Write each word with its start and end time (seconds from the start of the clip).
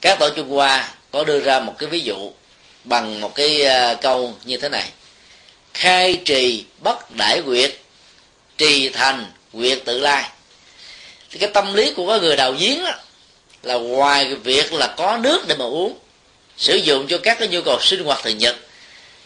các 0.00 0.18
tổ 0.18 0.30
trung 0.30 0.48
hoa 0.48 0.88
có 1.10 1.24
đưa 1.24 1.40
ra 1.40 1.60
một 1.60 1.74
cái 1.78 1.88
ví 1.88 2.00
dụ 2.00 2.30
bằng 2.84 3.20
một 3.20 3.34
cái 3.34 3.62
à, 3.62 3.94
câu 3.94 4.34
như 4.44 4.56
thế 4.56 4.68
này. 4.68 4.88
Khai 5.74 6.20
trì 6.24 6.64
bất 6.82 7.16
đại 7.16 7.42
quyệt 7.42 7.80
trì 8.58 8.88
thành 8.88 9.26
quyệt 9.52 9.78
tự 9.84 9.98
lai. 9.98 10.30
Thì 11.30 11.38
cái 11.38 11.50
tâm 11.54 11.74
lý 11.74 11.92
của 11.92 12.08
cái 12.08 12.20
người 12.20 12.36
đào 12.36 12.52
giếng 12.52 12.84
đó, 12.84 12.92
là 13.62 13.74
ngoài 13.74 14.24
cái 14.24 14.34
việc 14.34 14.72
là 14.72 14.86
có 14.86 15.18
nước 15.22 15.48
để 15.48 15.54
mà 15.58 15.64
uống 15.64 15.98
sử 16.56 16.76
dụng 16.76 17.06
cho 17.08 17.18
các 17.18 17.38
cái 17.38 17.48
nhu 17.48 17.60
cầu 17.62 17.78
sinh 17.80 18.04
hoạt 18.04 18.20
thường 18.22 18.38
nhật 18.38 18.56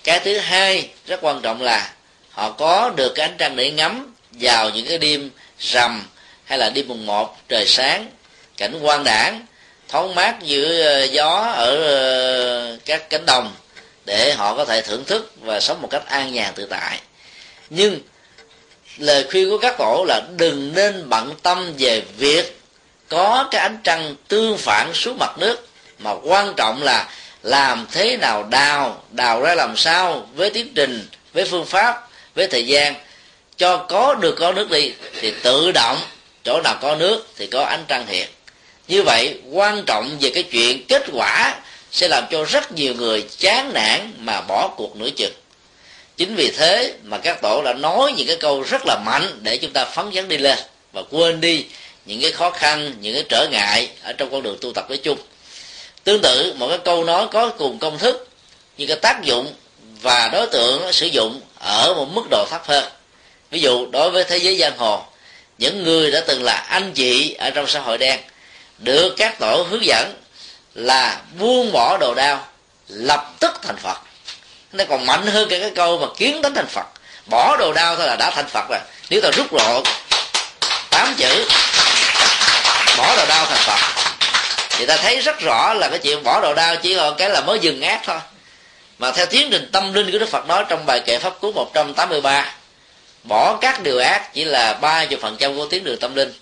cái 0.05 0.21
thứ 0.21 0.39
hai 0.39 0.89
rất 1.07 1.19
quan 1.23 1.41
trọng 1.43 1.63
là 1.63 1.93
họ 2.31 2.51
có 2.51 2.93
được 2.97 3.13
cái 3.15 3.29
ánh 3.29 3.37
trăng 3.39 3.57
để 3.57 3.71
ngắm 3.71 4.15
vào 4.33 4.71
những 4.71 4.87
cái 4.87 4.99
đêm 4.99 5.31
rằm 5.61 6.07
hay 6.45 6.59
là 6.59 6.71
đêm 6.71 6.89
mùng 6.89 7.07
một 7.07 7.37
trời 7.49 7.67
sáng 7.67 8.11
cảnh 8.57 8.79
quan 8.83 9.05
đảng 9.05 9.47
thoáng 9.93 10.15
mát 10.15 10.37
giữa 10.43 10.83
ờ, 10.83 11.05
gió 11.05 11.53
ở 11.57 11.77
ờ, 11.83 12.77
các 12.85 13.11
cánh 13.11 13.27
đồng 13.27 13.55
để 14.05 14.33
họ 14.33 14.55
có 14.57 14.65
thể 14.65 14.83
thưởng 14.83 15.05
thức 15.05 15.33
và 15.41 15.61
sống 15.61 15.83
một 15.83 15.89
cách 15.91 16.07
an 16.07 16.33
nhàn 16.33 16.55
tự 16.55 16.67
tại. 16.67 17.01
Nhưng 17.71 18.01
lời 18.99 19.27
khuyên 19.31 19.51
của 19.51 19.59
các 19.59 19.75
tổ 19.79 20.05
là 20.09 20.23
đừng 20.37 20.73
nên 20.75 21.09
bận 21.09 21.35
tâm 21.43 21.75
về 21.79 22.03
việc 22.17 22.61
có 23.09 23.49
cái 23.51 23.61
ánh 23.61 23.79
trăng 23.85 24.15
tương 24.29 24.59
phản 24.59 24.91
xuống 24.95 25.19
mặt 25.19 25.39
nước, 25.39 25.69
mà 25.99 26.15
quan 26.23 26.55
trọng 26.57 26.83
là 26.83 27.09
làm 27.43 27.87
thế 27.93 28.17
nào 28.17 28.43
đào 28.43 29.05
đào 29.11 29.43
ra 29.43 29.55
làm 29.55 29.77
sao 29.77 30.29
với 30.35 30.51
tiến 30.51 30.73
trình, 30.75 31.09
với 31.33 31.45
phương 31.45 31.67
pháp, 31.67 32.09
với 32.35 32.47
thời 32.47 32.67
gian. 32.67 32.95
Cho 33.57 33.77
có 33.77 34.15
được 34.15 34.35
có 34.39 34.53
nước 34.53 34.71
đi 34.71 34.93
thì 35.21 35.33
tự 35.43 35.73
động, 35.73 35.99
chỗ 36.45 36.61
nào 36.65 36.79
có 36.81 36.95
nước 36.95 37.27
thì 37.37 37.47
có 37.47 37.65
ánh 37.65 37.85
trăng 37.89 38.07
hiện 38.07 38.29
như 38.89 39.03
vậy, 39.03 39.39
quan 39.51 39.85
trọng 39.87 40.19
về 40.21 40.31
cái 40.35 40.43
chuyện 40.43 40.87
kết 40.89 41.03
quả 41.13 41.55
sẽ 41.91 42.09
làm 42.09 42.25
cho 42.31 42.45
rất 42.45 42.73
nhiều 42.73 42.95
người 42.95 43.25
chán 43.39 43.73
nản 43.73 44.13
mà 44.19 44.41
bỏ 44.41 44.69
cuộc 44.77 44.97
nửa 44.97 45.11
chừng. 45.11 45.33
Chính 46.17 46.35
vì 46.35 46.51
thế 46.51 46.95
mà 47.03 47.19
các 47.19 47.43
tổ 47.43 47.63
đã 47.65 47.73
nói 47.73 48.13
những 48.17 48.27
cái 48.27 48.37
câu 48.37 48.63
rất 48.63 48.83
là 48.87 48.99
mạnh 49.05 49.39
để 49.43 49.57
chúng 49.57 49.73
ta 49.73 49.85
phấn 49.85 50.11
chấn 50.15 50.29
đi 50.29 50.39
lên 50.39 50.59
và 50.93 51.03
quên 51.11 51.41
đi 51.41 51.65
những 52.07 52.21
cái 52.21 52.33
khó 52.33 52.51
khăn, 52.51 52.95
những 53.01 53.15
cái 53.15 53.25
trở 53.29 53.49
ngại 53.51 53.89
ở 54.03 54.13
trong 54.13 54.31
con 54.31 54.43
đường 54.43 54.59
tu 54.61 54.73
tập 54.73 54.87
nói 54.89 54.99
chung. 54.99 55.19
Tương 56.05 56.23
tự, 56.23 56.55
một 56.57 56.69
cái 56.69 56.79
câu 56.79 57.05
nói 57.05 57.27
có 57.33 57.49
cùng 57.49 57.79
công 57.79 57.99
thức 57.99 58.29
nhưng 58.79 58.89
cái 58.89 58.97
tác 58.97 59.23
dụng 59.23 59.55
và 60.01 60.29
đối 60.33 60.47
tượng 60.47 60.93
sử 60.93 61.07
dụng 61.07 61.41
ở 61.59 61.95
một 61.95 62.07
mức 62.13 62.25
độ 62.31 62.47
thấp 62.51 62.63
hơn. 62.67 62.85
Ví 63.51 63.61
dụ, 63.61 63.87
đối 63.87 64.11
với 64.11 64.25
thế 64.25 64.37
giới 64.37 64.57
giang 64.57 64.79
hồ, 64.79 65.03
những 65.59 65.85
người 65.85 66.11
đã 66.11 66.21
từng 66.27 66.43
là 66.43 66.55
anh 66.55 66.93
chị 66.93 67.35
ở 67.39 67.51
trong 67.51 67.67
xã 67.67 67.81
hội 67.81 67.99
đen 67.99 68.21
được 68.83 69.15
các 69.17 69.39
tổ 69.39 69.67
hướng 69.71 69.85
dẫn 69.85 70.15
là 70.75 71.21
buông 71.39 71.73
bỏ 71.73 71.99
đồ 71.99 72.15
đao 72.15 72.47
lập 72.89 73.33
tức 73.41 73.53
thành 73.63 73.77
phật. 73.77 73.99
Nó 74.73 74.85
còn 74.89 75.07
mạnh 75.07 75.27
hơn 75.27 75.49
cái, 75.49 75.61
cái 75.61 75.71
câu 75.75 75.99
mà 75.99 76.07
kiến 76.17 76.43
đánh 76.43 76.55
thành 76.55 76.67
phật. 76.67 76.87
Bỏ 77.27 77.57
đồ 77.57 77.73
đao 77.73 77.97
thôi 77.97 78.07
là 78.07 78.17
đã 78.17 78.31
thành 78.31 78.49
phật 78.49 78.69
rồi. 78.69 78.79
Nếu 79.11 79.21
ta 79.21 79.31
rút 79.31 79.53
lộ 79.53 79.83
tám 80.91 81.15
chữ 81.19 81.49
bỏ 82.99 83.17
đồ 83.17 83.27
đao 83.27 83.47
thành 83.47 83.63
phật 83.67 84.03
thì 84.71 84.87
ta 84.87 84.97
thấy 84.97 85.21
rất 85.21 85.41
rõ 85.41 85.75
là 85.75 85.89
cái 85.89 85.99
chuyện 85.99 86.23
bỏ 86.23 86.41
đồ 86.41 86.55
đao 86.55 86.77
chỉ 86.77 86.97
còn 86.97 87.17
cái 87.17 87.31
là 87.31 87.41
mới 87.41 87.59
dừng 87.59 87.83
ác 87.83 88.01
thôi. 88.05 88.19
Mà 88.99 89.11
theo 89.11 89.27
tiến 89.27 89.49
trình 89.51 89.69
tâm 89.73 89.93
linh 89.93 90.13
của 90.13 90.19
Đức 90.19 90.29
Phật 90.29 90.47
nói 90.47 90.65
trong 90.69 90.87
bài 90.87 91.01
kệ 91.07 91.19
pháp 91.19 91.41
cú 91.41 91.53
183 91.53 92.55
bỏ 93.25 93.59
các 93.61 93.83
điều 93.83 93.99
ác 93.99 94.35
chỉ 94.35 94.45
là 94.45 94.73
ba 94.73 95.05
phần 95.21 95.37
trăm 95.37 95.57
của 95.57 95.67
tiến 95.67 95.85
đường 95.85 95.99
tâm 96.01 96.15
linh. 96.15 96.33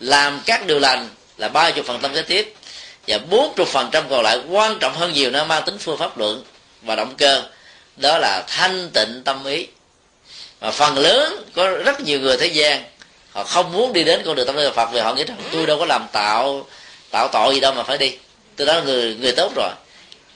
Làm 0.00 0.40
các 0.46 0.66
điều 0.66 0.78
lành 0.78 1.08
là 1.38 1.48
ba 1.48 1.70
chục 1.70 1.86
phần 1.86 1.98
trăm 2.02 2.14
kế 2.14 2.22
tiếp 2.22 2.54
và 3.06 3.18
bốn 3.18 3.54
chục 3.56 3.68
phần 3.68 3.88
trăm 3.92 4.04
còn 4.10 4.22
lại 4.22 4.38
quan 4.48 4.78
trọng 4.78 4.94
hơn 4.94 5.12
nhiều 5.12 5.30
nó 5.30 5.44
mang 5.44 5.62
tính 5.66 5.78
phương 5.78 5.98
pháp 5.98 6.18
luận 6.18 6.44
và 6.82 6.96
động 6.96 7.14
cơ. 7.18 7.42
Đó 7.96 8.18
là 8.18 8.44
thanh 8.48 8.90
tịnh 8.90 9.22
tâm 9.24 9.44
ý. 9.44 9.66
Mà 10.60 10.70
phần 10.70 10.98
lớn 10.98 11.44
có 11.54 11.68
rất 11.68 12.00
nhiều 12.00 12.20
người 12.20 12.36
thế 12.36 12.46
gian, 12.46 12.84
họ 13.32 13.44
không 13.44 13.72
muốn 13.72 13.92
đi 13.92 14.04
đến 14.04 14.22
con 14.24 14.34
đường 14.34 14.46
tâm 14.46 14.56
linh 14.56 14.74
Phật 14.74 14.88
vì 14.92 15.00
họ 15.00 15.14
nghĩ 15.14 15.24
rằng 15.24 15.36
tôi 15.52 15.66
đâu 15.66 15.78
có 15.78 15.86
làm 15.86 16.06
tạo 16.12 16.66
tạo 17.10 17.28
tội 17.28 17.54
gì 17.54 17.60
đâu 17.60 17.72
mà 17.72 17.82
phải 17.82 17.98
đi. 17.98 18.16
Tôi 18.56 18.66
đó 18.66 18.74
là 18.74 18.80
người 18.80 19.16
người 19.20 19.32
tốt 19.32 19.52
rồi. 19.56 19.70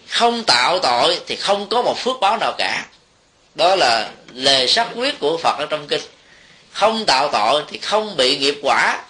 Không 0.08 0.44
tạo 0.44 0.78
tội 0.78 1.20
thì 1.26 1.36
không 1.36 1.68
có 1.68 1.82
một 1.82 1.98
phước 1.98 2.20
báo 2.20 2.36
nào 2.36 2.54
cả. 2.58 2.86
Đó 3.54 3.76
là 3.76 4.10
lề 4.34 4.66
sắc 4.66 4.88
quyết 4.94 5.20
của 5.20 5.36
phật 5.36 5.58
ở 5.58 5.66
trong 5.70 5.86
kinh. 5.86 6.00
Không 6.72 7.04
tạo 7.06 7.28
tội 7.32 7.62
thì 7.68 7.78
không 7.78 8.16
bị 8.16 8.38
nghiệp 8.38 8.58
quả 8.62 9.02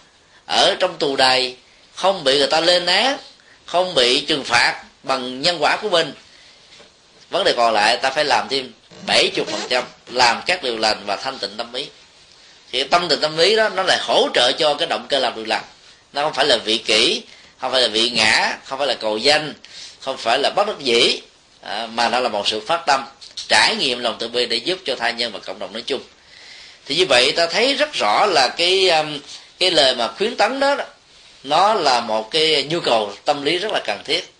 ở 0.46 0.74
trong 0.80 0.96
tù 0.98 1.16
đầy 1.16 1.56
không 2.00 2.24
bị 2.24 2.38
người 2.38 2.46
ta 2.46 2.60
lên 2.60 2.86
án 2.86 3.18
không 3.66 3.94
bị 3.94 4.20
trừng 4.20 4.44
phạt 4.44 4.82
bằng 5.02 5.42
nhân 5.42 5.56
quả 5.60 5.76
của 5.76 5.88
mình. 5.88 6.12
Vấn 7.30 7.44
đề 7.44 7.52
còn 7.56 7.74
lại 7.74 7.96
ta 7.96 8.10
phải 8.10 8.24
làm 8.24 8.48
thêm 8.48 8.72
bảy 9.06 9.30
chục 9.34 9.48
phần 9.48 9.60
trăm 9.68 9.84
làm 10.06 10.42
các 10.46 10.62
điều 10.62 10.78
lành 10.78 11.02
và 11.06 11.16
thanh 11.16 11.38
tịnh 11.38 11.56
tâm 11.56 11.72
ý. 11.72 11.86
Thì 12.72 12.84
tâm 12.84 13.08
tịnh 13.08 13.20
tâm 13.20 13.38
ý 13.38 13.56
đó 13.56 13.68
nó 13.68 13.82
lại 13.82 13.98
hỗ 14.00 14.28
trợ 14.34 14.52
cho 14.58 14.74
cái 14.74 14.86
động 14.86 15.06
cơ 15.08 15.18
làm 15.18 15.34
điều 15.36 15.44
lành. 15.44 15.64
Nó 16.12 16.22
không 16.22 16.34
phải 16.34 16.46
là 16.46 16.56
vị 16.56 16.78
kỷ 16.78 17.22
không 17.58 17.72
phải 17.72 17.82
là 17.82 17.88
vị 17.88 18.10
ngã 18.10 18.56
không 18.64 18.78
phải 18.78 18.88
là 18.88 18.94
cầu 18.94 19.18
danh 19.18 19.54
không 20.00 20.16
phải 20.16 20.38
là 20.38 20.50
bất 20.56 20.66
đắc 20.66 20.78
dĩ 20.78 21.20
à, 21.62 21.86
mà 21.86 22.08
nó 22.08 22.20
là 22.20 22.28
một 22.28 22.48
sự 22.48 22.60
phát 22.60 22.82
tâm 22.86 23.04
trải 23.48 23.76
nghiệm 23.76 24.00
lòng 24.00 24.16
từ 24.18 24.28
bi 24.28 24.46
để 24.46 24.56
giúp 24.56 24.78
cho 24.84 24.96
thai 24.96 25.12
nhân 25.12 25.32
và 25.32 25.38
cộng 25.38 25.58
đồng 25.58 25.72
nói 25.72 25.82
chung. 25.86 26.00
Thì 26.86 26.96
như 26.96 27.06
vậy 27.08 27.32
ta 27.32 27.46
thấy 27.46 27.74
rất 27.74 27.92
rõ 27.92 28.26
là 28.26 28.48
cái 28.56 28.88
um, 28.88 29.18
cái 29.58 29.70
lời 29.70 29.94
mà 29.94 30.08
khuyến 30.08 30.36
tấn 30.36 30.60
đó 30.60 30.76
nó 31.44 31.74
là 31.74 32.00
một 32.00 32.30
cái 32.30 32.66
nhu 32.70 32.80
cầu 32.80 33.12
tâm 33.24 33.42
lý 33.42 33.58
rất 33.58 33.72
là 33.72 33.80
cần 33.84 34.00
thiết. 34.04 34.34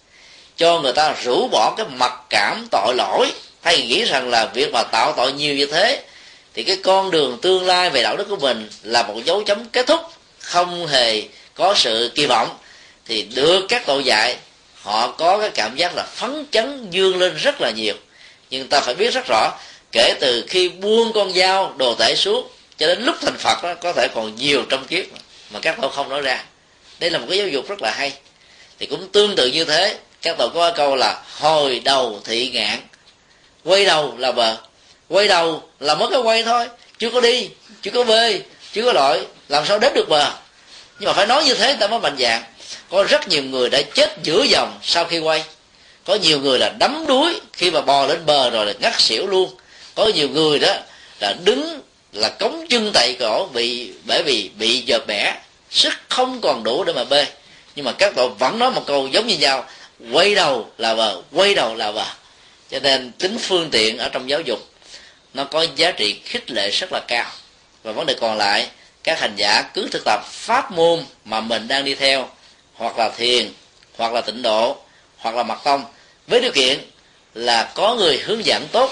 Cho 0.56 0.80
người 0.80 0.92
ta 0.92 1.14
rũ 1.24 1.48
bỏ 1.48 1.74
cái 1.76 1.86
mặc 1.96 2.12
cảm 2.30 2.66
tội 2.70 2.94
lỗi 2.94 3.32
hay 3.62 3.86
nghĩ 3.86 4.04
rằng 4.04 4.30
là 4.30 4.46
việc 4.46 4.72
mà 4.72 4.82
tạo 4.82 5.12
tội 5.16 5.32
nhiều 5.32 5.54
như 5.54 5.66
thế 5.66 6.02
thì 6.54 6.62
cái 6.62 6.76
con 6.84 7.10
đường 7.10 7.38
tương 7.42 7.66
lai 7.66 7.90
về 7.90 8.02
đạo 8.02 8.16
đức 8.16 8.26
của 8.28 8.36
mình 8.36 8.68
là 8.82 9.02
một 9.02 9.14
dấu 9.24 9.42
chấm 9.44 9.64
kết 9.64 9.86
thúc 9.86 10.00
không 10.38 10.86
hề 10.86 11.22
có 11.54 11.74
sự 11.76 12.12
kỳ 12.14 12.26
vọng. 12.26 12.56
Thì 13.06 13.22
được 13.22 13.66
các 13.68 13.82
tội 13.86 14.04
dạy 14.04 14.36
họ 14.82 15.06
có 15.06 15.38
cái 15.38 15.50
cảm 15.50 15.76
giác 15.76 15.96
là 15.96 16.02
phấn 16.02 16.46
chấn 16.50 16.90
dương 16.90 17.18
lên 17.18 17.36
rất 17.36 17.60
là 17.60 17.70
nhiều. 17.70 17.94
Nhưng 18.50 18.68
ta 18.68 18.80
phải 18.80 18.94
biết 18.94 19.14
rất 19.14 19.26
rõ 19.28 19.52
kể 19.92 20.14
từ 20.20 20.44
khi 20.48 20.68
buông 20.68 21.12
con 21.12 21.32
dao 21.32 21.74
đồ 21.76 21.94
tể 21.94 22.14
xuống 22.14 22.48
cho 22.78 22.86
đến 22.86 23.04
lúc 23.04 23.16
thành 23.20 23.38
phật 23.38 23.62
đó, 23.62 23.74
có 23.74 23.92
thể 23.92 24.08
còn 24.14 24.36
nhiều 24.36 24.62
trong 24.68 24.86
kiếp 24.86 25.04
mà 25.50 25.60
các 25.62 25.76
tổ 25.82 25.88
không 25.88 26.08
nói 26.08 26.20
ra 26.20 26.44
đây 27.00 27.10
là 27.10 27.18
một 27.18 27.26
cái 27.28 27.38
giáo 27.38 27.48
dục 27.48 27.68
rất 27.68 27.82
là 27.82 27.90
hay. 27.90 28.12
Thì 28.78 28.86
cũng 28.86 29.08
tương 29.08 29.36
tự 29.36 29.46
như 29.46 29.64
thế, 29.64 29.98
các 30.22 30.38
tổ 30.38 30.48
có 30.48 30.70
câu 30.70 30.96
là 30.96 31.22
hồi 31.38 31.80
đầu 31.84 32.20
thị 32.24 32.50
ngạn, 32.50 32.78
quay 33.64 33.84
đầu 33.84 34.14
là 34.18 34.32
bờ. 34.32 34.56
Quay 35.08 35.28
đầu 35.28 35.62
là 35.80 35.94
mất 35.94 36.08
cái 36.10 36.20
quay 36.20 36.42
thôi, 36.42 36.68
chưa 36.98 37.10
có 37.10 37.20
đi, 37.20 37.48
chưa 37.82 37.90
có 37.90 38.04
bơi 38.04 38.42
chưa 38.72 38.84
có 38.84 38.92
lội, 38.92 39.26
làm 39.48 39.66
sao 39.66 39.78
đến 39.78 39.92
được 39.94 40.08
bờ? 40.08 40.32
Nhưng 40.98 41.06
mà 41.06 41.12
phải 41.12 41.26
nói 41.26 41.44
như 41.44 41.54
thế 41.54 41.76
ta 41.80 41.86
mới 41.86 41.98
mạnh 41.98 42.16
dạng. 42.18 42.42
Có 42.90 43.04
rất 43.04 43.28
nhiều 43.28 43.42
người 43.42 43.70
đã 43.70 43.82
chết 43.94 44.16
giữa 44.22 44.42
dòng 44.42 44.78
sau 44.82 45.04
khi 45.04 45.18
quay. 45.18 45.44
Có 46.04 46.14
nhiều 46.14 46.40
người 46.40 46.58
là 46.58 46.68
đắm 46.78 47.04
đuối 47.08 47.40
khi 47.52 47.70
mà 47.70 47.80
bò 47.80 48.06
lên 48.06 48.26
bờ 48.26 48.50
rồi 48.50 48.66
là 48.66 48.72
ngắt 48.80 49.00
xỉu 49.00 49.26
luôn. 49.26 49.50
Có 49.94 50.06
nhiều 50.06 50.28
người 50.28 50.58
đó 50.58 50.74
là 51.20 51.34
đứng 51.44 51.80
là 52.12 52.28
cống 52.28 52.66
chân 52.68 52.90
tại 52.94 53.16
cổ 53.20 53.48
bị, 53.52 53.90
bởi 54.04 54.22
vì 54.22 54.50
bị 54.58 54.82
dợp 54.86 55.06
bẻ 55.06 55.34
sức 55.70 55.94
không 56.08 56.40
còn 56.40 56.64
đủ 56.64 56.84
để 56.84 56.92
mà 56.92 57.04
bê. 57.04 57.26
Nhưng 57.76 57.84
mà 57.84 57.92
các 57.92 58.12
tội 58.16 58.28
vẫn 58.28 58.58
nói 58.58 58.70
một 58.70 58.82
câu 58.86 59.08
giống 59.08 59.26
như 59.26 59.38
nhau. 59.38 59.64
Quay 60.12 60.34
đầu 60.34 60.70
là 60.78 60.94
bờ 60.94 61.22
quay 61.32 61.54
đầu 61.54 61.74
là 61.74 61.92
bờ 61.92 62.04
cho 62.70 62.78
nên 62.80 63.12
tính 63.12 63.38
phương 63.38 63.70
tiện 63.70 63.98
ở 63.98 64.08
trong 64.08 64.30
giáo 64.30 64.40
dục, 64.40 64.68
nó 65.34 65.44
có 65.44 65.66
giá 65.76 65.90
trị 65.90 66.20
khích 66.24 66.50
lệ 66.50 66.70
rất 66.70 66.92
là 66.92 67.00
cao. 67.00 67.30
Và 67.82 67.92
vấn 67.92 68.06
đề 68.06 68.14
còn 68.20 68.38
lại, 68.38 68.68
các 69.04 69.20
hành 69.20 69.36
giả 69.36 69.62
cứ 69.62 69.88
thực 69.92 70.02
tập 70.04 70.20
pháp 70.30 70.72
môn 70.72 71.04
mà 71.24 71.40
mình 71.40 71.68
đang 71.68 71.84
đi 71.84 71.94
theo. 71.94 72.28
Hoặc 72.74 72.98
là 72.98 73.08
thiền, 73.08 73.52
hoặc 73.96 74.12
là 74.12 74.20
tịnh 74.20 74.42
độ, 74.42 74.76
hoặc 75.18 75.34
là 75.34 75.42
mật 75.42 75.58
tông. 75.64 75.84
Với 76.26 76.40
điều 76.40 76.52
kiện 76.52 76.78
là 77.34 77.72
có 77.74 77.94
người 77.94 78.18
hướng 78.18 78.44
dẫn 78.44 78.66
tốt, 78.72 78.90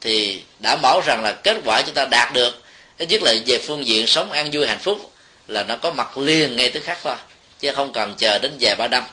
thì 0.00 0.42
đảm 0.58 0.78
bảo 0.82 1.00
rằng 1.06 1.22
là 1.22 1.32
kết 1.32 1.56
quả 1.64 1.82
chúng 1.82 1.94
ta 1.94 2.06
đạt 2.10 2.32
được. 2.32 2.62
Ít 2.98 3.06
nhất 3.06 3.22
là 3.22 3.34
về 3.46 3.58
phương 3.58 3.86
diện 3.86 4.06
sống 4.06 4.32
an 4.32 4.50
vui 4.52 4.66
hạnh 4.66 4.78
phúc 4.78 5.12
là 5.48 5.62
nó 5.62 5.76
có 5.76 5.90
mặt 5.90 6.18
liền 6.18 6.56
ngay 6.56 6.68
tức 6.68 6.82
khắc 6.84 6.98
thôi, 7.02 7.14
chứ 7.60 7.72
không 7.76 7.92
cần 7.92 8.14
chờ 8.18 8.38
đến 8.38 8.56
vài 8.60 8.74
ba 8.74 8.88
năm. 8.88 9.04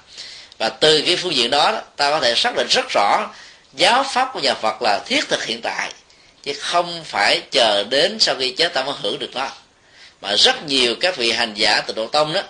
Và 0.58 0.70
từ 0.70 1.02
cái 1.06 1.16
phương 1.16 1.36
diện 1.36 1.50
đó, 1.50 1.82
ta 1.96 2.10
có 2.10 2.20
thể 2.20 2.36
xác 2.36 2.56
định 2.56 2.68
rất 2.70 2.86
rõ, 2.90 3.30
giáo 3.74 4.04
pháp 4.04 4.30
của 4.34 4.40
nhà 4.40 4.54
Phật 4.54 4.82
là 4.82 5.00
thiết 5.06 5.30
thực 5.30 5.46
hiện 5.46 5.62
tại, 5.62 5.92
chứ 6.44 6.54
không 6.60 7.04
phải 7.06 7.42
chờ 7.52 7.84
đến 7.84 8.20
sau 8.20 8.36
khi 8.40 8.52
chết 8.52 8.74
ta 8.74 8.84
mới 8.84 8.96
hưởng 9.04 9.20
được 9.20 9.32
nó. 9.34 9.48
Mà 10.22 10.36
rất 10.36 10.64
nhiều 10.64 10.96
các 11.02 11.18
vị 11.18 11.32
hành 11.32 11.54
giả 11.54 11.82
từ 11.82 11.94
độ 11.94 12.08
tông 12.08 12.34
đó, 12.34 12.42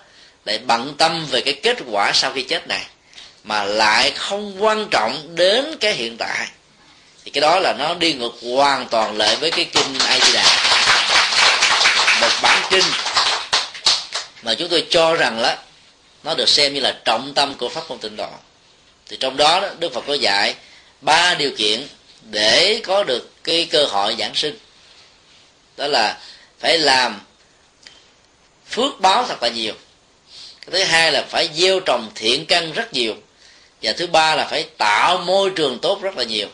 lại 0.45 0.57
bận 0.57 0.95
tâm 0.97 1.25
về 1.25 1.41
cái 1.41 1.53
kết 1.53 1.77
quả 1.91 2.11
sau 2.13 2.31
khi 2.33 2.43
chết 2.43 2.67
này, 2.67 2.85
mà 3.43 3.63
lại 3.63 4.11
không 4.11 4.63
quan 4.63 4.87
trọng 4.91 5.35
đến 5.35 5.77
cái 5.79 5.93
hiện 5.93 6.17
tại. 6.17 6.47
Thì 7.25 7.31
cái 7.31 7.41
đó 7.41 7.59
là 7.59 7.73
nó 7.73 7.93
đi 7.93 8.13
ngược 8.13 8.33
hoàn 8.55 8.87
toàn 8.87 9.17
lại 9.17 9.35
với 9.35 9.51
cái 9.51 9.65
kinh 9.65 9.99
A 9.99 10.19
Di 10.19 10.33
Đà. 10.33 10.43
Một 12.21 12.31
bản 12.41 12.61
kinh 12.69 12.83
mà 14.45 14.53
chúng 14.53 14.69
tôi 14.69 14.85
cho 14.89 15.15
rằng 15.15 15.39
là 15.39 15.57
nó 16.23 16.35
được 16.35 16.49
xem 16.49 16.73
như 16.73 16.79
là 16.79 16.99
trọng 17.05 17.33
tâm 17.33 17.53
của 17.53 17.69
pháp 17.69 17.89
môn 17.89 17.99
tịnh 17.99 18.15
độ. 18.15 18.29
Thì 19.07 19.17
trong 19.19 19.37
đó 19.37 19.69
đức 19.79 19.93
phật 19.93 20.03
có 20.07 20.13
dạy 20.13 20.55
ba 21.01 21.33
điều 21.33 21.51
kiện 21.57 21.87
để 22.21 22.81
có 22.83 23.03
được 23.03 23.43
cái 23.43 23.65
cơ 23.65 23.85
hội 23.85 24.15
giảng 24.19 24.35
sinh. 24.35 24.57
Đó 25.77 25.87
là 25.87 26.19
phải 26.59 26.77
làm 26.77 27.21
phước 28.69 28.99
báo 28.99 29.25
thật 29.27 29.43
là 29.43 29.49
nhiều. 29.49 29.73
Cái 30.61 30.71
thứ 30.71 30.83
hai 30.83 31.11
là 31.11 31.25
phải 31.29 31.49
gieo 31.55 31.79
trồng 31.79 32.11
thiện 32.15 32.45
căn 32.45 32.71
rất 32.71 32.93
nhiều. 32.93 33.15
Và 33.81 33.93
thứ 33.93 34.07
ba 34.07 34.35
là 34.35 34.45
phải 34.45 34.63
tạo 34.77 35.17
môi 35.17 35.49
trường 35.49 35.79
tốt 35.79 36.01
rất 36.01 36.17
là 36.17 36.23
nhiều. 36.23 36.47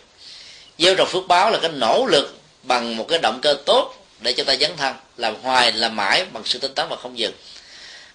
Gieo 0.77 0.95
trồng 0.95 1.07
phước 1.07 1.27
báo 1.27 1.51
là 1.51 1.59
cái 1.61 1.71
nỗ 1.71 2.05
lực 2.05 2.39
bằng 2.63 2.97
một 2.97 3.05
cái 3.09 3.19
động 3.19 3.39
cơ 3.41 3.57
tốt 3.65 3.95
để 4.19 4.33
cho 4.33 4.43
ta 4.43 4.55
dấn 4.55 4.77
thân, 4.77 4.95
làm 5.17 5.35
hoài, 5.41 5.71
làm 5.71 5.95
mãi 5.95 6.25
bằng 6.25 6.43
sự 6.45 6.59
tinh 6.59 6.73
tấn 6.75 6.88
và 6.89 6.95
không 6.95 7.19
dừng 7.19 7.33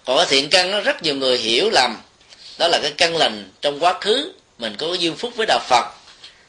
còn 0.07 0.17
cái 0.17 0.25
thiện 0.29 0.49
căn 0.49 0.71
nó 0.71 0.79
rất 0.79 1.03
nhiều 1.03 1.15
người 1.15 1.37
hiểu 1.37 1.69
lầm. 1.69 1.97
Đó 2.57 2.67
là 2.67 2.79
cái 2.81 2.91
căn 2.97 3.17
lành 3.17 3.51
trong 3.61 3.79
quá 3.79 3.93
khứ, 4.01 4.33
mình 4.57 4.75
có 4.77 4.87
cái 4.87 4.97
duyên 4.97 5.15
phúc 5.15 5.33
với 5.35 5.45
đạo 5.45 5.59
phật. 5.69 5.85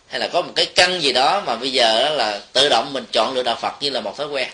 Hay 0.09 0.21
là 0.21 0.29
có 0.33 0.43
một 0.43 0.53
cái 0.55 0.67
căn 0.67 1.03
gì 1.03 1.13
đó 1.13 1.43
mà 1.47 1.57
bây 1.57 1.73
giờ 1.73 2.03
đó 2.05 2.11
là 2.11 2.41
tự 2.53 2.69
động 2.69 2.93
mình 2.93 3.05
chọn 3.13 3.35
lựa 3.35 3.43
đạo 3.43 3.59
phật 3.61 3.73
như 3.81 3.91
là 3.91 4.01
một 4.01 4.19
thói 4.19 4.27
quen. 4.27 4.49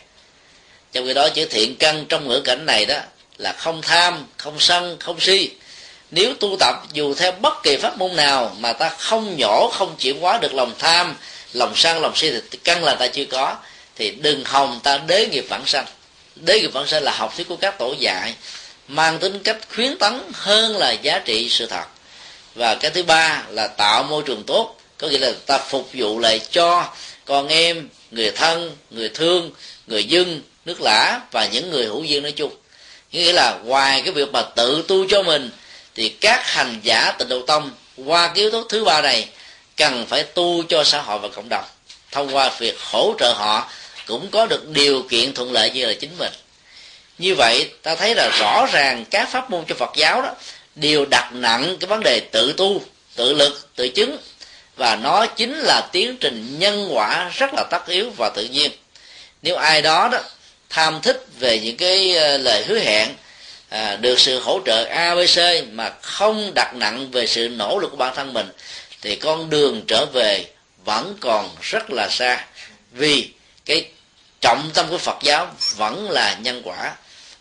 Trong 0.92 1.06
khi 1.06 1.14
đó 1.14 1.28
chữ 1.28 1.44
thiện 1.44 1.76
căn 1.76 2.04
trong 2.08 2.28
ngữ 2.28 2.40
cảnh 2.40 2.66
này 2.66 2.86
đó 2.86 2.98
là 3.38 3.52
không 3.52 3.82
tham, 3.82 4.26
không 4.36 4.60
sân, 4.60 4.96
không 5.00 5.20
si. 5.20 5.50
Nếu 6.10 6.34
tu 6.34 6.56
tập, 6.60 6.74
dù 6.92 7.14
theo 7.14 7.32
bất 7.32 7.62
kỳ 7.62 7.76
pháp 7.76 7.98
môn 7.98 8.16
nào 8.16 8.56
mà 8.58 8.72
ta 8.72 8.88
không 8.88 9.36
nhỏ 9.36 9.68
không 9.72 9.96
chuyển 9.98 10.20
hóa 10.20 10.38
được 10.38 10.54
lòng 10.54 10.72
tham, 10.78 11.16
lòng 11.52 11.72
sân, 11.76 12.02
lòng 12.02 12.16
si 12.16 12.30
thì 12.50 12.58
căn 12.64 12.84
là 12.84 12.94
ta 12.94 13.06
chưa 13.06 13.24
có, 13.24 13.56
thì 13.96 14.10
đừng 14.10 14.44
hòng 14.44 14.80
ta 14.82 14.98
đế 14.98 15.26
nghiệp 15.26 15.46
vãng 15.48 15.66
sanh. 15.66 15.86
Đế 16.36 16.60
nghiệp 16.60 16.70
vãng 16.72 16.86
sanh 16.86 17.02
là 17.02 17.12
học 17.12 17.32
thuyết 17.36 17.48
của 17.48 17.56
các 17.56 17.78
tổ 17.78 17.94
dạy 17.98 18.34
mang 18.88 19.18
tính 19.18 19.38
cách 19.38 19.58
khuyến 19.74 19.98
tấn 19.98 20.20
hơn 20.32 20.76
là 20.76 20.92
giá 20.92 21.18
trị 21.18 21.48
sự 21.50 21.66
thật. 21.66 21.84
Và 22.54 22.74
cái 22.74 22.90
thứ 22.90 23.02
ba 23.02 23.42
là 23.50 23.66
tạo 23.66 24.02
môi 24.02 24.22
trường 24.26 24.42
tốt, 24.42 24.76
có 24.98 25.08
nghĩa 25.08 25.18
là 25.18 25.32
ta 25.46 25.58
phục 25.58 25.88
vụ 25.92 26.18
lại 26.18 26.40
cho 26.50 26.84
con 27.24 27.48
em, 27.48 27.88
người 28.10 28.30
thân, 28.30 28.76
người 28.90 29.08
thương, 29.08 29.50
người 29.86 30.04
dân, 30.04 30.42
nước 30.64 30.80
lã 30.80 31.20
và 31.32 31.46
những 31.46 31.70
người 31.70 31.86
hữu 31.86 32.04
duyên 32.04 32.22
nói 32.22 32.32
chung. 32.32 32.52
Nghĩa 33.12 33.32
là 33.32 33.58
ngoài 33.64 34.02
cái 34.04 34.12
việc 34.12 34.28
mà 34.32 34.42
tự 34.42 34.84
tu 34.88 35.08
cho 35.08 35.22
mình, 35.22 35.50
thì 35.94 36.08
các 36.08 36.46
hành 36.46 36.80
giả 36.82 37.12
tịnh 37.18 37.28
độ 37.28 37.42
tông 37.46 37.70
qua 37.96 38.26
cái 38.26 38.36
yếu 38.36 38.50
tố 38.50 38.62
thứ 38.68 38.84
ba 38.84 39.00
này 39.00 39.28
cần 39.76 40.06
phải 40.06 40.22
tu 40.22 40.62
cho 40.68 40.84
xã 40.84 41.02
hội 41.02 41.18
và 41.18 41.28
cộng 41.28 41.48
đồng. 41.48 41.64
Thông 42.10 42.34
qua 42.36 42.50
việc 42.58 42.80
hỗ 42.80 43.14
trợ 43.18 43.32
họ 43.32 43.70
cũng 44.06 44.30
có 44.30 44.46
được 44.46 44.68
điều 44.68 45.02
kiện 45.02 45.34
thuận 45.34 45.52
lợi 45.52 45.70
như 45.70 45.86
là 45.86 45.92
chính 46.00 46.18
mình 46.18 46.32
như 47.18 47.34
vậy 47.34 47.70
ta 47.82 47.94
thấy 47.94 48.14
là 48.14 48.28
rõ 48.40 48.66
ràng 48.72 49.04
các 49.10 49.28
pháp 49.32 49.50
môn 49.50 49.64
cho 49.68 49.74
phật 49.74 49.90
giáo 49.96 50.22
đó 50.22 50.34
đều 50.74 51.06
đặt 51.10 51.30
nặng 51.32 51.76
cái 51.80 51.88
vấn 51.88 52.02
đề 52.02 52.20
tự 52.20 52.52
tu 52.52 52.82
tự 53.16 53.32
lực 53.32 53.68
tự 53.76 53.88
chứng. 53.88 54.16
Và 54.76 54.96
nó 54.96 55.26
chính 55.26 55.58
là 55.58 55.88
tiến 55.92 56.16
trình 56.16 56.58
nhân 56.58 56.88
quả 56.92 57.30
rất 57.34 57.54
là 57.54 57.64
tất 57.70 57.86
yếu 57.86 58.10
và 58.18 58.30
tự 58.34 58.44
nhiên. 58.44 58.70
Nếu 59.42 59.56
ai 59.56 59.82
đó 59.82 60.08
đó 60.12 60.18
tham 60.70 61.00
thích 61.02 61.26
về 61.38 61.60
những 61.60 61.76
cái 61.76 62.16
ờ, 62.16 62.38
lời 62.38 62.64
hứa 62.64 62.78
hẹn 62.78 63.08
à, 63.68 63.96
được 63.96 64.20
sự 64.20 64.40
hỗ 64.40 64.60
trợ 64.66 64.84
abc 64.84 65.40
mà 65.72 65.92
không 66.02 66.52
đặt 66.54 66.74
nặng 66.74 67.10
về 67.10 67.26
sự 67.26 67.48
nỗ 67.48 67.78
lực 67.78 67.90
của 67.90 67.96
bản 67.96 68.14
thân 68.16 68.32
mình 68.32 68.46
thì 69.02 69.16
con 69.16 69.50
đường 69.50 69.82
trở 69.86 70.06
về 70.06 70.44
vẫn 70.84 71.16
còn 71.20 71.50
rất 71.60 71.90
là 71.90 72.08
xa. 72.10 72.46
Vì 72.92 73.28
cái 73.64 73.88
trọng 74.40 74.70
tâm 74.74 74.86
của 74.90 74.98
phật 74.98 75.16
giáo 75.22 75.48
vẫn 75.76 76.10
là 76.10 76.36
nhân 76.42 76.62
quả 76.64 76.92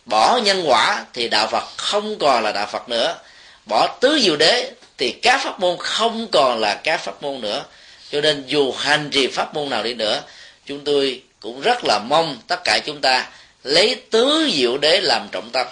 bỏ 0.06 0.40
nhân 0.44 0.62
quả 0.66 1.04
thì 1.12 1.28
đạo 1.28 1.46
phật 1.46 1.64
không 1.76 2.18
còn 2.18 2.42
là 2.42 2.52
đạo 2.52 2.66
phật 2.66 2.88
nữa. 2.88 3.18
Bỏ 3.66 3.96
tứ 4.00 4.18
diệu 4.22 4.36
đế 4.36 4.70
thì 4.98 5.10
các 5.10 5.40
pháp 5.44 5.60
môn 5.60 5.76
không 5.78 6.28
còn 6.32 6.60
là 6.60 6.74
các 6.74 6.96
pháp 6.96 7.22
môn 7.22 7.40
nữa. 7.40 7.64
Cho 8.12 8.20
nên 8.20 8.44
dù 8.46 8.72
hành 8.72 9.10
trì 9.10 9.26
pháp 9.26 9.54
môn 9.54 9.70
nào 9.70 9.82
đi 9.82 9.94
nữa, 9.94 10.22
chúng 10.66 10.84
tôi 10.84 11.22
cũng 11.40 11.60
rất 11.60 11.84
là 11.84 11.98
mong 11.98 12.38
tất 12.46 12.60
cả 12.64 12.78
chúng 12.86 13.00
ta 13.00 13.28
lấy 13.64 13.94
tứ 14.10 14.50
diệu 14.52 14.78
đế 14.78 15.00
làm 15.00 15.28
trọng 15.32 15.50
tâm. 15.50 15.66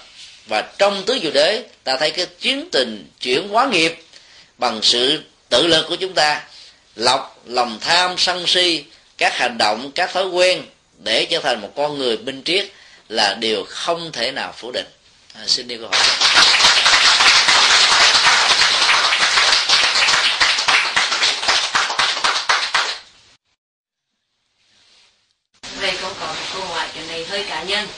Và 0.47 0.63
trong 0.79 1.03
tứ 1.07 1.19
diệu 1.23 1.31
đế, 1.31 1.63
ta 1.85 1.97
thấy 1.97 2.11
cái 2.11 2.27
chuyến 2.27 2.69
tình 2.73 3.11
chuyển 3.21 3.49
hóa 3.49 3.69
nghiệp 3.73 4.05
bằng 4.59 4.81
sự 4.83 5.23
tự 5.49 5.67
lực 5.67 5.87
của 5.89 5.97
chúng 5.97 6.15
ta, 6.15 6.43
lọc 6.97 7.43
lòng 7.47 7.79
tham 7.81 8.15
sân 8.19 8.47
si, 8.47 8.85
các 9.19 9.35
hành 9.35 9.59
động, 9.59 9.91
các 9.95 10.13
thói 10.13 10.27
quen 10.27 10.63
để 10.99 11.25
trở 11.25 11.39
thành 11.39 11.61
một 11.61 11.71
con 11.77 11.99
người 11.99 12.17
minh 12.17 12.43
triết 12.45 12.69
là 13.09 13.35
điều 13.41 13.65
không 13.69 14.13
thể 14.13 14.33
nào 14.33 14.55
phủ 14.57 14.71
định. 14.73 14.87
À, 15.35 15.43
xin 15.47 15.69
đi 15.69 15.77
câu 15.77 15.89
hỏi 15.89 16.01
Thầy 25.81 25.97
con 26.03 26.15
có 26.21 26.27
một 26.27 26.45
câu 26.55 26.65
hỏi 26.65 26.89
cái 26.95 27.05
này 27.09 27.25
hơi 27.25 27.45
cá 27.49 27.63
nhân. 27.63 27.89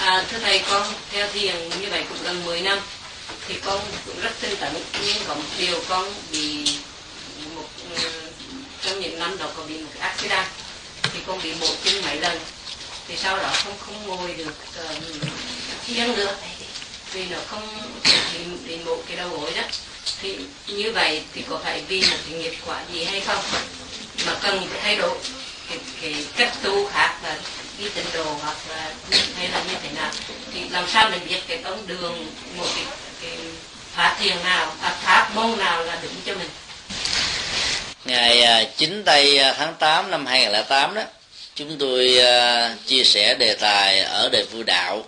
À, 0.00 0.24
thưa 0.30 0.38
thầy 0.38 0.62
con 0.70 0.92
theo 1.10 1.28
thiền 1.32 1.68
như 1.68 1.86
vậy 1.90 2.04
cũng 2.08 2.18
gần 2.24 2.44
10 2.44 2.60
năm 2.60 2.78
thì 3.48 3.54
con 3.64 3.80
cũng 4.06 4.20
rất 4.20 4.30
tinh 4.40 4.56
tấn 4.60 4.74
nhưng 5.06 5.16
có 5.28 5.34
một 5.34 5.42
điều 5.58 5.82
con 5.88 6.12
bị 6.32 6.64
một 7.54 7.68
ừ, 7.94 8.10
trong 8.82 9.00
những 9.00 9.18
năm 9.18 9.38
đó 9.38 9.46
có 9.56 9.62
bị 9.62 9.78
một 9.78 9.90
cái 9.94 10.08
accident 10.08 10.46
thì 11.02 11.20
con 11.26 11.42
bị 11.42 11.54
bộ 11.60 11.68
chân 11.84 12.02
mấy 12.04 12.20
lần 12.20 12.38
thì 13.08 13.16
sau 13.16 13.36
đó 13.36 13.50
không 13.64 13.78
không 13.78 14.06
ngồi 14.06 14.34
được 14.34 14.54
uh, 14.80 16.16
được. 16.16 16.36
Vì 17.12 17.24
nó 17.30 17.38
không 17.46 17.68
đến, 18.34 18.58
đến 18.66 18.84
bộ 18.84 18.98
cái 19.08 19.16
đầu 19.16 19.28
gối 19.28 19.52
đó. 19.56 19.62
Thì 20.22 20.38
như 20.66 20.92
vậy 20.92 21.22
thì 21.34 21.42
có 21.50 21.60
phải 21.64 21.82
vì 21.88 22.00
một 22.00 22.16
cái 22.30 22.38
nghiệp 22.38 22.54
quả 22.66 22.80
gì 22.92 23.04
hay 23.04 23.20
không? 23.20 23.44
Mà 24.26 24.34
cần 24.42 24.66
phải 24.70 24.80
thay 24.82 24.96
đổi 24.96 25.18
cái, 25.68 25.78
cái 26.02 26.24
cách 26.36 26.52
tu 26.62 26.88
khác 26.88 27.18
là 27.22 27.36
đi 27.78 27.88
tịnh 27.88 28.06
độ 28.14 28.24
hoặc 28.42 28.56
là 28.68 28.92
hay 29.36 29.48
là 29.48 29.62
như 29.68 29.74
thế 29.82 29.88
nào? 29.94 30.10
Thì 30.54 30.60
làm 30.70 30.84
sao 30.88 31.10
mình 31.10 31.20
biết 31.28 31.40
cái 31.48 31.58
con 31.64 31.86
đường 31.86 32.26
một 32.56 32.66
cái, 32.74 32.84
cái 33.22 33.38
pháp 33.94 34.16
thiền 34.20 34.36
nào 34.44 34.72
à, 34.80 34.96
pháp 35.02 35.30
môn 35.34 35.58
nào 35.58 35.84
là 35.84 35.98
đúng 36.02 36.12
cho 36.26 36.34
mình? 36.34 36.48
Ngày 38.04 38.42
à, 38.42 38.64
9 38.76 39.02
tây 39.04 39.38
à, 39.38 39.54
tháng 39.58 39.74
8 39.74 40.10
năm 40.10 40.26
2008 40.26 40.94
đó 40.94 41.02
chúng 41.56 41.78
tôi 41.78 42.18
à, 42.18 42.74
chia 42.86 43.04
sẻ 43.04 43.34
đề 43.34 43.54
tài 43.54 44.00
ở 44.00 44.28
đề 44.28 44.42
vui 44.42 44.64
đạo 44.64 45.04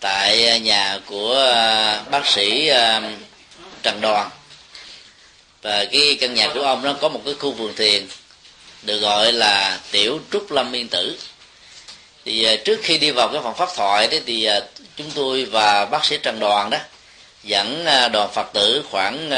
tại 0.00 0.60
nhà 0.60 0.98
của 1.06 1.52
à, 1.54 2.02
bác 2.10 2.26
sĩ 2.26 2.68
à, 2.68 3.02
Trần 3.82 4.00
Đoàn. 4.00 4.30
Và 5.62 5.84
cái 5.84 6.16
căn 6.20 6.34
nhà 6.34 6.48
của 6.54 6.62
ông 6.62 6.82
nó 6.82 6.92
có 6.92 7.08
một 7.08 7.22
cái 7.24 7.34
khu 7.34 7.52
vườn 7.52 7.74
thiền 7.76 8.06
được 8.82 8.98
gọi 8.98 9.32
là 9.32 9.80
tiểu 9.90 10.20
trúc 10.32 10.52
lâm 10.52 10.72
yên 10.72 10.88
tử. 10.88 11.18
Thì 12.24 12.56
trước 12.64 12.80
khi 12.82 12.98
đi 12.98 13.10
vào 13.10 13.28
cái 13.28 13.40
phòng 13.42 13.54
pháp 13.56 13.68
thoại 13.76 14.08
đấy 14.08 14.22
thì 14.26 14.48
chúng 14.96 15.10
tôi 15.10 15.44
và 15.44 15.84
bác 15.84 16.04
sĩ 16.04 16.18
Trần 16.22 16.40
Đoàn 16.40 16.70
đó 16.70 16.78
dẫn 17.42 17.84
đoàn 18.12 18.30
Phật 18.34 18.52
tử 18.52 18.84
khoảng 18.90 19.28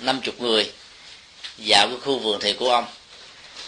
năm 0.00 0.18
uh, 0.18 0.24
chục 0.24 0.40
người 0.40 0.70
vào 1.58 1.88
cái 1.88 1.96
khu 2.04 2.18
vườn 2.18 2.40
thiền 2.40 2.56
của 2.56 2.70
ông 2.70 2.84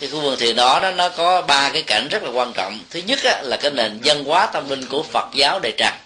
thì 0.00 0.09
khu 0.09 0.21
vườn 0.21 0.38
thiền 0.38 0.57
đó, 0.57 0.81
đó 0.83 0.90
nó 0.90 1.09
có 1.09 1.43
ba 1.43 1.71
cái 1.73 1.83
cảnh 1.83 2.09
rất 2.09 2.23
là 2.23 2.31
quan 2.31 2.52
trọng. 2.52 2.81
Thứ 2.90 3.00
nhất 3.07 3.19
á, 3.25 3.43
là 3.43 3.57
cái 3.57 3.71
nền 3.71 4.00
dân 4.02 4.25
hóa 4.25 4.47
tâm 4.47 4.69
linh 4.69 4.87
của 4.87 5.02
phật 5.02 5.26
giáo 5.35 5.61
đại 5.62 5.73
tràng. 5.78 5.99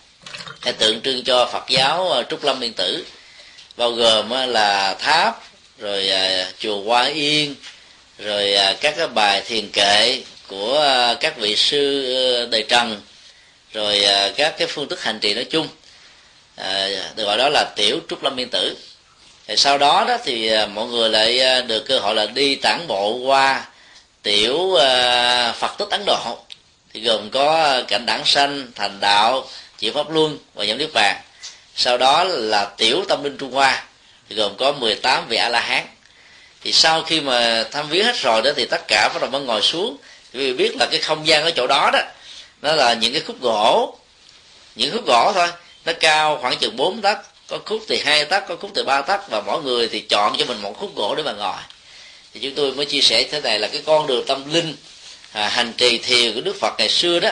Hay 0.60 0.72
tượng 0.72 1.00
trưng 1.00 1.24
cho 1.24 1.46
phật 1.52 1.64
giáo 1.68 2.08
ờ, 2.08 2.22
trúc 2.22 2.44
lâm 2.44 2.60
yên 2.60 2.72
tử. 2.72 3.04
Bao 3.76 3.92
gồm 3.92 4.30
là 4.48 4.94
tháp 4.94 5.42
rồi 5.78 6.08
ờ, 6.08 6.44
chùa 6.58 6.82
hoa 6.82 7.04
yên 7.04 7.54
rồi 8.18 8.54
ờ, 8.54 8.74
các 8.80 8.94
cái 8.96 9.08
bài 9.08 9.42
thiền 9.46 9.68
kệ 9.72 10.22
của 10.48 10.86
các 11.20 11.38
vị 11.38 11.56
sư 11.56 12.06
đời 12.50 12.64
trần 12.68 13.00
rồi 13.72 14.04
các 14.36 14.54
cái 14.58 14.68
phương 14.68 14.88
thức 14.88 15.02
hành 15.02 15.18
trì 15.20 15.34
nói 15.34 15.44
chung. 15.44 15.68
Được 17.16 17.24
gọi 17.24 17.38
đó 17.38 17.48
là 17.48 17.64
tiểu 17.76 18.00
trúc 18.08 18.22
lâm 18.22 18.40
yên 18.40 18.48
tử. 18.48 18.76
Thì 19.46 19.56
sau 19.56 19.78
đó 19.78 20.04
đó 20.08 20.16
thì 20.24 20.50
mọi 20.74 20.86
người 20.86 21.08
lại 21.08 21.62
được 21.62 21.80
cơ 21.88 21.98
hội 21.98 22.14
là 22.14 22.26
đi 22.26 22.54
tản 22.54 22.86
bộ 22.88 23.14
qua 23.14 23.64
tiểu 24.22 24.74
ờ, 24.74 25.52
phật 25.52 25.78
tích 25.78 25.88
ấn 25.90 26.04
độ, 26.06 26.38
thì 26.92 27.00
gồm 27.00 27.30
có 27.30 27.80
cảnh 27.88 28.06
đẳng 28.06 28.24
sanh, 28.24 28.66
thành 28.74 29.00
đạo 29.00 29.48
chỉ 29.78 29.90
pháp 29.90 30.10
luân 30.10 30.38
và 30.54 30.64
nhóm 30.64 30.78
niết 30.78 30.90
bàn. 30.94 31.20
Sau 31.76 31.98
đó 31.98 32.24
là 32.24 32.64
tiểu 32.64 33.04
tâm 33.08 33.24
linh 33.24 33.36
trung 33.36 33.52
hoa, 33.52 33.84
thì 34.28 34.36
gồm 34.36 34.56
có 34.56 34.72
18 34.72 35.28
vị 35.28 35.36
a 35.36 35.48
la 35.48 35.60
hán. 35.60 35.86
Thì 36.62 36.72
sau 36.72 37.02
khi 37.02 37.20
mà 37.20 37.64
tham 37.70 37.88
viếng 37.88 38.04
hết 38.04 38.16
rồi 38.16 38.42
đó, 38.42 38.50
thì 38.56 38.66
tất 38.66 38.88
cả 38.88 39.08
bắt 39.14 39.20
đầu 39.20 39.30
mới 39.30 39.40
ngồi 39.40 39.62
xuống. 39.62 39.96
Vì 40.32 40.52
biết 40.52 40.76
là 40.76 40.86
cái 40.90 41.00
không 41.00 41.26
gian 41.26 41.44
ở 41.44 41.50
chỗ 41.50 41.66
đó 41.66 41.90
đó, 41.92 42.00
nó 42.62 42.72
là 42.72 42.94
những 42.94 43.12
cái 43.12 43.22
khúc 43.26 43.40
gỗ, 43.40 43.96
những 44.74 44.92
khúc 44.92 45.06
gỗ 45.06 45.32
thôi. 45.34 45.48
Nó 45.84 45.92
cao 46.00 46.38
khoảng 46.40 46.58
chừng 46.58 46.76
4 46.76 47.02
tấc, 47.02 47.18
có 47.48 47.58
khúc 47.64 47.82
thì 47.88 48.02
hai 48.04 48.24
tấc, 48.24 48.48
có 48.48 48.56
khúc 48.56 48.70
thì 48.74 48.82
ba 48.82 49.00
tấc, 49.00 49.30
và 49.30 49.40
mỗi 49.40 49.62
người 49.62 49.88
thì 49.88 50.00
chọn 50.00 50.36
cho 50.38 50.44
mình 50.44 50.62
một 50.62 50.78
khúc 50.78 50.96
gỗ 50.96 51.14
để 51.14 51.22
mà 51.22 51.32
ngồi 51.32 51.60
thì 52.34 52.40
chúng 52.40 52.54
tôi 52.54 52.72
mới 52.72 52.86
chia 52.86 53.00
sẻ 53.00 53.24
thế 53.30 53.40
này 53.40 53.58
là 53.58 53.68
cái 53.68 53.82
con 53.86 54.06
đường 54.06 54.26
tâm 54.26 54.52
linh 54.52 54.76
à, 55.32 55.48
hành 55.48 55.72
trì 55.72 55.98
thiền 55.98 56.34
của 56.34 56.40
đức 56.40 56.56
phật 56.60 56.74
ngày 56.78 56.88
xưa 56.88 57.20
đó. 57.20 57.30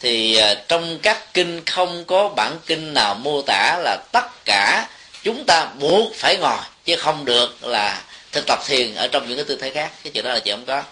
Thì 0.00 0.36
à, 0.36 0.54
trong 0.68 0.98
các 1.02 1.34
kinh 1.34 1.64
không 1.64 2.04
có 2.04 2.28
bản 2.28 2.56
kinh 2.66 2.94
nào 2.94 3.14
mô 3.14 3.42
tả 3.42 3.78
là 3.84 3.96
tất 4.12 4.44
cả 4.44 4.88
chúng 5.22 5.44
ta 5.44 5.68
buộc 5.78 6.14
phải 6.16 6.36
ngồi 6.36 6.58
chứ 6.84 6.96
không 6.96 7.24
được 7.24 7.66
là 7.66 8.02
thực 8.32 8.46
tập 8.46 8.58
thiền 8.66 8.94
ở 8.94 9.08
trong 9.08 9.28
những 9.28 9.36
cái 9.38 9.44
tư 9.44 9.58
thế 9.60 9.70
khác. 9.70 9.90
Cái 10.04 10.10
chuyện 10.14 10.24
đó 10.24 10.32
là 10.32 10.40
chuyện 10.40 10.56
không 10.56 10.66
có. 10.66 10.82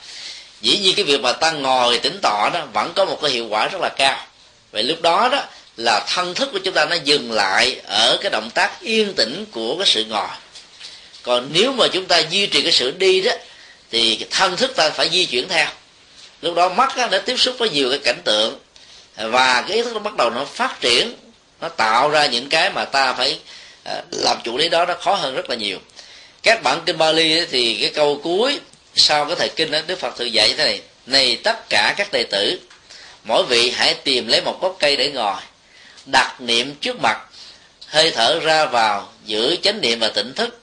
Dĩ 0.60 0.78
nhiên 0.78 0.94
cái 0.96 1.04
việc 1.04 1.20
mà 1.20 1.32
ta 1.32 1.50
ngồi 1.50 1.98
tĩnh 1.98 2.18
tọa 2.22 2.50
đó 2.54 2.66
vẫn 2.72 2.92
có 2.96 3.04
một 3.04 3.18
cái 3.22 3.30
hiệu 3.30 3.46
quả 3.50 3.68
rất 3.68 3.80
là 3.80 3.88
cao. 3.96 4.26
Vậy 4.72 4.82
lúc 4.82 5.02
đó 5.02 5.28
đó 5.32 5.44
là 5.76 6.04
thân 6.08 6.34
thức 6.34 6.48
của 6.52 6.58
chúng 6.58 6.74
ta 6.74 6.84
nó 6.84 6.96
dừng 7.04 7.32
lại 7.32 7.80
ở 7.86 8.18
cái 8.22 8.30
động 8.30 8.50
tác 8.54 8.80
yên 8.80 9.14
tĩnh 9.14 9.44
của 9.52 9.76
cái 9.78 9.86
sự 9.86 10.04
ngồi 10.04 10.28
còn 11.22 11.48
nếu 11.52 11.72
mà 11.72 11.88
chúng 11.88 12.06
ta 12.06 12.18
duy 12.18 12.46
trì 12.46 12.62
cái 12.62 12.72
sự 12.72 12.90
đi 12.90 13.20
đó, 13.20 13.32
thì 13.90 14.26
thân 14.30 14.56
thức 14.56 14.76
ta 14.76 14.90
phải 14.90 15.08
di 15.12 15.24
chuyển 15.24 15.48
theo. 15.48 15.66
Lúc 16.42 16.54
đó 16.54 16.68
mắt 16.68 16.96
nó 17.10 17.18
tiếp 17.18 17.36
xúc 17.36 17.54
với 17.58 17.70
nhiều 17.70 17.90
cái 17.90 17.98
cảnh 17.98 18.20
tượng, 18.24 18.58
và 19.16 19.64
cái 19.68 19.76
ý 19.76 19.82
thức 19.82 19.92
nó 19.92 19.98
bắt 19.98 20.16
đầu 20.16 20.30
nó 20.30 20.44
phát 20.44 20.80
triển, 20.80 21.14
nó 21.60 21.68
tạo 21.68 22.08
ra 22.08 22.26
những 22.26 22.48
cái 22.48 22.70
mà 22.70 22.84
ta 22.84 23.12
phải 23.12 23.38
à, 23.84 24.02
làm 24.10 24.36
chủ 24.44 24.56
lý 24.56 24.68
đó, 24.68 24.86
nó 24.86 24.94
khó 24.94 25.14
hơn 25.14 25.34
rất 25.34 25.50
là 25.50 25.56
nhiều. 25.56 25.78
Các 26.42 26.62
bản 26.62 26.80
kinh 26.86 26.98
Bali 26.98 27.46
thì 27.46 27.78
cái 27.80 27.90
câu 27.90 28.20
cuối 28.22 28.60
sau 28.96 29.24
cái 29.24 29.36
thời 29.36 29.48
kinh 29.48 29.70
đó 29.70 29.78
Đức 29.86 29.98
Phật 29.98 30.16
thường 30.16 30.34
dạy 30.34 30.48
như 30.48 30.54
thế 30.56 30.64
này 30.64 30.80
này 31.06 31.36
tất 31.36 31.68
cả 31.68 31.94
các 31.96 32.12
đệ 32.12 32.24
tử, 32.24 32.60
mỗi 33.24 33.42
vị 33.42 33.70
hãy 33.70 33.94
tìm 33.94 34.26
lấy 34.26 34.40
một 34.40 34.58
gốc 34.60 34.76
cây 34.78 34.96
để 34.96 35.10
ngồi, 35.10 35.40
đặt 36.06 36.40
niệm 36.40 36.74
trước 36.74 37.00
mặt, 37.00 37.18
hơi 37.86 38.10
thở 38.10 38.40
ra 38.40 38.64
vào, 38.64 39.12
giữ 39.24 39.56
chánh 39.62 39.80
niệm 39.80 39.98
và 39.98 40.08
tỉnh 40.08 40.34
thức. 40.34 40.62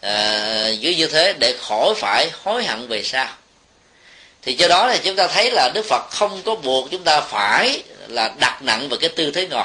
Ờ, 0.00 0.10
à, 0.10 0.68
giữ 0.68 0.90
như 0.90 1.06
thế 1.06 1.32
để 1.38 1.54
khỏi 1.60 1.94
phải 1.96 2.30
hối 2.44 2.64
hận 2.64 2.88
về 2.88 3.02
sau. 3.02 3.28
Thì 4.42 4.54
do 4.54 4.68
đó 4.68 4.90
thì 4.92 4.98
chúng 5.04 5.16
ta 5.16 5.26
thấy 5.26 5.50
là 5.50 5.70
đức 5.74 5.84
phật 5.84 6.10
không 6.10 6.42
có 6.44 6.54
buộc 6.54 6.90
chúng 6.90 7.04
ta 7.04 7.20
phải 7.20 7.82
là 8.08 8.34
đặt 8.38 8.62
nặng 8.62 8.88
vào 8.88 8.98
cái 8.98 9.10
tư 9.10 9.30
thế 9.30 9.46
ngồi. 9.46 9.64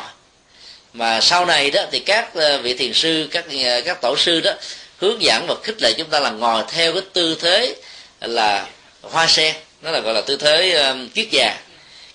Mà 0.93 1.21
sau 1.21 1.45
này 1.45 1.71
đó 1.71 1.81
thì 1.91 1.99
các 1.99 2.33
ờ, 2.35 2.57
vị 2.57 2.73
thiền 2.73 2.93
sư 2.93 3.27
các 3.31 3.45
ờ, 3.63 3.81
các 3.81 4.01
tổ 4.01 4.17
sư 4.17 4.41
đó 4.41 4.51
hướng 4.97 5.21
dẫn 5.21 5.45
và 5.47 5.55
khích 5.63 5.81
lệ 5.81 5.93
chúng 5.93 6.09
ta 6.09 6.19
là 6.19 6.29
ngồi 6.29 6.63
theo 6.67 6.93
cái 6.93 7.01
tư 7.13 7.37
thế 7.41 7.75
là 8.21 8.67
hoa 9.01 9.27
sen. 9.27 9.55
Nó 9.81 9.91
là 9.91 9.99
gọi 9.99 10.13
là 10.13 10.21
tư 10.21 10.37
thế 10.37 10.93
kiết 11.13 11.27
già. 11.31 11.57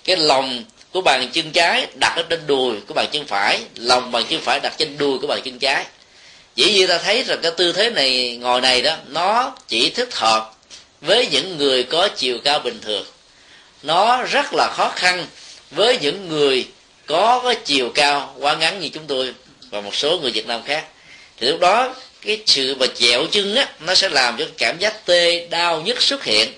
Cái 0.03 0.17
lòng 0.17 0.63
của 0.91 1.01
bàn 1.01 1.29
chân 1.33 1.51
trái 1.51 1.87
đặt 1.95 2.13
ở 2.15 2.23
trên 2.29 2.47
đùi 2.47 2.75
của 2.87 2.93
bàn 2.93 3.07
chân 3.11 3.25
phải 3.25 3.59
lòng 3.75 4.11
bàn 4.11 4.23
chân 4.29 4.41
phải 4.41 4.59
đặt 4.59 4.73
trên 4.77 4.97
đùi 4.97 5.19
của 5.19 5.27
bàn 5.27 5.41
chân 5.45 5.59
trái 5.59 5.85
dĩ 6.59 6.73
như 6.73 6.87
ta 6.87 6.97
thấy 6.97 7.23
rằng 7.23 7.39
cái 7.41 7.51
tư 7.57 7.71
thế 7.71 7.89
này, 7.89 8.37
ngồi 8.41 8.61
này 8.61 8.81
đó, 8.81 8.95
nó 9.07 9.55
chỉ 9.67 9.89
thích 9.89 10.15
hợp 10.15 10.55
với 11.01 11.27
những 11.27 11.57
người 11.57 11.83
có 11.83 12.07
chiều 12.07 12.37
cao 12.43 12.59
bình 12.59 12.79
thường. 12.81 13.05
Nó 13.83 14.23
rất 14.23 14.53
là 14.53 14.73
khó 14.73 14.91
khăn 14.95 15.25
với 15.71 15.97
những 16.01 16.29
người 16.29 16.67
có 17.05 17.41
cái 17.43 17.55
chiều 17.65 17.91
cao 17.95 18.35
quá 18.39 18.55
ngắn 18.55 18.79
như 18.79 18.89
chúng 18.89 19.07
tôi 19.07 19.33
và 19.69 19.81
một 19.81 19.95
số 19.95 20.19
người 20.19 20.31
Việt 20.31 20.47
Nam 20.47 20.61
khác. 20.65 20.85
Thì 21.37 21.47
lúc 21.47 21.59
đó, 21.59 21.95
cái 22.25 22.39
sự 22.45 22.75
mà 22.75 22.85
chẹo 22.95 23.25
chân 23.31 23.55
á, 23.55 23.67
nó 23.79 23.95
sẽ 23.95 24.09
làm 24.09 24.37
cho 24.37 24.45
cảm 24.57 24.79
giác 24.79 25.05
tê 25.05 25.47
đau 25.49 25.81
nhất 25.81 26.01
xuất 26.01 26.23
hiện. 26.23 26.49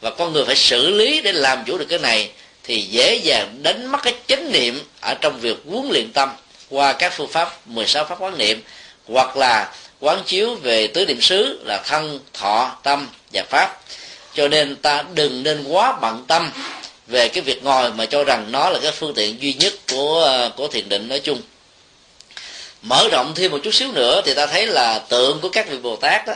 Và 0.00 0.10
con 0.10 0.32
người 0.32 0.44
phải 0.44 0.56
xử 0.56 0.90
lý 0.90 1.20
để 1.20 1.32
làm 1.32 1.64
chủ 1.66 1.78
được 1.78 1.86
cái 1.88 1.98
này 1.98 2.30
thì 2.64 2.80
dễ 2.80 3.14
dàng 3.14 3.58
đánh 3.62 3.86
mất 3.86 3.98
cái 4.02 4.14
chánh 4.26 4.52
niệm 4.52 4.80
ở 5.00 5.14
trong 5.20 5.40
việc 5.40 5.56
huấn 5.70 5.88
luyện 5.92 6.12
tâm 6.12 6.30
qua 6.70 6.92
các 6.92 7.12
phương 7.16 7.28
pháp 7.28 7.68
16 7.68 8.04
pháp 8.04 8.20
quán 8.20 8.38
niệm 8.38 8.62
hoặc 9.08 9.36
là 9.36 9.74
quán 10.00 10.22
chiếu 10.26 10.54
về 10.54 10.86
tứ 10.86 11.06
niệm 11.06 11.20
xứ 11.20 11.60
là 11.64 11.82
thân, 11.86 12.20
thọ, 12.32 12.76
tâm 12.82 13.08
và 13.32 13.42
pháp. 13.42 13.80
Cho 14.34 14.48
nên 14.48 14.76
ta 14.76 15.04
đừng 15.14 15.42
nên 15.42 15.64
quá 15.64 15.98
bận 16.00 16.24
tâm 16.28 16.50
về 17.06 17.28
cái 17.28 17.42
việc 17.42 17.64
ngồi 17.64 17.92
mà 17.92 18.06
cho 18.06 18.24
rằng 18.24 18.46
nó 18.52 18.68
là 18.70 18.78
cái 18.82 18.92
phương 18.92 19.14
tiện 19.14 19.42
duy 19.42 19.52
nhất 19.54 19.72
của 19.90 20.50
của 20.56 20.68
thiền 20.68 20.88
định 20.88 21.08
nói 21.08 21.20
chung. 21.20 21.42
Mở 22.82 23.08
rộng 23.12 23.32
thêm 23.36 23.50
một 23.50 23.58
chút 23.64 23.74
xíu 23.74 23.92
nữa 23.92 24.22
thì 24.24 24.34
ta 24.34 24.46
thấy 24.46 24.66
là 24.66 24.98
tượng 24.98 25.40
của 25.40 25.48
các 25.48 25.68
vị 25.68 25.78
bồ 25.78 25.96
tát 25.96 26.26
đó, 26.26 26.34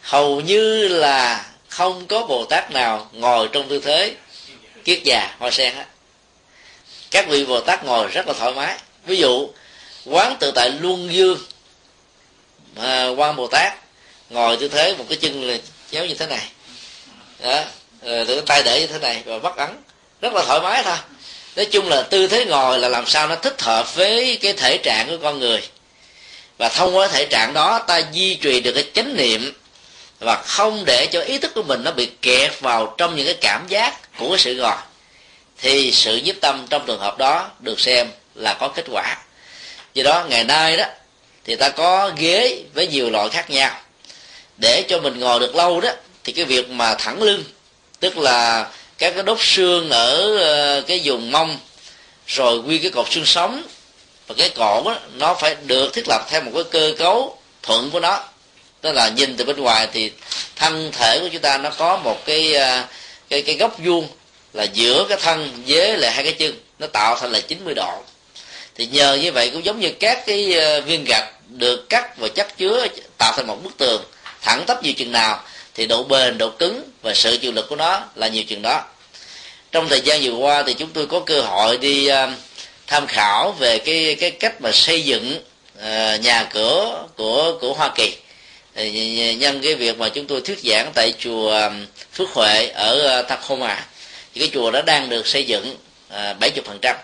hầu 0.00 0.40
như 0.40 0.88
là 0.88 1.46
không 1.68 2.06
có 2.06 2.26
bồ 2.26 2.44
tát 2.44 2.70
nào 2.70 3.10
ngồi 3.12 3.48
trong 3.52 3.68
tư 3.68 3.80
thế 3.80 4.14
kiết 4.84 5.02
già 5.04 5.34
hoa 5.38 5.50
sen 5.50 5.74
á. 5.74 5.86
Các 7.10 7.28
vị 7.28 7.44
bồ 7.44 7.60
tát 7.60 7.84
ngồi 7.84 8.08
rất 8.08 8.26
là 8.26 8.32
thoải 8.32 8.52
mái. 8.54 8.78
Ví 9.06 9.16
dụ 9.16 9.48
quán 10.04 10.36
tự 10.40 10.50
tại 10.50 10.70
luân 10.70 11.14
dương 11.14 11.38
à, 12.76 13.08
quan 13.08 13.36
bồ 13.36 13.46
tát 13.46 13.72
ngồi 14.30 14.56
tư 14.56 14.68
thế 14.68 14.94
một 14.98 15.04
cái 15.08 15.18
chân 15.18 15.42
là 15.48 15.56
chéo 15.90 16.06
như 16.06 16.14
thế 16.14 16.26
này. 16.26 16.48
Đó 17.42 17.62
rồi 18.02 18.26
cái 18.26 18.40
tay 18.46 18.62
để 18.62 18.80
như 18.80 18.86
thế 18.86 18.98
này 18.98 19.22
và 19.26 19.38
bắt 19.38 19.56
ấn. 19.56 19.70
Rất 20.20 20.32
là 20.32 20.42
thoải 20.42 20.60
mái 20.60 20.82
thôi. 20.82 20.96
Nói 21.56 21.64
chung 21.64 21.88
là 21.88 22.02
tư 22.02 22.26
thế 22.26 22.44
ngồi 22.44 22.78
là 22.78 22.88
làm 22.88 23.06
sao 23.06 23.28
nó 23.28 23.36
thích 23.36 23.62
hợp 23.62 23.94
với 23.94 24.38
cái 24.42 24.52
thể 24.52 24.78
trạng 24.78 25.08
của 25.08 25.18
con 25.22 25.38
người. 25.38 25.62
Và 26.58 26.68
thông 26.68 26.96
qua 26.96 27.08
thể 27.08 27.26
trạng 27.26 27.54
đó 27.54 27.78
ta 27.78 28.02
duy 28.12 28.34
trì 28.34 28.60
được 28.60 28.72
cái 28.72 28.84
chánh 28.94 29.16
niệm 29.16 29.52
và 30.18 30.42
không 30.46 30.84
để 30.86 31.06
cho 31.12 31.20
ý 31.20 31.38
thức 31.38 31.54
của 31.54 31.62
mình 31.62 31.84
nó 31.84 31.90
bị 31.90 32.10
kẹt 32.22 32.60
vào 32.60 32.94
trong 32.98 33.16
những 33.16 33.26
cái 33.26 33.34
cảm 33.40 33.66
giác 33.68 34.18
của 34.18 34.28
cái 34.28 34.38
sự 34.38 34.54
ngồi. 34.54 34.76
Thì 35.58 35.92
sự 35.92 36.16
nhiếp 36.16 36.34
tâm 36.40 36.66
trong 36.70 36.86
trường 36.86 37.00
hợp 37.00 37.18
đó 37.18 37.50
được 37.60 37.80
xem 37.80 38.08
là 38.34 38.54
có 38.54 38.68
kết 38.68 38.84
quả 38.90 39.16
do 39.94 40.02
đó 40.02 40.24
ngày 40.28 40.44
nay 40.44 40.76
đó 40.76 40.84
thì 41.44 41.56
ta 41.56 41.68
có 41.68 42.10
ghế 42.16 42.62
với 42.74 42.86
nhiều 42.86 43.10
loại 43.10 43.28
khác 43.28 43.50
nhau. 43.50 43.80
Để 44.56 44.84
cho 44.88 44.98
mình 44.98 45.20
ngồi 45.20 45.40
được 45.40 45.54
lâu 45.54 45.80
đó 45.80 45.90
thì 46.24 46.32
cái 46.32 46.44
việc 46.44 46.70
mà 46.70 46.94
thẳng 46.94 47.22
lưng 47.22 47.44
tức 48.00 48.18
là 48.18 48.68
các 48.98 49.14
cái 49.14 49.22
đốt 49.22 49.38
xương 49.40 49.90
ở 49.90 50.36
ờ, 50.36 50.80
cái 50.80 51.00
vùng 51.04 51.30
mông 51.30 51.58
rồi 52.26 52.58
quy 52.58 52.78
cái 52.78 52.90
cột 52.90 53.06
xương 53.10 53.26
sống 53.26 53.62
và 54.26 54.34
cái 54.38 54.48
cổ 54.48 54.82
đó, 54.84 54.98
nó 55.14 55.34
phải 55.34 55.56
được 55.66 55.92
thiết 55.92 56.08
lập 56.08 56.26
theo 56.30 56.40
một 56.40 56.50
cái 56.54 56.64
cơ 56.64 56.94
cấu 56.98 57.38
thuận 57.62 57.90
của 57.90 58.00
nó. 58.00 58.24
Tức 58.80 58.92
là 58.92 59.08
nhìn 59.08 59.36
từ 59.36 59.44
bên 59.44 59.56
ngoài 59.56 59.88
thì 59.92 60.12
thân 60.56 60.90
thể 60.92 61.18
của 61.20 61.28
chúng 61.32 61.42
ta 61.42 61.58
nó 61.58 61.70
có 61.70 61.96
một 61.96 62.26
cái 62.26 62.54
ờ, 62.54 62.84
cái 63.28 63.42
cái 63.42 63.56
góc 63.56 63.78
vuông 63.78 64.08
là 64.52 64.64
giữa 64.64 65.06
cái 65.08 65.18
thân 65.22 65.62
với 65.66 65.96
lại 65.96 66.10
hai 66.12 66.24
cái 66.24 66.32
chân 66.32 66.54
nó 66.78 66.86
tạo 66.86 67.16
thành 67.20 67.32
là 67.32 67.40
90 67.40 67.74
độ 67.74 68.02
thì 68.74 68.86
nhờ 68.86 69.14
như 69.14 69.32
vậy 69.32 69.50
cũng 69.52 69.64
giống 69.64 69.80
như 69.80 69.90
các 70.00 70.26
cái 70.26 70.54
ờ, 70.54 70.80
viên 70.80 71.04
gạch 71.04 71.32
được 71.48 71.88
cắt 71.88 72.18
và 72.18 72.28
chất 72.28 72.56
chứa 72.56 72.86
tạo 73.18 73.32
thành 73.36 73.46
một 73.46 73.64
bức 73.64 73.76
tường 73.78 74.02
thẳng 74.42 74.64
tắp 74.66 74.82
nhiều 74.82 74.92
chừng 74.92 75.12
nào, 75.12 75.42
thì 75.74 75.86
độ 75.86 76.04
bền, 76.04 76.38
độ 76.38 76.50
cứng 76.50 76.82
và 77.02 77.14
sự 77.14 77.36
chịu 77.36 77.52
lực 77.52 77.66
của 77.68 77.76
nó 77.76 78.04
là 78.14 78.28
nhiều 78.28 78.44
chừng 78.44 78.62
đó. 78.62 78.84
Trong 79.72 79.88
thời 79.88 80.00
gian 80.00 80.20
vừa 80.22 80.32
qua 80.32 80.62
thì 80.62 80.74
chúng 80.74 80.90
tôi 80.90 81.06
có 81.06 81.20
cơ 81.20 81.40
hội 81.40 81.78
đi 81.78 82.06
ờ, 82.06 82.30
tham 82.86 83.06
khảo 83.06 83.52
về 83.52 83.78
cái 83.78 84.16
cái 84.20 84.30
cách 84.30 84.60
mà 84.60 84.72
xây 84.72 85.02
dựng 85.02 85.40
ờ, 85.80 86.16
nhà 86.16 86.44
cửa 86.44 87.06
của 87.16 87.58
của 87.60 87.74
Hoa 87.74 87.92
Kỳ. 87.94 88.16
Nhân 89.36 89.60
cái 89.62 89.74
việc 89.74 89.98
mà 89.98 90.08
chúng 90.08 90.26
tôi 90.26 90.40
thuyết 90.40 90.58
giảng 90.64 90.92
tại 90.94 91.14
chùa 91.18 91.70
Phước 92.12 92.28
Huệ 92.30 92.68
ở 92.68 93.22
Tacoma, 93.22 93.86
thì 94.34 94.40
cái 94.40 94.50
chùa 94.52 94.70
đó 94.70 94.82
đang 94.82 95.08
được 95.08 95.26
xây 95.26 95.44
dựng 95.44 95.76
bảy 96.40 96.50
chục 96.50 96.64
phần 96.64 96.78
trăm 96.82 96.96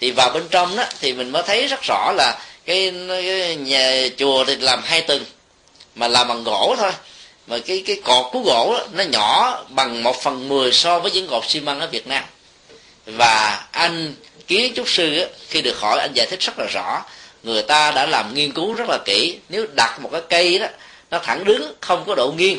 thì 0.00 0.10
vào 0.10 0.30
bên 0.30 0.48
trong 0.50 0.76
đó 0.76 0.84
thì 1.00 1.12
mình 1.12 1.30
mới 1.30 1.42
thấy 1.46 1.66
rất 1.66 1.82
rõ 1.82 2.12
là 2.16 2.38
cái, 2.66 2.92
cái 3.08 3.56
nhà 3.56 4.08
chùa 4.18 4.44
thì 4.44 4.56
làm 4.56 4.82
hai 4.84 5.00
tầng 5.00 5.24
mà 5.94 6.08
làm 6.08 6.28
bằng 6.28 6.44
gỗ 6.44 6.74
thôi. 6.78 6.92
Mà 7.46 7.58
cái 7.66 7.82
cái 7.86 8.00
cột 8.04 8.26
của 8.32 8.40
gỗ 8.40 8.74
đó, 8.78 8.86
nó 8.92 9.04
nhỏ 9.04 9.58
bằng 9.68 10.02
một 10.02 10.22
phần 10.22 10.48
mười 10.48 10.72
so 10.72 10.98
với 10.98 11.10
những 11.10 11.26
cột 11.26 11.44
xi 11.48 11.60
măng 11.60 11.80
ở 11.80 11.86
Việt 11.86 12.06
Nam. 12.06 12.24
Và 13.06 13.66
anh 13.70 14.14
kiến 14.46 14.72
trúc 14.76 14.88
sư 14.88 15.18
đó, 15.18 15.24
khi 15.48 15.62
được 15.62 15.80
hỏi 15.80 16.00
anh 16.00 16.12
giải 16.14 16.26
thích 16.26 16.40
rất 16.40 16.58
là 16.58 16.66
rõ. 16.66 17.04
Người 17.42 17.62
ta 17.62 17.90
đã 17.90 18.06
làm 18.06 18.34
nghiên 18.34 18.52
cứu 18.52 18.74
rất 18.74 18.88
là 18.88 18.98
kỹ. 19.04 19.38
Nếu 19.48 19.66
đặt 19.74 20.00
một 20.00 20.08
cái 20.12 20.22
cây 20.28 20.58
đó 20.58 20.66
nó 21.10 21.18
thẳng 21.18 21.44
đứng 21.44 21.74
không 21.80 22.04
có 22.06 22.14
độ 22.14 22.32
nghiêng 22.36 22.58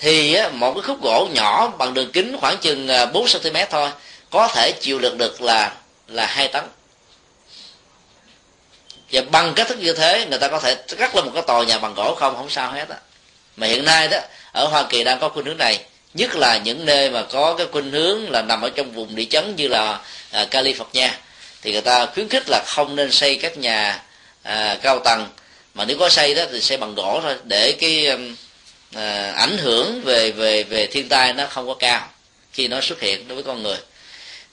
thì 0.00 0.36
một 0.52 0.72
cái 0.74 0.82
khúc 0.82 1.02
gỗ 1.02 1.28
nhỏ 1.32 1.72
bằng 1.78 1.94
đường 1.94 2.12
kính 2.12 2.36
khoảng 2.40 2.58
chừng 2.58 2.88
à, 2.88 3.06
4 3.06 3.26
cm 3.26 3.56
thôi 3.70 3.90
có 4.30 4.48
thể 4.48 4.72
chịu 4.80 4.98
được 4.98 5.16
được 5.16 5.42
là 5.42 5.72
là 6.08 6.26
hai 6.26 6.48
tấn. 6.48 6.64
Và 9.12 9.22
bằng 9.30 9.52
cách 9.56 9.68
thức 9.68 9.78
như 9.78 9.92
thế 9.92 10.26
người 10.30 10.38
ta 10.38 10.48
có 10.48 10.58
thể 10.58 10.74
cắt 10.98 11.14
lên 11.14 11.24
một 11.24 11.30
cái 11.34 11.42
tòa 11.46 11.64
nhà 11.64 11.78
bằng 11.78 11.94
gỗ 11.94 12.14
không 12.14 12.36
không 12.36 12.50
sao 12.50 12.72
hết 12.72 12.88
á. 12.88 12.96
Mà 13.56 13.66
hiện 13.66 13.84
nay 13.84 14.08
đó 14.08 14.18
ở 14.52 14.66
hoa 14.66 14.86
kỳ 14.88 15.04
đang 15.04 15.20
có 15.20 15.28
khuynh 15.28 15.46
hướng 15.46 15.56
này 15.56 15.80
nhất 16.14 16.36
là 16.36 16.58
những 16.58 16.86
nơi 16.86 17.10
mà 17.10 17.22
có 17.22 17.54
cái 17.54 17.66
khuynh 17.72 17.92
hướng 17.92 18.30
là 18.30 18.42
nằm 18.42 18.62
ở 18.62 18.70
trong 18.70 18.92
vùng 18.92 19.14
địa 19.14 19.24
chấn 19.24 19.56
như 19.56 19.68
là 19.68 20.00
à, 20.30 20.46
Nha, 20.92 21.18
thì 21.62 21.72
người 21.72 21.80
ta 21.80 22.06
khuyến 22.06 22.28
khích 22.28 22.48
là 22.48 22.64
không 22.66 22.96
nên 22.96 23.12
xây 23.12 23.36
các 23.36 23.58
nhà 23.58 24.02
à, 24.42 24.78
cao 24.82 24.98
tầng. 24.98 25.28
Mà 25.74 25.84
nếu 25.84 25.98
có 25.98 26.08
xây 26.08 26.34
đó 26.34 26.42
thì 26.52 26.60
xây 26.60 26.76
bằng 26.76 26.94
gỗ 26.94 27.20
thôi 27.22 27.36
để 27.44 27.72
cái 27.72 28.06
um, 28.06 28.36
à, 28.94 29.32
ảnh 29.36 29.58
hưởng 29.58 30.02
về 30.04 30.30
về 30.30 30.62
về 30.62 30.86
thiên 30.86 31.08
tai 31.08 31.32
nó 31.32 31.46
không 31.46 31.66
có 31.66 31.74
cao 31.74 32.08
khi 32.52 32.68
nó 32.68 32.80
xuất 32.80 33.00
hiện 33.00 33.28
đối 33.28 33.34
với 33.34 33.44
con 33.44 33.62
người 33.62 33.76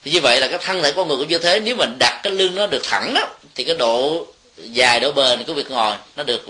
thì 0.04 0.10
như 0.10 0.20
vậy 0.20 0.40
là 0.40 0.48
cái 0.48 0.58
thân 0.62 0.82
thể 0.82 0.92
con 0.92 1.08
người 1.08 1.16
cũng 1.16 1.28
như 1.28 1.38
thế. 1.38 1.60
Nếu 1.60 1.76
mình 1.76 1.96
đặt 1.98 2.20
cái 2.22 2.32
lưng 2.32 2.54
nó 2.54 2.66
được 2.66 2.82
thẳng 2.84 3.14
đó 3.14 3.28
thì 3.54 3.64
cái 3.64 3.74
độ 3.74 4.26
dài 4.56 5.00
độ 5.00 5.12
bền 5.12 5.44
của 5.44 5.54
việc 5.54 5.70
ngồi 5.70 5.96
nó 6.16 6.22
được 6.22 6.46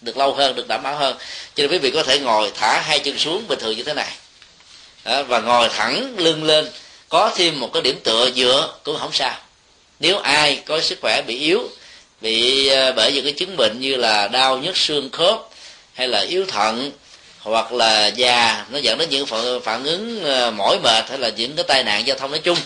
được 0.00 0.16
lâu 0.16 0.34
hơn 0.34 0.54
được 0.54 0.68
đảm 0.68 0.82
bảo 0.82 0.96
hơn. 0.96 1.16
Cho 1.54 1.62
nên 1.62 1.70
quý 1.70 1.78
vị 1.78 1.90
có 1.90 2.02
thể 2.02 2.18
ngồi 2.18 2.52
thả 2.54 2.80
hai 2.80 2.98
chân 2.98 3.18
xuống 3.18 3.48
bình 3.48 3.58
thường 3.58 3.76
như 3.76 3.82
thế 3.82 3.94
này. 3.94 4.12
Đó, 5.04 5.22
và 5.22 5.40
ngồi 5.40 5.68
thẳng 5.68 6.14
lưng 6.16 6.44
lên 6.44 6.68
có 7.08 7.30
thêm 7.36 7.60
một 7.60 7.70
cái 7.72 7.82
điểm 7.82 8.00
tựa 8.04 8.30
dựa 8.36 8.74
cũng 8.82 8.98
không 8.98 9.12
sao. 9.12 9.36
Nếu 10.00 10.18
ai 10.18 10.62
có 10.66 10.80
sức 10.80 10.98
khỏe 11.02 11.22
bị 11.22 11.38
yếu 11.38 11.68
bị 12.20 12.66
ờ, 12.68 12.92
bởi 12.92 13.12
những 13.12 13.24
cái 13.24 13.32
chứng 13.32 13.56
bệnh 13.56 13.80
như 13.80 13.96
là 13.96 14.28
đau 14.28 14.58
nhức 14.58 14.76
xương 14.76 15.10
khớp 15.10 15.40
hay 15.94 16.08
là 16.08 16.20
yếu 16.20 16.46
thận 16.46 16.90
hoặc 17.44 17.72
là 17.72 18.06
già 18.06 18.64
nó 18.70 18.78
dẫn 18.78 18.98
đến 18.98 19.10
những 19.10 19.26
phản, 19.26 19.60
phản 19.64 19.84
ứng 19.84 20.24
ờ, 20.24 20.50
mỏi 20.50 20.78
mệt 20.82 21.08
hay 21.08 21.18
là 21.18 21.28
những 21.28 21.56
cái 21.56 21.64
tai 21.68 21.84
nạn 21.84 22.06
giao 22.06 22.18
thông 22.18 22.30
nói 22.30 22.40
chung 22.40 22.58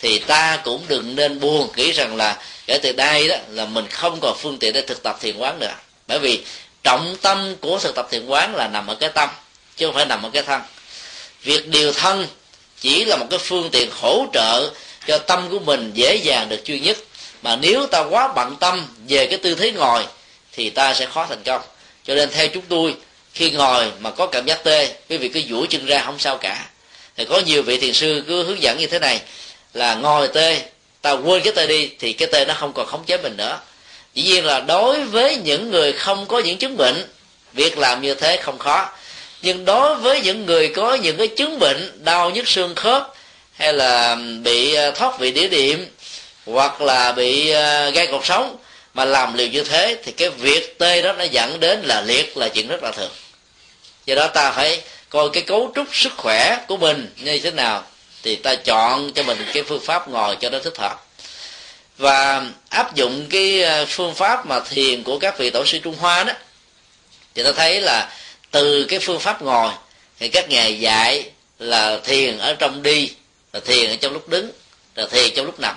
thì 0.00 0.18
ta 0.18 0.60
cũng 0.64 0.84
đừng 0.88 1.16
nên 1.16 1.40
buồn 1.40 1.68
nghĩ 1.76 1.92
rằng 1.92 2.16
là 2.16 2.42
kể 2.66 2.78
từ 2.82 2.92
đây 2.92 3.28
đó 3.28 3.36
là 3.48 3.64
mình 3.64 3.86
không 3.90 4.18
còn 4.20 4.36
phương 4.38 4.58
tiện 4.58 4.72
để 4.72 4.82
thực 4.82 5.02
tập 5.02 5.16
thiền 5.20 5.36
quán 5.36 5.58
nữa. 5.58 5.74
Bởi 6.06 6.18
vì 6.18 6.44
trọng 6.82 7.16
tâm 7.22 7.56
của 7.60 7.78
thực 7.78 7.94
tập 7.94 8.08
thiền 8.10 8.26
quán 8.26 8.54
là 8.54 8.68
nằm 8.68 8.86
ở 8.86 8.94
cái 8.94 9.10
tâm 9.10 9.28
chứ 9.76 9.86
không 9.86 9.94
phải 9.94 10.06
nằm 10.06 10.22
ở 10.22 10.30
cái 10.32 10.42
thân. 10.42 10.60
Việc 11.42 11.68
điều 11.68 11.92
thân 11.92 12.26
chỉ 12.80 13.04
là 13.04 13.16
một 13.16 13.26
cái 13.30 13.38
phương 13.38 13.70
tiện 13.70 13.90
hỗ 14.00 14.26
trợ 14.32 14.70
cho 15.06 15.18
tâm 15.18 15.48
của 15.50 15.58
mình 15.58 15.90
dễ 15.94 16.14
dàng 16.16 16.48
được 16.48 16.64
chuyên 16.64 16.82
nhất. 16.82 16.96
Mà 17.42 17.56
nếu 17.56 17.86
ta 17.86 18.00
quá 18.00 18.32
bận 18.36 18.56
tâm 18.60 18.86
về 19.08 19.26
cái 19.26 19.38
tư 19.38 19.54
thế 19.54 19.72
ngồi 19.72 20.06
thì 20.52 20.70
ta 20.70 20.94
sẽ 20.94 21.06
khó 21.06 21.26
thành 21.26 21.42
công. 21.44 21.62
Cho 22.04 22.14
nên 22.14 22.30
theo 22.30 22.48
chúng 22.48 22.64
tôi 22.68 22.94
khi 23.34 23.50
ngồi 23.50 23.92
mà 24.00 24.10
có 24.10 24.26
cảm 24.26 24.46
giác 24.46 24.64
tê, 24.64 24.94
quý 25.08 25.16
vị 25.16 25.28
cứ 25.28 25.42
duỗi 25.50 25.66
chân 25.66 25.86
ra 25.86 26.02
không 26.04 26.18
sao 26.18 26.38
cả. 26.38 26.66
Thì 27.16 27.24
có 27.24 27.38
nhiều 27.38 27.62
vị 27.62 27.78
thiền 27.78 27.92
sư 27.92 28.22
cứ 28.28 28.44
hướng 28.44 28.62
dẫn 28.62 28.78
như 28.78 28.86
thế 28.86 28.98
này, 28.98 29.20
là 29.74 29.94
ngồi 29.94 30.28
tê 30.28 30.62
ta 31.02 31.12
quên 31.12 31.42
cái 31.42 31.52
tê 31.56 31.66
đi, 31.66 31.90
thì 31.98 32.12
cái 32.12 32.28
tê 32.32 32.44
nó 32.44 32.54
không 32.54 32.72
còn 32.72 32.86
khống 32.86 33.04
chế 33.04 33.16
mình 33.16 33.36
nữa. 33.36 33.58
Dĩ 34.14 34.22
nhiên 34.22 34.44
là 34.44 34.60
đối 34.60 35.04
với 35.04 35.36
những 35.36 35.70
người 35.70 35.92
không 35.92 36.26
có 36.26 36.38
những 36.38 36.58
chứng 36.58 36.76
bệnh, 36.76 37.04
việc 37.52 37.78
làm 37.78 38.02
như 38.02 38.14
thế 38.14 38.36
không 38.36 38.58
khó. 38.58 38.90
Nhưng 39.42 39.64
đối 39.64 39.94
với 39.94 40.20
những 40.20 40.46
người 40.46 40.68
có 40.68 40.94
những 40.94 41.16
cái 41.16 41.28
chứng 41.28 41.58
bệnh, 41.58 42.04
đau 42.04 42.30
nhức 42.30 42.48
xương 42.48 42.74
khớp, 42.74 43.14
hay 43.52 43.72
là 43.72 44.16
bị 44.42 44.74
ờ, 44.74 44.90
thoát 44.90 45.18
vị 45.18 45.30
đĩa 45.30 45.48
điểm 45.48 45.86
hoặc 46.46 46.80
là 46.80 47.12
bị 47.12 47.50
ờ, 47.50 47.90
gây 47.90 48.06
cột 48.06 48.24
sống 48.24 48.56
mà 48.94 49.04
làm 49.04 49.34
liều 49.34 49.48
như 49.48 49.64
thế, 49.64 49.96
thì 50.04 50.12
cái 50.12 50.30
việc 50.30 50.78
tê 50.78 51.02
đó 51.02 51.12
nó 51.12 51.24
dẫn 51.24 51.60
đến 51.60 51.82
là 51.84 52.00
liệt 52.00 52.36
là 52.36 52.48
chuyện 52.48 52.68
rất 52.68 52.82
là 52.82 52.92
thường 52.92 53.10
do 54.06 54.14
đó 54.14 54.26
ta 54.26 54.52
phải 54.52 54.82
coi 55.08 55.30
cái 55.32 55.42
cấu 55.42 55.72
trúc 55.74 55.86
sức 55.92 56.12
khỏe 56.16 56.58
của 56.68 56.76
mình 56.76 57.10
như 57.16 57.38
thế 57.38 57.50
nào 57.50 57.82
thì 58.22 58.36
ta 58.36 58.54
chọn 58.54 59.12
cho 59.12 59.22
mình 59.22 59.46
cái 59.52 59.62
phương 59.62 59.80
pháp 59.80 60.08
ngồi 60.08 60.36
cho 60.36 60.50
nó 60.50 60.58
thích 60.58 60.78
hợp. 60.78 61.06
Và 61.98 62.46
áp 62.68 62.94
dụng 62.94 63.26
cái 63.30 63.62
ờ, 63.62 63.86
phương 63.88 64.14
pháp 64.14 64.46
mà 64.46 64.60
thiền 64.60 65.02
của 65.02 65.18
các 65.18 65.38
vị 65.38 65.50
tổ 65.50 65.64
sư 65.64 65.78
trung 65.78 65.94
hoa 65.98 66.24
đó, 66.24 66.32
thì 67.34 67.42
ta 67.42 67.52
thấy 67.52 67.80
là 67.80 68.12
từ 68.50 68.84
cái 68.88 68.98
phương 68.98 69.20
pháp 69.20 69.42
ngồi 69.42 69.72
thì 70.18 70.28
các 70.28 70.48
ngài 70.48 70.80
dạy 70.80 71.30
là 71.58 71.98
thiền 72.04 72.38
ở 72.38 72.54
trong 72.54 72.82
đi, 72.82 73.10
là 73.52 73.60
thiền 73.60 73.90
ở 73.90 73.96
trong 73.96 74.12
lúc 74.12 74.28
đứng, 74.28 74.50
là 74.94 75.06
thiền 75.06 75.34
trong 75.36 75.46
lúc 75.46 75.60
nằm. 75.60 75.74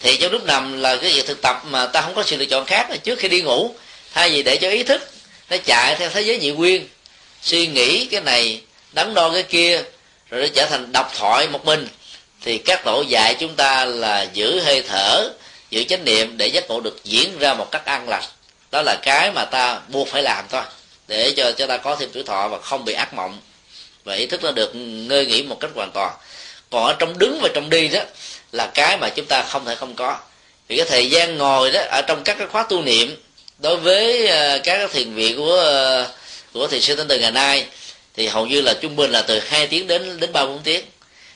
Thì 0.00 0.16
trong 0.16 0.32
lúc 0.32 0.44
nằm 0.44 0.80
là 0.80 0.96
cái 0.96 1.12
việc 1.12 1.26
thực 1.26 1.42
tập 1.42 1.62
mà 1.64 1.86
ta 1.86 2.00
không 2.00 2.14
có 2.14 2.22
sự 2.22 2.36
lựa 2.36 2.44
chọn 2.44 2.64
khác 2.66 2.90
là 2.90 2.96
trước 2.96 3.18
khi 3.18 3.28
đi 3.28 3.42
ngủ. 3.42 3.74
Thay 4.14 4.30
vì 4.30 4.42
để 4.42 4.56
cho 4.56 4.70
ý 4.70 4.82
thức 4.82 5.10
nó 5.50 5.56
chạy 5.64 5.96
theo 5.96 6.10
thế 6.10 6.22
giới 6.22 6.38
nhị 6.38 6.50
nguyên 6.50 6.88
suy 7.42 7.66
nghĩ 7.66 8.06
cái 8.06 8.20
này, 8.20 8.60
đắn 8.92 9.14
đo 9.14 9.30
cái 9.30 9.42
kia, 9.42 9.82
rồi 10.30 10.42
nó 10.42 10.46
trở 10.54 10.66
thành 10.66 10.92
độc 10.92 11.12
thoại 11.18 11.48
một 11.48 11.64
mình. 11.64 11.88
Thì 12.42 12.58
các 12.58 12.84
tổ 12.84 13.04
dạy 13.08 13.34
chúng 13.40 13.54
ta 13.54 13.84
là 13.84 14.26
giữ 14.32 14.60
hơi 14.60 14.82
thở, 14.82 15.30
giữ 15.70 15.84
chánh 15.84 16.04
niệm 16.04 16.36
để 16.36 16.46
giấc 16.46 16.68
ngủ 16.68 16.80
được 16.80 17.04
diễn 17.04 17.38
ra 17.38 17.54
một 17.54 17.70
cách 17.70 17.84
an 17.84 18.08
lành. 18.08 18.24
Đó 18.70 18.82
là 18.82 18.96
cái 19.02 19.30
mà 19.30 19.44
ta 19.44 19.80
buộc 19.88 20.08
phải 20.08 20.22
làm 20.22 20.44
thôi, 20.50 20.62
để 21.08 21.32
cho 21.36 21.52
cho 21.52 21.66
ta 21.66 21.76
có 21.76 21.96
thêm 21.96 22.10
tuổi 22.12 22.22
thọ 22.22 22.48
và 22.48 22.58
không 22.58 22.84
bị 22.84 22.92
ác 22.92 23.14
mộng. 23.14 23.40
Và 24.04 24.14
ý 24.14 24.26
thức 24.26 24.44
nó 24.44 24.50
được 24.50 24.74
ngơi 24.74 25.26
nghỉ 25.26 25.42
một 25.42 25.60
cách 25.60 25.70
hoàn 25.74 25.90
toàn. 25.90 26.14
Còn 26.70 26.86
ở 26.86 26.96
trong 26.98 27.18
đứng 27.18 27.38
và 27.42 27.48
trong 27.54 27.70
đi 27.70 27.88
đó, 27.88 28.00
là 28.52 28.70
cái 28.74 28.96
mà 28.96 29.08
chúng 29.08 29.26
ta 29.26 29.42
không 29.42 29.64
thể 29.64 29.74
không 29.74 29.94
có. 29.94 30.18
Vì 30.68 30.76
cái 30.76 30.86
thời 30.86 31.10
gian 31.10 31.38
ngồi 31.38 31.70
đó, 31.70 31.80
ở 31.90 32.02
trong 32.02 32.24
các 32.24 32.38
cái 32.38 32.46
khóa 32.46 32.66
tu 32.68 32.82
niệm, 32.82 33.16
đối 33.58 33.76
với 33.76 34.26
ờ, 34.26 34.58
các 34.64 34.90
thiền 34.92 35.14
viện 35.14 35.36
của 35.36 35.56
ờ, 35.56 36.08
của 36.52 36.66
thiền 36.66 36.80
sư 36.80 36.96
tên 36.96 37.08
từ 37.08 37.18
ngày 37.18 37.32
nay 37.32 37.66
thì 38.14 38.26
hầu 38.26 38.46
như 38.46 38.60
là 38.60 38.74
trung 38.80 38.96
bình 38.96 39.10
là 39.10 39.22
từ 39.22 39.38
2 39.38 39.66
tiếng 39.66 39.86
đến 39.86 40.20
đến 40.20 40.32
ba 40.32 40.46
bốn 40.46 40.60
tiếng. 40.62 40.84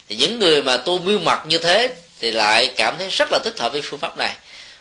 Thì 0.09 0.17
những 0.17 0.39
người 0.39 0.63
mà 0.63 0.77
tu 0.77 0.99
miêu 0.99 1.19
mặt 1.19 1.43
như 1.47 1.59
thế 1.59 1.91
thì 2.21 2.31
lại 2.31 2.73
cảm 2.77 2.99
thấy 2.99 3.09
rất 3.09 3.29
là 3.33 3.39
thích 3.45 3.59
hợp 3.59 3.73
với 3.73 3.83
phương 3.83 4.01
pháp 4.01 4.19
này. 4.19 4.35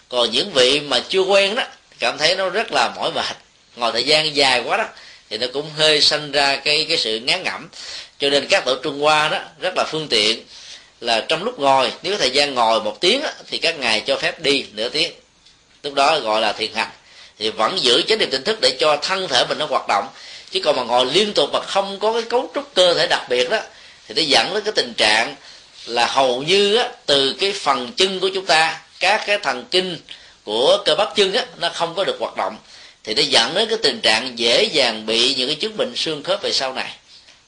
Còn 0.09 0.31
những 0.31 0.51
vị 0.53 0.79
mà 0.79 0.99
chưa 1.09 1.21
quen 1.21 1.55
đó 1.55 1.63
cảm 1.99 2.17
thấy 2.17 2.35
nó 2.35 2.49
rất 2.49 2.71
là 2.71 2.93
mỏi 2.95 3.11
mệt. 3.11 3.35
Ngồi 3.75 3.91
thời 3.91 4.03
gian 4.03 4.35
dài 4.35 4.61
quá 4.65 4.77
đó 4.77 4.85
thì 5.29 5.37
nó 5.37 5.47
cũng 5.53 5.69
hơi 5.77 6.01
sanh 6.01 6.31
ra 6.31 6.55
cái 6.55 6.85
cái 6.89 6.97
sự 6.97 7.19
ngán 7.19 7.43
ngẩm. 7.43 7.69
Cho 8.19 8.29
nên 8.29 8.47
các 8.49 8.65
tổ 8.65 8.75
trung 8.83 8.99
hoa 8.99 9.29
đó 9.29 9.39
rất 9.59 9.73
là 9.77 9.83
phương 9.91 10.07
tiện 10.07 10.45
là 11.01 11.25
trong 11.27 11.43
lúc 11.43 11.59
ngồi 11.59 11.91
nếu 12.03 12.17
thời 12.17 12.29
gian 12.29 12.53
ngồi 12.53 12.81
một 12.81 12.97
tiếng 13.01 13.21
đó, 13.21 13.29
thì 13.47 13.57
các 13.57 13.79
ngài 13.79 14.01
cho 14.01 14.15
phép 14.15 14.41
đi 14.41 14.65
nửa 14.73 14.89
tiếng. 14.89 15.11
Lúc 15.83 15.93
đó 15.93 16.19
gọi 16.19 16.41
là 16.41 16.53
thiền 16.53 16.73
hành 16.73 16.89
thì 17.41 17.49
vẫn 17.49 17.79
giữ 17.79 18.01
chánh 18.01 18.19
niệm 18.19 18.29
tỉnh 18.31 18.43
thức 18.43 18.61
để 18.61 18.77
cho 18.79 18.97
thân 19.01 19.27
thể 19.27 19.45
mình 19.49 19.57
nó 19.57 19.65
hoạt 19.69 19.85
động. 19.87 20.07
Chứ 20.51 20.59
còn 20.63 20.75
mà 20.75 20.83
ngồi 20.83 21.05
liên 21.05 21.33
tục 21.33 21.49
mà 21.53 21.59
không 21.59 21.99
có 21.99 22.13
cái 22.13 22.21
cấu 22.21 22.51
trúc 22.55 22.73
cơ 22.73 22.93
thể 22.93 23.07
đặc 23.07 23.29
biệt 23.29 23.49
đó 23.49 23.59
thì 24.07 24.13
nó 24.13 24.21
dẫn 24.21 24.53
đến 24.53 24.63
cái 24.63 24.73
tình 24.75 24.93
trạng 24.97 25.35
là 25.85 26.05
hầu 26.05 26.43
như 26.43 26.75
á, 26.75 26.89
từ 27.05 27.33
cái 27.39 27.51
phần 27.51 27.91
chân 27.97 28.19
của 28.19 28.29
chúng 28.33 28.45
ta 28.45 28.79
các 28.99 29.23
cái 29.27 29.37
thần 29.37 29.65
kinh 29.71 29.97
của 30.43 30.77
cơ 30.85 30.95
bắp 30.95 31.15
chân 31.15 31.33
á, 31.33 31.45
nó 31.59 31.69
không 31.69 31.95
có 31.95 32.03
được 32.03 32.17
hoạt 32.19 32.37
động. 32.37 32.57
Thì 33.03 33.13
nó 33.13 33.21
dẫn 33.21 33.53
đến 33.53 33.69
cái 33.69 33.77
tình 33.83 33.99
trạng 34.01 34.39
dễ 34.39 34.63
dàng 34.63 35.05
bị 35.05 35.35
những 35.35 35.47
cái 35.47 35.55
chứng 35.55 35.77
bệnh 35.77 35.95
xương 35.95 36.23
khớp 36.23 36.41
về 36.41 36.51
sau 36.51 36.73
này. 36.73 36.91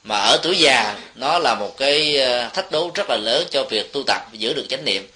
Mà 0.04 0.18
ở 0.18 0.38
tuổi 0.44 0.58
già 0.58 0.96
nó 1.16 1.40
là 1.40 1.56
một 1.56 1.78
cái 1.78 2.18
ờ, 2.18 2.50
thách 2.54 2.72
đố 2.72 2.92
rất 2.96 3.10
là 3.10 3.18
lớn 3.18 3.48
cho 3.52 3.64
việc 3.64 3.94
tu 3.94 4.04
tập 4.08 4.22
giữ 4.34 4.54
được 4.54 4.66
chánh 4.70 4.86
niệm. 4.86 5.08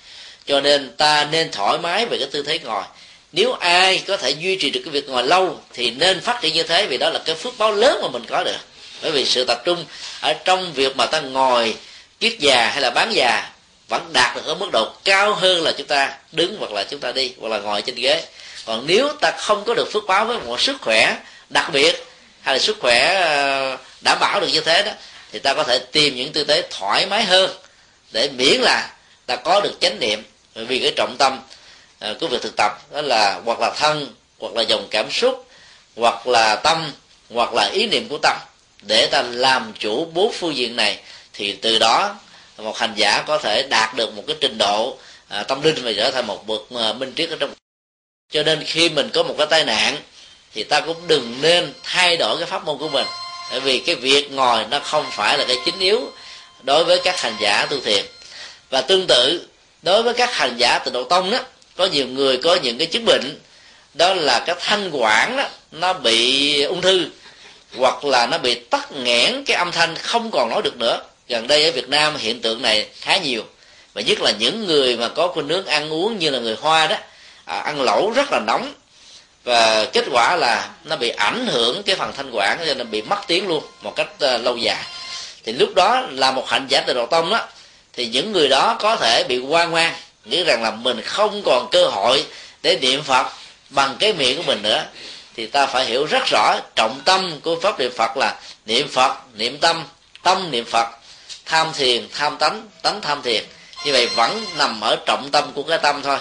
Cho 0.45 0.61
nên 0.61 0.95
ta 0.97 1.27
nên 1.31 1.51
thoải 1.51 1.77
mái 1.77 2.05
về 2.05 2.17
cái 2.17 2.27
tư 2.31 2.43
thế 2.43 2.59
ngồi 2.59 2.83
nếu 3.31 3.53
ai 3.53 4.03
có 4.07 4.17
thể 4.17 4.29
duy 4.29 4.55
trì 4.55 4.69
được 4.69 4.81
cái 4.85 4.91
việc 4.91 5.09
ngồi 5.09 5.23
lâu, 5.23 5.59
thì 5.73 5.91
nên 5.91 6.21
phát 6.21 6.41
triển 6.41 6.53
như 6.53 6.63
thế, 6.63 6.85
vì 6.85 6.97
đó 6.97 7.09
là 7.09 7.19
cái 7.25 7.35
phước 7.35 7.57
báo 7.57 7.71
lớn 7.71 7.99
mà 8.01 8.07
mình 8.07 8.25
có 8.29 8.43
được. 8.43 8.57
Bởi 9.01 9.11
vì 9.11 9.25
sự 9.25 9.45
tập 9.45 9.61
trung 9.65 9.85
ở 10.21 10.33
trong 10.33 10.73
việc 10.73 10.95
mà 10.95 11.05
ta 11.05 11.19
ngồi, 11.19 11.75
kiết 12.19 12.39
già 12.39 12.69
hay 12.69 12.81
là 12.81 12.89
bán 12.89 13.11
già, 13.13 13.49
vẫn 13.89 14.09
đạt 14.13 14.35
được 14.35 14.45
ở 14.45 14.55
mức 14.55 14.69
độ 14.73 14.91
cao 15.03 15.33
hơn 15.33 15.63
là 15.63 15.71
chúng 15.77 15.87
ta 15.87 16.17
đứng 16.31 16.55
hoặc 16.59 16.71
là 16.71 16.83
chúng 16.83 16.99
ta 16.99 17.11
đi, 17.11 17.33
hoặc 17.39 17.49
là 17.49 17.59
ngồi 17.59 17.81
trên 17.81 17.95
ghế. 17.95 18.23
Còn 18.65 18.87
nếu 18.87 19.09
ta 19.21 19.31
không 19.31 19.63
có 19.65 19.73
được 19.73 19.91
phước 19.91 20.05
báo 20.07 20.25
với 20.25 20.39
một 20.39 20.61
sức 20.61 20.77
khỏe 20.81 21.17
đặc 21.49 21.69
biệt, 21.73 22.05
hay 22.41 22.55
là 22.55 22.59
sức 22.59 22.77
khỏe 22.79 23.15
ờ, 23.15 23.77
đảm 24.01 24.17
bảo 24.19 24.39
được 24.41 24.47
như 24.53 24.61
thế 24.61 24.83
đó, 24.83 24.91
thì 25.31 25.39
ta 25.39 25.53
có 25.53 25.63
thể 25.63 25.79
tìm 25.79 26.15
những 26.15 26.31
tư 26.31 26.43
thế 26.43 26.63
thoải 26.69 27.05
mái 27.05 27.23
hơn, 27.23 27.51
để 28.11 28.29
miễn 28.29 28.61
là 28.61 28.89
ta 29.25 29.35
có 29.35 29.61
được 29.61 29.73
chánh 29.81 29.99
niệm. 29.99 30.23
Vì 30.55 30.79
cái 30.79 30.91
trọng 30.95 31.15
tâm 31.17 31.39
Ờ, 31.99 32.15
của 32.19 32.27
việc 32.27 32.41
thực 32.41 32.55
tập 32.57 32.71
đó 32.91 33.01
là 33.01 33.41
hoặc 33.45 33.59
là 33.59 33.73
thân 33.77 34.07
hoặc 34.39 34.53
là 34.53 34.61
dòng 34.61 34.87
cảm 34.91 35.11
xúc 35.11 35.47
hoặc 35.95 36.27
là 36.27 36.55
tâm 36.55 36.91
hoặc 37.29 37.53
là 37.53 37.69
ý 37.73 37.87
niệm 37.87 38.07
của 38.09 38.17
tâm. 38.17 38.37
Để 38.81 39.07
ta 39.07 39.21
làm 39.21 39.73
chủ 39.79 40.05
bốn 40.05 40.33
phương 40.33 40.55
diện 40.55 40.75
này 40.75 40.99
thì 41.33 41.51
từ 41.51 41.79
đó 41.79 42.15
một 42.57 42.77
hành 42.77 42.93
giả 42.95 43.23
có 43.27 43.37
thể 43.37 43.67
đạt 43.69 43.95
được 43.95 44.15
một 44.15 44.23
cái 44.27 44.35
trình 44.41 44.57
độ 44.57 44.97
à, 45.27 45.43
tâm 45.43 45.61
linh 45.61 45.83
và 45.83 45.91
trở 45.97 46.11
thành 46.11 46.27
một 46.27 46.47
bậc 46.47 46.61
à, 46.79 46.93
minh 46.93 47.13
triết 47.15 47.29
ở 47.29 47.35
trong. 47.39 47.53
Cho 48.31 48.43
nên 48.43 48.63
khi 48.63 48.89
mình 48.89 49.09
có 49.13 49.23
một 49.23 49.35
cái 49.37 49.47
tai 49.47 49.65
nạn 49.65 49.97
thì 50.53 50.63
ta 50.63 50.79
cũng 50.79 51.07
đừng 51.07 51.37
nên 51.41 51.73
thay 51.83 52.17
đổi 52.17 52.37
cái 52.37 52.45
pháp 52.45 52.65
môn 52.65 52.77
của 52.77 52.89
mình. 52.89 53.05
Bởi 53.51 53.59
vì 53.59 53.79
cái 53.79 53.95
việc 53.95 54.31
ngồi 54.31 54.65
nó 54.69 54.79
không 54.79 55.05
phải 55.11 55.37
là 55.37 55.45
cái 55.47 55.57
chính 55.65 55.79
yếu 55.79 56.11
đối 56.63 56.83
với 56.83 57.01
các 57.03 57.21
hành 57.21 57.35
giả 57.39 57.65
tu 57.69 57.79
thiền. 57.79 58.05
Và 58.69 58.81
tương 58.81 59.07
tự 59.07 59.47
đối 59.81 60.03
với 60.03 60.13
các 60.13 60.33
hành 60.33 60.57
giả 60.57 60.79
từ 60.79 60.91
độ 60.91 61.03
tông 61.03 61.31
đó 61.31 61.39
có 61.77 61.85
nhiều 61.85 62.07
người 62.07 62.37
có 62.37 62.55
những 62.55 62.77
cái 62.77 62.87
chứng 62.87 63.05
bệnh 63.05 63.39
đó 63.93 64.13
là 64.13 64.39
cái 64.39 64.55
thanh 64.59 64.89
quản 64.91 65.37
đó 65.37 65.43
nó 65.71 65.93
bị 65.93 66.61
ung 66.61 66.81
thư 66.81 67.05
hoặc 67.77 68.05
là 68.05 68.25
nó 68.25 68.37
bị 68.37 68.55
tắc 68.55 68.91
nghẽn 68.91 69.43
cái 69.43 69.57
âm 69.57 69.71
thanh 69.71 69.95
không 69.95 70.31
còn 70.31 70.49
nói 70.49 70.61
được 70.61 70.77
nữa. 70.77 71.01
Gần 71.29 71.47
đây 71.47 71.65
ở 71.65 71.71
việt 71.71 71.89
nam 71.89 72.15
hiện 72.17 72.41
tượng 72.41 72.61
này 72.61 72.87
khá 73.01 73.17
nhiều. 73.17 73.43
Và 73.93 74.01
nhất 74.01 74.21
là 74.21 74.31
những 74.39 74.67
người 74.67 74.97
mà 74.97 75.07
có 75.07 75.27
khuynh 75.27 75.49
hướng 75.49 75.65
ăn 75.65 75.93
uống 75.93 76.19
như 76.19 76.29
là 76.29 76.39
người 76.39 76.55
hoa 76.61 76.87
đó 76.87 76.95
à, 77.45 77.59
ăn 77.59 77.81
lẩu 77.81 78.11
rất 78.11 78.31
là 78.31 78.39
nóng. 78.47 78.73
Và 79.43 79.85
kết 79.85 80.05
quả 80.11 80.35
là 80.35 80.69
nó 80.83 80.95
bị 80.95 81.09
ảnh 81.09 81.47
hưởng 81.47 81.83
cái 81.83 81.95
phần 81.95 82.13
thanh 82.17 82.31
quản 82.31 82.57
cho 82.67 82.73
nên 82.73 82.91
bị 82.91 83.01
mất 83.01 83.19
tiếng 83.27 83.47
luôn 83.47 83.63
một 83.81 83.95
cách 83.95 84.07
uh, 84.35 84.45
lâu 84.45 84.57
dài. 84.57 84.83
Thì 85.43 85.53
lúc 85.53 85.75
đó 85.75 86.03
là 86.11 86.31
một 86.31 86.49
hạnh 86.49 86.65
giả 86.69 86.81
từ 86.81 86.93
đầu 86.93 87.05
tông 87.05 87.29
đó 87.29 87.47
thì 87.93 88.07
những 88.07 88.31
người 88.31 88.47
đó 88.47 88.77
có 88.79 88.95
thể 88.95 89.23
bị 89.23 89.39
quan 89.39 89.71
ngoan 89.71 89.93
nghĩ 90.29 90.43
rằng 90.43 90.63
là 90.63 90.71
mình 90.71 91.01
không 91.01 91.41
còn 91.45 91.69
cơ 91.71 91.87
hội 91.87 92.25
để 92.63 92.79
niệm 92.81 93.03
phật 93.03 93.27
bằng 93.69 93.95
cái 93.99 94.13
miệng 94.13 94.37
của 94.37 94.43
mình 94.43 94.61
nữa, 94.61 94.85
thì 95.35 95.45
ta 95.45 95.65
phải 95.65 95.85
hiểu 95.85 96.05
rất 96.05 96.23
rõ 96.31 96.55
trọng 96.75 97.01
tâm 97.05 97.39
của 97.43 97.55
pháp 97.61 97.79
niệm 97.79 97.91
phật 97.97 98.17
là 98.17 98.39
niệm 98.65 98.87
phật, 98.87 99.13
niệm 99.33 99.57
tâm 99.57 99.83
tâm 100.23 100.51
niệm 100.51 100.65
phật. 100.65 100.87
Tham 101.45 101.67
thiền, 101.73 102.07
tham 102.13 102.37
tánh 102.37 102.67
tánh 102.81 103.01
tham 103.01 103.21
thiền. 103.21 103.43
Như 103.85 103.91
vậy 103.91 104.07
vẫn 104.07 104.45
nằm 104.57 104.81
ở 104.81 104.95
trọng 105.05 105.29
tâm 105.31 105.51
của 105.53 105.63
cái 105.63 105.77
tâm 105.77 106.01
thôi. 106.03 106.17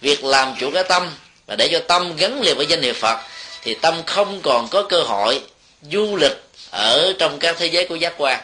Việc 0.00 0.24
làm 0.24 0.54
chủ 0.60 0.70
cái 0.70 0.84
tâm 0.84 1.10
và 1.46 1.56
để 1.56 1.68
cho 1.72 1.78
tâm 1.78 2.16
gắn 2.16 2.40
liền 2.40 2.56
với 2.56 2.66
danh 2.66 2.82
hiệu 2.82 2.94
phật, 2.94 3.18
thì 3.62 3.74
tâm 3.74 4.02
không 4.06 4.40
còn 4.42 4.68
có 4.68 4.82
cơ 4.82 5.02
hội 5.02 5.42
du 5.90 6.16
lịch 6.16 6.42
ở 6.70 7.12
trong 7.18 7.38
các 7.38 7.56
thế 7.58 7.66
giới 7.66 7.84
của 7.84 7.94
giác 7.94 8.14
quan. 8.18 8.40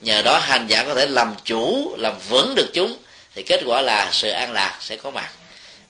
Nhờ 0.00 0.22
đó 0.22 0.38
hành 0.38 0.66
giả 0.66 0.84
có 0.84 0.94
thể 0.94 1.06
làm 1.06 1.34
chủ, 1.44 1.94
làm 1.98 2.14
vững 2.28 2.54
được 2.54 2.70
chúng 2.74 2.96
thì 3.36 3.42
kết 3.42 3.60
quả 3.66 3.82
là 3.82 4.10
sự 4.12 4.30
an 4.30 4.52
lạc 4.52 4.78
sẽ 4.80 4.96
có 4.96 5.10
mặt. 5.10 5.30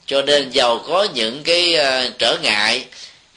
Cho 0.07 0.23
nên 0.23 0.51
giàu 0.51 0.85
có 0.89 1.09
những 1.15 1.43
cái 1.43 1.75
ờ, 1.75 2.11
trở 2.19 2.37
ngại 2.43 2.85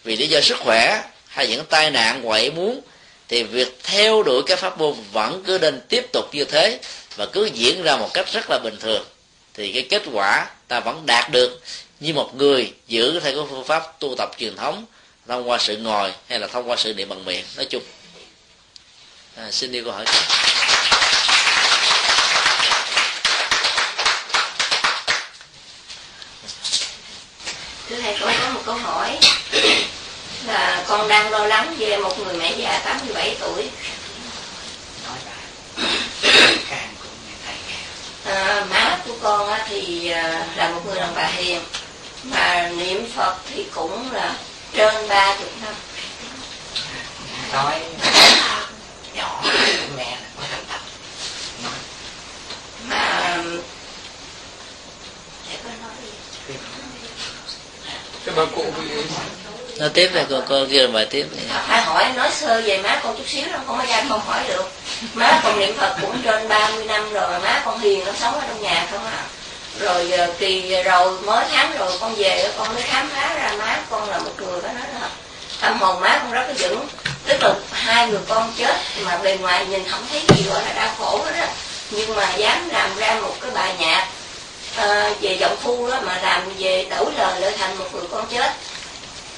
vì 0.04 0.16
lý 0.16 0.28
do 0.28 0.42
sức 0.42 0.58
khỏe 0.60 1.04
hay 1.28 1.48
những 1.48 1.66
tai 1.66 1.92
nạn 1.92 2.22
ngoại 2.22 2.52
muốn 2.52 2.82
thì 3.28 3.44
việc 3.44 3.80
theo 3.84 4.24
đuổi 4.24 4.44
cái 4.48 4.58
pháp 4.58 4.78
môn 4.78 4.94
vẫn 5.12 5.44
cứ 5.46 5.58
nên 5.62 5.82
tiếp 5.90 6.06
tục 6.14 6.26
như 6.32 6.46
thế 6.46 6.80
và 7.16 7.26
cứ 7.26 7.46
diễn 7.46 7.84
ra 7.84 7.98
một 7.98 8.10
cách 8.14 8.34
rất 8.34 8.50
là 8.50 8.60
bình 8.64 8.78
thường. 8.80 9.06
Thì 9.54 9.72
cái 9.72 9.88
kết 9.90 10.04
quả 10.14 10.48
ta 10.68 10.80
vẫn 10.80 11.06
đạt 11.06 11.32
được 11.32 11.62
như 12.00 12.14
một 12.14 12.36
người 12.36 12.74
giữ 12.88 13.20
theo 13.20 13.36
cái 13.36 13.44
phương 13.50 13.66
pháp 13.66 14.00
tu 14.00 14.16
tập 14.18 14.32
truyền 14.38 14.56
thống 14.56 14.86
thông 15.28 15.50
qua 15.50 15.58
sự 15.58 15.78
ngồi 15.78 16.14
hay 16.28 16.40
là 16.40 16.48
thông 16.48 16.70
qua 16.70 16.76
sự 16.76 16.94
niệm 16.94 17.10
bằng 17.10 17.26
miệng. 17.26 17.46
Nói 17.56 17.66
chung 17.66 17.84
à, 19.36 19.52
xin 19.52 19.72
đi 19.72 19.82
câu 19.82 19.92
hỏi. 19.94 20.06
Thưa 27.90 27.96
thầy 28.02 28.18
con 28.20 28.34
có 28.42 28.50
một 28.50 28.62
câu 28.66 28.76
hỏi. 28.76 29.18
Là 30.46 30.84
con 30.88 31.08
đang 31.08 31.32
lo 31.32 31.46
lắng 31.46 31.76
về 31.78 31.98
một 31.98 32.20
người 32.20 32.34
mẹ 32.34 32.54
già 32.58 32.82
87 32.86 33.36
tuổi. 33.40 33.70
À, 38.26 38.66
má 38.70 38.98
của 39.08 39.14
con 39.22 39.60
thì 39.68 40.10
à, 40.10 40.48
là 40.56 40.70
một 40.70 40.82
người 40.86 40.96
đàn 40.96 41.16
bà 41.16 41.28
hiền 41.28 41.62
mà 42.24 42.72
niệm 42.78 43.12
phật 43.16 43.38
thì 43.54 43.66
cũng 43.76 44.12
là 44.12 44.36
trên 44.74 45.08
ba 45.08 45.36
chục 45.40 45.52
năm. 45.62 45.74
Nói 47.54 47.80
nhỏ 49.14 49.44
mẹ 49.98 50.12
là 50.12 50.28
có 50.38 50.44
thành 50.52 50.64
thật. 50.70 50.80
Mà 52.88 53.38
để 55.50 55.58
con 55.64 55.74
cái 58.36 58.46
bà 58.46 58.52
cụ 58.56 58.66
bị 58.78 58.84
nói 59.80 59.90
tiếp 59.90 60.10
đây 60.14 60.26
cô 60.30 60.42
cô 60.50 60.66
kia 60.72 60.82
là 60.82 60.88
bài 60.94 61.06
tiếp 61.06 61.26
này. 61.36 61.62
phải 61.68 61.82
hỏi 61.82 62.06
nói 62.16 62.30
sơ 62.32 62.62
về 62.62 62.78
má 62.78 63.00
con 63.04 63.18
chút 63.18 63.24
xíu 63.28 63.44
đâu 63.52 63.60
không 63.68 63.78
có 63.78 63.86
ra 63.86 64.04
không 64.10 64.22
hỏi 64.28 64.44
được. 64.48 64.72
Má 65.14 65.42
con 65.44 65.60
niệm 65.60 65.78
phật 65.78 65.96
cũng 66.02 66.22
trên 66.24 66.48
30 66.48 66.86
năm 66.86 67.14
rồi 67.14 67.40
má 67.40 67.62
con 67.66 67.80
hiền 67.80 68.06
nó 68.06 68.12
sống 68.20 68.34
ở 68.34 68.42
trong 68.48 68.62
nhà 68.62 68.88
không 68.92 69.06
à. 69.06 69.24
Rồi 69.80 70.12
ờ, 70.12 70.34
kỳ 70.40 70.84
rồi 70.84 71.20
mới 71.20 71.46
tháng 71.52 71.78
rồi 71.78 71.92
con 72.00 72.16
về 72.16 72.52
con 72.58 72.74
mới 72.74 72.84
khám 72.84 73.10
phá 73.10 73.34
ra 73.36 73.52
má 73.58 73.80
con 73.90 74.10
là 74.10 74.18
một 74.18 74.32
người 74.38 74.62
phải 74.62 74.74
nói 74.74 74.88
là 75.02 75.10
tâm 75.62 75.80
hồn 75.80 76.02
má 76.02 76.20
con 76.24 76.32
rất 76.32 76.48
là 76.48 76.54
vững. 76.60 76.88
Tức 77.26 77.44
là 77.44 77.54
hai 77.72 78.08
người 78.08 78.22
con 78.28 78.54
chết 78.58 78.76
mà 79.02 79.18
bề 79.18 79.38
ngoài 79.38 79.66
nhìn 79.66 79.90
không 79.90 80.06
thấy 80.12 80.22
gì 80.36 80.44
gọi 80.50 80.62
là 80.66 80.74
đau 80.74 80.90
khổ 80.98 81.22
hết 81.26 81.32
á. 81.36 81.48
Nhưng 81.92 82.16
mà 82.16 82.34
dám 82.36 82.70
làm 82.70 82.98
ra 82.98 83.20
một 83.22 83.36
cái 83.42 83.52
bài 83.52 83.76
nhạc 83.80 84.08
à, 84.80 85.12
về 85.22 85.38
giọng 85.40 85.58
phu 85.58 85.90
đó 85.90 86.00
mà 86.06 86.20
làm 86.22 86.50
về 86.58 86.86
đổi 86.90 87.06
lời 87.18 87.42
lại 87.42 87.54
thành 87.58 87.78
một 87.78 87.86
người 87.94 88.08
con 88.12 88.26
chết. 88.32 88.52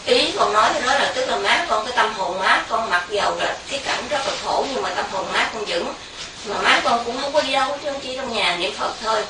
Ý 0.06 0.32
con 0.38 0.54
nói 0.54 0.69
đó 0.73 0.93
là 0.93 1.12
tức 1.15 1.25
là 1.30 1.38
má 1.38 1.65
con 1.69 1.86
cái 1.86 1.93
tâm 1.95 2.13
hồn 2.13 2.39
má 2.39 2.65
con 2.69 2.89
mặc 2.89 3.06
dầu 3.10 3.36
là 3.39 3.58
cái 3.69 3.80
cảnh 3.86 4.04
rất 4.10 4.27
là 4.27 4.34
khổ 4.43 4.65
nhưng 4.73 4.84
mà 4.84 4.89
tâm 4.89 5.06
hồn 5.12 5.25
má 5.34 5.49
con 5.54 5.65
vững. 5.65 5.93
Mà 6.45 6.56
má 6.62 6.82
con 6.84 7.06
cũng 7.06 7.21
không 7.21 7.34
có 7.34 7.41
đi 7.41 7.51
đâu 7.51 7.77
chứ 7.84 7.89
chỉ 8.04 8.15
trong 8.15 8.34
nhà 8.34 8.58
niệm 8.58 8.71
phật 8.80 8.93
thôi. 9.04 9.23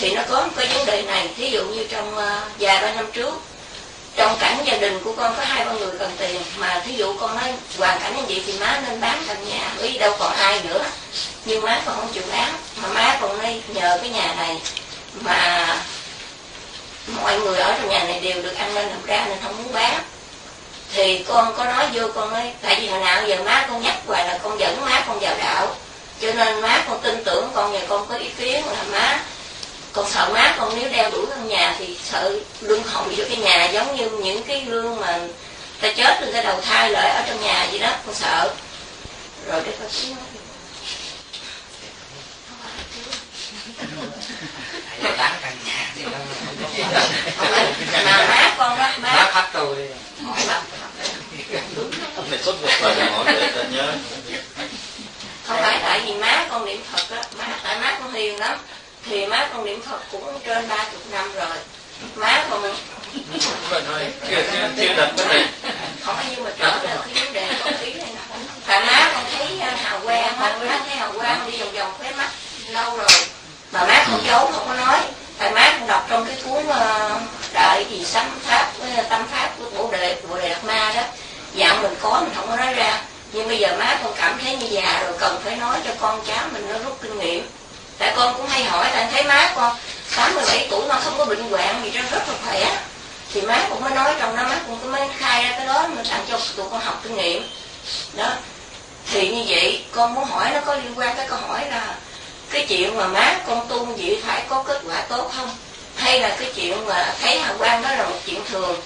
Thì 0.00 0.14
nó 0.14 0.22
có 0.28 0.40
một 0.40 0.52
cái 0.56 0.66
vấn 0.66 0.86
đề 0.86 1.02
này 1.02 1.28
thí 1.36 1.50
dụ 1.50 1.64
như 1.64 1.86
trong 1.90 2.16
ờ, 2.16 2.40
uh, 2.46 2.60
vài 2.60 2.82
ba 2.82 2.92
năm 2.92 3.12
trước 3.12 3.34
trong 4.18 4.36
cảnh 4.40 4.58
gia 4.64 4.76
đình 4.76 5.00
của 5.04 5.12
con 5.12 5.34
có 5.36 5.44
hai 5.44 5.64
ba 5.64 5.72
người 5.72 5.92
cần 5.98 6.10
tiền 6.18 6.42
mà 6.56 6.82
thí 6.86 6.92
dụ 6.92 7.16
con 7.20 7.36
nói 7.36 7.52
hoàn 7.78 8.00
cảnh 8.00 8.16
như 8.16 8.22
vậy 8.28 8.42
thì 8.46 8.52
má 8.58 8.80
nên 8.88 9.00
bán 9.00 9.22
căn 9.26 9.48
nhà 9.48 9.72
ý 9.82 9.98
đâu 9.98 10.16
còn 10.18 10.32
ai 10.32 10.60
nữa. 10.64 10.84
Nhưng 11.44 11.62
má 11.62 11.82
con 11.86 11.96
không 11.96 12.12
chịu 12.12 12.22
bán 12.32 12.54
mà 12.82 12.88
má 12.88 13.18
con 13.20 13.42
đi 13.42 13.60
nhờ 13.74 13.98
cái 14.00 14.10
nhà 14.10 14.34
này 14.36 14.60
mà 15.20 15.66
mọi 17.22 17.38
người 17.38 17.58
ở 17.58 17.74
trong 17.78 17.88
nhà 17.88 18.04
này 18.04 18.20
đều 18.20 18.42
được 18.42 18.56
ăn 18.56 18.74
nên 18.74 18.88
làm 18.88 19.06
ra 19.06 19.26
nên 19.28 19.38
không 19.42 19.56
muốn 19.62 19.72
bán. 19.72 20.02
Thì 20.92 21.24
con 21.28 21.54
có 21.56 21.64
nói 21.64 21.86
vô, 21.92 22.08
con 22.14 22.34
ấy 22.34 22.52
tại 22.62 22.80
vì 22.80 22.88
hồi 22.88 23.00
nào 23.00 23.28
giờ 23.28 23.36
má 23.44 23.66
con 23.68 23.82
nhắc 23.82 23.96
hoài 24.06 24.26
là 24.26 24.38
con 24.42 24.60
dẫn 24.60 24.84
má 24.84 25.04
con 25.06 25.20
vào 25.20 25.36
đạo. 25.38 25.76
Cho 26.20 26.32
nên 26.32 26.60
má 26.60 26.84
con 26.88 27.00
tin 27.00 27.24
tưởng 27.24 27.50
con 27.54 27.72
và 27.72 27.80
con 27.88 28.06
có 28.06 28.16
ý 28.16 28.28
kiến 28.38 28.66
là 28.66 28.82
má, 28.92 29.20
con 29.92 30.10
sợ 30.10 30.30
má 30.34 30.54
con 30.58 30.72
nếu 30.76 30.88
đeo 30.90 31.10
đuổi 31.10 31.26
căn 31.30 31.48
nhà 31.48 31.74
thì 31.78 31.98
sợ 32.04 32.38
lương 32.60 32.82
hồng 32.82 33.14
vô 33.16 33.24
cái 33.28 33.36
nhà 33.36 33.70
giống 33.70 33.96
như 33.96 34.08
những 34.08 34.42
cái 34.42 34.64
lương 34.66 35.00
mà 35.00 35.18
ta 35.80 35.92
chết 35.96 36.20
rồi 36.20 36.32
ta 36.32 36.42
đầu 36.42 36.60
thai 36.60 36.90
lại 36.90 37.10
ở 37.10 37.22
trong 37.28 37.42
nhà 37.42 37.66
vậy 37.70 37.78
đó, 37.78 37.92
con 38.06 38.14
sợ. 38.14 38.54
Rồi 39.46 39.62
để 39.66 39.72
con 39.80 39.88
nói. 40.10 40.18
bán 45.02 45.32
căn 45.42 45.52
nhà 45.66 45.90
thì 45.94 46.04
nó 46.04 46.18
mà 48.04 48.26
má 48.28 48.54
con 48.58 48.78
đó 48.78 48.90
má. 48.98 49.12
Má 49.14 49.30
phát 49.32 49.48
tôi. 49.52 49.88
Hỏi 50.26 50.40
bà. 50.48 50.60
Này 52.30 52.38
xuất 52.42 52.62
một 52.62 52.68
lời 52.80 53.10
hỏi 53.10 53.24
để 53.26 53.52
ta 53.56 53.62
nhớ. 53.62 53.92
Không 55.46 55.58
phải 55.62 55.78
tại 55.82 56.00
vì 56.06 56.14
má 56.14 56.46
con 56.50 56.64
niệm 56.64 56.80
phật 56.92 57.16
á 57.16 57.22
má 57.38 57.44
tại 57.62 57.76
má 57.80 57.98
con 58.00 58.12
hiền 58.12 58.38
lắm. 58.38 58.58
Thì 59.10 59.26
má 59.26 59.48
con 59.52 59.64
niệm 59.64 59.82
phật 59.82 60.00
cũng 60.12 60.40
trên 60.46 60.68
ba 60.68 60.84
chục 60.92 61.02
năm 61.12 61.32
rồi. 61.34 61.56
Má 62.14 62.44
con 62.50 62.74
chưa 64.30 64.42
chưa 64.52 64.68
chưa 64.76 64.94
đặt 64.96 65.12
cái 65.16 65.26
này 65.26 65.46
không 66.04 66.16
nhưng 66.30 66.44
mà 66.44 66.50
trở 66.58 66.78
về 66.82 66.96
cái 67.14 67.24
vấn 67.24 67.32
đề 67.32 67.48
con 67.64 67.80
ý 67.80 67.92
này 67.92 68.08
tại 68.66 68.86
má 68.86 69.10
con 69.14 69.24
thấy 69.32 69.46
uh, 69.56 69.80
hào 69.80 70.00
quang 70.00 70.38
má 70.38 70.80
thấy 70.88 70.96
hào 70.96 71.12
quang 71.12 71.50
đi 71.50 71.58
vòng 71.58 71.72
vòng 71.72 71.92
khóe 71.98 72.12
mắt 72.12 72.30
lâu 72.68 72.96
rồi 72.96 73.08
mà 73.72 73.86
má 73.86 74.04
không 74.06 74.20
giấu 74.26 74.50
không 74.52 74.64
có 74.68 74.74
nói 74.74 75.00
tại 75.38 75.50
má 75.50 75.76
cũng 75.78 75.88
đọc 75.88 76.06
trong 76.08 76.26
cái 76.26 76.36
cuốn 76.44 76.66
uh, 76.68 77.88
gì 77.90 78.04
sấm 78.04 78.26
pháp 78.46 78.72
với 78.78 79.04
tâm 79.08 79.26
pháp 79.32 79.50
của 79.58 79.64
bộ 79.78 79.90
đề 79.90 80.16
bộ 80.28 80.36
đề 80.36 80.48
đạt 80.48 80.64
ma 80.64 80.92
đó. 80.96 81.02
Dạng 81.58 81.82
mình 81.82 81.94
có 82.00 82.20
mình 82.20 82.32
không 82.36 82.48
có 82.48 82.56
nói 82.56 82.74
ra. 82.74 83.02
Nhưng 83.32 83.48
bây 83.48 83.58
giờ 83.58 83.76
má 83.78 83.98
con 84.02 84.12
cảm 84.16 84.38
thấy 84.44 84.56
như 84.56 84.66
già 84.66 85.02
rồi 85.02 85.12
cần 85.18 85.40
phải 85.44 85.56
nói 85.56 85.78
cho 85.84 85.90
con 86.00 86.20
cháu 86.26 86.44
mình 86.52 86.68
nó 86.72 86.78
rút 86.78 86.98
kinh 87.02 87.18
nghiệm. 87.18 87.46
Tại 87.98 88.12
con 88.16 88.34
cũng 88.36 88.46
hay 88.46 88.64
hỏi 88.64 88.86
tại 88.92 89.08
thấy 89.12 89.24
má 89.24 89.52
con 89.56 89.76
87 90.16 90.66
tuổi 90.70 90.86
mà 90.88 91.00
không 91.00 91.14
có 91.18 91.24
bệnh 91.24 91.50
hoạn 91.50 91.80
gì 91.84 91.90
đó 91.90 92.00
rất 92.10 92.28
là 92.28 92.34
khỏe. 92.44 92.78
Thì 93.32 93.40
má 93.40 93.66
cũng 93.68 93.80
mới 93.80 93.90
nói 93.90 94.14
trong 94.20 94.36
đó 94.36 94.42
má 94.42 94.60
cũng 94.66 94.78
có 94.82 94.88
mới 94.88 95.08
khai 95.18 95.42
ra 95.42 95.50
cái 95.56 95.66
đó 95.66 95.88
mà 95.96 96.02
tặng 96.10 96.24
cho 96.30 96.38
tụi 96.56 96.66
con 96.70 96.80
học 96.80 97.00
kinh 97.02 97.16
nghiệm. 97.16 97.42
Đó. 98.12 98.28
Thì 99.12 99.28
như 99.28 99.44
vậy 99.48 99.84
con 99.92 100.14
muốn 100.14 100.24
hỏi 100.24 100.50
nó 100.54 100.60
có 100.60 100.74
liên 100.74 100.98
quan 100.98 101.16
tới 101.16 101.26
câu 101.28 101.38
hỏi 101.48 101.60
là 101.70 101.94
cái 102.50 102.66
chuyện 102.68 102.96
mà 102.96 103.06
má 103.06 103.40
con 103.46 103.66
tu 103.68 103.84
vậy 103.84 104.22
phải 104.26 104.42
có 104.48 104.62
kết 104.62 104.80
quả 104.86 105.00
tốt 105.08 105.30
không? 105.36 105.50
Hay 105.96 106.20
là 106.20 106.36
cái 106.40 106.52
chuyện 106.56 106.86
mà 106.86 107.14
thấy 107.20 107.40
hào 107.40 107.54
quang 107.58 107.82
đó 107.82 107.88
là 107.92 108.04
một 108.04 108.16
chuyện 108.26 108.40
thường, 108.50 108.80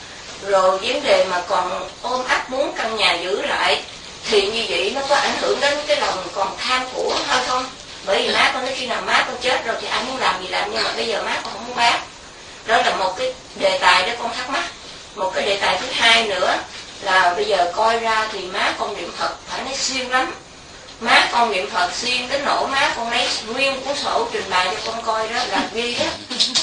rồi 0.46 0.78
vấn 0.78 1.02
đề 1.02 1.24
mà 1.30 1.42
còn 1.48 1.88
ôm 2.02 2.24
ấp 2.28 2.50
muốn 2.50 2.72
căn 2.76 2.96
nhà 2.96 3.14
giữ 3.14 3.42
lại, 3.42 3.82
thì 4.30 4.50
như 4.50 4.64
vậy 4.68 4.92
nó 4.94 5.00
có 5.08 5.16
ảnh 5.16 5.36
hưởng 5.40 5.60
đến 5.60 5.78
cái 5.86 6.00
lòng 6.00 6.26
còn 6.34 6.56
tham 6.58 6.82
của 6.94 7.16
hay 7.26 7.44
không? 7.46 7.66
Bởi 8.06 8.22
vì 8.22 8.34
má 8.34 8.50
con 8.54 8.64
nói 8.64 8.74
khi 8.78 8.86
nào 8.86 9.02
má 9.06 9.24
con 9.26 9.36
chết 9.40 9.64
rồi 9.64 9.76
thì 9.80 9.86
anh 9.86 10.06
muốn 10.06 10.16
làm 10.20 10.42
gì 10.42 10.48
làm, 10.48 10.72
nhưng 10.72 10.84
mà 10.84 10.90
bây 10.96 11.06
giờ 11.06 11.22
má 11.22 11.40
con 11.44 11.52
không 11.52 11.66
muốn 11.66 11.76
bán. 11.76 12.00
Đó 12.66 12.76
là 12.76 12.96
một 12.96 13.14
cái 13.18 13.34
đề 13.54 13.78
tài 13.78 14.06
đó 14.06 14.12
con 14.18 14.34
thắc 14.34 14.50
mắc. 14.50 14.64
Một 15.14 15.32
cái 15.34 15.46
đề 15.46 15.56
tài 15.56 15.78
thứ 15.80 15.86
hai 15.92 16.26
nữa 16.26 16.56
là 17.00 17.34
bây 17.34 17.44
giờ 17.44 17.72
coi 17.76 17.98
ra 17.98 18.28
thì 18.32 18.38
má 18.38 18.74
con 18.78 18.96
niệm 18.96 19.12
phật 19.18 19.30
phải 19.48 19.64
nói 19.64 19.74
siêu 19.76 20.08
lắm 20.08 20.34
má 21.02 21.28
con 21.32 21.50
niệm 21.50 21.70
phật 21.70 21.90
xuyên 21.94 22.28
đến 22.28 22.40
nỗi 22.44 22.68
má 22.68 22.92
con 22.96 23.10
lấy 23.10 23.28
nguyên 23.46 23.80
cuốn 23.80 23.96
sổ 23.96 24.28
trình 24.32 24.50
bày 24.50 24.68
cho 24.70 24.92
con 24.92 25.02
coi 25.02 25.28
đó, 25.28 25.40
là 25.48 25.62
ghi 25.72 25.94
đó. 25.94 26.04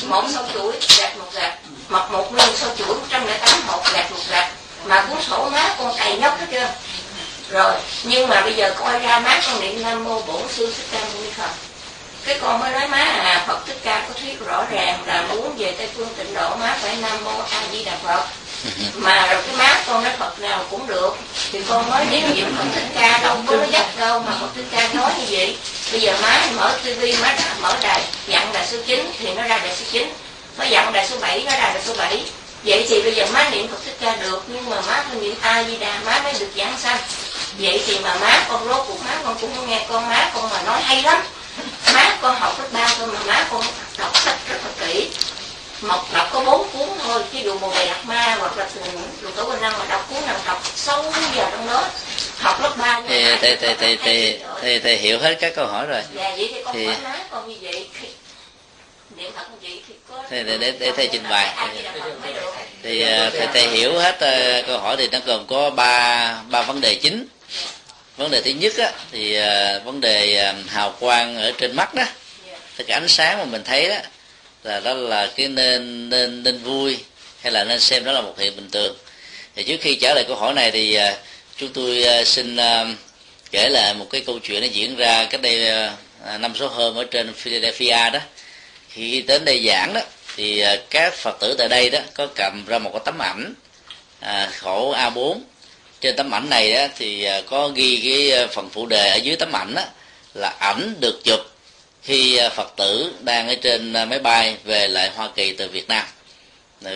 Một 0.03 0.23
sâu 0.33 0.43
chuỗi 0.53 0.73
gạch 0.99 1.17
một 1.17 1.33
gạch 1.33 1.57
mặc 1.89 2.11
một 2.11 2.31
nguyên 2.31 2.49
sâu 2.55 2.69
chuỗi 2.77 2.95
108 2.95 3.61
hộp 3.67 3.93
gạch 3.93 4.11
một 4.11 4.21
gạch 4.29 4.51
mà 4.85 5.05
cuốn 5.09 5.17
sổ 5.21 5.49
má 5.49 5.75
con 5.77 5.97
cày 5.97 6.17
nhóc 6.17 6.39
hết 6.39 6.45
chưa 6.51 6.67
rồi, 7.49 7.73
nhưng 8.03 8.29
mà 8.29 8.41
bây 8.41 8.53
giờ 8.53 8.73
coi 8.79 8.99
ra 8.99 9.19
má 9.19 9.41
con 9.45 9.61
niệm 9.61 9.83
nam 9.83 10.03
mô 10.03 10.21
bổn 10.21 10.41
sư 10.49 10.73
thích 10.77 10.85
ca 10.91 10.99
mâu 10.99 11.23
ni 11.23 11.29
phật. 11.37 11.49
Cái 12.25 12.39
con 12.41 12.59
mới 12.59 12.71
nói, 12.71 12.87
má 12.87 12.97
à 12.97 13.43
phật 13.47 13.65
thích 13.67 13.77
ca 13.83 14.05
có 14.07 14.13
thuyết 14.21 14.45
rõ 14.45 14.65
ràng 14.71 15.03
là 15.05 15.21
muốn 15.21 15.55
về 15.57 15.71
tây 15.77 15.89
phương 15.95 16.07
tịnh 16.17 16.33
độ, 16.33 16.55
má 16.55 16.77
phải 16.81 16.95
nam 16.95 17.23
mô 17.23 17.31
a 17.51 17.63
di 17.71 17.83
đà 17.83 17.91
phật 18.03 18.27
mà 18.95 19.27
rồi 19.27 19.41
cái 19.47 19.55
má 19.55 19.81
con 19.87 20.03
nói 20.03 20.13
phật 20.19 20.39
nào 20.39 20.65
cũng 20.69 20.87
được. 20.87 21.17
Thì 21.51 21.59
con 21.69 21.89
mới 21.89 22.05
nếu 22.11 22.21
niệm 22.35 22.55
phật 22.57 22.65
thích 22.75 22.87
ca 22.95 23.17
đâu 23.17 23.37
có 23.47 23.57
dắt 23.71 23.85
đâu 23.97 24.19
mà 24.19 24.31
phật 24.41 24.47
thích 24.55 24.65
ca 24.71 24.89
nói 24.93 25.11
như 25.17 25.25
vậy. 25.29 25.57
Bây 25.91 26.01
giờ 26.01 26.13
má 26.21 26.47
mở 26.55 26.77
tivi 26.83 27.15
má 27.21 27.33
đã 27.37 27.55
mở 27.61 27.75
đài, 27.81 28.01
dặn 28.27 28.53
đài 28.53 28.67
số 28.67 28.77
9 28.85 29.11
thì 29.19 29.33
nó 29.33 29.43
ra 29.43 29.57
đài 29.57 29.75
số 29.75 29.85
9 29.91 30.13
má 30.57 30.65
dặn 30.65 30.93
đài 30.93 31.07
số 31.07 31.17
7 31.19 31.43
nó 31.45 31.51
ra 31.51 31.73
đài 31.73 31.81
số 31.85 31.93
7 31.97 32.23
vậy 32.63 32.85
thì 32.89 33.01
bây 33.01 33.15
giờ 33.15 33.25
má 33.33 33.49
niệm 33.49 33.67
phật 33.67 33.77
thích 33.85 33.97
ca 34.01 34.15
được, 34.15 34.43
nhưng 34.47 34.69
mà 34.69 34.81
má 34.81 35.03
không 35.09 35.21
niệm 35.21 35.35
a 35.41 35.63
di 35.63 35.77
đà, 35.77 35.99
má 36.05 36.21
mới 36.23 36.33
được 36.39 36.51
giảng 36.55 36.77
sanh. 36.79 36.97
Vậy 37.59 37.83
thì 37.87 37.99
mà 37.99 38.15
má 38.15 38.45
con 38.49 38.67
rốt 38.67 38.85
cuộc 38.87 39.05
má, 39.05 39.15
con 39.23 39.37
cũng 39.41 39.69
nghe 39.69 39.85
con 39.89 40.09
má 40.09 40.31
con 40.33 40.49
mà 40.49 40.61
nói 40.61 40.81
hay 40.81 41.03
lắm. 41.03 41.21
Má 41.93 42.17
con 42.21 42.35
học 42.39 42.59
lớp 42.59 42.67
ba 42.71 42.95
thôi 42.97 43.07
mà 43.07 43.19
má 43.33 43.45
con 43.51 43.63
đọc 43.97 44.17
sách 44.17 44.37
rất 44.49 44.57
là 44.65 44.87
kỹ 44.87 45.09
một 45.81 46.03
đọc 46.13 46.29
có 46.33 46.43
bốn 46.43 46.69
cuốn 46.73 46.87
thôi 47.03 47.23
ví 47.31 47.41
dụ 47.43 47.59
bồ 47.59 47.73
đề 47.75 47.85
đạt 47.85 48.05
ma 48.05 48.35
hoặc 48.39 48.57
là 48.57 48.67
lục 49.21 49.35
tổ 49.35 49.45
quỳnh 49.45 49.61
năng 49.61 49.79
mà 49.79 49.85
đọc 49.89 50.07
cuốn 50.09 50.25
nào 50.25 50.39
đọc 50.45 50.61
sâu 50.75 51.01
vào 51.35 51.51
trong 51.51 51.67
đó. 51.67 51.87
Học 52.37 52.61
lớp 52.61 52.73
ba 52.77 53.01
thì 53.07 53.23
thầy 53.41 53.55
thầy 53.55 53.75
thầy 53.75 53.97
thầy 53.97 54.39
thầy 54.61 54.79
thầy 54.79 54.97
hiểu 54.97 55.19
hết 55.19 55.37
các 55.39 55.53
câu 55.55 55.67
hỏi 55.67 55.85
rồi. 55.85 56.01
Dạ 56.15 56.29
vậy 56.37 56.49
thì 56.53 56.61
con 56.65 56.75
Thì- 56.75 56.85
má 56.85 57.19
con 57.31 57.49
như 57.49 57.55
vậy. 57.61 57.87
Niệm 59.17 59.31
phật 59.35 59.43
gì 59.61 59.81
thì 59.87 59.93
có 60.09 60.23
để 60.29 60.43
để 60.43 60.57
để, 60.57 60.71
để 60.79 60.91
thầy 60.97 61.07
trình 61.11 61.23
bày. 61.29 61.69
Thì 62.83 63.01
ờ, 63.01 63.29
thầy, 63.29 63.47
thầy 63.53 63.67
hiểu 63.67 63.99
hết 63.99 64.19
ờ, 64.19 64.61
câu 64.67 64.79
hỏi 64.79 64.95
thì 64.97 65.07
nó 65.11 65.19
gồm 65.25 65.47
có 65.47 65.69
ba 65.69 66.35
ba 66.49 66.61
vấn 66.61 66.81
đề 66.81 66.95
chính. 66.95 67.25
Vấn 68.17 68.31
đề 68.31 68.41
thứ 68.41 68.51
nhất 68.51 68.73
á, 68.77 68.91
thì 69.11 69.35
ờ, 69.35 69.81
vấn 69.85 70.01
đề 70.01 70.35
ờ, 70.35 70.53
hào 70.69 70.93
quang 70.99 71.37
ở 71.37 71.51
trên 71.57 71.75
mắt 71.75 71.93
đó. 71.93 72.03
Thì 72.77 72.83
cái 72.87 72.93
ánh 72.99 73.07
sáng 73.07 73.37
mà 73.37 73.45
mình 73.45 73.63
thấy 73.63 73.89
đó 73.89 73.95
là 74.63 74.79
đó 74.79 74.93
là 74.93 75.31
cái 75.35 75.47
nên 75.47 76.09
nên 76.09 76.43
nên 76.43 76.57
vui 76.57 76.97
hay 77.41 77.51
là 77.51 77.63
nên 77.63 77.79
xem 77.79 78.03
đó 78.03 78.11
là 78.11 78.21
một 78.21 78.39
hiện 78.39 78.55
bình 78.55 78.69
thường. 78.71 78.95
Thì 79.55 79.63
trước 79.63 79.77
khi 79.81 79.95
trả 79.95 80.13
lời 80.13 80.23
câu 80.27 80.35
hỏi 80.35 80.53
này 80.53 80.71
thì 80.71 80.93
à, 80.93 81.17
chúng 81.57 81.73
tôi 81.73 82.03
à, 82.03 82.23
xin 82.23 82.55
à, 82.55 82.85
kể 83.51 83.69
lại 83.69 83.93
một 83.93 84.07
cái 84.09 84.21
câu 84.21 84.39
chuyện 84.39 84.61
nó 84.61 84.67
diễn 84.67 84.95
ra 84.95 85.27
cách 85.29 85.41
đây 85.41 85.89
năm 86.39 86.53
số 86.55 86.67
hôm 86.67 86.95
ở 86.95 87.03
trên 87.11 87.33
Philadelphia 87.33 88.09
đó. 88.13 88.19
Khi 88.89 89.21
đến 89.21 89.45
đây 89.45 89.63
giảng 89.67 89.93
đó 89.93 90.01
thì 90.35 90.63
các 90.89 91.13
phật 91.13 91.37
tử 91.39 91.55
tại 91.57 91.67
đây 91.67 91.89
đó 91.89 91.99
có 92.13 92.27
cầm 92.35 92.65
ra 92.67 92.79
một 92.79 92.89
cái 92.93 93.01
tấm 93.05 93.17
ảnh 93.21 93.53
à, 94.19 94.49
khổ 94.59 94.95
A4 94.95 95.39
trên 96.01 96.15
tấm 96.15 96.33
ảnh 96.33 96.49
này 96.49 96.73
đó 96.73 96.87
thì 96.97 97.27
có 97.49 97.67
ghi 97.67 98.01
cái 98.03 98.47
phần 98.47 98.69
phụ 98.69 98.85
đề 98.85 99.09
ở 99.09 99.15
dưới 99.15 99.35
tấm 99.35 99.55
ảnh 99.55 99.73
đó 99.75 99.83
là 100.33 100.49
ảnh 100.59 100.95
được 100.99 101.21
chụp 101.23 101.39
khi 102.09 102.37
à, 102.37 102.49
phật 102.49 102.73
tử 102.75 103.13
đang 103.19 103.47
ở 103.47 103.55
trên 103.55 103.93
à, 103.93 104.05
máy 104.05 104.19
bay 104.19 104.57
về 104.63 104.87
lại 104.87 105.11
Hoa 105.15 105.29
Kỳ 105.35 105.53
từ 105.53 105.67
Việt 105.67 105.87
Nam 105.87 106.05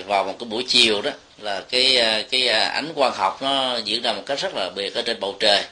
vào 0.05 0.23
một 0.23 0.35
cái 0.39 0.47
buổi 0.49 0.65
chiều 0.67 1.01
đó 1.01 1.11
là 1.37 1.61
cái 1.69 1.97
à, 1.97 2.23
cái 2.31 2.47
ánh 2.47 2.93
quang 2.95 3.13
học 3.15 3.41
nó 3.41 3.77
diễn 3.77 4.01
ra 4.01 4.13
một 4.13 4.23
cách 4.25 4.39
rất 4.39 4.55
là 4.55 4.69
biệt 4.69 4.95
ở 4.95 5.01
trên 5.01 5.19
bầu 5.19 5.35
trời. 5.39 5.63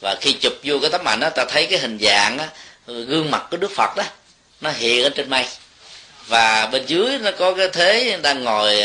Và 0.00 0.16
khi 0.20 0.32
chụp 0.32 0.52
vô 0.64 0.78
cái 0.82 0.90
tấm 0.90 1.08
ảnh 1.08 1.20
đó 1.20 1.30
ta 1.30 1.44
thấy 1.48 1.66
cái 1.66 1.78
hình 1.78 1.98
dạng 2.00 2.36
đó, 2.36 2.44
gương 2.86 3.30
mặt 3.30 3.46
của 3.50 3.56
Đức 3.56 3.70
Phật 3.76 3.96
đó 3.96 4.04
nó 4.60 4.70
hiện 4.70 5.02
ở 5.02 5.08
trên 5.08 5.30
mây. 5.30 5.44
Và 6.26 6.66
bên 6.66 6.86
dưới 6.86 7.18
nó 7.18 7.30
có 7.38 7.54
cái 7.54 7.68
thế 7.72 8.18
đang 8.22 8.44
ngồi 8.44 8.82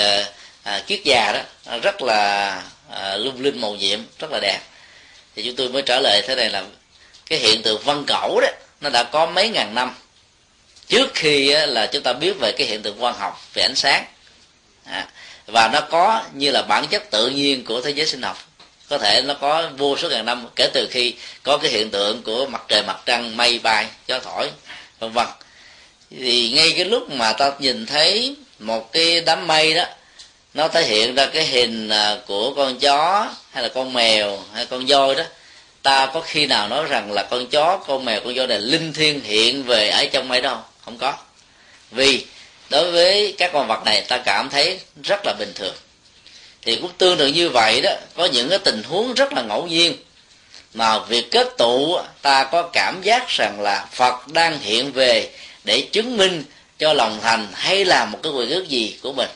à, 0.63 0.79
kiết 0.87 1.01
già 1.03 1.33
đó 1.33 1.77
rất 1.77 2.01
là 2.01 2.61
à, 2.89 3.17
lung 3.17 3.41
linh 3.41 3.61
màu 3.61 3.75
nhiệm 3.75 3.99
rất 4.19 4.31
là 4.31 4.39
đẹp. 4.41 4.59
Thì 5.35 5.43
chúng 5.45 5.55
tôi 5.55 5.69
mới 5.69 5.81
trả 5.81 5.99
lời 5.99 6.21
thế 6.27 6.35
này 6.35 6.49
là 6.49 6.63
cái 7.25 7.39
hiện 7.39 7.61
tượng 7.61 7.81
văn 7.83 8.03
cẩu 8.07 8.39
đó 8.41 8.47
nó 8.81 8.89
đã 8.89 9.03
có 9.03 9.25
mấy 9.25 9.49
ngàn 9.49 9.75
năm. 9.75 9.95
Trước 10.87 11.11
khi 11.13 11.53
là 11.53 11.87
chúng 11.87 12.03
ta 12.03 12.13
biết 12.13 12.33
về 12.39 12.51
cái 12.51 12.67
hiện 12.67 12.81
tượng 12.81 12.99
quang 12.99 13.15
học 13.19 13.41
về 13.53 13.63
ánh 13.63 13.75
sáng. 13.75 14.05
À, 14.85 15.07
và 15.47 15.69
nó 15.73 15.81
có 15.81 16.23
như 16.33 16.51
là 16.51 16.61
bản 16.61 16.87
chất 16.87 17.11
tự 17.11 17.27
nhiên 17.29 17.65
của 17.65 17.81
thế 17.81 17.91
giới 17.91 18.07
sinh 18.07 18.21
học. 18.21 18.37
Có 18.89 18.97
thể 18.97 19.21
nó 19.21 19.33
có 19.33 19.69
vô 19.77 19.97
số 19.97 20.09
ngàn 20.09 20.25
năm 20.25 20.47
kể 20.55 20.69
từ 20.73 20.87
khi 20.91 21.13
có 21.43 21.57
cái 21.57 21.71
hiện 21.71 21.89
tượng 21.89 22.23
của 22.23 22.45
mặt 22.45 22.61
trời 22.67 22.83
mặt 22.83 22.99
trăng 23.05 23.37
mây 23.37 23.59
bay 23.59 23.87
gió 24.07 24.19
thổi 24.19 24.49
vân 24.99 25.11
vân. 25.11 25.27
Thì 26.11 26.51
ngay 26.51 26.73
cái 26.75 26.85
lúc 26.85 27.11
mà 27.11 27.33
ta 27.33 27.51
nhìn 27.59 27.85
thấy 27.85 28.35
một 28.59 28.91
cái 28.91 29.21
đám 29.21 29.47
mây 29.47 29.73
đó 29.73 29.83
nó 30.53 30.67
thể 30.67 30.85
hiện 30.85 31.15
ra 31.15 31.25
cái 31.25 31.45
hình 31.45 31.89
à, 31.89 32.17
của 32.27 32.53
con 32.55 32.79
chó 32.79 33.29
hay 33.51 33.63
là 33.63 33.69
con 33.69 33.93
mèo 33.93 34.39
hay 34.53 34.65
con 34.65 34.85
voi 34.85 35.15
đó 35.15 35.23
ta 35.83 36.05
có 36.13 36.21
khi 36.21 36.45
nào 36.45 36.67
nói 36.67 36.85
rằng 36.85 37.11
là 37.11 37.23
con 37.23 37.47
chó, 37.47 37.77
con 37.87 38.05
mèo, 38.05 38.19
con 38.25 38.35
voi 38.35 38.47
này 38.47 38.59
linh 38.59 38.93
thiêng 38.93 39.21
hiện 39.21 39.63
về 39.63 39.89
ở 39.89 40.05
trong 40.05 40.31
ấy 40.31 40.41
đâu? 40.41 40.57
Không 40.85 40.97
có. 40.97 41.13
Vì 41.91 42.25
đối 42.69 42.91
với 42.91 43.35
các 43.37 43.51
con 43.53 43.67
vật 43.67 43.81
này, 43.85 44.01
ta 44.01 44.17
cảm 44.17 44.49
thấy 44.49 44.79
rất 45.03 45.19
là 45.25 45.33
bình 45.39 45.51
thường. 45.55 45.75
Thì 46.61 46.75
cũng 46.75 46.91
tương 46.97 47.17
tự 47.17 47.27
như 47.27 47.49
vậy 47.49 47.81
đó, 47.81 47.91
có 48.15 48.25
những 48.25 48.49
cái 48.49 48.59
tình 48.59 48.83
huống 48.83 49.13
rất 49.13 49.33
là 49.33 49.41
ngẫu 49.41 49.67
nhiên. 49.67 49.95
Mà 50.73 50.99
việc 50.99 51.31
kết 51.31 51.47
tụ, 51.57 51.99
ta 52.21 52.43
có 52.43 52.69
cảm 52.73 53.01
giác 53.01 53.29
rằng 53.29 53.61
là 53.61 53.87
phật 53.93 54.27
đang 54.27 54.59
hiện 54.59 54.91
về 54.91 55.29
để 55.63 55.81
chứng 55.91 56.17
minh 56.17 56.43
cho 56.79 56.93
lòng 56.93 57.19
thành 57.21 57.47
hay 57.53 57.85
là 57.85 58.05
một 58.05 58.19
cái 58.23 58.31
quyền 58.31 58.49
ước 58.49 58.67
gì 58.67 58.97
của 59.01 59.13
mình. 59.13 59.29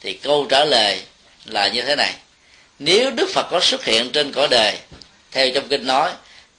Thì 0.00 0.12
câu 0.12 0.46
trả 0.50 0.64
lời 0.64 1.00
là 1.44 1.68
như 1.68 1.82
thế 1.82 1.96
này. 1.96 2.12
Nếu 2.78 3.10
đức 3.10 3.30
phật 3.34 3.46
có 3.50 3.60
xuất 3.60 3.84
hiện 3.84 4.12
trên 4.12 4.32
cõi 4.32 4.48
đời 4.50 4.76
theo 5.36 5.50
trong 5.54 5.68
kinh 5.68 5.86
nói 5.86 6.10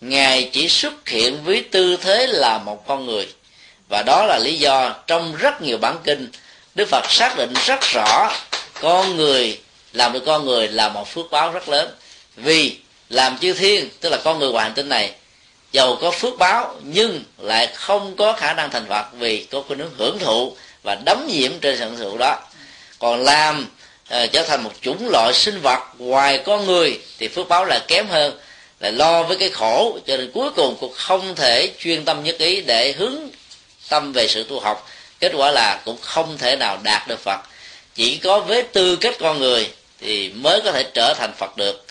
ngài 0.01 0.49
chỉ 0.53 0.69
xuất 0.69 1.09
hiện 1.09 1.43
với 1.43 1.65
tư 1.71 1.97
thế 2.01 2.27
là 2.27 2.57
một 2.57 2.87
con 2.87 3.05
người. 3.05 3.27
Và 3.89 4.03
đó 4.05 4.25
là 4.25 4.39
lý 4.43 4.55
do 4.55 4.95
trong 5.07 5.35
rất 5.35 5.61
nhiều 5.61 5.77
bản 5.77 5.97
kinh 6.03 6.31
đức 6.75 6.89
phật 6.89 7.11
xác 7.11 7.37
định 7.37 7.53
rất 7.65 7.79
rõ 7.81 8.31
con 8.81 9.15
người 9.15 9.59
làm 9.93 10.13
được 10.13 10.23
con 10.25 10.45
người 10.45 10.67
là 10.67 10.89
một 10.89 11.07
phước 11.07 11.31
báo 11.31 11.51
rất 11.51 11.69
lớn. 11.69 11.89
Vì 12.35 12.77
làm 13.09 13.37
chư 13.37 13.53
thiên 13.53 13.89
tức 14.01 14.09
là 14.09 14.17
con 14.23 14.39
người 14.39 14.51
ngoài 14.51 14.63
hành 14.63 14.73
tinh 14.73 14.89
này 14.89 15.11
giàu 15.71 15.97
có 16.01 16.11
phước 16.11 16.37
báo 16.37 16.75
nhưng 16.83 17.23
lại 17.37 17.67
không 17.67 18.15
có 18.15 18.33
khả 18.33 18.53
năng 18.53 18.69
thành 18.69 18.85
phật 18.89 19.05
vì 19.13 19.47
có 19.51 19.61
khuynh 19.67 19.79
hướng 19.79 19.91
hưởng 19.97 20.19
thụ 20.19 20.55
và 20.83 20.95
đấm 21.05 21.27
nhiễm 21.27 21.51
trên 21.61 21.77
sự 21.77 21.85
hưởng 21.85 21.97
thụ 21.97 22.17
đó. 22.17 22.39
Còn 22.99 23.23
làm 23.23 23.67
uh, 24.23 24.31
trở 24.31 24.43
thành 24.43 24.63
một 24.63 24.71
chủng 24.81 25.09
loại 25.09 25.33
sinh 25.33 25.61
vật 25.61 25.79
ngoài 25.97 26.41
con 26.45 26.65
người 26.65 26.99
thì 27.19 27.27
phước 27.27 27.47
báo 27.47 27.65
là 27.65 27.79
kém 27.87 28.07
hơn 28.07 28.37
là 28.79 28.91
lo 28.91 29.23
với 29.23 29.37
cái 29.37 29.49
khổ, 29.49 29.99
cho 30.07 30.17
nên 30.17 30.31
cuối 30.33 30.49
cùng 30.55 30.77
cũng 30.79 30.93
không 30.95 31.35
thể 31.35 31.71
chuyên 31.79 32.05
tâm 32.05 32.23
nhất 32.23 32.35
ý 32.37 32.61
để 32.61 32.91
hướng 32.91 33.15
tâm 33.89 34.13
về 34.13 34.27
sự 34.27 34.43
tu 34.43 34.59
học. 34.59 34.89
Kết 35.19 35.31
quả 35.35 35.51
là 35.51 35.81
cũng 35.85 35.97
không 36.01 36.37
thể 36.37 36.55
nào 36.55 36.77
đạt 36.83 37.07
được 37.07 37.19
phật. 37.19 37.39
Chỉ 37.95 38.17
có 38.17 38.39
với 38.39 38.63
tư 38.63 38.95
cách 38.95 39.15
con 39.19 39.39
người 39.39 39.69
thì 40.01 40.29
mới 40.29 40.61
có 40.61 40.71
thể 40.71 40.83
trở 40.93 41.13
thành 41.13 41.33
phật 41.37 41.57
được. 41.57 41.85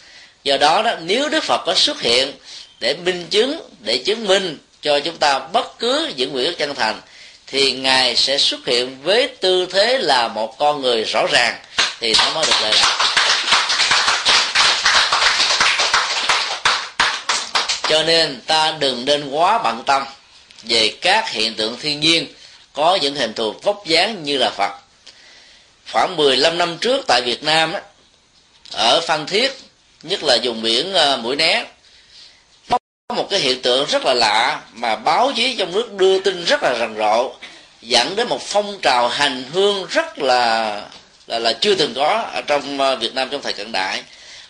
Do 0.44 0.56
đó 0.56 0.82
đó, 0.82 0.94
nếu 1.00 1.28
đức 1.28 1.44
phật 1.44 1.62
có 1.66 1.74
xuất 1.74 2.00
hiện 2.00 2.32
để 2.80 2.94
minh 2.94 3.26
chứng, 3.30 3.60
để 3.80 3.98
chứng 3.98 4.26
minh 4.26 4.58
cho 4.82 5.00
chúng 5.00 5.16
ta 5.16 5.38
bất 5.38 5.78
cứ 5.78 6.12
những 6.16 6.32
nguyện 6.32 6.46
ước 6.46 6.54
chân 6.58 6.74
thành, 6.74 7.00
thì 7.46 7.72
ngài 7.72 8.16
sẽ 8.16 8.38
xuất 8.38 8.66
hiện 8.66 9.02
với 9.02 9.28
tư 9.28 9.66
thế 9.72 9.98
là 9.98 10.28
một 10.28 10.58
con 10.58 10.80
người 10.80 11.04
rõ 11.04 11.26
ràng, 11.32 11.56
thì 12.00 12.14
nó 12.18 12.30
mới 12.34 12.46
được 12.46 12.56
lợi 12.62 12.72
lạc 12.72 13.25
cho 17.88 18.02
nên 18.02 18.40
ta 18.46 18.76
đừng 18.78 19.04
nên 19.04 19.28
quá 19.28 19.58
bận 19.58 19.82
tâm 19.86 20.02
về 20.62 20.88
các 21.00 21.30
hiện 21.30 21.54
tượng 21.54 21.76
thiên 21.80 22.00
nhiên 22.00 22.26
có 22.72 22.98
những 23.02 23.14
hình 23.14 23.34
thù 23.34 23.54
vóc 23.62 23.86
dáng 23.86 24.24
như 24.24 24.38
là 24.38 24.50
Phật. 24.50 24.72
Khoảng 25.92 26.16
15 26.16 26.58
năm 26.58 26.78
trước 26.78 27.04
tại 27.08 27.22
Việt 27.24 27.42
Nam 27.42 27.72
á, 27.72 27.80
ở 28.72 29.00
Phan 29.00 29.26
Thiết 29.26 29.52
nhất 30.02 30.22
là 30.22 30.38
vùng 30.42 30.62
biển 30.62 30.92
ờ, 30.92 31.16
Mũi 31.16 31.36
Né 31.36 31.64
có 33.08 33.14
một 33.16 33.26
cái 33.30 33.40
hiện 33.40 33.62
tượng 33.62 33.86
rất 33.88 34.04
là 34.04 34.14
lạ 34.14 34.60
mà 34.72 34.96
báo 34.96 35.32
chí 35.36 35.56
trong 35.56 35.72
nước 35.72 35.92
đưa 35.92 36.20
tin 36.20 36.44
rất 36.44 36.62
là 36.62 36.74
rầm 36.78 36.96
rộ 36.96 37.32
dẫn 37.82 38.16
đến 38.16 38.28
một 38.28 38.42
phong 38.42 38.78
trào 38.82 39.08
hành 39.08 39.44
hương 39.52 39.86
rất 39.90 40.18
là 40.18 40.82
là 41.26 41.38
là 41.38 41.52
chưa 41.52 41.74
từng 41.74 41.94
có 41.94 42.24
ở 42.32 42.42
trong 42.46 42.80
ờ, 42.80 42.96
Việt 42.96 43.14
Nam 43.14 43.28
trong 43.30 43.42
thời 43.42 43.52
cận 43.52 43.72
đại 43.72 44.02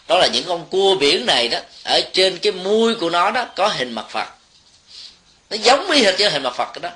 đó 0.09 0.19
là 0.19 0.27
những 0.27 0.45
con 0.45 0.67
cua 0.71 0.95
biển 0.95 1.27
này 1.27 1.49
đó, 1.49 1.59
ở 1.85 2.01
trên 2.13 2.39
cái 2.39 2.53
mui 2.53 2.95
của 2.95 3.11
nó 3.11 3.31
đó 3.31 3.47
có 3.57 3.69
hình 3.69 3.93
mặt 3.93 4.07
Phật. 4.11 4.29
Nó 5.51 5.57
giống 5.63 5.91
y 5.91 6.03
hệt 6.03 6.19
với 6.19 6.31
hình 6.31 6.43
mặt 6.43 6.55
Phật 6.57 6.81
đó. 6.81 6.91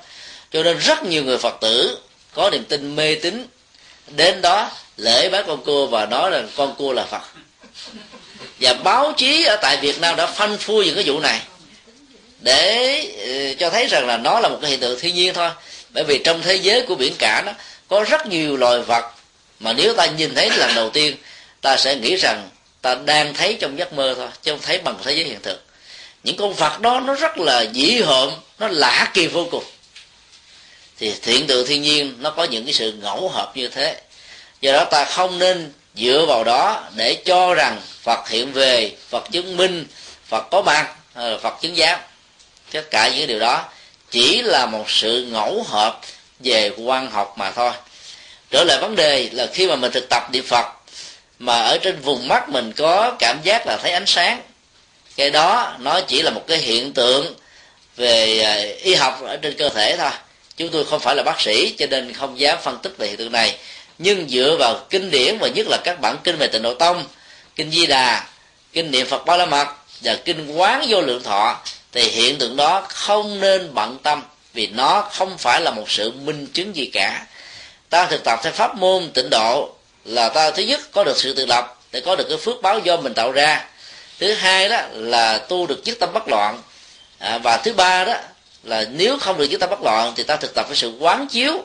Cho 0.51 0.63
nên 0.63 0.77
rất 0.77 1.03
nhiều 1.03 1.23
người 1.23 1.37
Phật 1.37 1.57
tử 1.61 1.97
có 2.33 2.49
niềm 2.49 2.63
tin 2.63 2.95
mê 2.95 3.15
tín. 3.15 3.47
Đến 4.07 4.41
đó 4.41 4.71
lễ 4.97 5.29
bái 5.29 5.43
con 5.47 5.63
cua 5.63 5.87
và 5.87 6.05
nói 6.05 6.31
là 6.31 6.43
con 6.55 6.75
cua 6.75 6.93
là 6.93 7.05
Phật. 7.05 7.21
Và 8.59 8.73
báo 8.73 9.13
chí 9.17 9.43
ở 9.43 9.55
tại 9.55 9.77
Việt 9.77 9.99
Nam 9.99 10.15
đã 10.15 10.27
phanh 10.27 10.57
phui 10.57 10.85
những 10.85 10.95
cái 10.95 11.03
vụ 11.07 11.19
này. 11.19 11.41
Để 12.39 13.01
ừ, 13.17 13.55
cho 13.59 13.69
thấy 13.69 13.87
rằng 13.87 14.07
là 14.07 14.17
nó 14.17 14.39
là 14.39 14.49
một 14.49 14.57
cái 14.61 14.71
hiện 14.71 14.79
tượng 14.79 14.99
thiên 14.99 15.15
nhiên 15.15 15.33
thôi. 15.33 15.49
Bởi 15.89 16.03
vì 16.03 16.21
trong 16.23 16.41
thế 16.41 16.55
giới 16.55 16.81
của 16.81 16.95
biển 16.95 17.13
cả 17.19 17.43
đó, 17.45 17.51
có 17.87 18.05
rất 18.09 18.27
nhiều 18.27 18.57
loài 18.57 18.79
vật 18.79 19.11
mà 19.59 19.73
nếu 19.73 19.93
ta 19.93 20.05
nhìn 20.05 20.35
thấy 20.35 20.49
lần 20.49 20.75
đầu 20.75 20.89
tiên, 20.89 21.15
ta 21.61 21.77
sẽ 21.77 21.95
nghĩ 21.95 22.15
rằng 22.15 22.49
ta 22.81 22.95
đang 22.95 23.33
thấy 23.33 23.57
trong 23.61 23.79
giấc 23.79 23.93
mơ 23.93 24.13
thôi 24.17 24.27
chứ 24.43 24.51
không 24.51 24.61
thấy 24.61 24.77
bằng 24.77 24.95
thế 25.03 25.13
giới 25.13 25.25
hiện 25.25 25.39
thực. 25.43 25.63
Những 26.23 26.37
con 26.37 26.53
vật 26.53 26.79
đó 26.79 26.99
nó 26.99 27.15
rất 27.15 27.37
là 27.37 27.61
dĩ 27.61 28.01
hợm 28.01 28.29
nó 28.59 28.67
lạ 28.67 29.11
kỳ 29.13 29.27
vô 29.27 29.47
cùng. 29.51 29.63
Thì 30.97 31.13
hiện 31.23 31.47
tượng 31.47 31.67
thiên 31.67 31.81
nhiên 31.81 32.15
nó 32.19 32.29
có 32.29 32.43
những 32.43 32.65
cái 32.65 32.73
sự 32.73 32.91
ngẫu 32.91 33.29
hợp 33.29 33.51
như 33.55 33.67
thế. 33.67 34.01
Do 34.61 34.71
đó 34.73 34.85
ta 34.85 35.05
không 35.05 35.39
nên 35.39 35.71
dựa 35.95 36.25
vào 36.27 36.43
đó 36.43 36.83
để 36.95 37.15
cho 37.25 37.53
rằng 37.53 37.81
phật 38.03 38.29
hiện 38.29 38.53
về 38.53 38.91
phật 39.09 39.31
chứng 39.31 39.57
minh 39.57 39.85
phật 40.27 40.47
có 40.51 40.61
mặt 40.61 40.95
ờ, 41.13 41.39
phật 41.39 41.61
chứng 41.61 41.77
giáo, 41.77 41.99
tất 42.71 42.91
cả 42.91 43.09
những 43.09 43.27
điều 43.27 43.39
đó 43.39 43.63
chỉ 44.11 44.41
là 44.41 44.65
một 44.65 44.89
sự 44.89 45.25
ngẫu 45.31 45.63
hợp 45.63 45.99
về 46.39 46.71
quan 46.77 47.11
học 47.11 47.33
mà 47.37 47.51
thôi. 47.51 47.71
Trở 48.51 48.63
lại 48.63 48.77
vấn 48.81 48.95
đề 48.95 49.29
là 49.31 49.47
khi 49.53 49.67
mà 49.67 49.75
mình 49.75 49.91
thực 49.91 50.09
tập 50.09 50.23
niệm 50.31 50.43
phật 50.47 50.65
mà 51.41 51.61
ở 51.61 51.77
trên 51.77 51.99
vùng 52.01 52.27
mắt 52.27 52.49
mình 52.49 52.71
có 52.71 53.15
cảm 53.19 53.39
giác 53.43 53.67
là 53.67 53.77
thấy 53.81 53.91
ánh 53.91 54.05
sáng. 54.05 54.41
Cái 55.15 55.29
đó 55.29 55.75
nó 55.79 56.01
chỉ 56.01 56.21
là 56.21 56.31
một 56.31 56.43
cái 56.47 56.57
hiện 56.57 56.93
tượng 56.93 57.35
về 57.95 58.39
à, 58.39 58.53
y 58.83 58.95
học 58.95 59.21
ở 59.23 59.37
trên 59.37 59.57
cơ 59.57 59.69
thể 59.69 59.97
thôi. 59.97 60.09
Chúng 60.57 60.69
tôi 60.69 60.85
không 60.85 60.99
phải 60.99 61.15
là 61.15 61.23
bác 61.23 61.41
sĩ, 61.41 61.75
cho 61.77 61.85
nên 61.89 62.13
không 62.13 62.39
dám 62.39 62.57
phân 62.63 62.77
tích 62.83 62.93
về 62.97 63.07
hiện 63.07 63.17
tượng 63.17 63.31
này. 63.31 63.57
Nhưng 63.97 64.29
dựa 64.29 64.55
vào 64.59 64.85
kinh 64.89 65.11
điển 65.11 65.37
và 65.37 65.47
nhất 65.47 65.67
là 65.69 65.77
các 65.83 66.01
bản 66.01 66.17
kinh 66.23 66.37
về 66.37 66.47
tịnh 66.47 66.61
độ 66.61 66.73
tông, 66.73 67.05
kinh 67.55 67.71
di 67.71 67.85
đà, 67.85 68.23
kinh 68.73 68.91
niệm 68.91 69.07
phật 69.07 69.25
ba 69.25 69.37
la 69.37 69.45
mật 69.45 69.67
và 70.01 70.15
kinh 70.25 70.47
quán 70.47 70.85
vô 70.89 71.01
lượng 71.01 71.23
thọ, 71.23 71.61
thì 71.91 72.01
hiện 72.01 72.37
tượng 72.37 72.55
đó 72.55 72.85
không 72.89 73.39
nên 73.39 73.73
bận 73.73 73.97
tâm 74.03 74.23
vì 74.53 74.67
nó 74.67 75.09
không 75.11 75.37
phải 75.37 75.61
là 75.61 75.71
một 75.71 75.91
sự 75.91 76.11
minh 76.11 76.47
chứng 76.53 76.75
gì 76.75 76.89
cả. 76.93 77.25
Ta 77.89 78.05
thực 78.05 78.23
tập 78.23 78.39
theo 78.43 78.53
pháp 78.53 78.77
môn 78.77 79.11
tịnh 79.13 79.29
độ 79.29 79.69
là 80.05 80.29
ta 80.29 80.51
thứ 80.51 80.63
nhất 80.63 80.81
có 80.91 81.03
được 81.03 81.17
sự 81.17 81.33
tự 81.33 81.45
lập 81.45 81.79
để 81.91 82.01
có 82.01 82.15
được 82.15 82.25
cái 82.29 82.37
phước 82.37 82.61
báo 82.61 82.79
do 82.79 82.97
mình 82.97 83.13
tạo 83.13 83.31
ra. 83.31 83.65
Thứ 84.19 84.33
hai 84.33 84.69
đó 84.69 84.81
là 84.93 85.37
tu 85.37 85.67
được 85.67 85.81
chức 85.85 85.99
tâm 85.99 86.09
bất 86.13 86.27
loạn. 86.27 86.61
À, 87.19 87.37
và 87.37 87.57
thứ 87.57 87.73
ba 87.73 88.05
đó 88.05 88.13
là 88.63 88.85
nếu 88.91 89.17
không 89.17 89.37
được 89.37 89.47
chức 89.51 89.59
tâm 89.59 89.69
bất 89.69 89.81
loạn 89.81 90.13
thì 90.15 90.23
ta 90.23 90.35
thực 90.35 90.53
tập 90.53 90.65
với 90.67 90.77
sự 90.77 90.93
quán 90.99 91.27
chiếu 91.27 91.63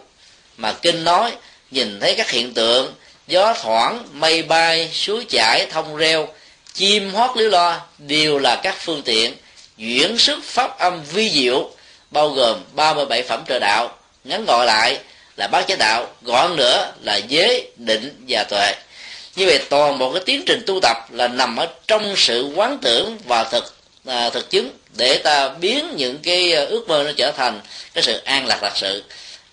mà 0.57 0.72
kinh 0.72 1.05
nói 1.05 1.33
nhìn 1.70 2.01
thấy 2.01 2.14
các 2.14 2.31
hiện 2.31 2.55
tượng 2.55 2.94
gió 3.27 3.55
thoảng 3.62 4.05
mây 4.12 4.42
bay 4.42 4.90
suối 4.92 5.25
chảy 5.29 5.66
thông 5.70 5.96
reo 5.96 6.29
chim 6.75 7.14
hót 7.14 7.37
líu 7.37 7.49
lo 7.49 7.81
đều 7.99 8.38
là 8.38 8.61
các 8.62 8.77
phương 8.79 9.03
tiện 9.03 9.35
chuyển 9.79 10.18
sức 10.18 10.44
pháp 10.44 10.79
âm 10.79 11.03
vi 11.03 11.31
diệu 11.31 11.70
bao 12.11 12.29
gồm 12.29 12.61
37 12.72 13.22
phẩm 13.22 13.44
trợ 13.49 13.59
đạo. 13.59 13.99
Ngắn 14.25 14.44
gọi 14.44 14.66
lại 14.66 14.99
là 15.37 15.46
bát 15.46 15.64
chánh 15.68 15.79
đạo 15.79 16.07
gọn 16.22 16.57
nữa 16.57 16.92
là 17.03 17.16
giới 17.16 17.70
định 17.77 18.25
và 18.29 18.44
tuệ. 18.44 18.75
Như 19.37 19.46
vậy 19.46 19.59
toàn 19.70 19.99
bộ 19.99 20.12
cái 20.12 20.22
tiến 20.27 20.42
trình 20.46 20.62
tu 20.66 20.81
tập 20.83 20.96
là 21.11 21.29
nằm 21.29 21.57
ở 21.57 21.68
trong 21.87 22.14
sự 22.16 22.53
quán 22.55 22.79
tưởng 22.83 23.18
và 23.25 23.44
thực 23.44 23.75
à, 24.07 24.31
thực 24.31 24.51
chứng 24.51 24.70
để 24.96 25.18
ta 25.18 25.49
biến 25.49 25.96
những 25.96 26.18
cái 26.18 26.53
à, 26.53 26.64
ước 26.64 26.88
mơ 26.88 27.03
nó 27.07 27.11
trở 27.16 27.33
thành 27.33 27.61
cái 27.94 28.05
sự 28.05 28.20
an 28.25 28.46
lạc 28.46 28.59
thật 28.61 28.72
sự. 28.77 29.05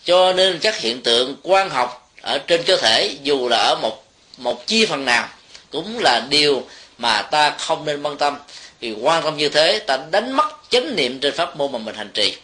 Cho 0.05 0.33
nên 0.33 0.59
các 0.59 0.79
hiện 0.79 1.01
tượng 1.01 1.35
quan 1.43 1.69
học 1.69 2.11
ở 2.21 2.37
trên 2.37 2.63
cơ 2.63 2.77
thể 2.77 3.15
dù 3.23 3.47
là 3.49 3.57
ở 3.57 3.75
một 3.75 4.03
một 4.37 4.67
chi 4.67 4.85
phần 4.85 5.05
nào 5.05 5.29
cũng 5.71 5.99
là 5.99 6.19
điều 6.29 6.67
mà 6.97 7.21
ta 7.21 7.49
không 7.49 7.85
nên 7.85 8.03
quan 8.03 8.17
tâm. 8.17 8.37
Vì 8.79 8.93
quan 9.01 9.23
tâm 9.23 9.37
như 9.37 9.49
thế 9.49 9.79
ta 9.79 9.97
đánh 10.11 10.31
mất 10.31 10.49
chánh 10.69 10.95
niệm 10.95 11.19
trên 11.19 11.33
pháp 11.33 11.57
môn 11.57 11.71
mà 11.71 11.77
mình 11.77 11.95
hành 11.95 12.11
trì. 12.13 12.35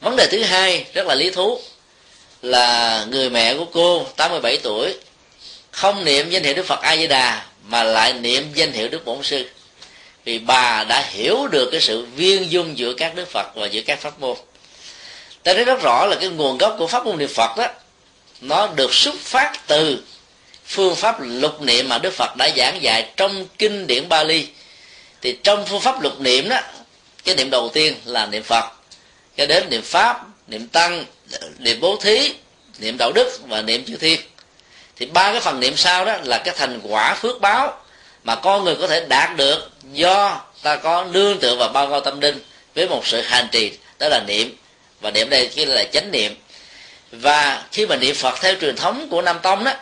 Vấn 0.00 0.16
đề 0.16 0.26
thứ 0.26 0.42
hai 0.42 0.84
rất 0.94 1.06
là 1.06 1.14
lý 1.14 1.30
thú 1.30 1.60
là 2.46 3.04
người 3.10 3.30
mẹ 3.30 3.54
của 3.54 3.64
cô 3.64 4.06
87 4.16 4.58
tuổi, 4.62 4.94
không 5.70 6.04
niệm 6.04 6.30
danh 6.30 6.42
hiệu 6.42 6.54
Đức 6.54 6.66
Phật 6.66 6.80
A 6.82 6.96
Di 6.96 7.06
Đà 7.06 7.44
mà 7.64 7.82
lại 7.82 8.12
niệm 8.12 8.52
danh 8.54 8.72
hiệu 8.72 8.88
Đức 8.88 9.04
Bổn 9.04 9.22
Sư. 9.22 9.46
Vì 10.24 10.38
bà 10.38 10.84
đã 10.84 11.04
hiểu 11.10 11.46
được 11.50 11.68
cái 11.72 11.80
sự 11.80 12.02
viên 12.02 12.50
dung 12.50 12.78
giữa 12.78 12.94
các 12.94 13.14
Đức 13.14 13.28
Phật 13.28 13.46
và 13.54 13.66
giữa 13.66 13.80
các 13.80 14.00
pháp 14.00 14.20
môn. 14.20 14.36
Ta 15.42 15.54
thấy 15.54 15.64
rất 15.64 15.82
rõ 15.82 16.06
là 16.06 16.16
cái 16.20 16.28
nguồn 16.28 16.58
gốc 16.58 16.76
của 16.78 16.86
pháp 16.86 17.06
môn 17.06 17.18
niệm 17.18 17.28
Phật 17.34 17.56
đó, 17.56 17.66
nó 18.40 18.66
được 18.66 18.94
xuất 18.94 19.14
phát 19.14 19.52
từ 19.66 20.02
phương 20.66 20.94
pháp 20.94 21.16
lục 21.20 21.62
niệm 21.62 21.88
mà 21.88 21.98
Đức 21.98 22.12
Phật 22.12 22.36
đã 22.36 22.50
giảng 22.56 22.82
dạy 22.82 23.10
trong 23.16 23.46
kinh 23.58 23.86
điển 23.86 24.08
Bali. 24.08 24.46
Thì 25.20 25.38
trong 25.42 25.66
phương 25.66 25.80
pháp 25.80 26.02
lục 26.02 26.20
niệm 26.20 26.48
đó, 26.48 26.60
cái 27.24 27.34
niệm 27.34 27.50
đầu 27.50 27.68
tiên 27.68 27.94
là 28.04 28.26
niệm 28.26 28.42
Phật 28.42 28.64
cho 29.36 29.46
đến 29.46 29.70
niệm 29.70 29.82
pháp, 29.82 30.26
niệm 30.46 30.68
tăng 30.68 31.04
niệm 31.58 31.80
bố 31.80 31.96
thí, 31.96 32.34
niệm 32.78 32.96
đạo 32.98 33.12
đức 33.12 33.40
và 33.48 33.62
niệm 33.62 33.84
chư 33.84 33.96
thiên 33.96 34.20
thì 34.96 35.06
ba 35.06 35.32
cái 35.32 35.40
phần 35.40 35.60
niệm 35.60 35.76
sau 35.76 36.04
đó 36.04 36.16
là 36.24 36.38
cái 36.38 36.54
thành 36.58 36.80
quả 36.82 37.14
phước 37.14 37.40
báo 37.40 37.82
mà 38.24 38.34
con 38.34 38.64
người 38.64 38.74
có 38.74 38.86
thể 38.86 39.06
đạt 39.08 39.36
được 39.36 39.70
do 39.92 40.40
ta 40.62 40.76
có 40.76 41.06
nương 41.12 41.38
tựa 41.38 41.56
vào 41.56 41.68
bao 41.68 41.90
cao 41.90 42.00
tâm 42.00 42.20
linh 42.20 42.38
với 42.74 42.88
một 42.88 43.06
sự 43.06 43.20
hành 43.20 43.48
trì, 43.52 43.72
đó 43.98 44.08
là 44.08 44.22
niệm. 44.26 44.56
Và 45.00 45.10
niệm 45.10 45.30
đây 45.30 45.46
kia 45.46 45.66
là 45.66 45.84
chánh 45.84 46.10
niệm. 46.10 46.34
Và 47.12 47.64
khi 47.72 47.86
mà 47.86 47.96
niệm 47.96 48.14
phật 48.14 48.34
theo 48.40 48.54
truyền 48.60 48.76
thống 48.76 49.08
của 49.10 49.22
nam 49.22 49.38
tông 49.42 49.64
đó, 49.64 49.72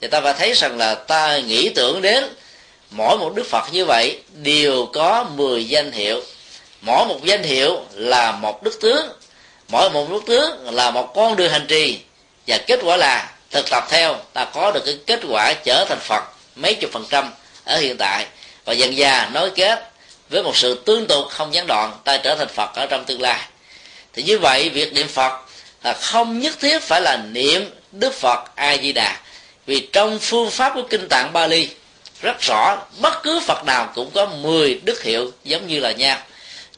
thì 0.00 0.08
ta 0.08 0.20
phải 0.20 0.34
thấy 0.38 0.54
rằng 0.54 0.78
là 0.78 0.94
ta 0.94 1.38
nghĩ 1.38 1.68
tưởng 1.68 2.02
đến 2.02 2.24
mỗi 2.90 3.18
một 3.18 3.34
đức 3.34 3.46
phật 3.46 3.72
như 3.72 3.84
vậy, 3.84 4.20
đều 4.32 4.86
có 4.86 5.24
10 5.36 5.68
danh 5.68 5.92
hiệu. 5.92 6.22
Mỗi 6.80 7.06
một 7.06 7.24
danh 7.24 7.42
hiệu 7.42 7.80
là 7.92 8.32
một 8.32 8.62
đức 8.62 8.78
tướng 8.80 9.08
mỗi 9.72 9.90
một 9.90 10.10
nước 10.10 10.22
tướng 10.26 10.74
là 10.74 10.90
một 10.90 11.14
con 11.14 11.36
đường 11.36 11.52
hành 11.52 11.66
trì. 11.68 11.98
Và 12.46 12.58
kết 12.66 12.80
quả 12.82 12.96
là, 12.96 13.30
thực 13.50 13.70
tập 13.70 13.84
theo, 13.90 14.16
ta 14.32 14.44
có 14.44 14.70
được 14.70 14.82
cái 14.86 14.98
kết 15.06 15.20
quả 15.28 15.54
trở 15.64 15.84
thành 15.84 15.98
phật 16.00 16.22
mấy 16.56 16.74
chục 16.74 16.90
phần 16.92 17.04
trăm 17.10 17.32
ở 17.64 17.78
hiện 17.78 17.96
tại. 17.96 18.26
Và 18.64 18.72
dần 18.72 18.96
già 18.96 19.30
nối 19.32 19.50
kết 19.50 19.90
với 20.30 20.42
một 20.42 20.56
sự 20.56 20.74
tương 20.74 21.06
tục 21.06 21.24
không 21.30 21.54
gián 21.54 21.66
đoạn, 21.66 21.92
ta 22.04 22.16
trở 22.16 22.34
thành 22.34 22.48
phật 22.48 22.70
ở 22.74 22.86
trong 22.86 23.04
tương 23.04 23.20
lai. 23.20 23.40
Thì 24.12 24.22
như 24.22 24.38
vậy, 24.38 24.68
việc 24.68 24.92
niệm 24.92 25.08
phật 25.08 25.32
là 25.82 25.92
không 25.92 26.40
nhất 26.40 26.60
thiết 26.60 26.82
phải 26.82 27.00
là 27.00 27.16
niệm 27.16 27.70
đức 27.92 28.14
phật 28.14 28.44
a 28.54 28.76
di 28.76 28.92
đà 28.92 29.16
vì 29.66 29.88
trong 29.92 30.18
phương 30.18 30.50
pháp 30.50 30.72
của 30.74 30.82
kinh 30.90 31.08
tạng 31.08 31.32
bali, 31.32 31.68
rất 32.22 32.40
rõ, 32.40 32.78
bất 32.98 33.22
cứ 33.22 33.40
phật 33.40 33.64
nào 33.64 33.92
cũng 33.94 34.10
có 34.10 34.26
10 34.26 34.80
đức 34.84 35.02
hiệu 35.02 35.30
giống 35.44 35.66
như 35.66 35.80
là 35.80 35.92
nhau 35.92 36.18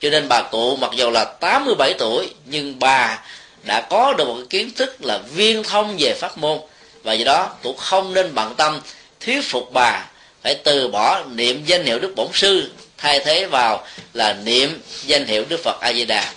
cho 0.05 0.11
nên 0.11 0.29
bà 0.29 0.43
cụ 0.43 0.77
mặc 0.77 0.91
dù 0.95 1.11
là 1.11 1.25
87 1.25 1.95
tuổi, 1.99 2.31
nhưng 2.47 2.79
bà 2.79 3.19
đã 3.63 3.81
có 3.81 4.15
được 4.19 4.25
một 4.25 4.35
cái 4.37 4.47
kiến 4.51 4.71
thức 4.77 5.05
là 5.05 5.19
viên 5.35 5.63
thông 5.63 5.97
về 5.99 6.15
pháp 6.15 6.39
môn. 6.39 6.59
Và 7.03 7.13
do 7.13 7.25
đó 7.25 7.51
cũng 7.63 7.77
không 7.77 8.15
nên 8.15 8.35
bận 8.35 8.55
tâm, 8.55 8.81
thuyết 9.21 9.41
phục 9.45 9.73
bà 9.73 10.05
phải 10.43 10.55
từ 10.55 10.89
bỏ 10.89 11.23
niệm 11.35 11.65
danh 11.67 11.85
hiệu 11.85 11.99
đức 11.99 12.13
bổn 12.17 12.27
sư, 12.35 12.71
thay 12.99 13.21
thế 13.25 13.47
vào 13.47 13.87
là 14.13 14.33
niệm 14.33 14.83
danh 15.07 15.27
hiệu 15.27 15.45
đức 15.49 15.61
phật 15.65 15.81
a 15.81 15.93
di 15.93 16.05
đà 16.05 16.33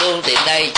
luôn 0.00 0.22
tiện 0.22 0.38
đây, 0.46 0.70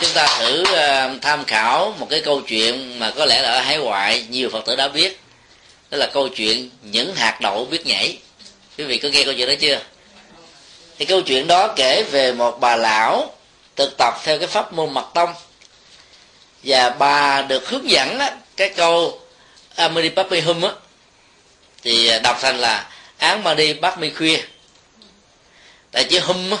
chúng 0.00 0.10
ta 0.14 0.26
thử 0.38 0.64
ờ, 0.64 1.10
tham 1.22 1.44
khảo 1.44 1.94
một 1.98 2.06
cái 2.10 2.20
câu 2.20 2.40
chuyện 2.40 2.98
mà 2.98 3.10
có 3.10 3.24
lẽ 3.24 3.42
là 3.42 3.52
ở 3.52 3.60
hải 3.60 3.78
ngoại 3.78 4.24
nhiều 4.30 4.50
phật 4.50 4.66
tử 4.66 4.76
đã 4.76 4.88
biết. 4.88 5.20
Đó 5.90 5.98
là 5.98 6.06
câu 6.06 6.28
chuyện 6.28 6.70
những 6.82 7.14
hạt 7.14 7.38
đậu 7.40 7.64
biết 7.70 7.86
nhảy 7.86 8.18
quý 8.78 8.84
vị 8.84 8.98
có 8.98 9.08
nghe 9.08 9.24
câu 9.24 9.34
chuyện 9.34 9.48
đó 9.48 9.54
chưa? 9.60 9.80
Thì 10.98 11.04
câu 11.04 11.22
chuyện 11.22 11.46
đó 11.46 11.72
kể 11.76 12.02
về 12.10 12.32
một 12.32 12.60
bà 12.60 12.76
lão 12.76 13.34
thực 13.76 13.96
tập 13.98 14.14
theo 14.24 14.38
cái 14.38 14.48
pháp 14.48 14.72
môn 14.72 14.94
mật 14.94 15.06
tông. 15.14 15.34
Và 16.62 16.90
bà 16.90 17.42
được 17.42 17.68
hướng 17.68 17.90
dẫn 17.90 18.18
á, 18.18 18.36
cái 18.56 18.68
câu 18.68 19.20
Amari 19.76 20.08
Papi 20.08 20.40
Hum 20.40 20.62
á 20.62 20.70
thì 21.82 22.10
đọc 22.22 22.38
thành 22.40 22.58
là 22.58 22.90
án 23.18 23.44
mà 23.44 23.54
đi 23.54 23.74
bắt 23.74 23.98
Mi 23.98 24.10
Khuya 24.10 24.38
tại 25.92 26.04
chữ 26.04 26.20
Hum 26.20 26.50
á 26.50 26.56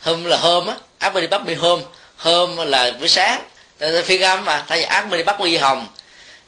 Hum 0.00 0.24
là 0.24 0.36
hôm 0.36 0.66
á 0.66 0.74
Amadi 0.98 1.26
bắt 1.26 1.46
Mi 1.46 1.54
Hôm 1.54 1.82
hôm 2.16 2.56
là 2.56 2.90
buổi 2.90 3.08
sáng. 3.08 3.42
Phiên 4.04 4.22
âm 4.22 4.44
mà? 4.44 4.64
Thay 4.68 4.78
vì 4.78 4.84
ác 4.84 5.06
Madi 5.06 5.22
bắt 5.22 5.40
Mi 5.40 5.56
Hồng 5.56 5.86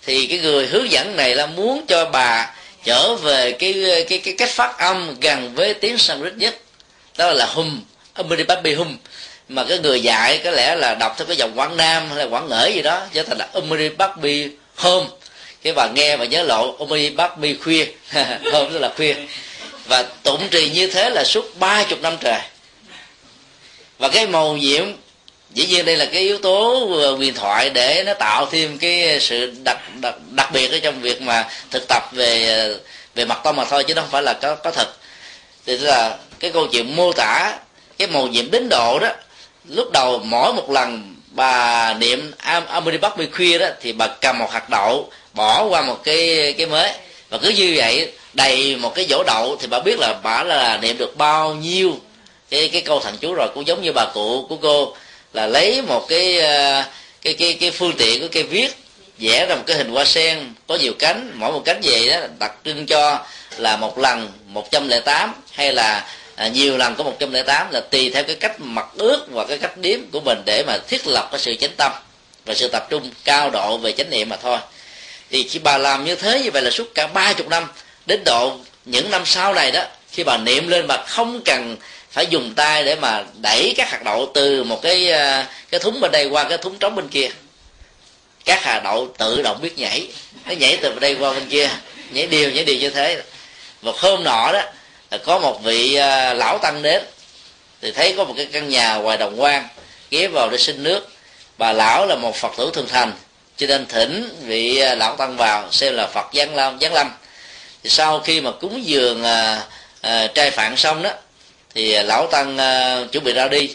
thì 0.07 0.27
cái 0.27 0.39
người 0.39 0.67
hướng 0.67 0.91
dẫn 0.91 1.17
này 1.17 1.35
là 1.35 1.47
muốn 1.47 1.87
cho 1.87 2.05
bà 2.05 2.55
trở 2.85 3.15
về 3.15 3.53
cái 3.53 4.05
cái 4.09 4.19
cái 4.19 4.35
cách 4.39 4.51
phát 4.51 4.79
âm 4.79 5.15
gần 5.21 5.55
với 5.55 5.75
tiếng 5.75 5.99
Sanskrit 5.99 6.35
nhất. 6.35 6.59
Đó 7.19 7.31
là 7.31 7.47
hum 7.47 7.81
Amadi 8.15 8.75
Hum. 8.75 8.97
Mà 9.49 9.65
cái 9.65 9.79
người 9.79 10.03
dạy 10.03 10.41
có 10.45 10.51
lẽ 10.51 10.77
là 10.77 10.95
đọc 10.95 11.15
theo 11.19 11.27
cái 11.27 11.37
dòng 11.37 11.59
quảng 11.59 11.77
nam 11.77 12.09
hay 12.09 12.19
là 12.19 12.25
quảng 12.25 12.49
ngỡ 12.49 12.71
gì 12.75 12.83
đó 12.83 13.07
trở 13.13 13.23
thành 13.23 13.39
là 13.39 13.49
Umri 13.53 13.89
hum. 13.89 14.55
Hôm 14.77 15.07
cái 15.63 15.73
bà 15.73 15.89
nghe 15.95 16.17
và 16.17 16.25
nhớ 16.25 16.43
lộ 16.43 16.77
Umri 16.79 17.15
khuya. 17.61 17.87
Hôm 18.53 18.73
tức 18.73 18.79
là 18.79 18.93
khuya. 18.97 19.15
Và 19.87 20.03
tụng 20.23 20.49
trì 20.51 20.71
như 20.71 20.87
thế 20.87 21.11
là 21.11 21.25
suốt 21.25 21.59
ba 21.59 21.85
chục 21.85 22.03
năm 22.03 22.17
trời. 22.21 22.41
Và 23.99 24.09
cái 24.09 24.27
màu 24.27 24.57
nhiệm 24.57 24.85
dĩ 25.55 25.67
nhiên 25.67 25.85
đây 25.85 25.97
là 25.97 26.05
cái 26.05 26.23
yếu 26.23 26.39
tố 26.39 26.89
ờ, 27.03 27.15
huyền 27.15 27.35
thoại 27.35 27.71
để 27.71 28.03
nó 28.07 28.15
tạo 28.15 28.47
thêm 28.51 28.79
cái 28.79 29.21
sự 29.21 29.53
đặc 29.65 29.79
đặc, 30.01 30.15
đặc 30.31 30.53
biệt 30.53 30.71
ở 30.71 30.79
trong 30.83 31.01
việc 31.01 31.23
mà 31.23 31.49
thực 31.71 31.89
tập 31.89 32.03
về 32.13 32.49
ờ, 32.49 32.79
về 33.15 33.25
mặt 33.25 33.41
tâm 33.45 33.57
mà 33.57 33.65
thôi 33.65 33.85
chứ 33.89 33.95
nó 33.95 34.03
không 34.03 34.11
phải 34.11 34.23
là 34.23 34.33
có 34.33 34.55
có 34.55 34.71
thật. 34.71 34.89
Thì 35.67 35.79
là 35.79 36.17
cái 36.41 36.51
câu 36.51 36.67
chuyện 36.67 36.97
mô 36.97 37.13
tả 37.13 37.59
cái 37.99 38.09
màu 38.09 38.27
nhiệm 38.27 38.51
đến 38.51 38.69
độ 38.71 38.99
đó 38.99 39.09
lúc 39.69 39.93
đầu 39.93 40.19
mỗi 40.25 40.53
một 40.53 40.71
lần 40.71 41.17
bà 41.31 41.95
niệm 41.95 42.33
Amity 42.69 42.99
Bắc 42.99 43.19
Mi 43.19 43.27
khuya 43.33 43.59
đó 43.59 43.67
thì 43.81 43.93
bà 43.93 44.07
cầm 44.07 44.39
một 44.39 44.53
hạt 44.53 44.71
đậu 44.71 45.11
bỏ 45.35 45.65
qua 45.65 45.83
một 45.83 46.01
cái 46.05 46.53
cái 46.59 46.67
mới 46.67 46.93
và 47.31 47.39
cứ 47.39 47.49
như 47.49 47.73
vậy 47.77 48.13
đầy 48.33 48.77
một 48.77 48.95
cái 48.95 49.07
vỗ 49.09 49.23
đậu 49.27 49.57
thì 49.61 49.67
bà 49.67 49.81
biết 49.81 49.99
là 49.99 50.15
bà 50.23 50.43
là 50.43 50.79
niệm 50.83 50.99
được 50.99 51.17
bao 51.17 51.55
nhiêu 51.55 51.97
cái 52.51 52.69
cái 52.69 52.83
câu 52.83 53.01
thần 53.01 53.17
chú 53.21 53.35
rồi 53.35 53.49
cũng 53.55 53.67
giống 53.67 53.83
như 53.83 53.93
bà 53.93 54.07
cụ 54.15 54.47
của 54.49 54.57
cô 54.57 54.97
là 55.33 55.47
lấy 55.47 55.83
một 55.83 56.07
cái 56.09 56.39
ờ, 56.39 56.85
cái 57.23 57.35
cái 57.35 57.55
cái 57.61 57.71
phương 57.71 57.95
tiện 57.99 58.21
của 58.21 58.29
cây 58.33 58.43
viết 58.43 58.77
vẽ 59.19 59.47
ra 59.47 59.55
một 59.55 59.63
cái 59.67 59.77
hình 59.77 59.91
hoa 59.91 60.05
sen 60.05 60.55
có 60.67 60.77
nhiều 60.77 60.93
cánh 60.99 61.33
mỗi 61.35 61.53
một 61.53 61.63
cánh 61.65 61.81
vậy 61.83 62.09
đó 62.09 62.17
đặc 62.39 62.53
trưng 62.65 62.87
cho 62.87 63.27
là 63.57 63.77
một 63.77 63.99
lần 63.99 64.33
108 64.47 65.35
hay 65.53 65.73
là 65.73 66.07
à, 66.37 66.49
nhiều 66.49 66.77
lần 66.77 66.95
có 66.95 67.05
108 67.05 67.71
là 67.71 67.81
tùy 67.81 68.11
theo 68.11 68.25
cái 68.25 68.37
cách 68.37 68.61
mặc 68.61 68.87
ước 68.97 69.27
và 69.31 69.45
cái 69.45 69.59
cách 69.59 69.77
điếm 69.77 70.01
của 70.13 70.21
mình 70.21 70.39
để 70.45 70.65
mà 70.67 70.79
thiết 70.89 71.07
lập 71.07 71.29
cái 71.31 71.41
sự 71.41 71.55
chánh 71.55 71.77
tâm 71.77 71.93
và 72.45 72.55
sự 72.55 72.69
tập 72.69 72.87
trung 72.91 73.11
cao 73.25 73.51
độ 73.51 73.79
về 73.79 73.93
chánh 73.93 74.11
niệm 74.11 74.29
mà 74.29 74.37
thôi. 74.37 74.59
Thì 75.31 75.43
khi 75.43 75.59
bà 75.59 75.79
làm 75.79 76.05
như 76.05 76.17
thế 76.17 76.41
như 76.43 76.51
vậy 76.51 76.63
là 76.63 76.71
suốt 76.71 76.95
cả 76.95 77.07
ba 77.07 77.33
chục 77.33 77.49
năm 77.49 77.69
đến 78.07 78.25
độ 78.25 78.57
những 78.85 79.11
năm 79.11 79.23
sau 79.27 79.55
này 79.55 79.71
đó 79.71 79.85
khi 80.13 80.25
bà 80.25 80.37
niệm 80.37 80.69
lên 80.69 80.87
bà 80.87 80.97
không 81.07 81.41
cần 81.45 81.77
phải 82.13 82.27
dùng 82.27 82.55
tay 82.55 82.85
để 82.85 82.97
mà 82.97 83.25
đẩy 83.43 83.75
các 83.77 83.91
hạt 83.91 84.03
đậu 84.05 84.31
từ 84.35 84.65
một 84.65 84.83
cái 84.83 85.11
ờ, 85.11 85.45
cái 85.71 85.81
thúng 85.81 86.01
bên 86.01 86.11
đây 86.11 86.27
qua 86.27 86.45
cái 86.45 86.59
thúng 86.59 86.79
trống 86.79 86.95
bên 86.95 87.09
kia. 87.09 87.29
Các 88.45 88.63
hạt 88.63 88.81
đậu 88.85 89.09
tự 89.19 89.43
động 89.43 89.59
biết 89.63 89.79
nhảy 89.79 90.09
nó 90.47 90.55
nhảy 90.55 90.79
từ 90.83 90.91
bên 90.91 91.01
đây 91.01 91.17
qua 91.21 91.33
bên 91.33 91.49
kia 91.49 91.71
nhảy 92.11 92.27
điều 92.27 92.51
nhảy 92.51 92.65
điều 92.65 92.77
như 92.77 92.91
thế. 92.91 93.23
Một 93.83 93.99
hôm 93.99 94.25
nọ 94.25 94.53
đó 94.53 94.63
có 95.25 95.39
một 95.39 95.63
vị 95.63 95.95
ờ, 95.95 96.35
lão 96.35 96.59
tăng 96.59 96.83
đến 96.83 97.03
thì 97.83 97.93
thấy 97.93 98.15
có 98.17 98.25
một 98.25 98.35
cái 98.37 98.47
căn 98.53 98.69
nhà 98.69 98.95
ngoài 98.95 99.17
đồng 99.17 99.41
quan 99.41 99.69
ghé 100.11 100.29
vào 100.29 100.51
để 100.51 100.59
xin 100.59 100.83
nước. 100.83 101.09
Bà 101.59 101.73
lão 101.73 102.07
là 102.07 102.17
một 102.17 102.37
phật 102.37 102.53
tử 102.57 102.71
thường 102.75 102.89
thành 102.89 103.13
cho 103.57 103.67
nên 103.67 103.87
thỉnh 103.87 104.37
vị 104.43 104.79
ờ, 104.79 104.95
lão 104.95 105.17
tăng 105.17 105.37
vào 105.37 105.73
xem 105.73 105.95
là 105.95 106.07
phật 106.07 106.27
giáng 106.33 106.55
lâm 106.55 106.81
giáng 106.81 106.93
lâm. 106.93 107.11
Thì 107.83 107.91
sau 107.91 108.21
khi 108.21 108.41
mà 108.41 108.51
cúng 108.61 108.87
dường 108.87 109.25
à, 109.25 109.63
à, 110.01 110.27
trai 110.27 110.51
phạn 110.51 110.77
xong 110.77 111.03
đó 111.03 111.11
thì 111.75 111.93
à, 111.93 112.03
lão 112.03 112.27
tăng 112.27 112.59
à, 112.59 113.05
chuẩn 113.13 113.25
bị 113.25 113.33
ra 113.33 113.49
đi. 113.49 113.75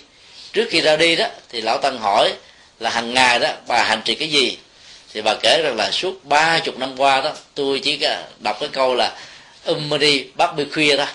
Trước 0.54 0.68
khi 0.70 0.82
ra 0.82 0.96
đi 0.96 1.16
đó, 1.16 1.26
thì 1.50 1.62
lão 1.62 1.78
tăng 1.78 2.00
hỏi 2.00 2.34
là 2.80 2.90
hàng 2.90 3.14
ngày 3.14 3.40
đó, 3.40 3.50
bà 3.68 3.84
hành 3.84 4.02
trì 4.06 4.16
cái 4.16 4.30
gì? 4.30 4.58
Thì 5.14 5.22
bà 5.22 5.34
kể 5.42 5.62
rằng 5.64 5.76
là 5.76 5.92
suốt 5.92 6.26
ba 6.26 6.60
chục 6.60 6.80
năm 6.80 7.00
qua 7.00 7.22
đó, 7.22 7.32
tôi 7.56 7.80
chỉ 7.80 7.98
à, 8.02 8.24
đọc 8.40 8.58
cái 8.60 8.70
câu 8.70 8.96
là 8.96 9.16
um 9.66 10.00
đi 10.00 10.26
bắt 10.36 10.56
bi 10.56 10.66
khuya 10.74 10.98
đó. 10.98 11.06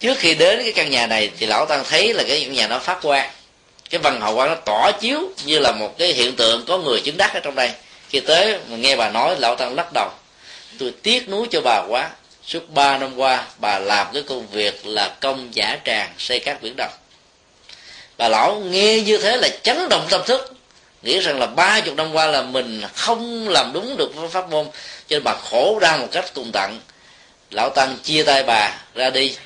Trước 0.00 0.18
khi 0.18 0.34
đến 0.34 0.58
cái 0.62 0.72
căn 0.72 0.90
nhà 0.90 1.06
này 1.06 1.30
thì 1.38 1.46
lão 1.46 1.66
tăng 1.66 1.84
thấy 1.88 2.14
là 2.14 2.22
cái 2.28 2.40
căn 2.40 2.52
nhà 2.52 2.68
nó 2.68 2.78
phát 2.78 2.98
quang. 3.02 3.30
Cái 3.90 3.98
văn 3.98 4.20
hậu 4.20 4.34
quang 4.34 4.48
nó 4.48 4.54
tỏ 4.54 4.92
chiếu 5.00 5.20
như 5.44 5.58
là 5.58 5.72
một 5.72 5.98
cái 5.98 6.12
hiện 6.12 6.36
tượng 6.36 6.64
có 6.66 6.78
người 6.78 7.00
chứng 7.00 7.16
đắc 7.16 7.34
ở 7.34 7.40
trong 7.40 7.54
đây. 7.54 7.70
Khi 8.08 8.20
tới 8.20 8.58
mà 8.68 8.76
nghe 8.76 8.96
bà 8.96 9.08
nói, 9.08 9.36
lão 9.38 9.56
tăng 9.56 9.74
lắc 9.74 9.90
đầu. 9.94 10.10
Tôi 10.78 10.92
tiếc 11.02 11.28
nuối 11.28 11.46
cho 11.50 11.60
bà 11.60 11.82
quá 11.88 12.10
suốt 12.50 12.70
ba 12.70 12.98
năm 12.98 13.16
qua, 13.16 13.44
bà 13.58 13.78
làm 13.78 14.06
cái 14.12 14.22
công 14.22 14.46
việc 14.46 14.86
là 14.86 15.16
công 15.20 15.54
giả 15.54 15.78
tràng 15.84 16.14
xây 16.18 16.40
các 16.40 16.62
biển 16.62 16.74
đồng 16.76 16.92
bà 18.20 18.28
lão 18.28 18.54
nghe 18.54 19.00
như 19.00 19.18
thế 19.18 19.36
là 19.36 19.48
chấn 19.62 19.88
động 19.88 20.06
tâm 20.10 20.20
thức. 20.26 20.54
Nghĩ 21.02 21.20
rằng 21.20 21.38
là 21.38 21.46
ba 21.46 21.80
chục 21.80 21.94
năm 21.96 22.12
qua 22.12 22.26
là 22.26 22.42
mình 22.42 22.82
không 22.94 23.48
làm 23.48 23.72
đúng 23.72 23.96
được 23.96 24.12
pháp 24.30 24.50
môn, 24.50 24.66
cho 25.08 25.16
nên 25.16 25.24
bà 25.24 25.34
khổ 25.50 25.78
đau 25.80 25.98
một 25.98 26.08
cách 26.12 26.34
cùng 26.34 26.50
tận. 26.52 26.80
Lão 27.50 27.70
tăng 27.70 27.96
chia 28.02 28.22
tay 28.22 28.42
bà 28.42 28.78
ra 28.94 29.10
đi. 29.10 29.36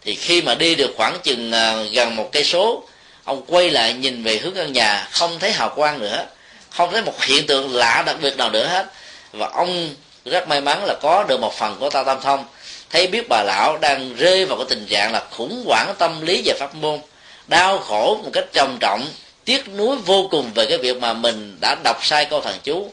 Thì 0.00 0.14
khi 0.14 0.42
mà 0.42 0.54
đi 0.54 0.74
được 0.74 0.94
khoảng 0.96 1.18
chừng 1.22 1.52
à, 1.52 1.76
gần 1.92 2.16
một 2.16 2.28
cây 2.32 2.44
số, 2.44 2.88
ông 3.24 3.42
quay 3.46 3.70
lại 3.70 3.92
nhìn 3.92 4.22
về 4.22 4.36
hướng 4.36 4.54
căn 4.54 4.72
nhà, 4.72 5.08
không 5.12 5.38
thấy 5.38 5.52
hào 5.52 5.68
quang 5.68 5.98
nữa, 5.98 6.26
không 6.70 6.92
thấy 6.92 7.02
một 7.02 7.22
hiện 7.22 7.46
tượng 7.46 7.74
lạ 7.74 8.02
đặc 8.06 8.16
biệt 8.22 8.36
nào 8.36 8.50
nữa 8.50 8.66
hết. 8.66 8.86
Và 9.32 9.48
ông 9.48 9.94
rất 10.24 10.48
may 10.48 10.60
mắn 10.60 10.84
là 10.84 10.94
có 11.02 11.24
được 11.28 11.40
một 11.40 11.54
phần 11.54 11.76
của 11.80 11.90
ta 11.90 12.02
tam 12.02 12.20
thông. 12.20 12.44
Thấy 12.90 13.06
biết 13.06 13.28
bà 13.28 13.42
lão 13.42 13.78
đang 13.78 14.14
rơi 14.16 14.44
vào 14.44 14.58
cái 14.58 14.66
tình 14.68 14.86
trạng 14.86 15.12
là 15.12 15.22
khủng 15.30 15.64
hoảng 15.66 15.94
tâm 15.98 16.22
lý 16.22 16.42
về 16.44 16.54
pháp 16.58 16.74
môn 16.74 17.00
đau 17.46 17.78
khổ 17.78 18.20
một 18.24 18.30
cách 18.32 18.44
trầm 18.52 18.76
trọng 18.80 19.06
tiếc 19.44 19.68
nuối 19.68 19.96
vô 19.96 20.28
cùng 20.30 20.50
về 20.54 20.66
cái 20.66 20.78
việc 20.78 20.96
mà 20.96 21.12
mình 21.12 21.56
đã 21.60 21.76
đọc 21.84 21.98
sai 22.02 22.24
câu 22.24 22.40
thần 22.40 22.58
chú. 22.64 22.90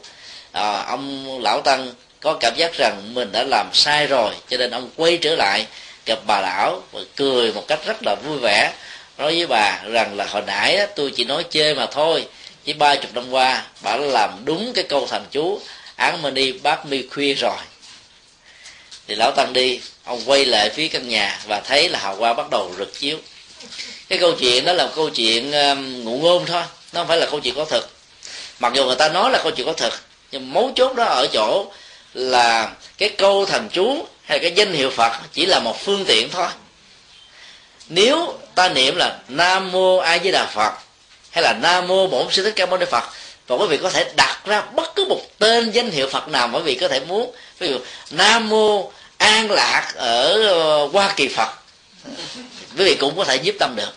À, 0.52 0.82
ông 0.82 1.38
lão 1.42 1.60
tăng 1.60 1.92
có 2.20 2.34
cảm 2.34 2.54
giác 2.56 2.74
rằng 2.74 3.14
mình 3.14 3.32
đã 3.32 3.42
làm 3.42 3.70
sai 3.72 4.06
rồi 4.06 4.34
cho 4.48 4.56
nên 4.56 4.70
ông 4.70 4.90
quay 4.96 5.16
trở 5.16 5.34
lại 5.36 5.66
gặp 6.06 6.18
bà 6.26 6.40
lão 6.40 6.82
và 6.92 7.00
cười 7.16 7.52
một 7.52 7.64
cách 7.68 7.80
rất 7.86 7.96
là 8.02 8.14
vui 8.24 8.38
vẻ 8.38 8.72
nói 9.18 9.36
với 9.36 9.46
bà 9.46 9.80
rằng 9.90 10.16
là 10.16 10.26
hồi 10.26 10.42
nãy 10.46 10.76
đó, 10.76 10.84
tôi 10.96 11.12
chỉ 11.16 11.24
nói 11.24 11.44
chê 11.50 11.74
mà 11.74 11.86
thôi 11.86 12.26
chỉ 12.64 12.72
ba 12.72 12.94
chục 12.94 13.14
năm 13.14 13.30
qua 13.30 13.62
bà 13.82 13.96
đã 13.96 14.02
làm 14.02 14.30
đúng 14.44 14.72
cái 14.74 14.84
câu 14.84 15.06
thần 15.06 15.24
chú 15.30 15.60
án 16.00 16.22
mình 16.22 16.34
đi 16.34 16.52
bác 16.52 16.86
mi 16.86 17.02
khuya 17.10 17.34
rồi. 17.34 17.56
Thì 19.06 19.14
lão 19.14 19.32
tăng 19.36 19.52
đi 19.52 19.80
ông 20.04 20.22
quay 20.26 20.44
lại 20.44 20.70
phía 20.70 20.88
căn 20.88 21.08
nhà 21.08 21.38
và 21.46 21.60
thấy 21.60 21.88
là 21.88 21.98
hào 21.98 22.16
quang 22.16 22.36
bắt 22.36 22.50
đầu 22.50 22.74
rực 22.78 22.98
chiếu. 22.98 23.18
Cái 24.08 24.18
câu 24.18 24.32
chuyện 24.32 24.64
đó 24.64 24.72
là 24.72 24.86
một 24.86 24.92
câu 24.96 25.10
chuyện 25.10 25.52
um, 25.52 26.04
ngụ 26.04 26.18
ngôn 26.18 26.46
thôi 26.46 26.62
nó 26.92 27.00
không 27.00 27.08
phải 27.08 27.18
là 27.18 27.26
câu 27.30 27.40
chuyện 27.40 27.54
có 27.54 27.64
thật. 27.64 27.88
mặc 28.58 28.72
dù 28.74 28.84
người 28.86 28.96
ta 28.96 29.08
nói 29.08 29.30
là 29.30 29.40
câu 29.42 29.52
chuyện 29.52 29.66
có 29.66 29.72
thật, 29.72 29.92
nhưng 30.30 30.52
mấu 30.52 30.72
chốt 30.76 30.96
đó 30.96 31.04
ở 31.04 31.26
chỗ 31.32 31.72
là 32.14 32.72
cái 32.98 33.08
câu 33.08 33.46
thần 33.46 33.68
chú 33.72 34.06
hay 34.24 34.38
cái 34.38 34.52
danh 34.52 34.72
hiệu 34.72 34.90
phật 34.90 35.12
chỉ 35.32 35.46
là 35.46 35.60
một 35.60 35.84
phương 35.84 36.04
tiện 36.04 36.30
thôi. 36.30 36.48
Nếu 37.88 38.38
ta 38.54 38.68
niệm 38.68 38.96
là 38.96 39.18
nam 39.28 39.72
mô 39.72 39.96
a 39.96 40.18
di 40.18 40.30
đà 40.30 40.46
phật 40.46 40.72
hay 41.30 41.42
là 41.42 41.52
nam 41.52 41.86
mô 41.86 42.06
bổn 42.06 42.26
sư 42.30 42.42
thích 42.42 42.52
ca 42.56 42.66
mâu 42.66 42.78
ni 42.78 42.86
phật 42.90 43.04
và 43.50 43.56
quý 43.56 43.66
vị 43.66 43.78
có 43.82 43.90
thể 43.90 44.10
đặt 44.16 44.40
ra 44.44 44.60
bất 44.60 44.94
cứ 44.94 45.04
một 45.08 45.20
tên 45.38 45.70
danh 45.70 45.90
hiệu 45.90 46.08
phật 46.08 46.28
nào 46.28 46.48
mà 46.48 46.58
quý 46.58 46.64
vị 46.64 46.74
có 46.74 46.88
thể 46.88 47.00
muốn. 47.00 47.32
Ví 47.58 47.68
dụ, 47.68 47.78
nam 48.10 48.48
mô 48.48 48.92
an 49.18 49.50
lạc 49.50 49.92
ở 49.94 50.42
ờ, 50.48 50.86
hoa 50.86 51.12
kỳ 51.16 51.28
phật. 51.28 51.48
Quý 52.78 52.84
vị 52.84 52.94
cũng 52.94 53.16
có 53.16 53.24
thể 53.24 53.36
giúp 53.36 53.54
tâm 53.58 53.76
được. 53.76 53.94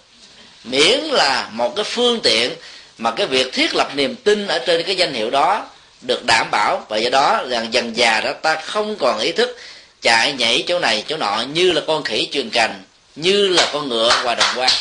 Miễn 0.63 0.99
là 0.99 1.49
một 1.51 1.75
cái 1.75 1.83
phương 1.83 2.19
tiện 2.23 2.51
mà 2.97 3.11
cái 3.11 3.27
việc 3.27 3.53
thiết 3.53 3.75
lập 3.75 3.91
niềm 3.95 4.15
tin 4.15 4.47
ở 4.47 4.59
trên 4.59 4.83
cái 4.83 4.95
danh 4.95 5.13
hiệu 5.13 5.29
đó 5.29 5.65
được 6.01 6.25
đảm 6.25 6.47
bảo. 6.51 6.85
Và 6.89 6.97
do 6.97 7.09
đó 7.09 7.43
rằng 7.49 7.73
dần 7.73 7.97
già 7.97 8.21
đó, 8.21 8.31
ta 8.41 8.55
không 8.55 8.95
còn 8.99 9.19
ý 9.19 9.31
thức 9.31 9.57
chạy 10.01 10.33
nhảy 10.33 10.63
chỗ 10.67 10.79
này 10.79 11.03
chỗ 11.07 11.17
nọ 11.17 11.43
như 11.53 11.71
là 11.71 11.81
con 11.87 12.03
khỉ 12.03 12.29
truyền 12.31 12.49
cành, 12.49 12.83
như 13.15 13.47
là 13.47 13.69
con 13.73 13.89
ngựa 13.89 14.21
qua 14.23 14.35
đồng 14.35 14.49
quan. 14.55 14.71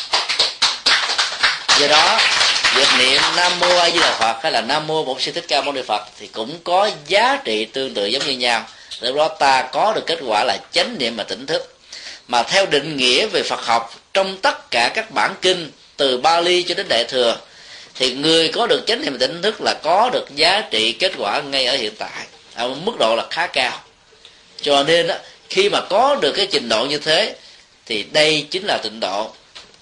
Do 1.79 1.87
đó 1.87 2.19
việc 2.75 2.87
niệm 2.99 3.21
nam 3.35 3.59
mô 3.59 3.77
a 3.77 3.89
di 3.89 3.99
đà 3.99 4.17
phật 4.19 4.43
hay 4.43 4.51
là 4.51 4.61
nam 4.61 4.87
mô 4.87 5.03
bổn 5.03 5.19
sư 5.19 5.31
thích 5.31 5.45
ca 5.47 5.61
mâu 5.61 5.73
ni 5.73 5.81
phật 5.81 6.01
thì 6.19 6.27
cũng 6.27 6.59
có 6.63 6.89
giá 7.07 7.41
trị 7.43 7.65
tương 7.65 7.93
tự 7.93 8.05
giống 8.05 8.25
như 8.25 8.37
nhau. 8.37 8.67
Lúc 9.01 9.15
đó 9.15 9.27
ta 9.27 9.69
có 9.71 9.93
được 9.95 10.03
kết 10.05 10.19
quả 10.27 10.43
là 10.43 10.57
chánh 10.71 10.97
niệm 10.97 11.15
và 11.15 11.23
tỉnh 11.23 11.45
thức. 11.45 11.77
Mà 12.27 12.43
theo 12.43 12.65
định 12.65 12.97
nghĩa 12.97 13.25
về 13.25 13.43
phật 13.43 13.65
học 13.65 13.93
trong 14.13 14.37
tất 14.37 14.71
cả 14.71 14.91
các 14.93 15.11
bản 15.11 15.35
kinh 15.41 15.71
từ 15.97 16.17
Bali 16.17 16.63
cho 16.63 16.75
đến 16.75 16.85
Đại 16.89 17.03
thừa 17.03 17.37
thì 17.95 18.13
người 18.13 18.47
có 18.47 18.67
được 18.67 18.83
chánh 18.87 19.01
niệm 19.01 19.17
tỉnh 19.17 19.41
thức 19.41 19.61
là 19.61 19.73
có 19.83 20.09
được 20.13 20.25
giá 20.35 20.61
trị 20.71 20.91
kết 20.91 21.11
quả 21.17 21.41
ngay 21.41 21.65
ở 21.65 21.75
hiện 21.75 21.95
tại 21.97 22.25
ở 22.55 22.69
mức 22.69 22.93
độ 22.99 23.15
là 23.15 23.25
khá 23.29 23.47
cao. 23.47 23.81
Cho 24.61 24.83
nên 24.83 25.07
đó, 25.07 25.15
khi 25.49 25.69
mà 25.69 25.81
có 25.89 26.15
được 26.21 26.31
cái 26.31 26.47
trình 26.51 26.69
độ 26.69 26.85
như 26.85 26.97
thế 26.97 27.35
thì 27.85 28.05
đây 28.11 28.47
chính 28.51 28.65
là 28.65 28.77
tịnh 28.77 28.99
độ 28.99 29.31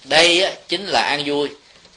đây 0.04 0.52
chính 0.68 0.86
là 0.86 1.02
an 1.02 1.22
vui 1.26 1.48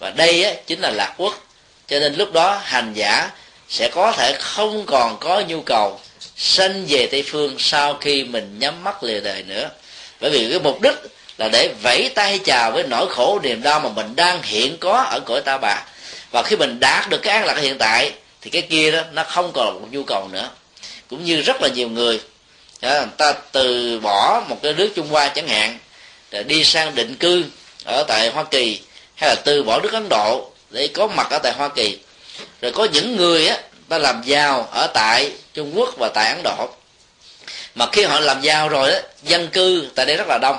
và 0.06 0.12
đây 0.12 0.44
á, 0.44 0.54
chính 0.68 0.80
là 0.80 0.90
lạc 0.90 1.14
quốc. 1.18 1.44
Cho 1.88 2.00
nên 2.00 2.16
lúc 2.16 2.34
đó 2.34 2.62
hành 2.64 2.94
giả 2.94 3.30
sẽ 3.70 3.90
có 3.90 4.12
thể 4.12 4.36
không 4.40 4.86
còn 4.86 5.18
có 5.20 5.44
nhu 5.48 5.62
cầu 5.62 6.00
sanh 6.38 6.86
về 6.88 7.08
tây 7.08 7.24
phương 7.24 7.56
sau 7.60 7.94
khi 7.94 8.24
mình 8.24 8.60
nhắm 8.60 8.84
mắt 8.84 9.04
lìa 9.04 9.20
đời 9.20 9.44
nữa. 9.44 9.70
Bởi 10.22 10.32
vì 10.32 10.50
cái 10.50 10.60
mục 10.60 10.82
đích 10.82 10.96
là 11.38 11.50
để 11.50 11.74
vẫy 11.84 12.10
tay 12.16 12.40
chào 12.40 12.72
với 12.72 12.84
nỗi 12.84 13.08
khổ 13.10 13.40
niềm 13.44 13.62
đau 13.62 13.80
mà 13.80 13.90
mình 13.90 14.16
đang 14.16 14.44
hiện 14.44 14.78
có 14.78 14.94
ở 14.94 15.20
cõi 15.20 15.42
ta 15.42 15.58
bà. 15.58 15.84
Và 16.32 16.44
khi 16.44 16.56
mình 16.56 16.80
đạt 16.80 17.10
được 17.10 17.22
cái 17.22 17.38
an 17.38 17.46
lạc 17.46 17.58
hiện 17.58 17.78
tại 17.78 18.12
thì 18.42 18.50
cái 18.50 18.62
kia 18.62 18.92
đó 18.92 19.02
nó 19.12 19.24
không 19.24 19.52
còn 19.54 19.68
là 19.68 19.80
một 19.82 19.88
nhu 19.92 20.04
cầu 20.04 20.28
nữa. 20.32 20.50
Cũng 21.10 21.26
như 21.26 21.42
rất 21.42 21.62
là 21.62 21.68
nhiều 21.68 21.90
người 21.90 22.20
đó, 22.82 23.04
ta 23.18 23.34
từ 23.52 24.00
bỏ 24.00 24.44
một 24.50 24.58
cái 24.64 24.74
nước 24.74 24.90
trung 24.96 25.08
hoa 25.08 25.28
chẳng 25.28 25.48
hạn 25.48 25.78
để 26.32 26.44
đi 26.44 26.64
sang 26.64 26.96
định 26.96 27.16
cư 27.16 27.44
ở 27.86 28.04
tại 28.08 28.30
hoa 28.30 28.44
kỳ 28.44 28.80
hay 29.16 29.30
là 29.30 29.36
từ 29.36 29.64
bỏ 29.64 29.80
nước 29.80 29.94
ấn 29.94 30.10
độ 30.10 30.52
để 30.70 30.88
có 30.88 31.08
mặt 31.08 31.28
ở 31.30 31.40
tại 31.40 31.54
hoa 31.54 31.70
kỳ. 31.70 31.98
Rồi 32.62 32.72
có 32.72 32.88
những 32.94 33.16
người 33.16 33.48
á 33.48 33.58
ta 33.90 33.98
làm 33.98 34.22
giàu 34.26 34.70
ở 34.72 34.88
tại 34.88 35.32
trung 35.54 35.72
quốc 35.76 35.96
và 35.98 36.10
tại 36.14 36.30
ấn 36.30 36.44
độ. 36.44 36.70
Mà 37.76 37.88
khi 37.92 38.04
họ 38.04 38.20
làm 38.20 38.42
giàu 38.42 38.70
rồi 38.70 38.92
á, 38.92 39.02
dân 39.24 39.48
cư 39.48 39.88
tại 39.96 40.06
đây 40.06 40.18
rất 40.18 40.28
là 40.28 40.38
đông. 40.42 40.58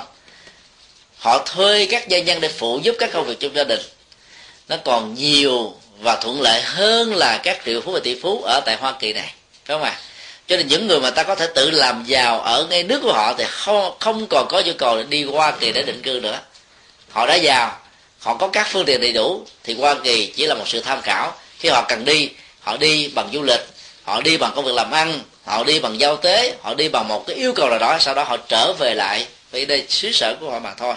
Họ 1.17 1.45
thuê 1.45 1.87
các 1.91 2.07
gia 2.07 2.19
nhân 2.19 2.41
để 2.41 2.47
phụ 2.47 2.79
giúp 2.83 2.95
các 2.99 3.09
công 3.13 3.25
việc 3.25 3.39
trong 3.39 3.55
gia 3.55 3.63
đình. 3.63 3.81
Nó 4.67 4.77
còn 4.85 5.13
nhiều 5.13 5.75
và 5.99 6.15
thuận 6.15 6.41
lợi 6.41 6.61
hơn 6.61 7.15
là 7.15 7.37
các 7.37 7.61
triệu 7.65 7.81
phú 7.81 7.91
và 7.91 7.99
tỷ 8.03 8.19
phú 8.21 8.41
ở 8.43 8.59
tại 8.65 8.75
hoa 8.75 8.93
kỳ 8.99 9.13
này 9.13 9.33
phải 9.65 9.75
không 9.75 9.83
ạ? 9.83 9.89
À? 9.89 10.01
cho 10.47 10.57
nên 10.57 10.67
những 10.67 10.87
người 10.87 10.99
mà 10.99 11.09
ta 11.09 11.23
có 11.23 11.35
thể 11.35 11.47
tự 11.55 11.71
làm 11.71 12.03
giàu 12.05 12.39
ở 12.39 12.67
ngay 12.69 12.83
nước 12.83 12.99
của 13.03 13.13
họ 13.13 13.33
thì 13.37 13.43
không 13.47 13.93
không 13.99 14.27
còn 14.29 14.47
có 14.49 14.61
nhu 14.65 14.73
cầu 14.77 15.03
đi 15.03 15.23
Hoa 15.23 15.51
kỳ 15.51 15.71
để 15.71 15.83
định 15.83 16.01
cư 16.01 16.19
nữa. 16.23 16.39
Họ 17.09 17.25
đã 17.25 17.35
giàu 17.35 17.79
họ 18.19 18.33
có 18.33 18.47
các 18.47 18.67
phương 18.71 18.85
tiện 18.85 19.01
đầy 19.01 19.13
đủ, 19.13 19.45
thì 19.63 19.73
hoa 19.73 19.95
kỳ 20.03 20.33
chỉ 20.35 20.45
là 20.45 20.55
một 20.55 20.67
sự 20.67 20.81
tham 20.81 21.01
khảo. 21.01 21.33
Khi 21.59 21.69
họ 21.69 21.85
cần 21.87 22.05
đi, 22.05 22.29
họ 22.59 22.77
đi 22.77 23.07
bằng 23.07 23.29
du 23.33 23.41
lịch, 23.41 23.67
họ 24.03 24.21
đi 24.21 24.37
bằng 24.37 24.51
công 24.55 24.65
việc 24.65 24.73
làm 24.73 24.91
ăn, 24.91 25.19
họ 25.45 25.63
đi 25.63 25.79
bằng 25.79 25.99
giao 25.99 26.15
tế, 26.17 26.55
họ 26.61 26.73
đi 26.73 26.89
bằng 26.89 27.07
một 27.07 27.27
cái 27.27 27.35
yêu 27.35 27.53
cầu 27.55 27.69
nào 27.69 27.79
đó, 27.79 27.97
sau 27.99 28.13
đó 28.13 28.23
họ 28.23 28.37
trở 28.37 28.73
về 28.73 28.93
lại 28.93 29.27
vì 29.51 29.65
đây 29.65 29.85
xứ 29.89 30.11
sở 30.11 30.35
của 30.39 30.51
họ 30.51 30.59
mà 30.59 30.73
thôi. 30.73 30.95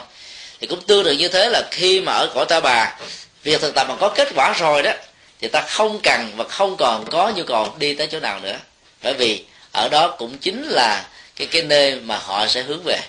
Thì 0.60 0.66
cũng 0.66 0.80
tương 0.80 1.04
tự 1.04 1.12
như 1.12 1.28
thế 1.28 1.48
là 1.48 1.62
khi 1.70 2.00
mà 2.00 2.12
ở 2.12 2.30
cõi 2.34 2.46
ta 2.48 2.60
bà, 2.60 2.96
việc 3.42 3.60
thực 3.60 3.74
tập 3.74 3.86
mà 3.88 3.96
có 4.00 4.08
kết 4.08 4.28
quả 4.34 4.52
rồi 4.58 4.82
đó, 4.82 4.92
thì 5.40 5.48
ta 5.48 5.60
không 5.60 6.00
cần 6.02 6.32
và 6.36 6.44
không 6.44 6.76
còn 6.76 7.04
có 7.10 7.32
nhu 7.36 7.44
cầu 7.44 7.74
đi 7.78 7.94
tới 7.94 8.06
chỗ 8.06 8.20
nào 8.20 8.40
nữa. 8.40 8.56
Bởi 9.02 9.14
vì 9.14 9.44
ở 9.72 9.88
đó 9.88 10.08
cũng 10.18 10.38
chính 10.38 10.68
là 10.68 11.04
cái 11.36 11.46
cái 11.46 11.62
nơi 11.62 11.94
mà 11.94 12.18
họ 12.18 12.46
sẽ 12.46 12.62
hướng 12.62 12.82
về. 12.84 13.00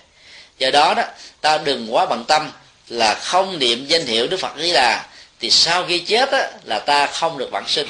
Do 0.58 0.70
đó 0.72 0.94
đó, 0.94 1.04
ta 1.42 1.58
đừng 1.58 1.96
quá 1.96 2.06
bận 2.06 2.26
tâm 2.28 2.52
là 2.92 3.14
không 3.14 3.60
niệm 3.60 3.86
danh 3.88 4.06
hiệu 4.06 4.28
đức 4.28 4.38
phật 4.38 4.58
ấy 4.58 4.72
là 4.72 5.06
thì 5.40 5.50
sau 5.50 5.86
khi 5.88 6.00
chết 6.00 6.32
á, 6.32 6.50
là 6.64 6.80
ta 6.80 7.08
không 7.08 7.38
được 7.38 7.50
vãng 7.52 7.68
sinh. 7.68 7.88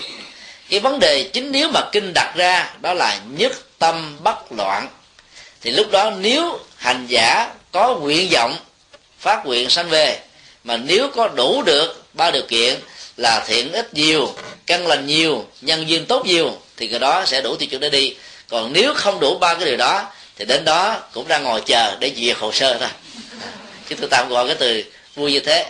Cái 0.70 0.80
vấn 0.80 1.00
đề 1.00 1.30
chính 1.34 1.52
nếu 1.52 1.70
mà 1.74 1.82
kinh 1.92 2.12
đặt 2.14 2.34
ra 2.36 2.74
đó 2.82 2.94
là 2.94 3.20
nhất 3.38 3.52
tâm 3.80 4.18
bất 4.24 4.52
loạn. 4.52 4.88
Thì 5.62 5.72
lúc 5.72 5.92
đó 5.92 6.12
nếu 6.20 6.60
hành 6.78 7.06
giả 7.08 7.50
có 7.72 7.96
nguyện 7.96 8.30
vọng 8.32 8.56
phát 9.20 9.46
nguyện 9.46 9.70
sanh 9.70 9.90
về 9.90 10.20
mà 10.64 10.78
nếu 10.78 11.10
có 11.16 11.28
đủ 11.28 11.64
được 11.66 12.04
ba 12.14 12.32
điều 12.32 12.44
kiện 12.48 12.80
là 13.18 13.44
thiện 13.48 13.72
ít 13.72 13.94
nhiều 13.94 14.36
căn 14.66 14.88
lành 14.88 15.08
nhiều 15.08 15.46
nhân 15.62 15.90
duyên 15.90 16.06
tốt 16.06 16.26
nhiều 16.26 16.58
thì 16.78 16.88
cái 16.88 17.00
đó 17.00 17.26
sẽ 17.26 17.42
đủ 17.42 17.56
tiêu 17.56 17.70
chuẩn 17.70 17.82
để 17.82 17.90
đi. 17.90 18.16
Còn 18.50 18.74
nếu 18.74 18.94
không 18.94 19.20
đủ 19.20 19.38
ba 19.38 19.54
cái 19.54 19.66
điều 19.66 19.78
đó 19.78 20.12
thì 20.36 20.46
đến 20.46 20.66
đó 20.66 20.98
cũng 21.14 21.28
đang 21.28 21.44
ngồi 21.44 21.62
chờ 21.62 21.96
để 22.00 22.14
duyệt 22.18 22.38
hồ 22.38 22.52
sơ 22.52 22.78
thôi 22.78 22.90
chứ 23.92 23.98
tôi 24.00 24.10
tạm 24.10 24.30
gọi 24.30 24.48
cái 24.48 24.56
từ 24.60 24.84
vui 25.16 25.32
như 25.32 25.40
thế. 25.40 25.66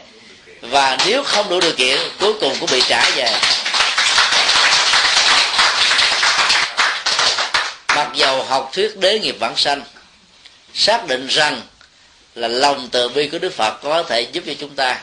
Và 0.62 0.98
nếu 1.06 1.24
không 1.24 1.50
đủ 1.50 1.60
điều 1.60 1.72
kiện, 1.72 2.00
cuối 2.20 2.34
cùng 2.40 2.56
cũng 2.60 2.70
bị 2.72 2.82
trả 2.88 3.10
về. 3.16 3.32
Mặc 7.96 8.08
dầu 8.16 8.44
học 8.44 8.72
thuyết 8.74 8.98
đế 8.98 9.20
nghiệp 9.20 9.36
vãng 9.40 9.58
sanh, 9.58 9.82
xác 10.74 11.08
định 11.08 11.28
rằng 11.28 11.62
là 12.36 12.48
lòng 12.48 12.90
từ 12.92 13.10
bi 13.10 13.28
của 13.28 13.40
đức 13.40 13.54
phật 13.54 13.74
có 13.84 14.04
thể 14.04 14.22
giúp 14.22 14.44
cho 14.48 14.54
chúng 14.60 14.76
ta, 14.76 15.00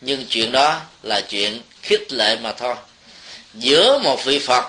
nhưng 0.00 0.26
chuyện 0.26 0.52
đó 0.52 0.80
là 1.02 1.20
chuyện 1.20 1.62
khích 1.82 2.12
lệ 2.12 2.36
mà 2.42 2.52
thôi. 2.52 2.74
Giữa 3.54 3.98
một 3.98 4.24
vị 4.24 4.38
phật 4.38 4.64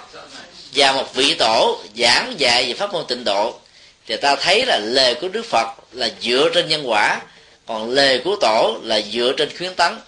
và 0.73 0.91
một 0.91 1.13
vị 1.13 1.33
tổ 1.33 1.81
giảng 1.97 2.35
dạy 2.37 2.65
về 2.65 2.73
pháp 2.73 2.93
môn 2.93 3.05
tịnh 3.07 3.23
độ, 3.23 3.59
thì 4.07 4.17
ta 4.17 4.35
thấy 4.35 4.65
là 4.65 4.79
lời 4.83 5.15
của 5.15 5.27
đức 5.27 5.45
phật 5.49 5.67
là 5.91 6.09
dựa 6.21 6.49
trên 6.53 6.67
nhân 6.67 6.89
quả 6.89 7.19
còn 7.67 7.89
lời 7.89 8.21
của 8.23 8.35
tổ 8.41 8.79
là 8.83 9.01
dựa 9.01 9.33
trên 9.37 9.57
khuyến 9.57 9.75
tấn. 9.75 9.99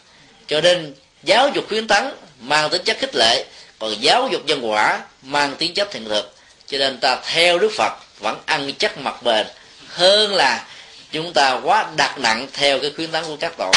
Cho 0.47 0.62
nên 0.62 0.93
giáo 1.24 1.49
dục 1.49 1.66
khuyến 1.70 1.88
tấn 1.88 2.03
mang 2.39 2.70
tính 2.70 2.84
chất 2.84 2.97
khích 2.99 3.16
lệ 3.16 3.45
còn 3.80 4.01
giáo 4.01 4.28
dục 4.32 4.41
nhân 4.45 4.72
quả 4.72 5.01
mang 5.22 5.56
tính 5.56 5.74
chất 5.74 5.91
thiện 5.91 6.10
thực 6.10 6.36
cho 6.68 6.78
nên 6.78 6.99
ta 6.99 7.18
theo 7.26 7.60
đức 7.60 7.72
phật 7.78 7.93
vẫn 8.20 8.38
ăn 8.45 8.72
chắc 8.78 8.97
mặt 8.97 9.24
bền 9.24 9.47
hơn 9.88 10.36
là 10.36 10.66
chúng 11.12 11.34
ta 11.34 11.60
quá 11.64 11.86
đặt 11.95 12.20
nặng 12.20 12.47
theo 12.53 12.80
cái 12.80 12.91
khuyến 12.95 13.12
tấn 13.12 13.24
của 13.24 13.36
các 13.39 13.53
tổ. 13.58 13.72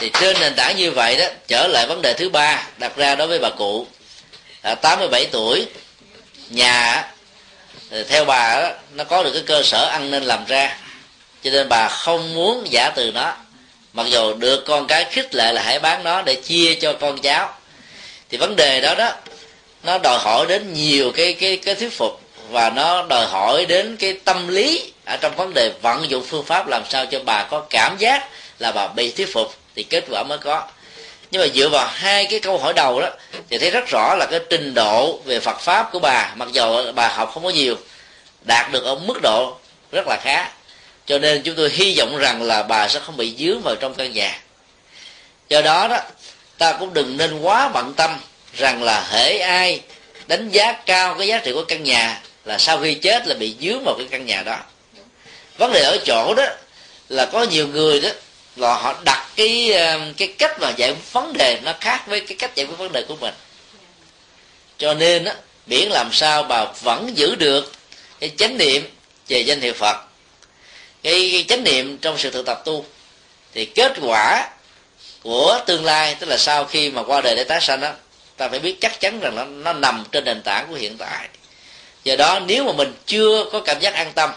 Thì 0.00 0.10
trên 0.20 0.40
nền 0.40 0.54
tảng 0.54 0.76
như 0.76 0.90
vậy 0.90 1.16
đó 1.16 1.24
trở 1.48 1.66
lại 1.66 1.86
vấn 1.86 2.02
đề 2.02 2.14
thứ 2.14 2.28
ba 2.28 2.62
đặt 2.78 2.96
ra 2.96 3.14
đối 3.14 3.28
với 3.28 3.38
bà 3.38 3.50
cụ. 3.50 3.86
À, 4.62 4.74
87 4.74 5.26
tuổi 5.32 5.66
nhà 6.50 7.04
theo 8.08 8.24
bà 8.24 8.60
đó, 8.60 8.70
nó 8.92 9.04
có 9.04 9.22
được 9.22 9.30
cái 9.32 9.42
cơ 9.46 9.62
sở 9.62 9.84
ăn 9.84 10.10
nên 10.10 10.22
làm 10.22 10.44
ra. 10.44 10.76
Cho 11.44 11.50
nên 11.50 11.68
bà 11.68 11.88
không 11.88 12.34
muốn 12.34 12.66
giả 12.70 12.90
từ 12.90 13.12
nó. 13.12 13.34
Mặc 13.92 14.06
dù 14.10 14.34
được 14.34 14.64
con 14.66 14.86
cái 14.86 15.04
khích 15.04 15.34
lệ 15.34 15.52
là 15.52 15.62
hãy 15.62 15.78
bán 15.78 16.04
nó 16.04 16.22
để 16.22 16.34
chia 16.34 16.74
cho 16.74 16.92
con 16.92 17.18
cháu. 17.18 17.54
Thì 18.30 18.38
vấn 18.38 18.56
đề 18.56 18.80
đó 18.80 18.94
đó 18.94 19.12
nó 19.82 19.98
đòi 19.98 20.18
hỏi 20.18 20.46
đến 20.48 20.72
nhiều 20.72 21.12
cái 21.16 21.34
cái 21.34 21.56
cái 21.56 21.74
thuyết 21.74 21.92
phục. 21.92 22.20
Và 22.50 22.70
nó 22.70 23.02
đòi 23.02 23.26
hỏi 23.26 23.66
đến 23.66 23.96
cái 23.96 24.12
tâm 24.12 24.48
lý 24.48 24.92
ở 25.04 25.16
trong 25.16 25.36
vấn 25.36 25.54
đề 25.54 25.72
vận 25.82 26.10
dụng 26.10 26.24
phương 26.28 26.44
pháp 26.44 26.68
làm 26.68 26.82
sao 26.88 27.06
cho 27.06 27.20
bà 27.24 27.42
có 27.42 27.60
cảm 27.70 27.96
giác 27.98 28.28
là 28.58 28.72
bà 28.72 28.88
bị 28.88 29.10
thuyết 29.10 29.32
phục. 29.32 29.54
Thì 29.74 29.82
kết 29.82 30.04
quả 30.10 30.22
mới 30.22 30.38
có 30.38 30.62
nhưng 31.36 31.48
mà 31.48 31.54
dựa 31.54 31.68
vào 31.68 31.86
hai 31.94 32.26
cái 32.26 32.40
câu 32.40 32.58
hỏi 32.58 32.72
đầu 32.72 33.00
đó, 33.00 33.10
thì 33.50 33.58
thấy 33.58 33.70
rất 33.70 33.84
rõ 33.88 34.14
là 34.18 34.26
cái 34.30 34.40
trình 34.50 34.74
độ 34.74 35.20
về 35.24 35.40
Phật 35.40 35.60
pháp 35.60 35.88
của 35.92 35.98
bà, 35.98 36.32
mặc 36.36 36.48
dù 36.52 36.92
bà 36.92 37.08
học 37.08 37.30
không 37.34 37.44
có 37.44 37.50
nhiều, 37.50 37.76
đạt 38.42 38.72
được 38.72 38.84
ở 38.84 38.94
mức 38.94 39.22
độ 39.22 39.56
rất 39.92 40.06
là 40.08 40.16
khá. 40.22 40.50
Cho 41.06 41.18
nên 41.18 41.42
chúng 41.42 41.54
tôi 41.56 41.70
hy 41.70 41.94
vọng 41.98 42.16
rằng 42.18 42.42
là 42.42 42.62
bà 42.62 42.88
sẽ 42.88 43.00
không 43.00 43.16
bị 43.16 43.34
dướng 43.38 43.62
vào 43.62 43.76
trong 43.76 43.94
căn 43.94 44.12
nhà. 44.12 44.40
Do 45.48 45.60
đó 45.60 45.88
đó, 45.88 45.98
ta 46.58 46.72
cũng 46.72 46.94
đừng 46.94 47.16
nên 47.16 47.40
quá 47.40 47.68
bận 47.68 47.94
tâm 47.94 48.18
rằng 48.56 48.82
là 48.82 49.06
hễ 49.10 49.38
ai 49.38 49.80
đánh 50.26 50.48
giá 50.50 50.72
cao 50.72 51.14
cái 51.18 51.28
giá 51.28 51.38
trị 51.38 51.52
của 51.52 51.64
căn 51.64 51.82
nhà 51.82 52.20
là 52.44 52.58
sau 52.58 52.78
khi 52.82 52.94
chết 52.94 53.26
là 53.26 53.34
bị 53.34 53.54
dướng 53.60 53.84
vào 53.84 53.94
cái 53.98 54.06
căn 54.10 54.26
nhà 54.26 54.42
đó. 54.42 54.58
Vấn 55.58 55.72
đề 55.72 55.80
ở 55.80 55.98
chỗ 56.06 56.34
đó 56.36 56.44
là 57.08 57.26
có 57.26 57.42
nhiều 57.42 57.68
người 57.68 58.00
đó 58.00 58.08
là 58.56 58.74
họ 58.74 58.94
đặt 59.04 59.28
cái 59.36 59.72
ờ, 59.72 60.00
cái 60.16 60.28
cách 60.38 60.60
mà 60.60 60.70
giải 60.76 60.90
quyết 60.90 61.12
vấn 61.12 61.32
đề 61.32 61.60
nó 61.62 61.74
khác 61.80 62.06
với 62.06 62.20
cái 62.20 62.36
cách 62.38 62.54
giải 62.54 62.66
quyết 62.66 62.78
vấn 62.78 62.92
đề 62.92 63.04
của 63.08 63.16
mình. 63.16 63.34
Cho 64.78 64.94
nên 64.94 65.24
á 65.24 65.34
biển 65.66 65.90
làm 65.90 66.12
sao 66.12 66.42
bà 66.42 66.64
vẫn 66.64 67.10
giữ 67.14 67.34
được 67.34 67.72
cái 68.20 68.30
chánh 68.38 68.58
niệm 68.58 68.82
về 69.28 69.40
danh 69.40 69.60
hiệu 69.60 69.72
phật. 69.72 69.96
Cái, 71.02 71.28
cái 71.32 71.44
chánh 71.48 71.64
niệm 71.64 71.98
trong 71.98 72.18
sự 72.18 72.30
thực 72.30 72.46
tập 72.46 72.62
tu. 72.64 72.84
Thì 73.54 73.64
kết 73.64 73.92
quả 74.02 74.48
của 75.22 75.60
tương 75.66 75.84
lai 75.84 76.16
tức 76.20 76.26
là 76.26 76.36
sau 76.36 76.64
khi 76.64 76.90
mà 76.90 77.02
qua 77.02 77.20
đời 77.20 77.36
để 77.36 77.44
tái 77.44 77.60
sanh 77.60 77.80
đó 77.80 77.92
ta 78.36 78.48
phải 78.48 78.58
biết 78.58 78.76
chắc 78.80 79.00
chắn 79.00 79.20
rằng 79.20 79.34
nó, 79.34 79.44
nó 79.44 79.72
nằm 79.72 80.04
trên 80.12 80.24
nền 80.24 80.42
tảng 80.42 80.66
của 80.68 80.74
hiện 80.74 80.96
tại. 80.98 81.28
Do 82.04 82.16
đó 82.16 82.40
nếu 82.46 82.64
mà 82.64 82.72
mình 82.72 82.94
chưa 83.06 83.44
có 83.52 83.60
cảm 83.60 83.80
giác 83.80 83.94
an 83.94 84.12
tâm 84.14 84.30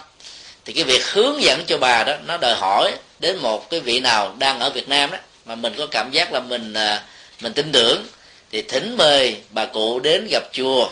thì 0.66 0.74
cái 0.74 0.84
việc 0.84 1.06
hướng 1.06 1.42
dẫn 1.42 1.64
cho 1.68 1.78
bà 1.78 2.04
đó 2.04 2.14
nó 2.26 2.38
đòi 2.38 2.56
hỏi 2.56 2.92
đến 3.20 3.38
một 3.38 3.70
cái 3.70 3.80
vị 3.80 4.00
nào 4.00 4.36
đang 4.38 4.60
ở 4.60 4.70
Việt 4.70 4.90
Nam 4.90 5.12
đó 5.12 5.18
mà 5.46 5.56
mình 5.56 5.74
có 5.78 5.88
cảm 5.92 6.12
giác 6.12 6.34
là 6.34 6.40
mình 6.40 6.74
à, 6.74 7.04
mình 7.42 7.54
tin 7.54 7.72
tưởng 7.72 8.06
thì 8.52 8.62
thỉnh 8.62 8.98
mời 8.98 9.38
bà 9.50 9.66
cụ 9.66 10.00
đến 10.00 10.28
gặp 10.32 10.44
chùa 10.54 10.90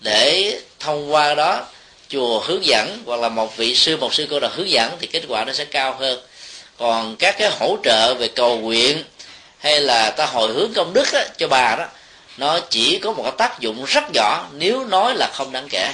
để 0.00 0.54
thông 0.78 1.12
qua 1.12 1.34
đó 1.34 1.66
chùa 2.08 2.40
hướng 2.40 2.66
dẫn 2.66 3.02
hoặc 3.06 3.20
là 3.20 3.28
một 3.28 3.56
vị 3.56 3.74
sư 3.74 3.96
một 3.96 4.14
sư 4.14 4.26
cô 4.30 4.40
nào 4.40 4.50
hướng 4.54 4.70
dẫn 4.70 4.96
thì 5.00 5.06
kết 5.06 5.22
quả 5.28 5.44
nó 5.44 5.52
sẽ 5.52 5.64
cao 5.64 5.96
hơn. 5.98 6.20
Còn 6.78 7.16
các 7.16 7.38
cái 7.38 7.50
hỗ 7.50 7.76
trợ 7.84 8.14
về 8.14 8.28
cầu 8.28 8.58
nguyện 8.58 9.04
hay 9.58 9.80
là 9.80 10.10
ta 10.10 10.26
hồi 10.26 10.52
hướng 10.52 10.72
công 10.74 10.92
đức 10.92 11.12
á, 11.12 11.24
cho 11.38 11.48
bà 11.48 11.76
đó 11.76 11.86
nó 12.36 12.60
chỉ 12.60 12.98
có 12.98 13.12
một 13.12 13.22
cái 13.22 13.32
tác 13.38 13.60
dụng 13.60 13.84
rất 13.84 14.04
nhỏ 14.14 14.46
nếu 14.52 14.84
nói 14.84 15.14
là 15.14 15.30
không 15.32 15.52
đáng 15.52 15.68
kể. 15.70 15.92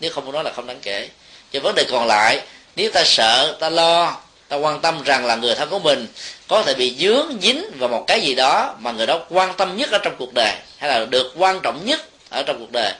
Nếu 0.00 0.10
không 0.10 0.32
nói 0.32 0.44
là 0.44 0.52
không 0.56 0.66
đáng 0.66 0.80
kể. 0.82 1.08
Cho 1.52 1.60
vấn 1.60 1.74
đề 1.74 1.84
còn 1.90 2.06
lại 2.06 2.40
nếu 2.76 2.90
ta 2.90 3.04
sợ 3.04 3.56
ta 3.60 3.70
lo 3.70 4.16
ta 4.54 4.58
quan 4.60 4.80
tâm 4.80 5.02
rằng 5.02 5.26
là 5.26 5.36
người 5.36 5.54
thân 5.54 5.68
của 5.70 5.78
mình 5.78 6.06
có 6.48 6.62
thể 6.62 6.74
bị 6.74 6.94
dướng, 6.98 7.26
dính 7.42 7.64
vào 7.78 7.88
một 7.88 8.04
cái 8.06 8.20
gì 8.20 8.34
đó 8.34 8.74
mà 8.80 8.92
người 8.92 9.06
đó 9.06 9.20
quan 9.30 9.54
tâm 9.56 9.76
nhất 9.76 9.90
ở 9.90 9.98
trong 9.98 10.14
cuộc 10.18 10.34
đời, 10.34 10.52
hay 10.78 10.90
là 10.90 11.04
được 11.04 11.32
quan 11.36 11.60
trọng 11.60 11.86
nhất 11.86 12.00
ở 12.30 12.42
trong 12.42 12.58
cuộc 12.58 12.72
đời, 12.72 12.92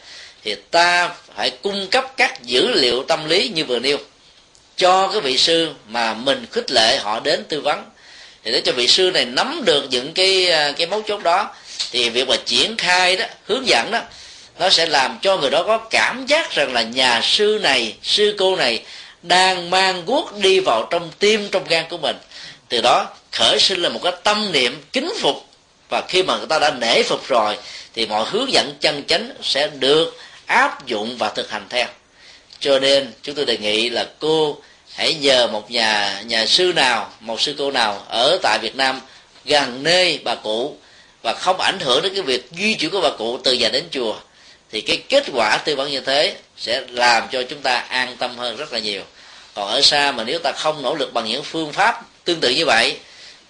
thì 0.45 0.55
ta 0.71 1.11
phải 1.37 1.51
cung 1.51 1.87
cấp 1.91 2.13
các 2.17 2.43
dữ 2.43 2.71
liệu 2.71 3.03
tâm 3.03 3.29
lý 3.29 3.49
như 3.49 3.65
vừa 3.65 3.79
nêu, 3.79 3.99
cho 4.77 5.09
cái 5.09 5.21
vị 5.21 5.39
sư 5.39 5.71
mà 5.89 6.15
mình 6.15 6.47
khích 6.51 6.71
lệ 6.71 6.99
họ 6.99 7.21
đến 7.21 7.45
tư 7.45 7.61
vấn. 7.61 7.85
Thì 8.45 8.53
để 8.53 8.61
cho 8.65 8.73
vị 8.73 8.89
sư 8.89 9.11
này 9.15 9.25
nắm 9.25 9.63
được 9.65 9.85
những 9.91 10.13
cái 10.13 10.51
à, 10.51 10.73
cái 10.73 10.87
mấu 10.87 11.03
chốt 11.03 11.23
đó, 11.23 11.55
thì 11.91 12.09
việc 12.09 12.29
mà 12.29 12.37
triển 12.47 12.77
khai 12.77 13.17
đó, 13.17 13.25
hướng 13.47 13.67
dẫn 13.67 13.91
đó, 13.91 14.01
nó 14.59 14.71
sẽ 14.71 14.87
làm 14.87 15.19
cho 15.23 15.37
người 15.37 15.51
đó 15.51 15.63
có 15.67 15.79
cảm 15.79 16.27
giác 16.27 16.51
rằng 16.51 16.73
là 16.73 16.83
nhà 16.83 17.21
sư 17.23 17.61
này, 17.63 17.95
sư 18.03 18.35
cô 18.39 18.57
này 18.57 18.83
đang 19.25 19.71
mang 19.71 20.05
guốc 20.07 20.39
đi 20.39 20.61
vào 20.61 20.89
trong 20.91 21.11
tim, 21.19 21.49
trong 21.51 21.65
gan 21.69 21.85
của 21.91 21.99
mình. 21.99 22.17
Từ 22.69 22.81
đó, 22.81 23.07
khởi 23.33 23.59
sinh 23.61 23.83
là 23.83 23.89
một 23.89 24.01
cái 24.03 24.13
tâm 24.23 24.53
niệm 24.53 24.83
kính 24.93 25.13
phục. 25.21 25.45
Và 25.91 26.03
khi 26.09 26.23
mà 26.23 26.37
người 26.37 26.47
ta 26.47 26.59
đã 26.59 26.71
nể 26.71 27.03
phục 27.03 27.29
rồi, 27.29 27.59
thì 27.95 28.07
mọi 28.07 28.25
hướng 28.31 28.53
dẫn 28.53 28.75
chân 28.81 29.03
chánh 29.07 29.31
sẽ 29.43 29.69
được 29.69 30.19
áp 30.47 30.87
dụng 30.87 31.17
và 31.19 31.29
thực 31.29 31.51
hành 31.51 31.67
theo. 31.69 31.87
Cho 32.61 32.79
nên, 32.79 33.13
chúng 33.23 33.35
tôi 33.35 33.45
đề 33.45 33.57
nghị 33.57 33.91
là 33.91 34.07
cô 34.19 34.59
hãy 34.95 35.15
nhờ 35.15 35.47
một 35.47 35.71
nhà 35.71 36.23
nhà 36.27 36.47
sư 36.47 36.73
nào, 36.77 37.11
một 37.21 37.41
sư 37.41 37.55
cô 37.59 37.71
nào 37.71 38.03
ở 38.09 38.39
tại 38.43 38.59
Việt 38.63 38.77
Nam 38.77 39.01
gần 39.45 39.83
nơi 39.83 40.21
bà 40.25 40.35
cụ. 40.35 40.77
Và 41.23 41.33
không 41.33 41.61
ảnh 41.61 41.79
hưởng 41.81 42.03
đến 42.03 42.15
cái 42.15 42.23
việc 42.23 42.49
di 42.59 42.75
chuyển 42.75 42.91
của 42.91 43.01
bà 43.01 43.11
cụ 43.19 43.39
từ 43.45 43.53
nhà 43.53 43.69
đến 43.69 43.85
chùa 43.91 44.17
thì 44.75 44.81
cái 44.81 45.03
kết 45.09 45.25
quả 45.33 45.57
tư 45.57 45.77
vấn 45.77 45.91
như 45.91 46.01
thế 46.01 46.37
sẽ 46.57 46.83
làm 46.89 47.29
cho 47.33 47.43
chúng 47.43 47.61
ta 47.61 47.77
an 47.77 48.17
tâm 48.17 48.37
hơn 48.37 48.57
rất 48.57 48.73
là 48.73 48.79
nhiều. 48.79 49.03
Còn 49.55 49.69
ở 49.69 49.81
xa 49.81 50.13
mà 50.13 50.25
nếu 50.25 50.39
ta 50.39 50.53
không 50.53 50.83
nỗ 50.83 50.95
lực 50.95 51.13
bằng 51.13 51.27
những 51.27 51.45
phương 51.45 51.73
pháp 51.73 52.03
tương 52.25 52.41
tự 52.41 52.51
như 52.51 52.65
vậy 52.67 52.99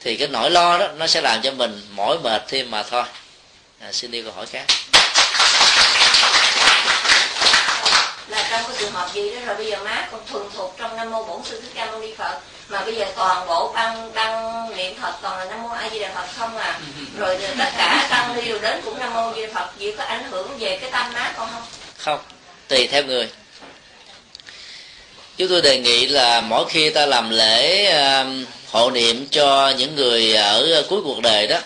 thì 0.01 0.17
cái 0.17 0.29
nỗi 0.29 0.51
lo 0.51 0.79
đó 0.79 0.89
nó 0.89 1.07
sẽ 1.07 1.21
làm 1.21 1.43
cho 1.43 1.51
mình 1.51 1.83
mỏi 1.91 2.19
mệt 2.23 2.45
thêm 2.49 2.71
mà 2.71 2.83
thôi. 2.83 3.03
À, 3.81 3.93
xin 3.93 4.11
đi 4.11 4.23
câu 4.23 4.33
hỏi 4.33 4.47
khác 4.47 4.65
là 8.29 8.44
trong 8.55 8.65
cái 8.69 8.77
trường 8.81 8.93
hợp 8.93 9.09
gì 9.15 9.31
đó 9.31 9.41
rồi 9.47 9.57
bây 9.57 9.67
giờ 9.67 9.79
má 9.85 10.09
con 10.13 10.21
thuần 10.33 10.45
thuộc 10.55 10.75
trong 10.79 10.97
nam 10.97 11.11
mô 11.11 11.25
bổn 11.25 11.45
sư 11.45 11.61
thích 11.61 11.71
ca 11.75 11.87
mâu 11.87 12.01
ni 12.01 12.15
phật. 12.19 12.39
Mà 12.69 12.85
bây 12.85 12.97
giờ 12.97 13.07
toàn 13.17 13.47
bộ 13.47 13.73
băng 13.73 14.15
đăng 14.15 14.67
niệm 14.77 14.95
phật 15.03 15.15
toàn 15.23 15.39
là 15.39 15.45
nam 15.45 15.63
mô 15.63 15.69
a 15.69 15.91
di 15.93 15.99
đà 15.99 16.11
phật 16.15 16.27
không 16.37 16.57
à. 16.57 16.81
Rồi 17.19 17.39
tất 17.59 17.71
cả 17.77 18.07
tăng 18.11 18.37
đi 18.37 18.43
đều 18.43 18.59
đến 18.59 18.81
cũng 18.85 18.99
nam 18.99 19.15
mô 19.15 19.29
a 19.29 19.35
di 19.35 19.47
đà 19.47 19.53
phật. 19.55 19.79
Gì 19.79 19.93
có 19.99 20.05
ảnh 20.05 20.25
hưởng 20.31 20.59
về 20.59 20.79
cái 20.81 20.91
tâm 20.91 21.13
má 21.13 21.33
con 21.37 21.49
không? 21.53 21.63
Không. 21.99 22.19
Tùy 22.69 22.87
theo 22.87 23.05
người. 23.05 23.29
Chúng 25.37 25.49
tôi 25.49 25.63
đề 25.63 25.79
nghị 25.79 26.07
là 26.07 26.41
mỗi 26.41 26.65
khi 26.69 26.91
ta 26.91 27.07
làm 27.07 27.31
lễ 27.31 27.93
uh, 28.23 28.27
hộ 28.71 28.91
niệm 28.91 29.27
cho 29.31 29.73
những 29.79 29.97
người 29.97 30.35
ở 30.35 30.85
cuối 30.89 31.01
cuộc 31.05 31.21
đời 31.23 31.47
đó 31.47 31.59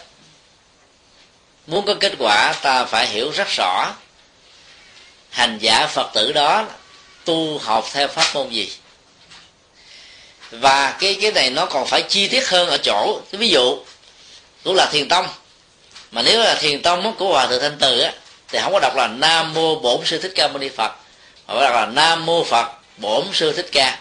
muốn 1.67 1.87
có 1.87 1.95
kết 2.01 2.13
quả 2.19 2.55
ta 2.63 2.85
phải 2.85 3.07
hiểu 3.07 3.31
rất 3.31 3.49
rõ 3.57 3.93
hành 5.31 5.59
giả 5.59 5.87
phật 5.87 6.11
tử 6.15 6.33
đó 6.33 6.67
tu 7.29 7.59
học 7.59 7.89
theo 7.93 8.09
pháp 8.09 8.35
môn 8.35 8.51
gì. 8.51 8.71
Và 10.51 10.97
cái 11.01 11.19
cái 11.21 11.33
này 11.33 11.51
nó 11.51 11.67
còn 11.67 11.87
phải 11.87 12.03
chi 12.03 12.29
tiết 12.29 12.49
hơn 12.49 12.69
ở 12.69 12.79
chỗ, 12.79 13.21
ví 13.31 13.49
dụ, 13.49 13.79
cũng 14.65 14.75
là 14.75 14.87
thiền 14.93 15.09
tông. 15.09 15.27
Mà 16.11 16.23
nếu 16.23 16.41
là 16.41 16.55
thiền 16.55 16.83
tông 16.83 17.15
của 17.19 17.29
hòa 17.29 17.47
thượng 17.47 17.61
thanh 17.61 17.77
từ 17.79 18.01
á, 18.01 18.13
thì 18.49 18.59
không 18.63 18.73
có 18.73 18.81
đọc 18.81 18.97
là 18.97 19.07
nam 19.07 19.55
mô 19.55 19.75
bổn 19.75 20.01
sư 20.05 20.19
thích 20.19 20.33
ca 20.35 20.49
mâu 20.49 20.59
ni 20.59 20.69
phật, 20.69 20.93
mà 21.47 21.55
phải 21.55 21.63
đọc 21.63 21.75
là 21.75 21.87
nam 21.87 22.27
mô 22.27 22.45
phật 22.45 22.67
bổn 22.97 23.27
sư 23.33 23.53
thích 23.53 23.69
ca. 23.73 23.99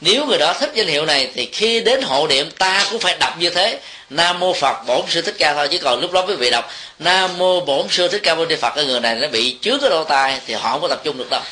Nếu 0.00 0.26
người 0.26 0.38
đó 0.38 0.54
thích 0.60 0.70
danh 0.74 0.86
hiệu 0.86 1.06
này, 1.06 1.30
thì 1.34 1.48
khi 1.52 1.80
đến 1.80 2.02
hộ 2.02 2.26
niệm 2.26 2.50
ta 2.50 2.86
cũng 2.90 3.00
phải 3.00 3.16
đọc 3.20 3.38
như 3.38 3.50
thế, 3.50 3.80
nam 4.10 4.40
mô 4.40 4.52
phật 4.52 4.82
bổn 4.86 5.02
sư 5.08 5.22
thích 5.22 5.36
ca 5.38 5.54
thôi, 5.54 5.68
chứ 5.68 5.78
còn 5.78 6.00
lúc 6.00 6.12
đó 6.12 6.24
quý 6.28 6.34
vị 6.34 6.50
đọc 6.50 6.70
nam 6.98 7.38
mô 7.38 7.60
bổn 7.60 7.86
sư 7.90 8.08
thích 8.08 8.22
ca 8.22 8.34
mâu 8.34 8.46
ni 8.46 8.56
phật, 8.56 8.72
cái 8.76 8.84
người 8.84 9.00
này 9.00 9.14
nó 9.14 9.28
bị 9.28 9.56
chứa 9.62 9.78
cái 9.80 9.90
lỗ 9.90 10.04
tai, 10.04 10.40
thì 10.46 10.54
họ 10.54 10.70
không 10.70 10.80
có 10.80 10.88
tập 10.88 11.00
trung 11.04 11.18
được 11.18 11.30
đâu 11.30 11.42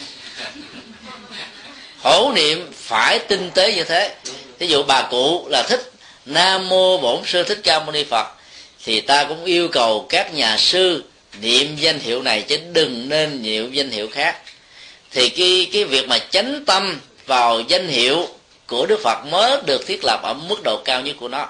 hổ 2.03 2.32
niệm 2.34 2.72
phải 2.72 3.18
tinh 3.18 3.50
tế 3.55 3.74
như 3.74 3.84
thế. 3.84 4.14
Ví 4.59 4.68
dụ 4.68 4.82
bà 4.82 5.03
cụ 5.03 5.48
là 5.48 5.62
thích 5.62 5.92
nam 6.26 6.68
mô 6.68 6.98
bổn 6.98 7.22
sư 7.26 7.42
thích 7.42 7.61
ca 7.64 7.78
mâu 7.80 7.92
ni 7.92 8.05
phật, 8.05 8.26
thì 8.84 9.00
ta 9.00 9.24
cũng 9.24 9.44
yêu 9.44 9.68
cầu 9.68 10.07
các 10.09 10.34
nhà 10.34 10.57
sư 10.59 11.05
niệm 11.40 11.76
danh 11.76 11.98
hiệu 11.98 12.22
này 12.22 12.42
chứ 12.42 12.59
đừng 12.72 13.09
nên 13.09 13.42
niệm 13.42 13.72
danh 13.72 13.90
hiệu 13.90 14.09
khác. 14.12 14.36
Thì 15.11 15.28
cái 15.28 15.68
cái 15.72 15.84
việc 15.84 16.09
mà 16.09 16.18
chánh 16.30 16.64
tâm 16.64 17.00
vào 17.26 17.61
danh 17.61 17.88
hiệu 17.88 18.28
của 18.66 18.86
đức 18.86 19.00
phật 19.03 19.18
mới 19.30 19.57
được 19.66 19.86
thiết 19.86 20.05
lập 20.05 20.20
ở 20.22 20.34
mức 20.34 20.62
độ 20.64 20.82
cao 20.84 21.00
nhất 21.00 21.16
của 21.20 21.28
nó. 21.28 21.48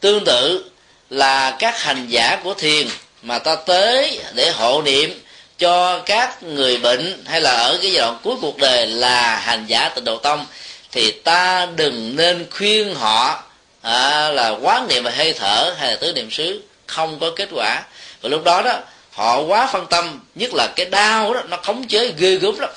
Tương 0.00 0.24
tự 0.24 0.70
là 1.10 1.56
các 1.58 1.82
hành 1.82 2.06
giả 2.08 2.36
của 2.44 2.54
thiền 2.54 2.86
mà 3.22 3.38
ta 3.38 3.56
tới 3.56 4.20
để 4.34 4.50
hộ 4.50 4.82
niệm 4.82 5.20
cho 5.60 6.02
các 6.06 6.42
người 6.42 6.76
bệnh 6.76 7.24
hay 7.26 7.40
là 7.40 7.50
ở 7.50 7.78
cái 7.82 7.92
giai 7.92 8.00
đoạn 8.00 8.18
cuối 8.22 8.36
cuộc 8.40 8.58
đời 8.58 8.86
là 8.86 9.36
hành 9.36 9.66
giả 9.66 9.88
tịnh 9.88 10.04
độ 10.04 10.18
tông 10.18 10.46
thì 10.92 11.10
ta 11.10 11.66
đừng 11.76 12.16
nên 12.16 12.46
khuyên 12.50 12.94
họ 12.94 13.42
à, 13.82 14.30
là 14.30 14.48
quán 14.48 14.88
niệm 14.88 15.04
và 15.04 15.10
hơi 15.10 15.32
thở 15.32 15.74
hay 15.78 15.90
là 15.90 15.96
tứ 15.96 16.12
niệm 16.12 16.30
xứ 16.30 16.62
không 16.86 17.18
có 17.18 17.30
kết 17.36 17.48
quả. 17.52 17.82
Và 18.20 18.28
lúc 18.28 18.44
đó 18.44 18.62
đó 18.62 18.78
họ 19.12 19.40
quá 19.40 19.66
phân 19.72 19.86
tâm 19.86 20.20
nhất 20.34 20.54
là 20.54 20.66
cái 20.76 20.86
đau 20.86 21.34
đó 21.34 21.42
nó 21.48 21.56
khống 21.56 21.88
chế 21.88 22.12
ghê 22.18 22.34
gớm 22.34 22.58
lắm. 22.58 22.70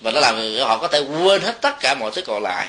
Và 0.00 0.10
nó 0.10 0.20
làm 0.20 0.56
họ 0.60 0.76
có 0.76 0.88
thể 0.88 1.00
quên 1.00 1.42
hết 1.42 1.60
tất 1.60 1.80
cả 1.80 1.94
mọi 1.94 2.10
thứ 2.14 2.22
còn 2.22 2.42
lại. 2.42 2.66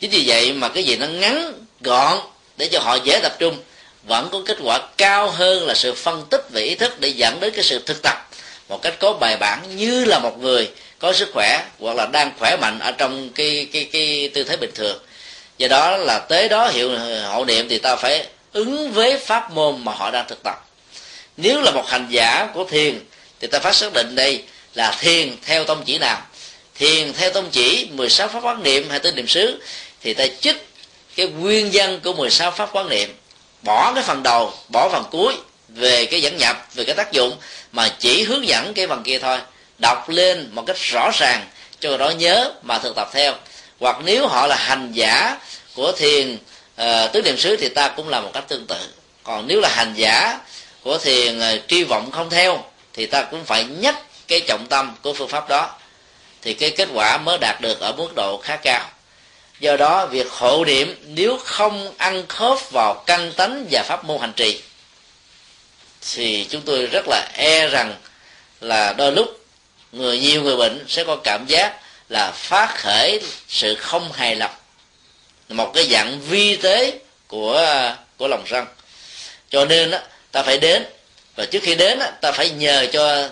Chính 0.00 0.10
vì 0.10 0.24
vậy 0.26 0.52
mà 0.52 0.68
cái 0.68 0.84
gì 0.84 0.96
nó 0.96 1.06
ngắn 1.06 1.52
gọn 1.80 2.18
để 2.56 2.68
cho 2.72 2.80
họ 2.80 2.94
dễ 3.04 3.20
tập 3.22 3.32
trung 3.38 3.56
vẫn 4.02 4.28
có 4.32 4.40
kết 4.46 4.56
quả 4.62 4.80
cao 4.96 5.30
hơn 5.30 5.66
là 5.66 5.74
sự 5.74 5.94
phân 5.94 6.24
tích 6.30 6.50
về 6.50 6.62
ý 6.62 6.74
thức 6.74 7.00
để 7.00 7.08
dẫn 7.08 7.40
đến 7.40 7.52
cái 7.54 7.64
sự 7.64 7.82
thực 7.86 8.02
tập 8.02 8.25
một 8.68 8.82
cách 8.82 8.94
có 8.98 9.12
bài 9.12 9.36
bản 9.36 9.76
như 9.76 10.04
là 10.04 10.18
một 10.18 10.38
người 10.38 10.70
có 10.98 11.12
sức 11.12 11.30
khỏe 11.32 11.64
hoặc 11.78 11.96
là 11.96 12.06
đang 12.06 12.32
khỏe 12.38 12.56
mạnh 12.56 12.78
ở 12.78 12.92
trong 12.92 13.30
cái 13.34 13.68
cái 13.72 13.88
cái 13.92 14.30
tư 14.34 14.44
thế 14.44 14.56
bình 14.56 14.70
thường. 14.74 14.98
Do 15.58 15.68
đó 15.68 15.96
là 15.96 16.18
tới 16.18 16.48
đó 16.48 16.68
hiệu, 16.68 16.98
hộ 17.24 17.44
niệm 17.44 17.68
thì 17.68 17.78
ta 17.78 17.96
phải 17.96 18.26
ứng 18.52 18.92
với 18.92 19.18
pháp 19.18 19.50
môn 19.50 19.84
mà 19.84 19.92
họ 19.92 20.10
đang 20.10 20.28
thực 20.28 20.42
tập. 20.42 20.66
Nếu 21.36 21.60
là 21.60 21.70
một 21.70 21.88
hành 21.88 22.06
giả 22.10 22.48
của 22.54 22.64
thiền, 22.64 23.00
thì 23.40 23.46
ta 23.46 23.58
phải 23.58 23.74
xác 23.74 23.92
định 23.92 24.14
đây 24.14 24.42
là 24.74 24.96
thiền 25.00 25.36
theo 25.46 25.64
tông 25.64 25.84
chỉ 25.84 25.98
nào. 25.98 26.22
Thiền 26.74 27.12
theo 27.12 27.30
tông 27.32 27.50
chỉ 27.50 27.88
16 27.92 28.28
pháp 28.28 28.40
quán 28.40 28.62
niệm 28.62 28.90
hay 28.90 28.98
tư 28.98 29.12
niệm 29.12 29.28
xứ, 29.28 29.62
thì 30.02 30.14
ta 30.14 30.24
chích 30.40 30.68
cái 31.16 31.26
nguyên 31.26 31.70
nhân 31.70 32.00
của 32.04 32.12
16 32.12 32.50
pháp 32.50 32.68
quán 32.72 32.88
niệm. 32.88 33.14
Bỏ 33.62 33.92
cái 33.94 34.04
phần 34.04 34.22
đầu, 34.22 34.52
bỏ 34.68 34.88
phần 34.88 35.04
cuối 35.10 35.34
về 35.68 36.06
cái 36.06 36.22
dẫn 36.22 36.36
nhập 36.36 36.66
về 36.74 36.84
cái 36.84 36.94
tác 36.94 37.12
dụng 37.12 37.36
mà 37.72 37.88
chỉ 37.98 38.22
hướng 38.22 38.48
dẫn 38.48 38.74
cái 38.74 38.86
phần 38.86 39.02
kia 39.02 39.18
thôi. 39.18 39.38
Đọc 39.78 40.08
lên 40.08 40.50
một 40.52 40.62
cách 40.66 40.76
rõ 40.78 41.10
ràng 41.14 41.44
cho 41.80 41.88
người 41.88 41.98
đó 41.98 42.10
nhớ 42.10 42.52
mà 42.62 42.78
thực 42.78 42.96
tập 42.96 43.08
theo. 43.12 43.34
Hoặc 43.80 43.96
nếu 44.04 44.26
họ 44.26 44.46
là 44.46 44.56
hành 44.56 44.92
giả 44.92 45.38
của 45.74 45.92
thiền 45.92 46.34
uh, 46.34 47.12
tứ 47.12 47.22
niệm 47.22 47.38
xứ 47.38 47.56
thì 47.56 47.68
ta 47.68 47.88
cũng 47.88 48.08
làm 48.08 48.22
một 48.24 48.30
cách 48.34 48.44
tương 48.48 48.66
tự. 48.66 48.78
Còn 49.22 49.46
nếu 49.46 49.60
là 49.60 49.68
hành 49.68 49.94
giả 49.94 50.40
của 50.82 50.98
thiền 50.98 51.38
uh, 51.38 51.44
tri 51.68 51.84
vọng 51.84 52.10
không 52.10 52.30
theo 52.30 52.64
thì 52.92 53.06
ta 53.06 53.22
cũng 53.22 53.44
phải 53.44 53.64
nhắc 53.64 53.96
cái 54.28 54.40
trọng 54.40 54.66
tâm 54.66 54.94
của 55.02 55.12
phương 55.12 55.28
pháp 55.28 55.48
đó. 55.48 55.70
Thì 56.42 56.54
cái 56.54 56.70
kết 56.70 56.88
quả 56.94 57.16
mới 57.16 57.38
đạt 57.40 57.60
được 57.60 57.80
ở 57.80 57.92
mức 57.92 58.14
độ 58.14 58.40
khá 58.42 58.56
cao. 58.56 58.90
Do 59.60 59.76
đó 59.76 60.06
việc 60.06 60.30
hộ 60.30 60.64
niệm 60.64 60.96
nếu 61.06 61.38
không 61.44 61.92
ăn 61.96 62.26
khớp 62.26 62.70
vào 62.70 63.04
căn 63.06 63.32
tánh 63.32 63.66
và 63.70 63.82
pháp 63.82 64.04
môn 64.04 64.20
hành 64.20 64.32
trì 64.32 64.60
thì 66.00 66.46
chúng 66.50 66.62
tôi 66.62 66.86
rất 66.86 67.04
là 67.08 67.28
e 67.34 67.68
rằng 67.68 67.94
là 68.60 68.92
đôi 68.92 69.12
lúc 69.12 69.44
người 69.92 70.18
nhiều 70.18 70.42
người 70.42 70.56
bệnh 70.56 70.84
sẽ 70.88 71.04
có 71.04 71.16
cảm 71.16 71.46
giác 71.46 71.80
là 72.08 72.30
phát 72.30 72.74
khởi 72.76 73.20
sự 73.48 73.74
không 73.74 74.12
hài 74.12 74.36
lòng. 74.36 74.54
Một 75.48 75.72
cái 75.74 75.88
dạng 75.90 76.20
vi 76.20 76.56
tế 76.56 76.98
của 77.28 77.94
của 78.16 78.28
lòng 78.28 78.44
sân 78.46 78.66
cho 79.50 79.64
nên 79.64 79.90
đó, 79.90 79.98
ta 80.32 80.42
phải 80.42 80.58
đến 80.58 80.84
và 81.36 81.44
trước 81.46 81.60
khi 81.62 81.74
đến 81.74 81.98
đó, 81.98 82.06
ta 82.20 82.32
phải 82.32 82.50
nhờ 82.50 82.86
cho 82.92 83.28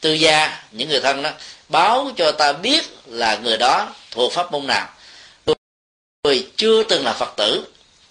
tư 0.00 0.12
gia 0.12 0.62
những 0.72 0.88
người 0.88 1.00
thân 1.00 1.22
đó 1.22 1.30
báo 1.68 2.10
cho 2.16 2.32
ta 2.32 2.52
biết 2.52 2.84
là 3.06 3.36
người 3.36 3.56
đó 3.56 3.94
thuộc 4.10 4.32
pháp 4.32 4.52
môn 4.52 4.66
nào. 4.66 4.88
Người 6.24 6.46
chưa 6.56 6.82
từng 6.82 7.04
là 7.04 7.12
phật 7.12 7.34
tử 7.36 7.64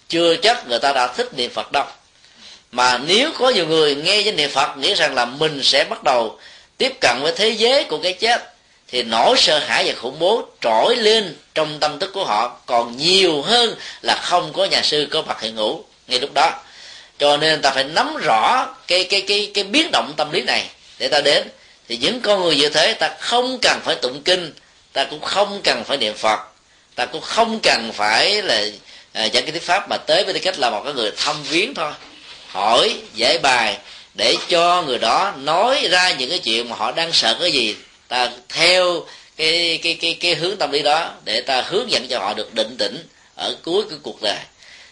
chưa 0.08 0.36
chắc 0.36 0.66
người 0.68 0.78
ta 0.78 0.92
đã 0.92 1.12
thích 1.12 1.34
niệm 1.36 1.50
phật 1.50 1.72
đâu 1.72 1.86
mà 2.72 2.98
nếu 2.98 3.30
có 3.38 3.50
nhiều 3.50 3.66
người 3.66 3.94
nghe 3.94 4.20
danh 4.20 4.36
niệm 4.36 4.50
phật 4.50 4.76
nghĩ 4.76 4.94
rằng 4.94 5.14
là 5.14 5.24
mình 5.24 5.62
sẽ 5.62 5.84
bắt 5.84 6.04
đầu 6.04 6.38
tiếp 6.78 6.92
cận 7.00 7.16
với 7.22 7.32
thế 7.36 7.48
giới 7.48 7.84
của 7.84 7.98
cái 7.98 8.12
chết 8.12 8.54
thì 8.88 9.02
nỗi 9.02 9.36
sợ 9.38 9.58
hãi 9.58 9.84
và 9.86 9.92
khủng 10.00 10.18
bố 10.18 10.42
trỗi 10.60 10.96
lên 10.96 11.36
trong 11.54 11.78
tâm 11.80 11.98
thức 11.98 12.10
của 12.14 12.24
họ 12.24 12.56
còn 12.66 12.96
nhiều 12.96 13.42
hơn 13.42 13.74
là 14.02 14.14
không 14.14 14.52
có 14.52 14.64
nhà 14.64 14.82
sư 14.82 15.08
có 15.10 15.22
mặt 15.22 15.40
hiện 15.40 15.54
ngủ 15.54 15.84
ngay 16.06 16.20
lúc 16.20 16.30
đó. 16.34 16.50
Cho 17.18 17.36
nên 17.36 17.62
ta 17.62 17.70
phải 17.70 17.84
nắm 17.84 18.16
rõ 18.16 18.66
cái 18.86 19.04
cái 19.04 19.22
cái 19.22 19.50
cái 19.54 19.64
biến 19.64 19.90
động 19.92 20.12
tâm 20.16 20.30
lý 20.32 20.42
này 20.42 20.66
để 20.98 21.08
ta 21.08 21.20
đến. 21.20 21.48
Thì 21.88 21.96
những 21.96 22.20
con 22.20 22.42
người 22.42 22.56
như 22.56 22.68
thế 22.68 22.94
ta 22.94 23.16
không 23.20 23.58
cần 23.62 23.80
phải 23.84 23.94
tụng 23.94 24.22
kinh 24.22 24.52
ta 24.92 25.04
cũng 25.04 25.20
không 25.20 25.60
cần 25.64 25.84
phải 25.84 25.96
niệm 25.96 26.14
phật 26.14 26.40
ta 26.98 27.06
cũng 27.06 27.20
không 27.20 27.60
cần 27.62 27.92
phải 27.92 28.42
là 28.42 28.64
à, 29.12 29.24
dẫn 29.24 29.44
cái 29.44 29.52
thuyết 29.52 29.62
pháp 29.62 29.88
mà 29.88 29.96
tới 29.96 30.24
với 30.24 30.34
tư 30.34 30.40
cách 30.42 30.58
là 30.58 30.70
một 30.70 30.82
cái 30.84 30.94
người 30.94 31.12
thăm 31.16 31.42
viếng 31.42 31.74
thôi 31.74 31.92
hỏi, 32.48 32.96
giải 33.14 33.38
bài, 33.38 33.78
để 34.14 34.36
cho 34.48 34.82
người 34.82 34.98
đó 34.98 35.32
nói 35.36 35.88
ra 35.90 36.12
những 36.12 36.30
cái 36.30 36.38
chuyện 36.38 36.68
mà 36.68 36.76
họ 36.76 36.92
đang 36.92 37.12
sợ 37.12 37.36
cái 37.40 37.52
gì. 37.52 37.76
Ta 38.08 38.30
theo 38.48 39.06
cái 39.36 39.78
cái 39.82 39.94
cái 39.94 40.14
cái 40.14 40.34
hướng 40.34 40.56
tâm 40.56 40.70
lý 40.70 40.82
đó, 40.82 41.10
để 41.24 41.40
ta 41.40 41.62
hướng 41.62 41.90
dẫn 41.90 42.06
cho 42.08 42.18
họ 42.18 42.34
được 42.34 42.54
định 42.54 42.76
tĩnh 42.78 43.08
ở 43.34 43.56
cuối 43.64 43.84
cái 43.90 43.98
cuộc 44.02 44.22
đời. 44.22 44.38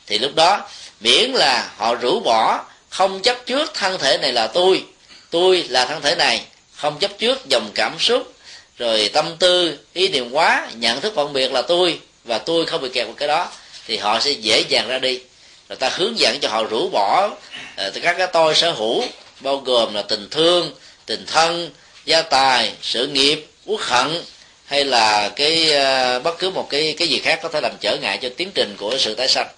Thì 0.07 0.19
lúc 0.19 0.35
đó, 0.35 0.69
miễn 1.01 1.31
là 1.31 1.71
họ 1.77 1.95
rũ 1.95 2.21
bỏ, 2.21 2.65
không 2.91 3.23
chấp 3.23 3.47
trước 3.47 3.75
thân 3.75 3.99
thể 3.99 4.19
này 4.19 4.33
là 4.33 4.47
tôi 4.47 4.85
tôi 5.31 5.65
là 5.69 5.85
thân 5.85 6.03
thể 6.03 6.15
này, 6.15 6.43
không 6.75 6.99
chấp 6.99 7.19
trước 7.19 7.47
dòng 7.49 7.71
cảm 7.75 7.99
xúc, 7.99 8.33
rồi 8.79 9.11
tâm 9.13 9.37
tư, 9.39 9.79
ý 9.93 10.09
niệm 10.09 10.31
quá 10.31 10.69
nhận 10.75 11.01
thức 11.01 11.13
phân 11.17 11.33
biệt 11.33 11.53
là 11.53 11.63
tôi, 11.63 11.99
và 12.25 12.39
tôi 12.39 12.67
không 12.67 12.83
bị 12.83 12.89
kẹt 12.89 13.07
vào 13.07 13.15
cái 13.15 13.29
đó, 13.29 13.49
thì 13.87 13.97
họ 13.97 14.21
sẽ 14.21 14.31
dễ 14.31 14.65
dàng 14.69 14.89
ra 14.89 14.99
đi 14.99 15.21
rồi 15.69 15.77
ta 15.77 15.89
hướng 15.89 16.19
dẫn 16.19 16.41
cho 16.41 16.49
họ 16.49 16.65
rũ 16.65 16.89
bỏ 16.89 17.27
uh, 17.27 17.95
các 18.03 18.17
cái 18.19 18.27
tôi 18.27 18.55
sở 18.55 18.73
hữu 18.73 19.05
bao 19.41 19.57
gồm 19.57 19.95
là 19.95 20.03
tình 20.03 20.29
thương 20.31 20.75
tình 21.07 21.27
thân 21.27 21.71
gia 22.05 22.23
tài 22.23 22.73
sự 22.83 23.07
nghiệp 23.07 23.47
uất 23.65 23.81
hận 23.81 24.23
hay 24.67 24.85
là 24.85 25.29
cái 25.29 25.71
uh, 25.71 26.23
bất 26.23 26.39
cứ 26.39 26.51
một 26.51 26.67
cái 26.71 26.95
cái 26.99 27.09
gì 27.09 27.19
khác 27.19 27.41
có 27.43 27.49
thể 27.49 27.61
làm 27.61 27.73
trở 27.81 27.97
ngại 27.97 28.19
cho 28.23 28.29
tiến 28.37 28.51
trình 28.55 28.75
của 28.79 28.99
sự 28.99 29.15
tái 29.15 29.29
sanh. 29.29 29.49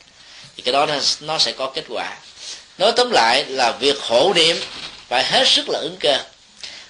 Thì 0.56 0.62
cái 0.62 0.72
đó 0.72 0.86
nó, 0.86 0.94
nó 1.20 1.38
sẽ 1.38 1.52
có 1.52 1.66
kết 1.74 1.84
quả. 1.88 2.16
Nói 2.78 2.92
tóm 2.96 3.10
lại 3.10 3.44
là 3.44 3.72
việc 3.72 4.00
hộ 4.00 4.32
niệm 4.36 4.56
phải 5.08 5.24
hết 5.24 5.48
sức 5.48 5.68
là 5.68 5.78
ứng 5.78 5.96
cơ. 6.00 6.18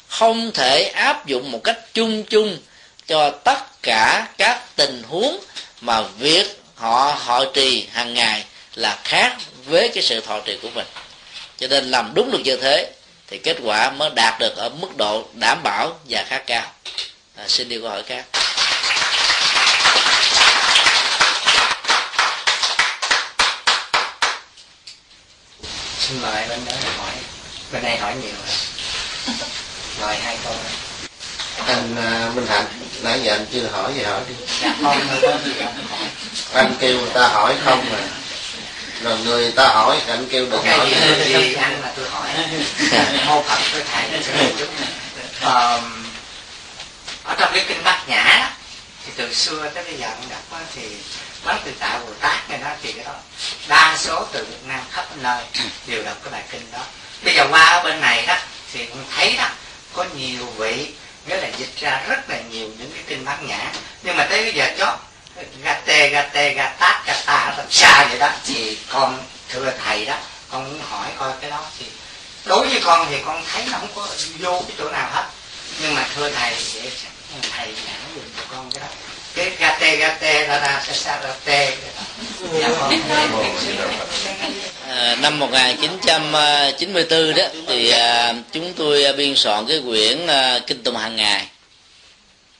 Không 0.09 0.53
thể 0.53 0.85
áp 0.85 1.27
dụng 1.27 1.51
một 1.51 1.61
cách 1.65 1.79
chung 1.95 2.25
chung 2.25 2.59
cho 3.07 3.31
tất 3.31 3.83
cả 3.83 4.27
các 4.39 4.77
tình 4.77 5.03
huống 5.09 5.39
mà 5.81 6.03
việc 6.19 6.61
họ 6.75 7.17
họ 7.19 7.45
trì 7.45 7.87
hàng 7.93 8.15
ngày 8.15 8.45
là 8.79 8.99
khác 9.05 9.37
với 9.65 9.89
cái 9.95 10.03
sự 10.03 10.21
thọ 10.21 10.41
trì 10.41 10.59
của 10.63 10.69
mình. 10.75 10.87
Cho 11.59 11.67
nên 11.67 11.91
làm 11.91 12.15
đúng 12.15 12.31
được 12.31 12.41
như 12.45 12.57
thế 12.57 12.91
thì 13.27 13.39
kết 13.39 13.57
quả 13.65 13.91
mới 13.91 14.11
đạt 14.11 14.39
được 14.41 14.57
ở 14.57 14.69
mức 14.69 14.97
độ 14.97 15.27
đảm 15.33 15.63
bảo 15.63 15.99
và 16.09 16.25
khá 16.29 16.39
cao. 16.39 16.73
À, 17.37 17.45
xin 17.49 17.69
đi 17.69 17.79
câu 17.81 17.91
hỏi 17.91 18.03
khác. 18.03 18.25
Xin 25.99 26.23
mời 26.23 26.49
bên 26.49 26.65
đó 26.65 26.73
hỏi. 26.99 27.13
Bên 27.73 27.83
đây 27.83 27.97
hỏi 27.97 28.15
nhiều 28.23 28.33
rồi. 28.47 28.57
Mời 30.01 30.17
hai 30.17 30.39
câu 30.45 30.55
anh 31.67 31.93
uh, 31.93 32.37
minh 32.37 32.47
hạnh 32.47 32.67
nãy 33.03 33.21
giờ 33.23 33.33
anh 33.33 33.47
chưa 33.53 33.67
hỏi 33.73 33.93
gì 33.97 34.03
hỏi 34.03 34.21
đi. 34.29 34.35
Dạ 34.63 34.75
có 34.83 34.95
gì 35.45 35.53
anh 35.61 35.87
hỏi 35.91 36.09
anh 36.55 36.75
kêu 36.81 37.01
người 37.01 37.11
ta 37.15 37.29
hỏi 37.29 37.57
không 37.65 37.85
mà 37.93 37.99
rồi 39.03 39.19
người 39.19 39.51
ta 39.51 39.69
hỏi 39.69 40.01
anh 40.09 40.29
kêu 40.31 40.47
đừng 40.51 40.63
cái 40.65 40.79
hỏi 40.79 40.91
gì, 40.91 41.33
gì 41.33 41.55
anh 41.55 41.83
mà 41.83 41.93
tôi 41.97 42.09
hỏi. 42.09 42.29
Mô 43.27 43.43
phật 43.43 43.59
tôi 43.73 43.83
thầy 43.93 44.05
ờ, 45.41 45.81
ở 47.25 47.35
trong 47.39 47.51
cái 47.55 47.65
kinh 47.69 47.85
bát 47.85 48.09
nhã 48.09 48.25
đó, 48.41 48.51
thì 49.07 49.13
từ 49.17 49.35
xưa 49.35 49.71
tới 49.75 49.85
bây 49.85 49.95
giờ 49.95 50.07
ông 50.07 50.29
đọc 50.31 50.43
đó, 50.53 50.59
thì 50.75 50.83
quán 51.45 51.59
từ 51.65 51.71
tạo 51.79 51.99
bồ 51.99 52.13
tát 52.21 52.51
này 52.51 52.59
đó 52.59 52.71
thì 52.83 52.93
cái 52.93 53.05
đó 53.05 53.13
đa 53.69 53.97
số 53.99 54.27
từ 54.33 54.45
việt 54.45 54.67
nam 54.67 54.81
khắp 54.91 55.07
nơi 55.17 55.43
đều 55.87 56.03
đọc 56.03 56.17
cái 56.25 56.33
bài 56.33 56.43
kinh 56.51 56.67
đó. 56.73 56.81
Bây 57.23 57.35
giờ 57.35 57.47
qua 57.51 57.65
ở 57.65 57.83
bên 57.83 58.01
này 58.01 58.27
đó 58.27 58.37
thì 58.73 58.87
cũng 58.87 59.05
thấy 59.17 59.37
đó 59.37 59.49
có 59.93 60.05
nhiều 60.15 60.47
vị 60.57 60.87
nghĩa 61.27 61.37
là 61.37 61.49
dịch 61.57 61.81
ra 61.81 62.03
rất 62.09 62.31
là 62.31 62.37
nhiều 62.51 62.69
những 62.79 62.91
cái 62.95 63.03
kinh 63.07 63.25
bát 63.25 63.43
nhã. 63.43 63.73
Nhưng 64.03 64.17
mà 64.17 64.27
tới 64.31 64.43
bây 64.43 64.53
giờ 64.53 64.69
chót 64.79 64.95
gate 65.63 66.09
gate 66.09 66.55
gatat 66.55 67.07
gata 67.07 67.55
làm 67.57 67.67
xa 67.71 68.07
vậy 68.11 68.19
đó. 68.19 68.31
Thì 68.47 68.77
con 68.89 69.19
thưa 69.49 69.73
thầy 69.85 70.05
đó 70.05 70.15
con 70.51 70.65
muốn 70.65 70.81
hỏi 70.91 71.09
coi 71.19 71.33
cái 71.41 71.51
đó 71.51 71.61
thì 71.79 71.87
đối 72.45 72.69
với 72.69 72.81
con 72.85 73.07
thì 73.11 73.17
con 73.27 73.45
thấy 73.53 73.63
nó 73.73 73.79
không 73.79 73.89
có 73.95 74.09
vô 74.39 74.63
cái 74.69 74.77
chỗ 74.79 74.91
nào 74.91 75.11
hết. 75.13 75.25
Nhưng 75.83 75.95
mà 75.95 76.07
thưa 76.15 76.31
thầy 76.31 76.53
vậy 76.75 76.93
thầy 77.57 77.67
giảng 77.87 78.01
dùm 78.15 78.25
cho 78.37 78.43
con 78.51 78.71
cái 78.75 78.81
đó. 78.81 78.89
Cái 79.35 79.51
gà 79.59 79.77
tê 79.79 79.97
ra 80.47 80.59
ra 80.59 80.83
sa 80.87 80.93
xa 80.93 81.21
ra 81.21 81.31
te 81.45 81.71
dạ 82.61 82.69
con 82.81 83.01
À, 84.89 85.17
năm 85.21 85.39
1994 85.39 87.35
đó 87.35 87.45
thì 87.67 87.91
à, 87.91 88.35
chúng 88.53 88.73
tôi 88.73 89.13
biên 89.13 89.37
soạn 89.37 89.67
cái 89.67 89.83
quyển 89.87 90.27
à, 90.27 90.59
kinh 90.67 90.83
tụng 90.83 90.97
hàng 90.97 91.17
ngày 91.17 91.47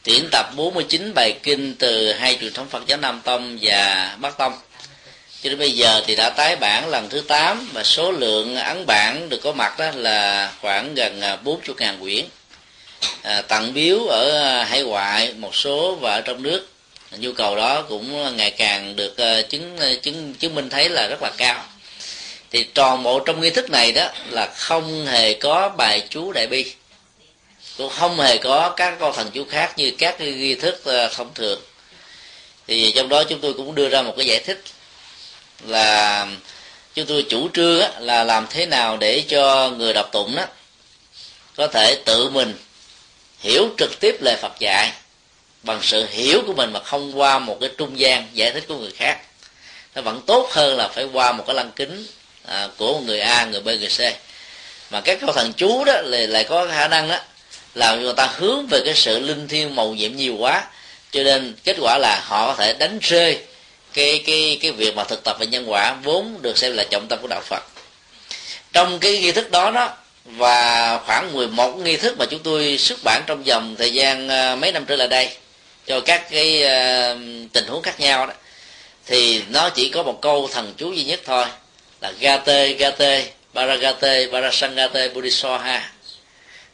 tuyển 0.09 0.29
tập 0.33 0.51
49 0.57 1.15
bài 1.15 1.39
kinh 1.43 1.75
từ 1.75 2.13
hai 2.13 2.39
truyền 2.41 2.53
thống 2.53 2.69
Phật 2.69 2.87
giáo 2.87 2.99
Nam 2.99 3.21
Tông 3.25 3.59
và 3.63 4.17
Bắc 4.21 4.39
Tông. 4.39 4.53
Cho 5.43 5.51
đến 5.51 5.59
bây 5.59 5.73
giờ 5.73 6.03
thì 6.07 6.17
đã 6.17 6.31
tái 6.31 6.57
bản 6.57 6.89
lần 6.89 7.09
thứ 7.09 7.21
8 7.21 7.69
và 7.73 7.85
số 7.85 8.13
lượng 8.13 8.57
ấn 8.57 8.87
bản 8.87 9.29
được 9.29 9.41
có 9.43 9.53
mặt 9.53 9.79
đó 9.79 9.91
là 9.95 10.53
khoảng 10.61 10.95
gần 10.95 11.21
à, 11.21 11.37
40 11.37 11.77
ngàn 11.79 12.01
quyển. 12.01 12.25
À, 13.23 13.43
tặng 13.43 13.75
biếu 13.75 14.07
ở 14.07 14.63
hải 14.63 14.83
ngoại 14.83 15.33
một 15.39 15.55
số 15.57 15.95
và 15.95 16.13
ở 16.13 16.21
trong 16.21 16.43
nước. 16.43 16.69
Nhu 17.19 17.33
cầu 17.33 17.57
đó 17.57 17.83
cũng 17.83 18.37
ngày 18.37 18.51
càng 18.51 18.97
được 18.97 19.17
à, 19.17 19.43
chứng 19.43 19.79
à, 19.79 19.89
chứng 20.03 20.35
chứng 20.35 20.55
minh 20.55 20.71
thấy 20.71 20.89
là 20.89 21.07
rất 21.07 21.23
là 21.23 21.31
cao. 21.37 21.65
Thì 22.51 22.63
toàn 22.63 23.03
bộ 23.03 23.21
trong 23.21 23.41
nghi 23.41 23.51
thức 23.51 23.71
này 23.71 23.93
đó 23.93 24.09
là 24.31 24.47
không 24.57 25.07
hề 25.07 25.35
có 25.35 25.69
bài 25.69 26.03
chú 26.11 26.33
đại 26.33 26.47
bi 26.47 26.73
cũng 27.79 27.91
không 27.91 28.21
hề 28.21 28.39
có 28.39 28.75
các 28.77 28.97
con 29.01 29.15
thần 29.17 29.31
chú 29.31 29.45
khác 29.45 29.79
như 29.79 29.93
các 29.99 30.19
cái 30.19 30.33
nghi 30.33 30.55
thức 30.55 30.85
ờ, 30.85 31.09
thông 31.09 31.35
thường. 31.35 31.61
Thì 32.67 32.93
trong 32.97 33.09
đó 33.09 33.25
chúng 33.25 33.41
tôi 33.41 33.53
cũng 33.53 33.75
đưa 33.75 33.89
ra 33.89 34.03
một 34.03 34.15
cái 34.17 34.27
giải 34.27 34.39
thích 34.39 34.63
là 35.67 36.27
chúng 36.95 37.07
tôi 37.07 37.27
chủ 37.29 37.49
trương 37.55 37.81
là 37.99 38.25
làm 38.25 38.47
thế 38.51 38.67
nào 38.67 38.97
để 38.97 39.25
cho 39.29 39.71
người 39.71 39.93
đọc 39.93 40.09
tụng 40.13 40.37
đó 40.37 40.45
có 41.57 41.67
thể 41.67 42.03
tự 42.05 42.31
mình 42.31 42.55
hiểu 43.41 43.69
trực 43.79 44.01
tiếp 44.01 44.17
lời 44.21 44.37
Phật 44.37 44.53
dạy 44.59 44.93
bằng 45.63 45.79
sự 45.83 46.07
hiểu 46.11 46.43
của 46.47 46.53
mình 46.53 46.73
mà 46.73 46.81
không 46.81 47.19
qua 47.19 47.39
một 47.39 47.57
cái 47.61 47.71
trung 47.79 47.99
gian 47.99 48.27
giải 48.33 48.53
thích 48.53 48.65
của 48.69 48.77
người 48.77 48.91
khác. 48.91 49.21
Nó 49.95 50.03
vẫn 50.03 50.23
tốt 50.27 50.49
hơn 50.51 50.77
là 50.77 50.89
phải 50.89 51.05
qua 51.05 51.33
một 51.33 51.45
cái 51.47 51.57
lăng 51.57 51.71
kính 51.77 52.07
à, 52.45 52.69
của 52.77 52.93
một 52.93 53.01
người 53.07 53.21
A, 53.21 53.45
người 53.45 53.61
B, 53.61 53.67
người 53.67 53.89
C. 53.99 54.01
Mà 54.91 55.01
các 55.01 55.19
câu 55.21 55.33
thần 55.33 55.53
chú 55.53 55.85
đó 55.85 56.01
lại, 56.05 56.27
lại 56.27 56.45
có 56.45 56.67
khả 56.67 56.89
năng 56.89 57.09
đó 57.09 57.19
làm 57.75 58.03
người 58.03 58.13
ta 58.17 58.27
hướng 58.37 58.67
về 58.67 58.81
cái 58.85 58.95
sự 58.95 59.19
linh 59.19 59.49
thiêng 59.49 59.77
màu 59.77 59.95
nhiệm 59.95 60.17
nhiều 60.17 60.37
quá. 60.39 60.65
Cho 61.11 61.23
nên 61.23 61.55
kết 61.65 61.77
quả 61.81 61.99
là 61.99 62.23
họ 62.25 62.47
có 62.47 62.55
thể 62.55 62.73
đánh 62.73 62.99
rơi 63.03 63.39
cái 63.93 64.23
cái 64.27 64.59
cái 64.63 64.73
việc 64.73 64.97
mà 64.97 65.05
thực 65.05 65.25
tập 65.25 65.37
về 65.41 65.47
nhân 65.47 65.71
quả 65.71 65.93
vốn 66.03 66.43
được 66.43 66.59
xem 66.59 66.73
là 66.77 66.85
trọng 66.91 67.07
tâm 67.09 67.19
của 67.23 67.29
đạo 67.29 67.41
Phật. 67.45 67.63
Trong 68.73 68.99
cái 68.99 69.19
nghi 69.19 69.33
thức 69.33 69.51
đó 69.51 69.71
đó 69.71 69.97
và 70.25 70.99
khoảng 71.07 71.33
11 71.33 71.79
nghi 71.79 71.97
thức 71.97 72.19
mà 72.19 72.27
chúng 72.27 72.43
tôi 72.43 72.79
xuất 72.79 72.99
bản 73.05 73.23
trong 73.27 73.45
vòng 73.45 73.77
thời 73.79 73.93
gian 73.93 74.29
ờ, 74.29 74.57
mấy 74.57 74.73
năm 74.73 74.85
trở 74.85 74.97
lại 74.97 75.09
đây 75.09 75.29
cho 75.87 76.01
các 76.01 76.31
cái 76.31 76.63
uh, 76.65 77.19
tình 77.53 77.67
huống 77.67 77.83
khác 77.83 78.01
nhau 78.01 78.27
đó 78.27 78.33
thì 79.07 79.43
nó 79.51 79.71
chỉ 79.71 79.89
có 79.89 80.03
một 80.03 80.19
câu 80.23 80.49
thần 80.53 80.75
chú 80.77 80.93
duy 80.93 81.05
nhất 81.05 81.21
thôi 81.25 81.45
là 82.01 82.13
gate 82.21 82.69
gate 82.69 83.25
baragate 83.55 84.27
barasangate 84.27 85.09
bodhisoha 85.09 85.91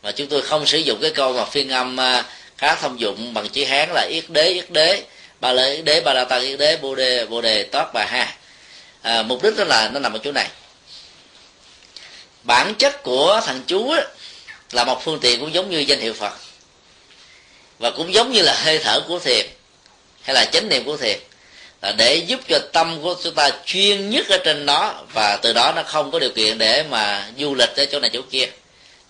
mà 0.05 0.13
chúng 0.13 0.27
tôi 0.27 0.43
không 0.43 0.67
sử 0.67 0.79
dụng 0.79 0.99
cái 1.03 1.11
câu 1.11 1.33
mà 1.33 1.45
phiên 1.45 1.69
âm 1.69 2.01
à, 2.01 2.25
khá 2.59 2.75
thông 2.75 3.01
dụng 3.01 3.35
bằng 3.35 3.49
chữ 3.49 3.65
hán 3.65 3.89
là 3.93 4.07
yết 4.11 4.31
đế 4.31 4.49
yết 4.49 4.71
đế 4.71 5.03
ba 5.41 5.53
lê 5.53 5.75
yết 5.75 5.85
đế 5.85 6.01
ba 6.01 6.13
la 6.13 6.25
tăng 6.25 6.43
yết 6.43 6.59
đế 6.59 6.77
bồ 6.77 6.95
đề 6.95 7.27
bồ 7.27 7.41
đề 7.41 7.63
tót 7.63 7.87
bà 7.95 8.05
ha 8.05 8.35
à, 9.03 9.23
mục 9.23 9.43
đích 9.43 9.57
đó 9.57 9.65
là 9.65 9.89
nó 9.89 10.01
nằm 10.01 10.13
ở 10.13 10.19
chỗ 10.25 10.33
này. 10.33 10.49
Bản 12.43 12.75
chất 12.75 13.03
của 13.03 13.41
thằng 13.45 13.63
chú 13.67 13.91
ấy, 13.91 14.05
là 14.73 14.85
một 14.85 15.05
phương 15.05 15.21
tiện 15.21 15.41
cũng 15.41 15.55
giống 15.55 15.71
như 15.71 15.79
danh 15.79 16.01
hiệu 16.01 16.13
phật. 16.13 16.33
Và 17.79 17.91
cũng 17.91 18.15
giống 18.15 18.33
như 18.33 18.43
là 18.43 18.55
hơi 18.55 18.79
thở 18.79 19.01
của 19.09 19.19
thiền 19.19 19.47
hay 20.23 20.35
là 20.35 20.45
chánh 20.45 20.69
niệm 20.69 20.85
của 20.85 20.97
thiền 20.97 21.19
là 21.83 21.93
để 21.93 22.15
giúp 22.17 22.41
cho 22.49 22.59
tâm 22.73 23.03
của 23.03 23.15
chúng 23.23 23.35
ta 23.35 23.51
chuyên 23.67 24.11
nhất 24.11 24.27
ở 24.29 24.39
trên 24.45 24.67
nó 24.67 25.03
và 25.13 25.39
từ 25.43 25.53
đó 25.53 25.73
nó 25.77 25.83
không 25.83 26.11
có 26.11 26.19
điều 26.19 26.31
kiện 26.31 26.59
để 26.59 26.83
mà 26.83 27.29
du 27.39 27.55
lịch 27.55 27.71
tới 27.77 27.87
chỗ 27.87 28.01
này 28.01 28.11
chỗ 28.13 28.23
kia 28.31 28.47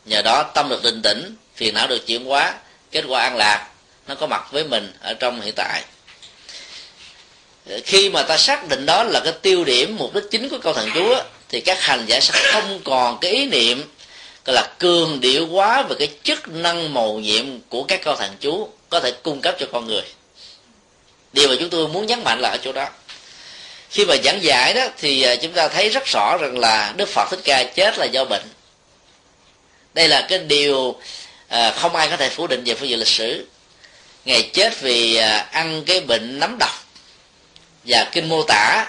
nhờ 0.04 0.22
đó 0.22 0.42
tâm 0.42 0.68
được 0.68 0.82
định 0.82 1.02
tĩnh, 1.02 1.36
phiền 1.56 1.74
não 1.74 1.86
được 1.86 2.06
chuyển 2.06 2.24
hóa, 2.24 2.54
kết 2.90 3.04
quả 3.08 3.22
an 3.22 3.36
lạc, 3.36 3.68
nó 4.06 4.14
có 4.14 4.26
mặt 4.26 4.52
với 4.52 4.64
mình 4.64 4.92
ở 5.00 5.14
trong 5.14 5.40
hiện 5.40 5.54
tại. 5.56 5.82
Khi 7.84 8.10
mà 8.10 8.22
ta 8.22 8.36
xác 8.36 8.68
định 8.68 8.86
đó 8.86 9.02
là 9.02 9.20
cái 9.24 9.32
tiêu 9.42 9.64
điểm, 9.64 9.96
mục 9.98 10.14
đích 10.14 10.24
chính 10.30 10.48
của 10.48 10.58
câu 10.58 10.72
thần 10.72 10.90
chú 10.94 11.14
thì 11.48 11.60
các 11.60 11.80
hành 11.80 12.06
giả 12.06 12.20
sẽ 12.20 12.52
không 12.52 12.80
còn 12.84 13.18
cái 13.20 13.30
ý 13.30 13.46
niệm, 13.46 13.82
gọi 14.44 14.54
là 14.54 14.68
cường 14.78 15.20
điệu 15.20 15.46
quá 15.46 15.82
về 15.82 15.96
cái 15.98 16.08
chức 16.22 16.48
năng 16.48 16.94
màu 16.94 17.12
nhiệm 17.12 17.60
của 17.68 17.82
các 17.82 18.00
câu 18.04 18.16
thần 18.16 18.36
chú 18.40 18.68
có 18.88 19.00
thể 19.00 19.12
cung 19.22 19.40
cấp 19.40 19.56
cho 19.58 19.66
con 19.72 19.86
người. 19.86 20.02
Điều 21.32 21.48
mà 21.48 21.54
chúng 21.60 21.70
tôi 21.70 21.88
muốn 21.88 22.06
nhấn 22.06 22.24
mạnh 22.24 22.40
là 22.40 22.48
ở 22.48 22.58
chỗ 22.64 22.72
đó. 22.72 22.88
Khi 23.90 24.04
mà 24.04 24.14
giảng 24.24 24.42
giải 24.42 24.74
đó 24.74 24.88
thì 24.98 25.22
à, 25.22 25.36
chúng 25.36 25.52
ta 25.52 25.68
thấy 25.68 25.88
rất 25.88 26.06
rõ 26.06 26.36
rằng 26.40 26.58
là 26.58 26.92
đức 26.96 27.08
phật 27.08 27.28
thích 27.30 27.40
ca 27.44 27.64
chết 27.64 27.98
là 27.98 28.04
do 28.04 28.24
bệnh 28.24 28.42
đây 29.94 30.08
là 30.08 30.26
cái 30.28 30.38
điều 30.38 30.96
à, 31.48 31.70
không 31.70 31.96
ai 31.96 32.08
có 32.08 32.16
thể 32.16 32.28
phủ 32.28 32.46
định 32.46 32.64
về 32.64 32.74
phương 32.74 32.88
diện 32.88 32.98
lịch 32.98 33.08
sử. 33.08 33.46
Ngày 34.24 34.50
chết 34.52 34.80
vì 34.80 35.16
à, 35.16 35.48
ăn 35.52 35.82
cái 35.86 36.00
bệnh 36.00 36.40
nấm 36.40 36.56
độc 36.58 36.84
và 37.84 38.04
kinh 38.12 38.28
mô 38.28 38.42
tả. 38.42 38.86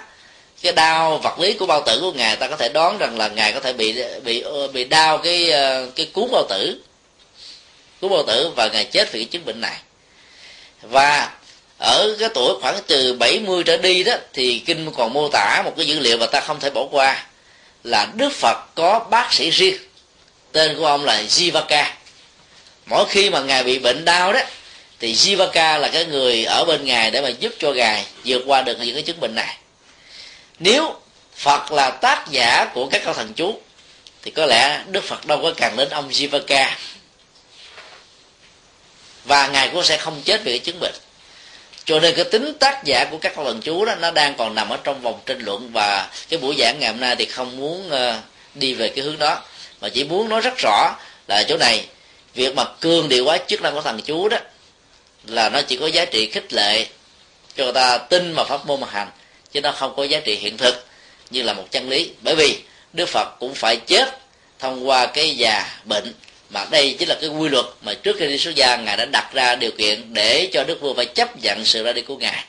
Cái 0.62 0.74
đau 0.74 1.18
vật 1.18 1.40
lý 1.40 1.54
của 1.54 1.66
bao 1.66 1.84
tử 1.86 2.00
của 2.02 2.12
ngài 2.12 2.36
ta 2.36 2.48
có 2.48 2.56
thể 2.56 2.70
đoán 2.70 2.98
rằng 2.98 3.18
là 3.18 3.28
ngài 3.28 3.54
có 3.54 3.60
thể 3.60 3.74
bị 3.74 4.04
bị 4.24 4.44
bị 4.74 4.84
đau 4.84 5.18
cái 5.18 5.52
à, 5.52 5.82
cái 5.96 6.06
cuốn 6.06 6.32
bao 6.32 6.46
tử 6.50 6.82
cuốn 8.02 8.12
bao 8.12 8.24
tử 8.24 8.52
và 8.56 8.68
ngài 8.68 8.86
chết 8.86 9.12
vì 9.12 9.20
cái 9.20 9.28
chứng 9.32 9.46
bệnh 9.46 9.62
này. 9.62 9.78
Và 10.82 11.32
ở 11.78 12.16
cái 12.20 12.30
tuổi 12.34 12.54
khoảng 12.62 12.80
từ 12.88 13.14
70 13.14 13.64
trở 13.64 13.78
đi 13.78 14.04
đó 14.04 14.14
thì 14.34 14.60
kinh 14.66 14.92
còn 14.92 15.14
mô 15.14 15.30
tả 15.30 15.62
một 15.66 15.74
cái 15.78 15.88
dữ 15.88 16.00
liệu 16.00 16.18
mà 16.18 16.26
ta 16.26 16.40
không 16.40 16.60
thể 16.60 16.70
bỏ 16.70 16.88
qua 16.92 17.26
là 17.84 18.08
Đức 18.16 18.34
Phật 18.34 18.58
có 18.76 19.00
bác 19.10 19.34
sĩ 19.34 19.50
riêng 19.50 19.76
tên 20.56 20.76
của 20.78 20.86
ông 20.86 21.06
là 21.06 21.22
Jivaka. 21.22 21.86
Mỗi 22.86 23.06
khi 23.10 23.30
mà 23.30 23.40
ngài 23.40 23.64
bị 23.64 23.80
bệnh 23.80 24.06
đau 24.06 24.34
đó 24.34 24.40
thì 25.00 25.14
Jivaka 25.14 25.80
là 25.80 25.88
cái 25.88 26.06
người 26.06 26.46
ở 26.46 26.66
bên 26.66 26.86
ngài 26.86 27.12
để 27.12 27.22
mà 27.22 27.30
giúp 27.30 27.54
cho 27.60 27.72
ngài 27.72 28.06
vượt 28.26 28.44
qua 28.46 28.62
được 28.62 28.78
những 28.80 28.96
cái 28.96 29.04
chứng 29.04 29.20
bệnh 29.20 29.36
này. 29.36 29.58
Nếu 30.60 30.96
Phật 31.36 31.72
là 31.72 31.92
tác 31.92 32.26
giả 32.32 32.66
của 32.74 32.88
các 32.92 33.02
câu 33.06 33.14
thần 33.14 33.34
chú 33.34 33.60
thì 34.24 34.32
có 34.32 34.46
lẽ 34.46 34.82
Đức 34.88 35.04
Phật 35.04 35.26
đâu 35.26 35.40
có 35.44 35.54
cần 35.58 35.76
đến 35.78 35.90
ông 35.90 36.10
Jivaka. 36.10 36.68
Và 39.26 39.48
ngài 39.48 39.70
cũng 39.70 39.84
sẽ 39.84 39.98
không 39.98 40.22
chết 40.26 40.42
vì 40.44 40.52
cái 40.52 40.60
chứng 40.60 40.80
bệnh. 40.80 40.96
Cho 41.86 42.00
nên 42.00 42.16
cái 42.16 42.26
tính 42.26 42.54
tác 42.60 42.84
giả 42.84 43.06
của 43.12 43.18
các 43.18 43.36
câu 43.36 43.46
thần 43.46 43.62
chú 43.62 43.86
đó 43.86 43.96
nó 43.96 44.12
đang 44.12 44.36
còn 44.36 44.56
nằm 44.56 44.70
ở 44.70 44.78
trong 44.84 45.02
vòng 45.02 45.20
tranh 45.26 45.40
luận 45.40 45.70
và 45.74 46.10
cái 46.30 46.40
buổi 46.40 46.56
giảng 46.60 46.80
ngày 46.80 46.92
hôm 46.92 47.00
nay 47.00 47.16
thì 47.16 47.26
không 47.26 47.58
muốn 47.58 47.88
uh, 47.88 48.16
đi 48.54 48.74
về 48.74 48.90
cái 48.90 49.06
hướng 49.06 49.20
đó 49.20 49.42
mà 49.86 49.90
chỉ 49.90 50.04
muốn 50.04 50.30
nói 50.30 50.42
rất 50.42 50.54
rõ 50.58 50.96
là 51.28 51.44
chỗ 51.44 51.58
này, 51.58 51.86
việc 52.34 52.56
mà 52.56 52.66
cương 52.82 53.10
điều 53.10 53.26
quá 53.26 53.38
chức 53.48 53.62
năng 53.62 53.74
của 53.74 53.82
thằng 53.82 54.02
chú 54.06 54.30
đó, 54.30 54.38
là 55.28 55.50
nó 55.50 55.62
chỉ 55.62 55.78
có 55.78 55.88
giá 55.88 56.06
trị 56.06 56.30
khích 56.32 56.54
lệ 56.54 56.86
cho 57.56 57.64
người 57.64 57.74
ta 57.74 57.98
tin 57.98 58.32
mà 58.32 58.44
pháp 58.44 58.66
môn 58.66 58.82
mà 58.82 58.88
hành, 58.92 59.08
chứ 59.52 59.62
nó 59.62 59.72
không 59.72 59.94
có 59.98 60.04
giá 60.04 60.20
trị 60.20 60.36
hiện 60.36 60.58
thực 60.58 60.88
như 61.30 61.44
là 61.44 61.54
một 61.54 61.64
chân 61.72 61.90
lý. 61.90 62.12
Bởi 62.22 62.36
vì 62.36 62.60
đức 62.94 63.10
phật 63.10 63.40
cũng 63.40 63.56
phải 63.56 63.76
chết 63.76 64.20
thông 64.60 64.90
qua 64.90 65.06
cái 65.06 65.36
già 65.36 65.80
bệnh, 65.84 66.14
mà 66.50 66.66
đây 66.72 66.96
chính 67.00 67.10
là 67.10 67.18
cái 67.22 67.30
quy 67.30 67.50
luật 67.50 67.66
mà 67.82 67.94
trước 67.94 68.16
khi 68.20 68.28
đi 68.28 68.38
xuất 68.38 68.56
gia 68.56 68.76
ngài 68.76 68.98
đã 68.98 69.06
đặt 69.06 69.30
ra 69.34 69.56
điều 69.56 69.72
kiện 69.72 70.14
để 70.14 70.50
cho 70.54 70.64
đức 70.64 70.82
vua 70.82 70.94
phải 70.94 71.06
chấp 71.06 71.42
nhận 71.42 71.66
sự 71.66 71.84
ra 71.84 71.94
đi 71.94 72.02
của 72.02 72.18
ngài. 72.18 72.46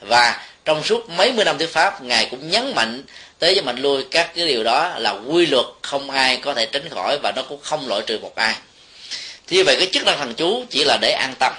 Và 0.00 0.42
trong 0.64 0.84
suốt 0.84 1.08
mấy 1.10 1.32
mươi 1.32 1.44
năm 1.44 1.58
thuyết 1.58 1.72
pháp 1.72 2.02
ngài 2.02 2.26
cũng 2.30 2.50
nhấn 2.50 2.74
mạnh 2.74 3.02
tới 3.38 3.54
cho 3.56 3.62
mạnh 3.62 3.76
lui 3.76 4.04
các 4.10 4.30
cái 4.36 4.46
điều 4.46 4.64
đó 4.64 4.92
là 4.98 5.10
quy 5.10 5.46
luật 5.46 5.66
không 5.82 6.10
ai 6.10 6.36
có 6.36 6.54
thể 6.54 6.66
tránh 6.66 6.88
khỏi 6.88 7.18
và 7.22 7.32
nó 7.36 7.42
cũng 7.42 7.60
không 7.62 7.88
loại 7.88 8.02
trừ 8.06 8.18
một 8.18 8.34
ai. 8.34 8.54
Thì 9.46 9.62
vậy 9.62 9.76
cái 9.78 9.88
chức 9.92 10.04
năng 10.04 10.18
thần 10.18 10.34
chú 10.34 10.64
chỉ 10.70 10.84
là 10.84 10.98
để 11.00 11.10
an 11.10 11.34
tâm. 11.38 11.52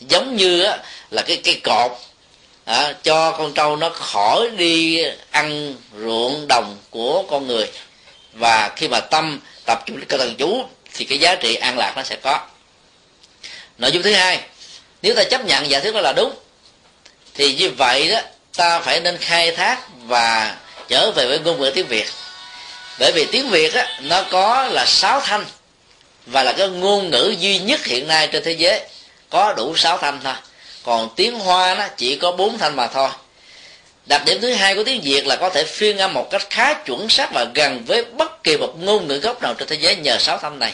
Giống 0.00 0.36
như 0.36 0.62
á, 0.62 0.78
là 1.10 1.22
cái 1.22 1.40
cây 1.44 1.60
cột 1.64 1.92
à, 2.64 2.94
cho 3.02 3.30
con 3.30 3.54
trâu 3.54 3.76
nó 3.76 3.90
khỏi 3.90 4.50
đi 4.56 5.04
ăn 5.30 5.74
ruộng 5.98 6.48
đồng 6.48 6.76
của 6.90 7.22
con 7.30 7.46
người. 7.46 7.70
Và 8.32 8.72
khi 8.76 8.88
mà 8.88 9.00
tâm 9.00 9.40
tập 9.64 9.82
trung 9.86 10.00
cái 10.08 10.18
thần 10.18 10.34
chú 10.38 10.64
thì 10.94 11.04
cái 11.04 11.18
giá 11.18 11.34
trị 11.34 11.54
an 11.54 11.78
lạc 11.78 11.92
nó 11.96 12.02
sẽ 12.02 12.16
có. 12.16 12.46
Nội 13.78 13.92
dung 13.92 14.02
thứ 14.02 14.12
hai 14.12 14.40
nếu 15.02 15.14
ta 15.14 15.24
chấp 15.24 15.44
nhận 15.44 15.70
giả 15.70 15.80
thuyết 15.80 15.94
đó 15.94 16.00
là 16.00 16.12
đúng 16.12 16.34
thì 17.34 17.54
như 17.54 17.70
vậy 17.70 18.08
đó 18.08 18.20
ta 18.58 18.80
phải 18.80 19.00
nên 19.00 19.18
khai 19.18 19.50
thác 19.50 19.78
và 20.06 20.56
trở 20.88 21.10
về 21.10 21.26
với 21.26 21.38
ngôn 21.38 21.60
ngữ 21.60 21.70
tiếng 21.74 21.86
việt. 21.86 22.06
Bởi 22.98 23.12
vì 23.12 23.26
tiếng 23.32 23.50
việt 23.50 23.74
á, 23.74 23.98
nó 24.02 24.22
có 24.30 24.68
là 24.70 24.84
sáu 24.86 25.20
thanh 25.20 25.44
và 26.26 26.42
là 26.42 26.52
cái 26.52 26.68
ngôn 26.68 27.10
ngữ 27.10 27.34
duy 27.38 27.58
nhất 27.58 27.84
hiện 27.84 28.06
nay 28.06 28.26
trên 28.26 28.44
thế 28.44 28.52
giới. 28.52 28.80
Có 29.30 29.52
đủ 29.56 29.76
sáu 29.76 29.98
thanh 29.98 30.20
thôi. 30.24 30.34
Còn 30.84 31.08
tiếng 31.16 31.38
hoa 31.38 31.74
nó 31.74 31.88
chỉ 31.96 32.16
có 32.16 32.32
bốn 32.32 32.58
thanh 32.58 32.76
mà 32.76 32.86
thôi. 32.86 33.10
Đặc 34.06 34.22
điểm 34.24 34.40
thứ 34.40 34.52
hai 34.52 34.74
của 34.74 34.84
tiếng 34.84 35.00
việt 35.00 35.26
là 35.26 35.36
có 35.36 35.50
thể 35.50 35.64
phiên 35.64 35.98
âm 35.98 36.14
một 36.14 36.30
cách 36.30 36.46
khá 36.50 36.74
chuẩn 36.74 37.08
xác 37.08 37.30
và 37.34 37.46
gần 37.54 37.84
với 37.86 38.04
bất 38.04 38.44
kỳ 38.44 38.56
một 38.56 38.74
ngôn 38.78 39.08
ngữ 39.08 39.18
gốc 39.18 39.42
nào 39.42 39.54
trên 39.54 39.68
thế 39.68 39.76
giới 39.76 39.96
nhờ 39.96 40.18
sáu 40.18 40.38
thanh 40.38 40.58
này. 40.58 40.72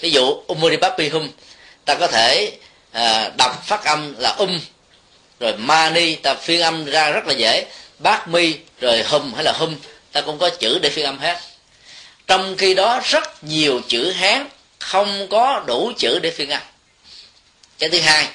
Ví 0.00 0.10
dụ 0.10 0.42
umuribapihum 0.46 1.28
ta 1.84 1.94
có 1.94 2.06
thể 2.06 2.52
à, 2.92 3.30
đọc 3.36 3.62
phát 3.66 3.84
âm 3.84 4.14
là 4.18 4.30
um 4.30 4.60
rồi 5.40 5.56
mani 5.56 6.14
ta 6.14 6.34
phiên 6.34 6.60
âm 6.60 6.84
ra 6.84 7.10
rất 7.10 7.26
là 7.26 7.34
dễ. 7.34 7.66
Bát 7.98 8.28
mi, 8.28 8.54
rồi 8.80 9.02
hum, 9.02 9.34
hay 9.34 9.44
là 9.44 9.52
hum, 9.52 9.76
ta 10.12 10.20
cũng 10.20 10.38
có 10.38 10.50
chữ 10.50 10.78
để 10.82 10.90
phiên 10.90 11.04
âm 11.04 11.18
hết. 11.18 11.40
Trong 12.26 12.56
khi 12.56 12.74
đó 12.74 13.00
rất 13.04 13.44
nhiều 13.44 13.80
chữ 13.88 14.10
hán 14.10 14.48
không 14.78 15.28
có 15.28 15.62
đủ 15.66 15.92
chữ 15.98 16.18
để 16.18 16.30
phiên 16.30 16.50
âm. 16.50 16.62
Cái 17.78 17.90
thứ 17.90 18.00
hai 18.00 18.28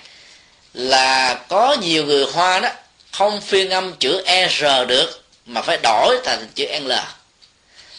là 0.73 1.33
có 1.49 1.77
nhiều 1.81 2.05
người 2.05 2.25
hoa 2.33 2.59
đó 2.59 2.69
không 3.11 3.41
phiên 3.41 3.69
âm 3.69 3.93
chữ 3.93 4.21
e, 4.25 4.47
r 4.47 4.63
được, 4.87 5.23
mà 5.45 5.61
phải 5.61 5.77
đổi 5.83 6.19
thành 6.25 6.47
chữ 6.55 6.67
l. 6.79 6.91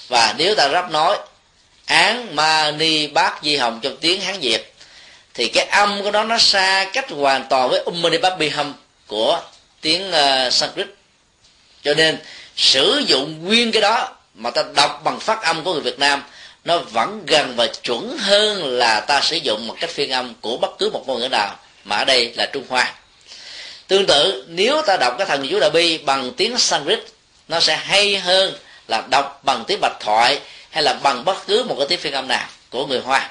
Và 0.08 0.34
nếu 0.38 0.54
ta 0.54 0.68
rắp 0.68 0.90
nói, 0.90 1.18
án 1.86 2.36
ma 2.36 2.70
ni 2.70 3.06
bát 3.06 3.40
di 3.42 3.56
hồng 3.56 3.80
trong 3.82 3.96
tiếng 3.96 4.20
hán 4.20 4.40
việt, 4.40 4.74
thì 5.34 5.48
cái 5.48 5.66
âm 5.66 6.02
của 6.02 6.10
nó 6.10 6.24
nó 6.24 6.38
xa 6.38 6.90
cách 6.92 7.10
hoàn 7.10 7.46
toàn 7.50 7.68
với 7.70 7.80
um 7.80 8.02
mani 8.02 8.18
bát 8.18 8.38
bi 8.38 8.48
hum 8.48 8.72
của 9.06 9.40
tiếng 9.80 10.08
uh, 10.08 10.52
sanskrit. 10.52 10.86
Cho 11.82 11.94
nên 11.94 12.18
sử 12.56 13.02
dụng 13.06 13.44
nguyên 13.44 13.72
cái 13.72 13.82
đó 13.82 14.16
mà 14.34 14.50
ta 14.50 14.62
đọc 14.74 15.00
bằng 15.04 15.20
phát 15.20 15.42
âm 15.42 15.64
của 15.64 15.72
người 15.72 15.82
việt 15.82 15.98
nam 15.98 16.22
nó 16.64 16.78
vẫn 16.78 17.22
gần 17.26 17.54
và 17.56 17.66
chuẩn 17.66 18.18
hơn 18.18 18.64
là 18.64 19.00
ta 19.00 19.20
sử 19.20 19.36
dụng 19.36 19.66
một 19.66 19.76
cách 19.80 19.90
phiên 19.90 20.10
âm 20.10 20.34
của 20.40 20.56
bất 20.56 20.70
cứ 20.78 20.90
một 20.90 21.04
ngôn 21.06 21.20
ngữ 21.20 21.28
nào 21.28 21.56
mà 21.84 21.96
ở 21.96 22.04
đây 22.04 22.32
là 22.36 22.46
trung 22.46 22.64
hoa. 22.68 22.94
Tương 23.88 24.06
tự 24.06 24.44
nếu 24.48 24.82
ta 24.82 24.96
đọc 24.96 25.14
cái 25.18 25.26
thần 25.26 25.48
chú 25.50 25.60
Đà 25.60 25.68
bi 25.68 25.98
bằng 25.98 26.32
tiếng 26.36 26.58
sanskrit 26.58 27.00
nó 27.48 27.60
sẽ 27.60 27.76
hay 27.76 28.18
hơn 28.18 28.54
là 28.88 29.02
đọc 29.10 29.40
bằng 29.44 29.64
tiếng 29.66 29.78
bạch 29.80 30.00
thoại 30.00 30.40
hay 30.70 30.82
là 30.82 30.92
bằng 30.92 31.24
bất 31.24 31.46
cứ 31.46 31.64
một 31.64 31.74
cái 31.78 31.86
tiếng 31.88 31.98
phiên 31.98 32.12
âm 32.12 32.28
nào 32.28 32.48
của 32.70 32.86
người 32.86 33.00
hoa. 33.00 33.30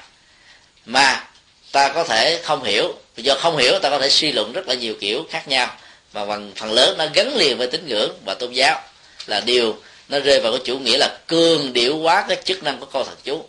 Mà 0.86 1.24
ta 1.72 1.88
có 1.88 2.04
thể 2.04 2.40
không 2.44 2.64
hiểu 2.64 2.94
vì 3.16 3.22
do 3.22 3.34
không 3.34 3.56
hiểu 3.56 3.78
ta 3.78 3.90
có 3.90 3.98
thể 3.98 4.10
suy 4.10 4.32
luận 4.32 4.52
rất 4.52 4.68
là 4.68 4.74
nhiều 4.74 4.94
kiểu 5.00 5.26
khác 5.30 5.48
nhau. 5.48 5.76
Và 6.12 6.24
bằng 6.24 6.52
phần 6.56 6.72
lớn 6.72 6.98
nó 6.98 7.06
gắn 7.14 7.36
liền 7.36 7.58
với 7.58 7.66
tín 7.66 7.88
ngưỡng 7.88 8.12
và 8.24 8.34
tôn 8.34 8.52
giáo. 8.52 8.82
Là 9.26 9.40
điều 9.40 9.76
nó 10.08 10.18
rơi 10.18 10.40
vào 10.40 10.52
cái 10.52 10.60
chủ 10.64 10.78
nghĩa 10.78 10.98
là 10.98 11.18
cường 11.26 11.72
điệu 11.72 11.96
quá 11.96 12.24
cái 12.28 12.38
chức 12.44 12.62
năng 12.62 12.78
của 12.78 12.86
câu 12.86 13.04
thần 13.04 13.16
chú. 13.24 13.44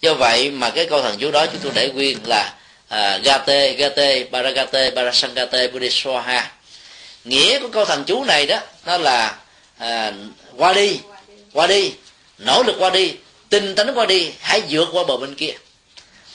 Do 0.00 0.14
vậy 0.14 0.50
mà 0.50 0.70
cái 0.70 0.86
câu 0.86 1.02
thần 1.02 1.16
chú 1.18 1.30
đó 1.30 1.46
chúng 1.46 1.60
tôi 1.62 1.72
để 1.74 1.88
nguyên 1.88 2.18
là 2.26 2.54
à, 2.88 3.18
gate 3.24 3.72
gate 3.72 4.24
baragate 4.24 4.90
barasangate 4.90 5.68
buddhiswaha 5.68 6.42
nghĩa 7.24 7.58
của 7.58 7.68
câu 7.68 7.84
thần 7.84 8.04
chú 8.04 8.24
này 8.24 8.46
đó 8.46 8.58
nó 8.86 8.98
là 8.98 9.36
à, 9.78 10.12
qua 10.56 10.72
đi 10.72 10.98
qua 11.52 11.66
đi 11.66 11.92
nỗ 12.38 12.62
lực 12.62 12.76
qua 12.78 12.90
đi 12.90 13.14
tinh 13.48 13.74
tấn 13.74 13.94
qua 13.94 14.06
đi 14.06 14.32
hãy 14.40 14.62
vượt 14.68 14.88
qua 14.92 15.04
bờ 15.04 15.16
bên 15.16 15.34
kia. 15.34 15.52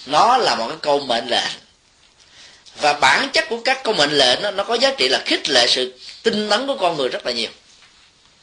Nó 0.06 0.38
là 0.38 0.56
một 0.56 0.68
cái 0.68 0.78
câu 0.82 1.00
mệnh 1.00 1.28
lệnh 1.28 1.52
và 2.82 2.94
bản 2.94 3.30
chất 3.34 3.50
của 3.50 3.60
các 3.66 3.84
câu 3.84 3.94
mệnh 3.94 4.12
lệnh 4.12 4.42
đó, 4.42 4.52
nó 4.52 4.64
có 4.64 4.74
giá 4.74 4.94
trị 4.98 5.08
là 5.08 5.22
khích 5.26 5.50
lệ 5.50 5.68
sự 5.68 5.94
tinh 6.24 6.50
tấn 6.50 6.68
của 6.68 6.76
con 6.76 6.98
người 6.98 7.10
rất 7.10 7.26
là 7.26 7.32
nhiều. 7.32 7.50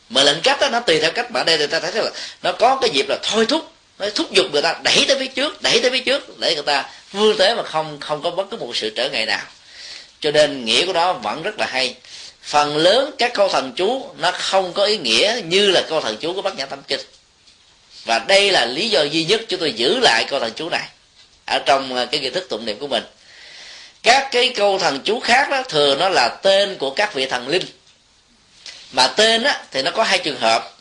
Mệnh 0.09 0.25
lệnh 0.25 0.41
cách 0.43 0.61
đó, 0.61 0.69
nó 0.69 0.81
tùy 0.81 1.01
theo 1.01 1.13
cách 1.13 1.31
mà 1.31 1.41
ở 1.41 1.45
đây 1.45 1.59
người 1.59 1.67
ta 1.67 1.81
thấy 1.81 1.93
là 1.93 2.11
nó 2.43 2.53
có 2.53 2.79
cái 2.81 2.91
dịp 2.91 3.07
là 3.09 3.19
thôi 3.23 3.47
thúc 3.47 3.73
nó 3.99 4.11
thúc 4.11 4.33
giục 4.33 4.47
người 4.53 4.63
ta 4.63 4.77
đẩy 4.83 5.05
tới 5.09 5.17
phía 5.19 5.27
trước 5.27 5.63
đẩy 5.63 5.81
tới 5.81 5.91
phía 5.91 6.01
trước 6.01 6.39
để 6.39 6.55
người 6.55 6.65
ta 6.65 6.85
vươn 7.13 7.37
tới 7.37 7.55
mà 7.55 7.63
không 7.63 8.01
không 8.01 8.23
có 8.23 8.31
bất 8.31 8.51
cứ 8.51 8.57
một 8.57 8.77
sự 8.77 8.91
trở 8.91 9.09
ngại 9.09 9.27
nào. 9.27 9.43
Cho 10.21 10.31
nên 10.31 10.65
nghĩa 10.65 10.87
của 10.87 10.93
nó 10.93 11.13
vẫn 11.13 11.43
rất 11.43 11.59
là 11.59 11.67
hay. 11.67 11.95
Phần 12.43 12.77
lớn 12.77 13.11
các 13.19 13.35
câu 13.35 13.49
thần 13.49 13.73
chú 13.77 14.11
nó 14.19 14.33
không 14.33 14.73
có 14.73 14.85
ý 14.85 14.99
nghĩa 14.99 15.41
như 15.45 15.71
là 15.71 15.83
câu 15.89 16.01
thần 16.01 16.17
chú 16.17 16.35
của 16.35 16.43
bát 16.43 16.57
nhã 16.57 16.67
tâm 16.67 16.83
kinh. 16.89 17.01
Và 18.05 18.19
đây 18.19 18.51
là 18.51 18.65
lý 18.65 18.91
do 18.91 19.03
duy 19.03 19.25
nhất 19.25 19.41
chúng 19.49 19.61
tôi 19.61 19.73
giữ 19.73 19.99
lại 19.99 20.25
câu 20.29 20.41
thần 20.41 20.53
chú 20.57 20.69
này 20.69 20.89
ở 21.47 21.59
trong 21.67 21.95
ờ, 21.95 22.07
cái 22.07 22.21
nghi 22.21 22.31
thức 22.31 22.47
tụng 22.49 22.65
niệm 22.65 22.79
của 22.79 22.87
mình 22.87 23.05
các 24.07 24.29
cái 24.31 24.49
câu 24.49 24.79
thần 24.79 25.01
chú 25.05 25.21
khác 25.21 25.51
đó, 25.51 25.63
thường 25.69 25.99
nó 25.99 26.09
là 26.09 26.29
tên 26.29 26.77
của 26.79 26.91
các 26.91 27.15
vị 27.15 27.27
thần 27.27 27.49
linh. 27.49 27.65
Mà 28.93 29.07
tên 29.07 29.43
á, 29.43 29.63
thì 29.71 29.83
nó 29.83 29.91
có 29.91 30.03
hai 30.03 30.19
trường 30.19 30.41
hợp. 30.41 30.73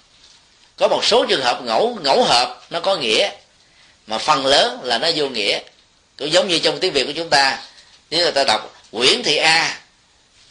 Có 0.77 0.87
một 0.87 1.05
số 1.05 1.25
trường 1.25 1.41
hợp 1.41 1.61
ngẫu 1.63 1.97
ngẫu 2.03 2.23
hợp, 2.23 2.61
nó 2.69 2.79
có 2.79 2.95
nghĩa. 2.95 3.29
Mà 4.07 4.17
phần 4.17 4.45
lớn 4.45 4.79
là 4.83 4.97
nó 4.97 5.09
vô 5.15 5.27
nghĩa. 5.27 5.59
Cũng 6.17 6.31
giống 6.31 6.47
như 6.47 6.59
trong 6.59 6.79
tiếng 6.79 6.93
việt 6.93 7.03
của 7.03 7.13
chúng 7.15 7.29
ta. 7.29 7.57
Nếu 8.09 8.21
người 8.21 8.31
ta 8.31 8.43
đọc 8.43 8.75
nguyễn 8.91 9.23
thị 9.23 9.37
a, 9.37 9.79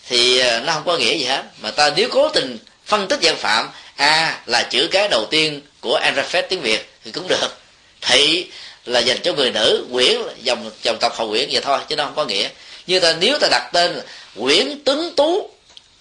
thì 0.08 0.38
ờ, 0.38 0.60
nó 0.60 0.72
không 0.72 0.84
có 0.86 0.96
nghĩa 0.96 1.16
gì 1.16 1.24
hết. 1.24 1.42
Mà 1.60 1.70
ta 1.70 1.90
nếu 1.96 2.08
cố 2.12 2.28
tình 2.28 2.58
phân 2.86 3.08
tích 3.08 3.20
dạng 3.22 3.36
phạm, 3.36 3.70
a 3.96 4.40
là 4.46 4.62
chữ 4.62 4.88
cái 4.90 5.08
đầu 5.08 5.26
tiên 5.30 5.60
của 5.80 5.94
alphabet 5.94 6.48
tiếng 6.48 6.60
việt 6.60 6.92
thì 7.04 7.10
cũng 7.10 7.28
được. 7.28 7.58
Thị 8.00 8.46
là 8.84 9.00
dành 9.00 9.18
cho 9.22 9.32
người 9.32 9.50
nữ 9.50 9.86
quyển 9.92 10.16
dòng 10.42 10.70
dòng 10.82 10.96
tộc 11.00 11.16
họ 11.16 11.26
quyển 11.26 11.48
vậy 11.52 11.62
thôi, 11.62 11.78
chứ 11.88 11.96
nó 11.96 12.04
không 12.04 12.14
có 12.14 12.24
nghĩa 12.24 12.48
như 12.86 13.00
ta 13.00 13.14
nếu 13.20 13.38
ta 13.38 13.48
đặt 13.50 13.70
tên 13.72 14.00
Nguyễn 14.34 14.84
tuấn 14.84 15.12
tú 15.16 15.50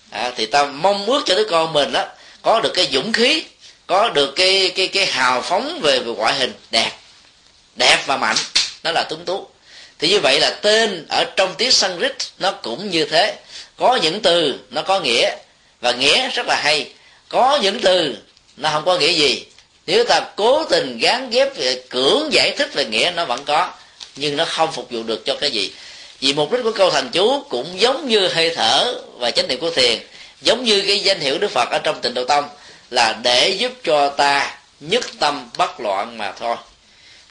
à, 0.10 0.32
thì 0.38 0.46
ta 0.46 0.66
mong 0.66 1.06
ước 1.06 1.22
cho 1.26 1.36
đứa 1.36 1.48
con 1.50 1.74
mình 1.74 1.92
đó 1.92 2.06
có 2.42 2.60
được 2.60 2.72
cái 2.74 2.88
dũng 2.92 3.14
khí 3.14 3.44
có 3.88 4.10
được 4.10 4.34
cái 4.36 4.72
cái 4.76 4.88
cái 4.88 5.06
hào 5.06 5.42
phóng 5.42 5.80
về, 5.82 6.00
về 6.00 6.14
ngoại 6.14 6.34
hình 6.34 6.54
đẹp 6.72 6.92
đẹp 7.76 8.04
và 8.06 8.18
mạnh. 8.18 8.36
Nó 8.84 8.92
là 8.92 9.04
tuấn 9.10 9.26
tú. 9.26 9.48
Thì 10.00 10.10
như 10.10 10.20
vậy 10.20 10.40
là 10.40 10.50
tên 10.50 11.06
ở 11.10 11.24
trong 11.36 11.56
tiếng 11.58 11.72
Sanskrit 11.72 12.16
nó 12.40 12.52
cũng 12.52 12.90
như 12.90 13.06
thế. 13.06 13.36
Có 13.78 13.96
những 13.96 14.22
từ 14.22 14.60
nó 14.70 14.82
có 14.82 15.00
nghĩa 15.00 15.36
và 15.82 15.92
nghĩa 15.92 16.30
rất 16.30 16.46
là 16.48 16.62
hay. 16.64 16.92
Có 17.30 17.60
những 17.62 17.80
từ 17.80 18.18
nó 18.58 18.70
không 18.74 18.86
có 18.86 18.98
nghĩa 18.98 19.12
gì. 19.12 19.46
Nếu 19.86 20.04
ta 20.04 20.22
cố 20.36 20.66
tình 20.66 20.98
gán 20.98 21.30
ghép 21.30 21.56
về 21.56 21.84
cưỡng 21.90 22.34
giải 22.34 22.54
thích 22.58 22.74
về 22.74 22.86
nghĩa 22.86 23.12
nó 23.16 23.26
vẫn 23.26 23.46
có 23.46 23.72
nhưng 24.16 24.38
nó 24.38 24.46
không 24.46 24.72
phục 24.72 24.92
vụ 24.92 25.04
được 25.04 25.26
cho 25.26 25.36
cái 25.36 25.52
gì 25.52 25.72
vì 26.24 26.34
mục 26.34 26.52
đích 26.52 26.64
của 26.64 26.72
câu 26.72 26.92
thần 26.92 27.10
chú 27.10 27.44
cũng 27.50 27.82
giống 27.82 28.08
như 28.08 28.28
hơi 28.28 28.56
thở 28.56 28.96
và 29.18 29.32
chánh 29.32 29.48
niệm 29.48 29.60
của 29.60 29.72
thiền 29.72 30.00
giống 30.42 30.64
như 30.64 30.84
cái 30.88 31.00
danh 31.00 31.20
hiệu 31.20 31.38
đức 31.38 31.52
phật 31.52 31.70
ở 31.72 31.80
trong 31.84 32.02
tịnh 32.02 32.14
độ 32.14 32.26
tông 32.26 32.50
là 32.90 33.20
để 33.24 33.50
giúp 33.50 33.72
cho 33.84 34.10
ta 34.10 34.58
nhất 34.80 35.06
tâm 35.20 35.50
bất 35.58 35.80
loạn 35.80 36.18
mà 36.18 36.32
thôi. 36.32 36.56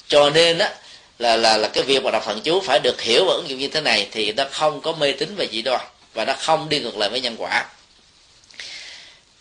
Cho 0.08 0.30
nên 0.30 0.58
á 0.58 0.70
là 1.18 1.36
là 1.36 1.56
là 1.56 1.68
cái 1.68 1.84
việc 1.84 2.02
mà 2.02 2.10
đọc 2.10 2.22
thần 2.26 2.40
chú 2.40 2.60
phải 2.60 2.78
được 2.78 3.00
hiểu 3.00 3.24
và 3.24 3.32
ứng 3.32 3.48
dụng 3.48 3.58
như 3.58 3.68
thế 3.68 3.80
này 3.80 4.08
thì 4.12 4.32
nó 4.32 4.44
không 4.50 4.80
có 4.80 4.92
mê 4.92 5.12
tín 5.12 5.34
về 5.36 5.48
dị 5.52 5.62
đoan 5.62 5.80
và 6.14 6.24
nó 6.24 6.34
không 6.38 6.68
đi 6.68 6.80
ngược 6.80 6.96
lại 6.96 7.08
với 7.08 7.20
nhân 7.20 7.36
quả. 7.38 7.64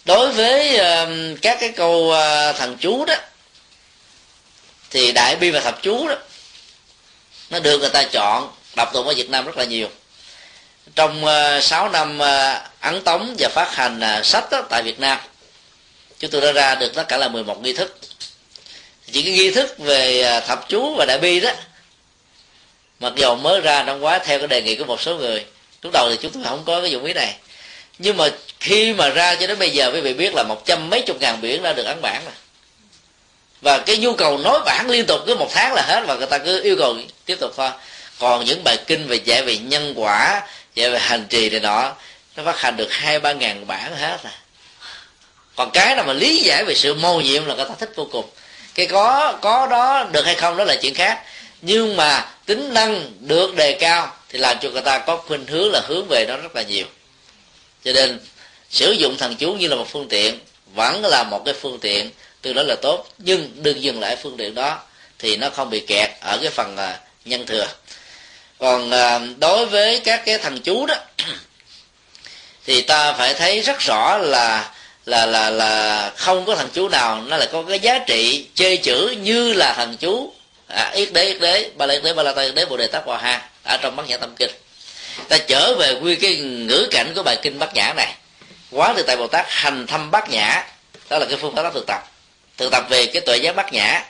Đối 0.06 0.32
với 0.32 0.76
uh, 0.76 1.42
các 1.42 1.58
cái 1.60 1.70
câu 1.70 2.12
ờ, 2.12 2.50
uh, 2.50 2.56
thần 2.56 2.78
chú 2.80 3.06
đó 3.06 3.16
thì 4.90 5.12
đại 5.12 5.36
bi 5.36 5.52
và 5.52 5.60
thập 5.60 5.82
chú 5.82 6.08
đó 6.08 6.16
nó 7.50 7.60
được 7.60 7.80
người 7.80 7.90
ta 7.90 8.04
chọn 8.04 8.52
đọc 8.76 8.94
tụng 8.94 9.08
ở 9.08 9.14
Việt 9.14 9.30
Nam 9.30 9.46
rất 9.46 9.58
là 9.58 9.64
nhiều. 9.64 9.88
Trong 10.96 11.26
ờ, 11.26 11.58
uh, 11.58 11.64
6 11.64 11.90
năm 11.90 12.20
uh, 12.20 12.62
ấn 12.80 13.02
tống 13.04 13.36
và 13.40 13.50
phát 13.50 13.76
hành 13.76 14.00
uh, 14.20 14.26
sách 14.26 14.52
đó, 14.52 14.62
tại 14.70 14.82
Việt 14.84 15.00
Nam 15.00 15.20
chúng 16.20 16.32
tôi 16.32 16.42
đã 16.42 16.52
ra 16.52 16.76
được 16.76 16.96
tất 16.96 17.08
cả 17.08 17.18
là 17.18 17.28
11 17.28 17.62
nghi 17.62 17.74
thức. 17.74 18.00
Chỉ 19.12 19.22
cái 19.22 19.34
nghi 19.34 19.52
thức 19.52 19.78
về 19.78 20.38
uh, 20.38 20.48
thập 20.48 20.70
chú 20.70 20.96
và 20.98 21.06
đại 21.06 21.20
bi 21.20 21.40
đó 21.40 21.52
mặc 23.00 23.14
dầu 23.16 23.36
mới 23.36 23.62
ra 23.62 23.84
năm 23.84 24.02
quá 24.02 24.20
theo 24.20 24.40
cái 24.40 24.48
đề 24.48 24.62
nghị 24.62 24.76
của 24.76 24.86
một 24.86 25.02
số 25.02 25.16
người 25.16 25.46
lúc 25.82 25.94
đầu 25.94 26.10
thì 26.10 26.18
chúng 26.22 26.32
tôi 26.32 26.44
không 26.44 26.64
có 26.66 26.82
cái 26.82 26.92
dụng 26.92 27.06
ý 27.06 27.14
này. 27.14 27.36
Nhưng 28.00 28.18
mà 28.18 28.30
khi 28.60 28.94
mà 28.94 29.10
ra 29.10 29.36
cho 29.36 29.48
đến 29.48 29.60
bây 29.60 29.70
giờ 29.70 29.92
quý 29.94 30.02
vị 30.02 30.14
biết 30.14 30.34
là 30.34 30.44
một 30.44 30.66
trăm 30.66 30.90
mấy 30.90 31.02
chục 31.02 31.18
ngàn 31.20 31.42
biển 31.42 31.64
đã 31.64 31.74
được 31.74 31.84
ấn 31.84 32.02
bản 32.02 32.22
rồi. 32.26 32.34
Và 33.62 33.78
cái 33.78 33.98
nhu 33.98 34.14
cầu 34.14 34.38
nói 34.38 34.60
bản 34.66 34.90
liên 34.90 35.06
tục 35.06 35.22
cứ 35.28 35.36
một 35.36 35.50
tháng 35.52 35.74
là 35.74 35.82
hết 35.82 36.04
và 36.08 36.16
người 36.16 36.28
ta 36.28 36.38
cứ 36.38 36.64
yêu 36.64 36.76
cầu 36.80 36.96
tiếp 37.26 37.38
tục 37.40 37.54
thôi 37.58 37.70
còn 38.22 38.46
những 38.46 38.64
bài 38.64 38.78
kinh 38.88 39.08
về 39.08 39.16
dạy 39.16 39.42
về 39.42 39.58
nhân 39.58 39.94
quả 39.96 40.42
dạy 40.76 40.90
về 40.90 41.00
hành 41.00 41.26
trì 41.30 41.50
này 41.50 41.60
nọ, 41.60 41.96
nó 42.36 42.44
phát 42.44 42.60
hành 42.60 42.78
được 42.78 42.92
hai, 42.92 43.20
ba 43.20 43.34
ngàn 43.34 43.68
bản 43.68 43.96
hết 43.96 44.18
à. 44.24 44.32
Còn 45.56 45.72
cái 45.74 45.96
nào 45.96 46.06
mà 46.06 46.14
lý 46.14 46.38
giải 46.38 46.64
về 46.66 46.76
sự 46.76 46.94
mô 46.94 47.20
nhiệm 47.20 47.46
là 47.46 47.56
người 47.56 47.66
ta 47.66 47.76
thích 47.80 47.92
vô 47.96 48.08
cùng. 48.12 48.26
Cái 48.76 48.88
có 48.88 49.38
có 49.42 49.68
đó 49.68 50.08
được 50.12 50.26
hay 50.26 50.36
không 50.36 50.58
đó 50.58 50.64
là 50.64 50.76
chuyện 50.76 50.94
khác. 50.94 51.24
Nhưng 51.62 51.96
mà 51.96 52.30
tính 52.46 52.74
năng 52.74 53.12
được 53.20 53.56
đề 53.56 53.78
cao 53.80 54.16
thì 54.30 54.40
làm 54.40 54.58
cho 54.62 54.70
người 54.70 54.82
ta 54.82 54.98
có 54.98 55.18
khuynh 55.18 55.48
hướng 55.48 55.72
là 55.72 55.82
hướng 55.88 56.08
về 56.10 56.26
nó 56.28 56.38
rất 56.38 56.56
là 56.56 56.62
nhiều. 56.62 56.86
Cho 57.84 57.92
nên, 57.94 58.20
sử 58.70 58.92
dụng 58.92 59.18
thần 59.18 59.36
chú 59.36 59.54
như 59.54 59.68
là 59.68 59.76
một 59.76 59.88
phương 59.90 60.08
tiện, 60.10 60.40
vẫn 60.76 61.06
là 61.06 61.24
một 61.24 61.42
cái 61.46 61.54
phương 61.54 61.80
tiện 61.80 62.12
từ 62.42 62.54
đó 62.54 62.64
là 62.64 62.76
tốt. 62.82 63.06
Nhưng 63.18 63.52
đừng 63.56 63.84
dừng 63.84 64.00
lại 64.00 64.16
phương 64.16 64.38
tiện 64.38 64.56
đó, 64.56 64.80
thì 65.20 65.38
nó 65.38 65.50
không 65.50 65.70
bị 65.70 65.80
kẹt 65.80 66.10
ở 66.22 66.38
cái 66.42 66.52
phần 66.52 66.78
à, 66.78 67.00
nhân 67.26 67.46
thừa 67.46 67.68
còn 68.62 68.92
à, 68.92 69.20
đối 69.40 69.66
với 69.66 70.00
các 70.00 70.26
cái 70.26 70.38
thằng 70.38 70.60
chú 70.60 70.86
đó 70.86 70.96
thì 72.66 72.82
ta 72.82 73.14
phải 73.14 73.34
thấy 73.34 73.62
rất 73.62 73.80
rõ 73.80 74.18
là 74.18 74.70
là 75.06 75.26
là 75.26 75.50
là 75.50 76.12
không 76.16 76.46
có 76.46 76.56
thằng 76.56 76.70
chú 76.74 76.90
nào 76.90 77.22
nó 77.28 77.38
lại 77.38 77.48
có 77.52 77.64
cái 77.70 77.80
giá 77.80 78.00
trị 78.00 78.48
chê 78.56 78.76
chữ 78.78 79.16
như 79.22 79.54
là 79.54 79.74
thằng 79.74 79.98
chú 79.98 80.34
à, 80.68 80.92
yết 80.94 81.14
đế 81.14 81.26
yết 81.26 81.42
đế 81.42 81.70
ba 81.76 81.86
la 81.86 81.94
yết 81.94 82.04
đế 82.04 82.14
ba 82.14 82.24
la 82.24 82.32
ta 82.32 82.42
yết 82.42 82.56
đế 82.56 82.66
bồ 82.66 82.78
đề 82.78 82.88
tát 82.88 83.04
hòa 83.06 83.18
ha 83.18 83.42
ở 83.64 83.78
trong 83.82 83.96
bát 83.96 84.08
nhã 84.08 84.18
tâm 84.18 84.36
kinh. 84.36 84.52
Ta 85.28 85.38
trở 85.38 85.76
về 85.76 86.00
quy 86.02 86.16
cái 86.16 86.36
ngữ 86.38 86.88
cảnh 86.92 87.14
của 87.16 87.24
bài 87.24 87.38
kinh 87.42 87.60
bát 87.60 87.74
nhã 87.74 87.94
này. 87.94 88.14
Quá 88.72 88.94
từ 88.98 89.04
tại 89.04 89.18
bồ 89.18 89.28
tát 89.28 89.46
hành 89.50 89.88
thăm 89.88 90.12
bát 90.12 90.30
nhã 90.30 90.64
đó 91.10 91.18
là 91.20 91.26
cái 91.26 91.38
phương 91.38 91.56
pháp 91.56 91.74
thực 91.74 91.88
tập. 91.88 92.02
Thực 92.58 92.72
tập 92.72 92.84
về 92.90 93.06
cái 93.06 93.22
tuệ 93.22 93.38
giác 93.38 93.56
bát 93.56 93.74
nhã. 93.74 94.04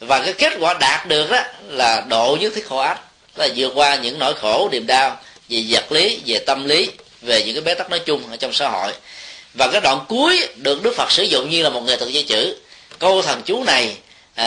Và 0.00 0.22
cái 0.24 0.32
kết 0.32 0.52
quả 0.60 0.74
đạt 0.74 1.06
được 1.06 1.30
đó 1.30 1.42
là 1.68 2.04
độ 2.08 2.36
nhất 2.40 2.52
thiết 2.54 2.68
khổ 2.68 2.78
ách 2.78 3.00
là 3.38 3.48
vượt 3.56 3.72
qua 3.74 3.96
những 3.96 4.18
nỗi 4.18 4.34
khổ 4.34 4.68
niềm 4.72 4.86
đau 4.86 5.16
về 5.48 5.64
vật 5.68 5.92
lý 5.92 6.20
về 6.26 6.38
tâm 6.38 6.64
lý 6.64 6.90
về 7.22 7.42
những 7.42 7.54
cái 7.54 7.62
bế 7.62 7.74
tắc 7.74 7.90
nói 7.90 7.98
chung 7.98 8.22
ở 8.30 8.36
trong 8.36 8.52
xã 8.52 8.68
hội. 8.68 8.92
Và 9.54 9.68
cái 9.72 9.80
đoạn 9.80 10.04
cuối 10.08 10.48
được 10.56 10.82
đức 10.82 10.94
phật 10.96 11.10
sử 11.10 11.22
dụng 11.22 11.50
như 11.50 11.62
là 11.62 11.70
một 11.70 11.80
nghệ 11.80 11.96
thuật 11.96 12.10
dây 12.10 12.22
chữ. 12.22 12.56
Câu 12.98 13.22
thần 13.22 13.42
chú 13.42 13.64
này 13.64 13.96
à, 14.34 14.46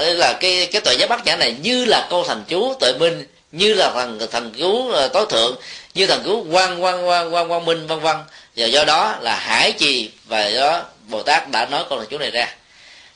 là 0.00 0.32
cái 0.40 0.68
cái 0.72 0.80
tuệ 0.80 0.94
giác 0.94 1.08
bát 1.08 1.24
nhã 1.24 1.36
này 1.36 1.54
như 1.62 1.84
là 1.84 2.06
câu 2.10 2.24
thần 2.24 2.44
chú 2.48 2.74
tuệ 2.80 2.92
minh 2.92 3.26
như 3.52 3.74
là 3.74 3.90
thần 3.90 4.28
thần 4.30 4.52
cứu 4.58 4.92
à, 4.92 5.08
tối 5.08 5.26
thượng 5.30 5.56
như 5.94 6.06
thần 6.06 6.22
cứu 6.24 6.46
quan 6.50 6.82
quan 6.82 7.08
quan 7.08 7.34
quan 7.34 7.52
quan 7.52 7.64
minh 7.64 7.86
vân 7.86 8.00
vân. 8.00 8.16
Và 8.56 8.66
do 8.66 8.84
đó 8.84 9.16
là 9.20 9.36
hải 9.36 9.72
trì 9.72 10.10
và 10.26 10.46
do 10.46 10.60
đó 10.60 10.82
bồ 11.08 11.22
tát 11.22 11.50
đã 11.50 11.66
nói 11.66 11.84
câu 11.88 11.98
thần 11.98 12.06
chú 12.10 12.18
này 12.18 12.30
ra. 12.30 12.54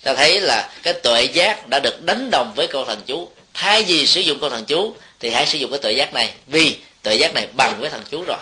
Ta 0.03 0.15
thấy 0.15 0.41
là 0.41 0.71
cái 0.83 0.95
tuệ 0.95 1.23
giác 1.23 1.69
đã 1.69 1.79
được 1.79 2.03
đánh 2.03 2.29
đồng 2.31 2.53
với 2.57 2.67
câu 2.67 2.85
thần 2.85 3.03
chú 3.07 3.29
thay 3.57 3.83
vì 3.83 4.07
sử 4.07 4.21
dụng 4.21 4.41
câu 4.41 4.51
thần 4.51 4.65
chú, 4.65 4.95
thì 5.21 5.31
hãy 5.31 5.47
sử 5.47 5.59
dụng 5.59 5.71
cái 5.71 5.79
tự 5.83 5.91
giác 5.91 6.15
này. 6.15 6.31
Vì 6.47 6.77
tự 7.03 7.13
giác 7.13 7.35
này 7.35 7.47
bằng 7.53 7.81
với 7.81 7.91
thần 7.91 8.03
chú 8.11 8.23
rồi. 8.23 8.39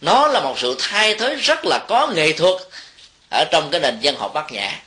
Nó 0.00 0.28
là 0.28 0.40
một 0.40 0.58
sự 0.58 0.76
thay 0.78 1.14
thế 1.14 1.34
rất 1.34 1.64
là 1.64 1.78
có 1.78 2.06
nghệ 2.06 2.32
thuật 2.32 2.54
ở 3.30 3.44
trong 3.50 3.70
cái 3.70 3.80
nền 3.80 4.00
dân 4.00 4.16
học 4.16 4.34
bát 4.34 4.52
nhã. 4.52 4.80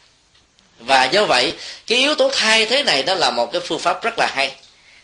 Và 0.79 1.05
do 1.05 1.25
vậy, 1.25 1.53
cái 1.87 1.97
yếu 1.97 2.15
tố 2.15 2.29
thay 2.33 2.65
thế 2.65 2.83
này 2.83 3.03
đó 3.03 3.13
là 3.13 3.31
một 3.31 3.51
cái 3.51 3.61
phương 3.61 3.79
pháp 3.79 4.03
rất 4.03 4.13
là 4.17 4.27
hay. 4.35 4.51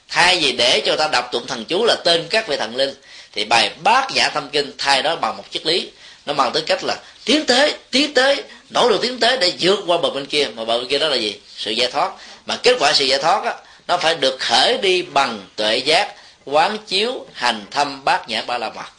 Thay 0.09 0.39
vì 0.39 0.51
để 0.51 0.81
cho 0.85 0.95
ta 0.95 1.07
đọc 1.07 1.29
tụng 1.31 1.47
thần 1.47 1.65
chú 1.65 1.85
là 1.85 1.95
tên 2.05 2.27
các 2.29 2.47
vị 2.47 2.57
thần 2.57 2.75
linh, 2.75 2.93
thì 3.33 3.45
bài 3.45 3.71
bát 3.83 4.11
nhã 4.11 4.29
tâm 4.29 4.49
kinh 4.49 4.71
thay 4.77 5.01
đó 5.01 5.15
bằng 5.15 5.37
một 5.37 5.43
triết 5.51 5.65
lý. 5.65 5.89
Nó 6.25 6.33
bằng 6.33 6.51
tới 6.53 6.63
cách 6.63 6.83
là 6.83 6.95
tiến 7.25 7.45
tới 7.45 7.73
tiến 7.91 8.13
tới, 8.13 8.43
nỗ 8.69 8.89
lực 8.89 9.01
tiến 9.01 9.19
tới 9.19 9.37
để 9.37 9.53
vượt 9.59 9.79
qua 9.87 9.97
bờ 9.97 10.09
bên 10.09 10.25
kia. 10.25 10.47
Mà 10.55 10.65
bờ 10.65 10.77
bên 10.77 10.87
kia 10.87 10.99
đó 10.99 11.07
là 11.07 11.15
gì? 11.15 11.35
Sự 11.57 11.71
giải 11.71 11.91
thoát. 11.91 12.11
Mà 12.45 12.57
kết 12.63 12.77
quả 12.79 12.93
sự 12.93 13.05
giải 13.05 13.19
thoát 13.19 13.43
á 13.43 13.53
nó 13.87 13.97
phải 13.97 14.15
được 14.15 14.39
khởi 14.39 14.77
đi 14.77 15.01
bằng 15.01 15.45
tuệ 15.55 15.77
giác, 15.77 16.15
quán 16.45 16.77
chiếu, 16.87 17.25
hành 17.33 17.65
thâm 17.71 18.05
bát 18.05 18.29
nhã 18.29 18.41
ba 18.41 18.57
la 18.57 18.69
mật. 18.69 18.91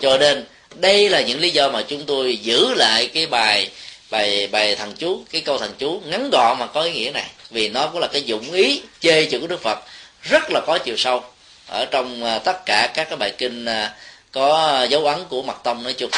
Cho 0.00 0.18
nên, 0.18 0.44
đây 0.74 1.08
là 1.08 1.20
những 1.20 1.40
lý 1.40 1.50
do 1.50 1.68
mà 1.68 1.82
chúng 1.88 2.06
tôi 2.06 2.36
giữ 2.36 2.74
lại 2.74 3.10
cái 3.14 3.26
bài 3.26 3.70
bài 4.10 4.46
bài 4.46 4.76
thằng 4.76 4.92
chú, 4.98 5.24
cái 5.32 5.40
câu 5.40 5.58
thằng 5.58 5.72
chú 5.78 6.02
ngắn 6.04 6.30
gọn 6.30 6.58
mà 6.58 6.66
có 6.66 6.82
ý 6.82 6.92
nghĩa 6.92 7.10
này. 7.10 7.26
Vì 7.50 7.68
nó 7.68 7.86
cũng 7.86 8.00
là 8.00 8.06
cái 8.06 8.22
dụng 8.22 8.52
ý 8.52 8.82
chê 9.00 9.24
chữ 9.24 9.38
của 9.38 9.46
đức 9.46 9.62
phật, 9.62 9.78
rất 10.22 10.50
là 10.50 10.60
có 10.66 10.78
chiều 10.78 10.96
sâu. 10.96 11.24
Ở 11.66 11.84
trong 11.90 12.24
à, 12.24 12.38
tất 12.38 12.66
cả 12.66 12.90
các 12.94 13.08
cái 13.08 13.16
bài 13.16 13.32
kinh 13.38 13.64
à, 13.64 13.94
có 14.32 14.86
dấu 14.90 15.06
ấn 15.06 15.24
của 15.28 15.42
mật 15.42 15.56
tông 15.64 15.82
nói 15.82 15.92
chung. 15.92 16.10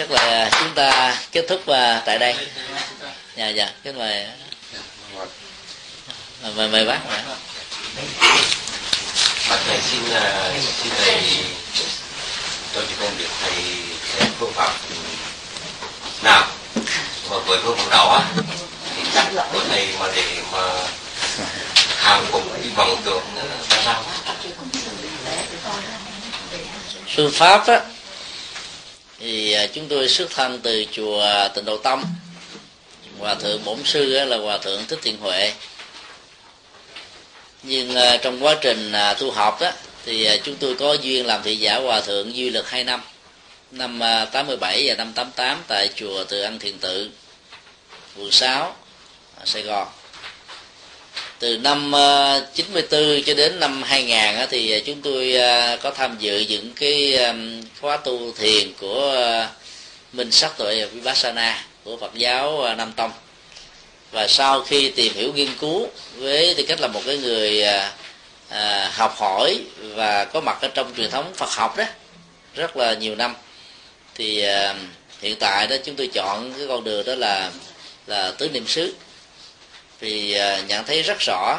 Chắc 0.00 0.10
là 0.10 0.50
chúng 0.60 0.74
ta 0.74 1.16
kết 1.32 1.44
thúc 1.48 1.66
à, 1.66 2.02
tại 2.06 2.18
đây. 2.18 2.34
Dạ 3.36 3.48
dạ 3.48 3.70
kính 3.84 3.98
mời 3.98 4.26
mời 6.56 6.68
mời 6.68 6.84
bác 6.84 6.98
Bà 9.50 9.56
thầy 9.66 9.80
xin 9.80 10.00
xin 10.82 10.92
thầy 10.98 11.22
cho 12.74 12.80
chị 12.88 12.94
con 13.00 13.18
biết 13.18 13.28
thầy 13.42 13.52
xem 14.18 14.28
phương 14.38 14.52
pháp 14.52 14.72
nào 16.22 16.46
mà 17.30 17.38
với 17.38 17.58
phương 17.62 17.76
pháp 17.76 17.90
đó 17.90 18.22
thì 18.96 19.02
chắc 19.14 19.26
của 19.52 19.60
thầy 19.68 19.88
mà 20.00 20.06
để 20.16 20.24
mà 20.52 20.62
hàng 21.96 22.26
cùng 22.32 22.62
đi 22.62 22.70
bằng 22.76 22.96
tượng 23.04 23.22
ra 23.36 23.76
sao? 23.84 24.04
Phương 27.16 27.32
pháp 27.32 27.66
á 27.66 27.80
thì 29.20 29.52
à, 29.52 29.66
chúng 29.66 29.88
tôi 29.88 30.08
xuất 30.08 30.30
thân 30.30 30.60
từ 30.62 30.84
chùa 30.92 31.48
tịnh 31.54 31.64
độ 31.64 31.76
tâm. 31.76 32.04
Hòa 33.18 33.34
thượng 33.34 33.64
bổn 33.64 33.78
sư 33.84 34.24
là 34.24 34.36
hòa 34.36 34.58
thượng 34.58 34.86
thích 34.86 34.98
thiện 35.02 35.16
huệ. 35.16 35.52
Nhưng 37.62 37.94
à, 37.94 38.16
trong 38.16 38.44
quá 38.44 38.56
trình 38.60 38.92
à, 38.92 39.14
tu 39.14 39.30
học 39.30 39.60
đó 39.60 39.70
thì 40.04 40.40
chúng 40.44 40.56
tôi 40.56 40.74
có 40.74 40.92
duyên 40.92 41.26
làm 41.26 41.42
thị 41.42 41.56
giả 41.56 41.76
hòa 41.78 42.00
thượng 42.00 42.36
duy 42.36 42.50
lực 42.50 42.70
hai 42.70 42.84
năm. 42.84 43.00
Năm 43.70 44.00
87 44.32 44.84
và 44.88 44.94
năm 44.94 45.12
88 45.12 45.62
tại 45.66 45.88
chùa 45.96 46.24
Từ 46.24 46.42
An 46.42 46.58
Thiền 46.58 46.78
Tự 46.78 47.10
quận 48.16 48.30
6 48.30 48.76
Sài 49.44 49.62
Gòn 49.62 49.88
từ 51.40 51.58
năm 51.58 51.92
ờ, 51.92 52.46
94 52.54 53.22
cho 53.26 53.34
đến 53.34 53.60
năm 53.60 53.82
2000 53.82 54.48
thì 54.50 54.70
ờ, 54.72 54.80
chúng 54.86 55.02
tôi 55.02 55.32
ờ, 55.32 55.76
có 55.82 55.90
tham 55.90 56.16
dự 56.18 56.44
những 56.48 56.72
cái 56.74 57.18
khóa 57.80 57.96
tu 57.96 58.32
thiền 58.32 58.72
của 58.80 59.16
minh 60.12 60.32
sắc 60.32 60.58
tuệ 60.58 60.86
vipassana 60.86 61.64
của 61.84 61.96
Phật 61.96 62.14
giáo 62.14 62.74
Nam 62.76 62.92
Tông. 62.92 63.10
Và 64.10 64.28
sau 64.28 64.62
khi 64.62 64.90
tìm 64.90 65.14
hiểu 65.14 65.32
nghiên 65.32 65.48
cứu 65.60 65.88
với 66.16 66.54
tư 66.54 66.62
cách 66.68 66.80
là 66.80 66.88
một 66.88 67.02
cái 67.06 67.18
người 67.18 67.62
à, 68.48 68.90
học 68.94 69.14
hỏi 69.18 69.60
và 69.80 70.24
có 70.24 70.40
mặt 70.40 70.58
ở 70.62 70.68
trong 70.68 70.92
truyền 70.96 71.10
thống 71.10 71.32
Phật 71.34 71.50
học 71.50 71.76
đó 71.76 71.84
rất 72.54 72.76
là 72.76 72.94
nhiều 72.94 73.16
năm 73.16 73.34
thì 74.14 74.42
à, 74.42 74.74
hiện 75.20 75.36
tại 75.40 75.66
đó 75.66 75.76
chúng 75.84 75.96
tôi 75.96 76.10
chọn 76.12 76.52
cái 76.58 76.66
con 76.68 76.84
đường 76.84 77.06
đó 77.06 77.14
là 77.14 77.50
là 78.06 78.32
tứ 78.38 78.48
niệm 78.48 78.66
xứ 78.66 78.94
vì 80.00 80.32
à, 80.34 80.60
nhận 80.68 80.84
thấy 80.84 81.02
rất 81.02 81.18
rõ 81.20 81.58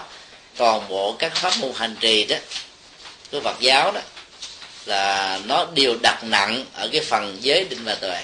toàn 0.58 0.90
bộ 0.90 1.16
các 1.20 1.36
pháp 1.36 1.54
môn 1.60 1.72
hành 1.76 1.96
trì 2.00 2.26
đó 2.26 2.36
của 3.32 3.42
Phật 3.42 3.60
giáo 3.60 3.92
đó 3.92 4.02
là 4.86 5.40
nó 5.46 5.68
đều 5.74 5.96
đặt 6.02 6.24
nặng 6.24 6.66
ở 6.74 6.90
cái 6.92 7.02
phần 7.02 7.38
giới 7.42 7.66
định 7.66 7.84
và 7.84 7.96
tuệ. 7.96 8.24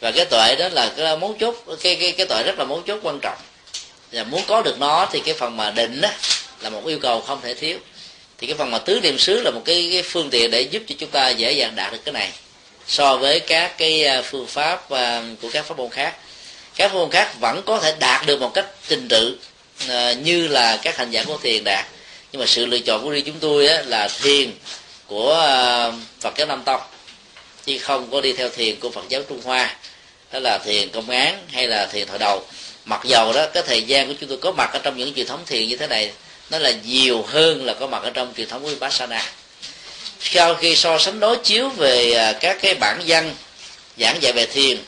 Và 0.00 0.10
cái 0.10 0.24
tuệ 0.24 0.54
đó 0.58 0.68
là 0.68 0.92
cái 0.96 1.16
mấu 1.16 1.36
chốt 1.40 1.54
cái 1.82 1.96
cái 1.96 2.12
cái 2.12 2.26
tuệ 2.26 2.42
rất 2.42 2.58
là 2.58 2.64
mấu 2.64 2.82
chốt 2.86 3.00
quan 3.02 3.18
trọng. 3.22 3.38
Và 4.12 4.24
muốn 4.24 4.42
có 4.46 4.62
được 4.62 4.78
nó 4.78 5.08
thì 5.12 5.20
cái 5.20 5.34
phần 5.34 5.56
mà 5.56 5.70
định 5.70 6.00
đó 6.00 6.08
là 6.60 6.70
một 6.70 6.86
yêu 6.86 6.98
cầu 6.98 7.20
không 7.20 7.40
thể 7.42 7.54
thiếu. 7.54 7.78
Thì 8.38 8.46
cái 8.46 8.56
phần 8.56 8.70
mà 8.70 8.78
tứ 8.78 9.00
niệm 9.00 9.18
xứ 9.18 9.40
là 9.42 9.50
một 9.50 9.62
cái, 9.64 9.88
cái 9.92 10.02
phương 10.02 10.30
tiện 10.30 10.50
để 10.50 10.60
giúp 10.60 10.82
cho 10.88 10.94
chúng 10.98 11.10
ta 11.10 11.28
dễ 11.28 11.52
dàng 11.52 11.76
đạt 11.76 11.92
được 11.92 11.98
cái 12.04 12.12
này. 12.12 12.32
So 12.86 13.16
với 13.16 13.40
các 13.40 13.78
cái 13.78 14.04
à, 14.04 14.22
phương 14.22 14.46
pháp 14.46 14.90
à, 14.90 15.22
của 15.42 15.48
các 15.52 15.64
pháp 15.66 15.78
môn 15.78 15.90
khác 15.90 16.14
các 16.76 16.88
pháp 16.88 16.94
môn 16.94 17.10
khác 17.10 17.40
vẫn 17.40 17.62
có 17.66 17.80
thể 17.80 17.94
đạt 17.98 18.26
được 18.26 18.40
một 18.40 18.54
cách 18.54 18.66
trình 18.88 19.08
tự 19.08 19.38
à, 19.88 20.12
như 20.12 20.48
là 20.48 20.76
các 20.82 20.96
hành 20.96 21.10
giả 21.10 21.24
của 21.24 21.38
thiền 21.42 21.64
đạt. 21.64 21.86
Nhưng 22.32 22.40
mà 22.40 22.46
sự 22.46 22.66
lựa 22.66 22.78
chọn 22.78 23.04
của 23.04 23.10
riêng 23.10 23.24
chúng 23.26 23.38
tôi 23.40 23.66
á, 23.66 23.82
là 23.86 24.08
thiền 24.22 24.52
của 25.06 25.34
à, 25.34 25.92
Phật 26.20 26.34
giáo 26.36 26.46
Nam 26.46 26.62
Tông 26.64 26.80
chứ 27.66 27.78
không 27.78 28.10
có 28.10 28.20
đi 28.20 28.32
theo 28.32 28.48
thiền 28.48 28.80
của 28.80 28.90
Phật 28.90 29.04
giáo 29.08 29.22
Trung 29.28 29.40
Hoa. 29.44 29.76
Đó 30.32 30.38
là 30.38 30.58
thiền 30.58 30.88
công 30.88 31.10
án 31.10 31.42
hay 31.52 31.68
là 31.68 31.86
thiền 31.86 32.06
thọ 32.06 32.18
đầu. 32.18 32.44
Mặc 32.84 33.00
dầu 33.04 33.32
đó 33.32 33.46
cái 33.54 33.62
thời 33.66 33.82
gian 33.82 34.08
của 34.08 34.14
chúng 34.20 34.28
tôi 34.28 34.38
có 34.38 34.52
mặt 34.52 34.70
ở 34.72 34.78
trong 34.78 34.96
những 34.96 35.14
truyền 35.14 35.26
thống 35.26 35.42
thiền 35.46 35.68
như 35.68 35.76
thế 35.76 35.86
này 35.86 36.10
nó 36.50 36.58
là 36.58 36.72
nhiều 36.84 37.24
hơn 37.28 37.64
là 37.64 37.74
có 37.74 37.86
mặt 37.86 38.02
ở 38.02 38.10
trong 38.10 38.32
truyền 38.36 38.48
thống 38.48 38.62
của 38.62 38.68
Vipassana. 38.68 39.32
Sau 40.20 40.54
khi 40.54 40.76
so 40.76 40.98
sánh 40.98 41.20
đối 41.20 41.36
chiếu 41.36 41.68
về 41.68 42.12
à, 42.12 42.32
các 42.32 42.58
cái 42.62 42.74
bản 42.74 43.00
văn 43.06 43.34
giảng 43.98 44.22
dạy 44.22 44.32
về 44.32 44.46
thiền 44.46 44.78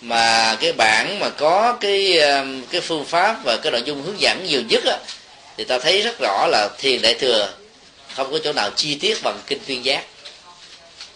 mà 0.00 0.56
cái 0.60 0.72
bản 0.72 1.18
mà 1.18 1.30
có 1.30 1.76
cái 1.80 2.18
um, 2.18 2.62
cái 2.70 2.80
phương 2.80 3.04
pháp 3.04 3.36
và 3.44 3.56
cái 3.62 3.72
nội 3.72 3.82
dung 3.84 4.02
hướng 4.02 4.20
dẫn 4.20 4.44
nhiều 4.46 4.62
nhất 4.68 4.84
á, 4.86 4.98
thì 5.56 5.64
ta 5.64 5.78
thấy 5.78 6.02
rất 6.02 6.18
rõ 6.20 6.46
là 6.46 6.68
thiền 6.78 7.02
đại 7.02 7.14
thừa 7.14 7.52
không 8.14 8.32
có 8.32 8.38
chỗ 8.44 8.52
nào 8.52 8.70
chi 8.76 8.94
tiết 8.94 9.22
bằng 9.22 9.40
kinh 9.46 9.58
tuyên 9.66 9.84
giác. 9.84 10.04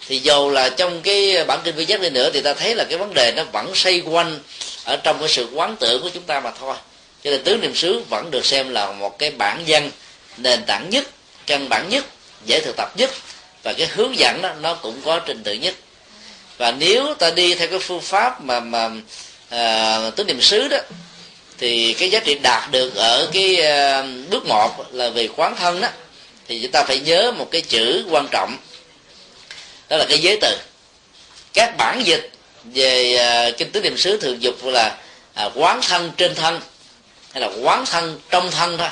Thì 0.07 0.19
dù 0.19 0.51
là 0.51 0.69
trong 0.69 1.01
cái 1.03 1.45
bản 1.45 1.61
kinh 1.65 1.75
vi 1.75 1.85
giác 1.85 2.01
đi 2.01 2.11
nữa 2.11 2.31
thì 2.35 2.41
ta 2.41 2.55
thấy 2.55 2.75
là 2.75 2.85
cái 2.85 2.99
vấn 2.99 3.15
đề 3.15 3.33
nó 3.37 3.45
vẫn 3.53 3.75
xoay 3.75 4.01
quanh 4.01 4.39
ở 4.85 4.97
trong 4.97 5.19
cái 5.19 5.29
sự 5.29 5.49
quán 5.55 5.77
tưởng 5.81 6.03
của 6.03 6.11
chúng 6.15 6.23
ta 6.23 6.41
mà 6.41 6.51
thôi. 6.61 6.77
Cho 7.25 7.31
nên 7.31 7.45
tứ 7.45 7.57
niệm 7.57 7.75
xứ 7.75 8.03
vẫn 8.11 8.31
được 8.31 8.47
xem 8.47 8.71
là 8.71 8.93
một 8.93 9.19
cái 9.19 9.31
bản 9.31 9.65
văn 9.67 9.91
nền 10.37 10.65
tảng 10.67 10.91
nhất 10.91 11.05
căn 11.47 11.69
bản 11.69 11.89
nhất 11.89 12.05
dễ 12.47 12.61
thực 12.61 12.77
tập 12.77 12.93
nhất 12.97 13.11
và 13.63 13.73
cái 13.73 13.87
hướng 13.87 14.19
dẫn 14.19 14.43
đó 14.43 14.53
nó 14.61 14.75
cũng 14.75 15.01
có 15.05 15.19
trình 15.19 15.43
tự 15.43 15.53
nhất 15.53 15.75
và 16.59 16.71
nếu 16.71 17.15
ta 17.15 17.31
đi 17.31 17.55
theo 17.55 17.69
cái 17.69 17.79
phương 17.79 18.01
pháp 18.01 18.41
mà 18.41 18.61
mà 18.61 18.91
à, 19.49 20.01
tứ 20.17 20.25
niệm 20.25 20.41
xứ 20.41 20.69
đó 20.69 20.79
thì 21.59 21.93
cái 21.99 22.11
giá 22.11 22.21
trị 22.21 22.35
đạt 22.43 22.71
được 22.71 22.95
ở 22.95 23.31
cái 23.33 23.61
à, 23.63 24.07
bước 24.31 24.47
một 24.47 24.87
là 24.93 25.11
về 25.11 25.29
quán 25.37 25.57
thân 25.57 25.81
đó 25.81 25.89
thì 26.49 26.61
chúng 26.63 26.71
ta 26.71 26.85
phải 26.85 26.99
nhớ 26.99 27.33
một 27.33 27.49
cái 27.51 27.61
chữ 27.61 28.07
quan 28.11 28.29
trọng. 28.31 28.57
Đó 29.89 29.97
là 29.97 30.05
cái 30.09 30.19
giới 30.19 30.39
từ. 30.41 30.59
Các 31.53 31.75
bản 31.79 32.03
dịch 32.05 32.31
về 32.65 33.17
à, 33.17 33.51
kinh 33.59 33.71
tứ 33.71 33.81
niệm 33.81 33.99
xứ 33.99 34.17
thường 34.17 34.43
dục 34.43 34.65
là 34.65 34.99
à, 35.35 35.51
quán 35.55 35.81
thân 35.83 36.13
trên 36.17 36.35
thân 36.35 36.61
hay 37.33 37.41
là 37.41 37.51
quán 37.63 37.87
thân 37.87 38.21
trong 38.31 38.51
thân 38.51 38.79
thôi. 38.79 38.89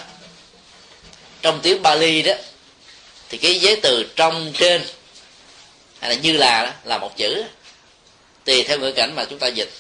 Trong 1.42 1.60
tiếng 1.62 1.82
Bali 1.82 2.22
đó 2.22 2.32
thì 3.28 3.38
cái 3.38 3.60
giới 3.60 3.76
từ 3.76 4.06
trong 4.16 4.52
trên 4.58 4.82
hay 6.02 6.10
là 6.10 6.16
như 6.16 6.32
là 6.32 6.64
đó, 6.64 6.72
là 6.84 6.98
một 6.98 7.16
chữ. 7.16 7.44
Tùy 8.44 8.62
theo 8.62 8.78
ngữ 8.78 8.92
cảnh 8.92 9.12
mà 9.16 9.24
chúng 9.24 9.38
ta 9.38 9.46
dịch. 9.46 9.70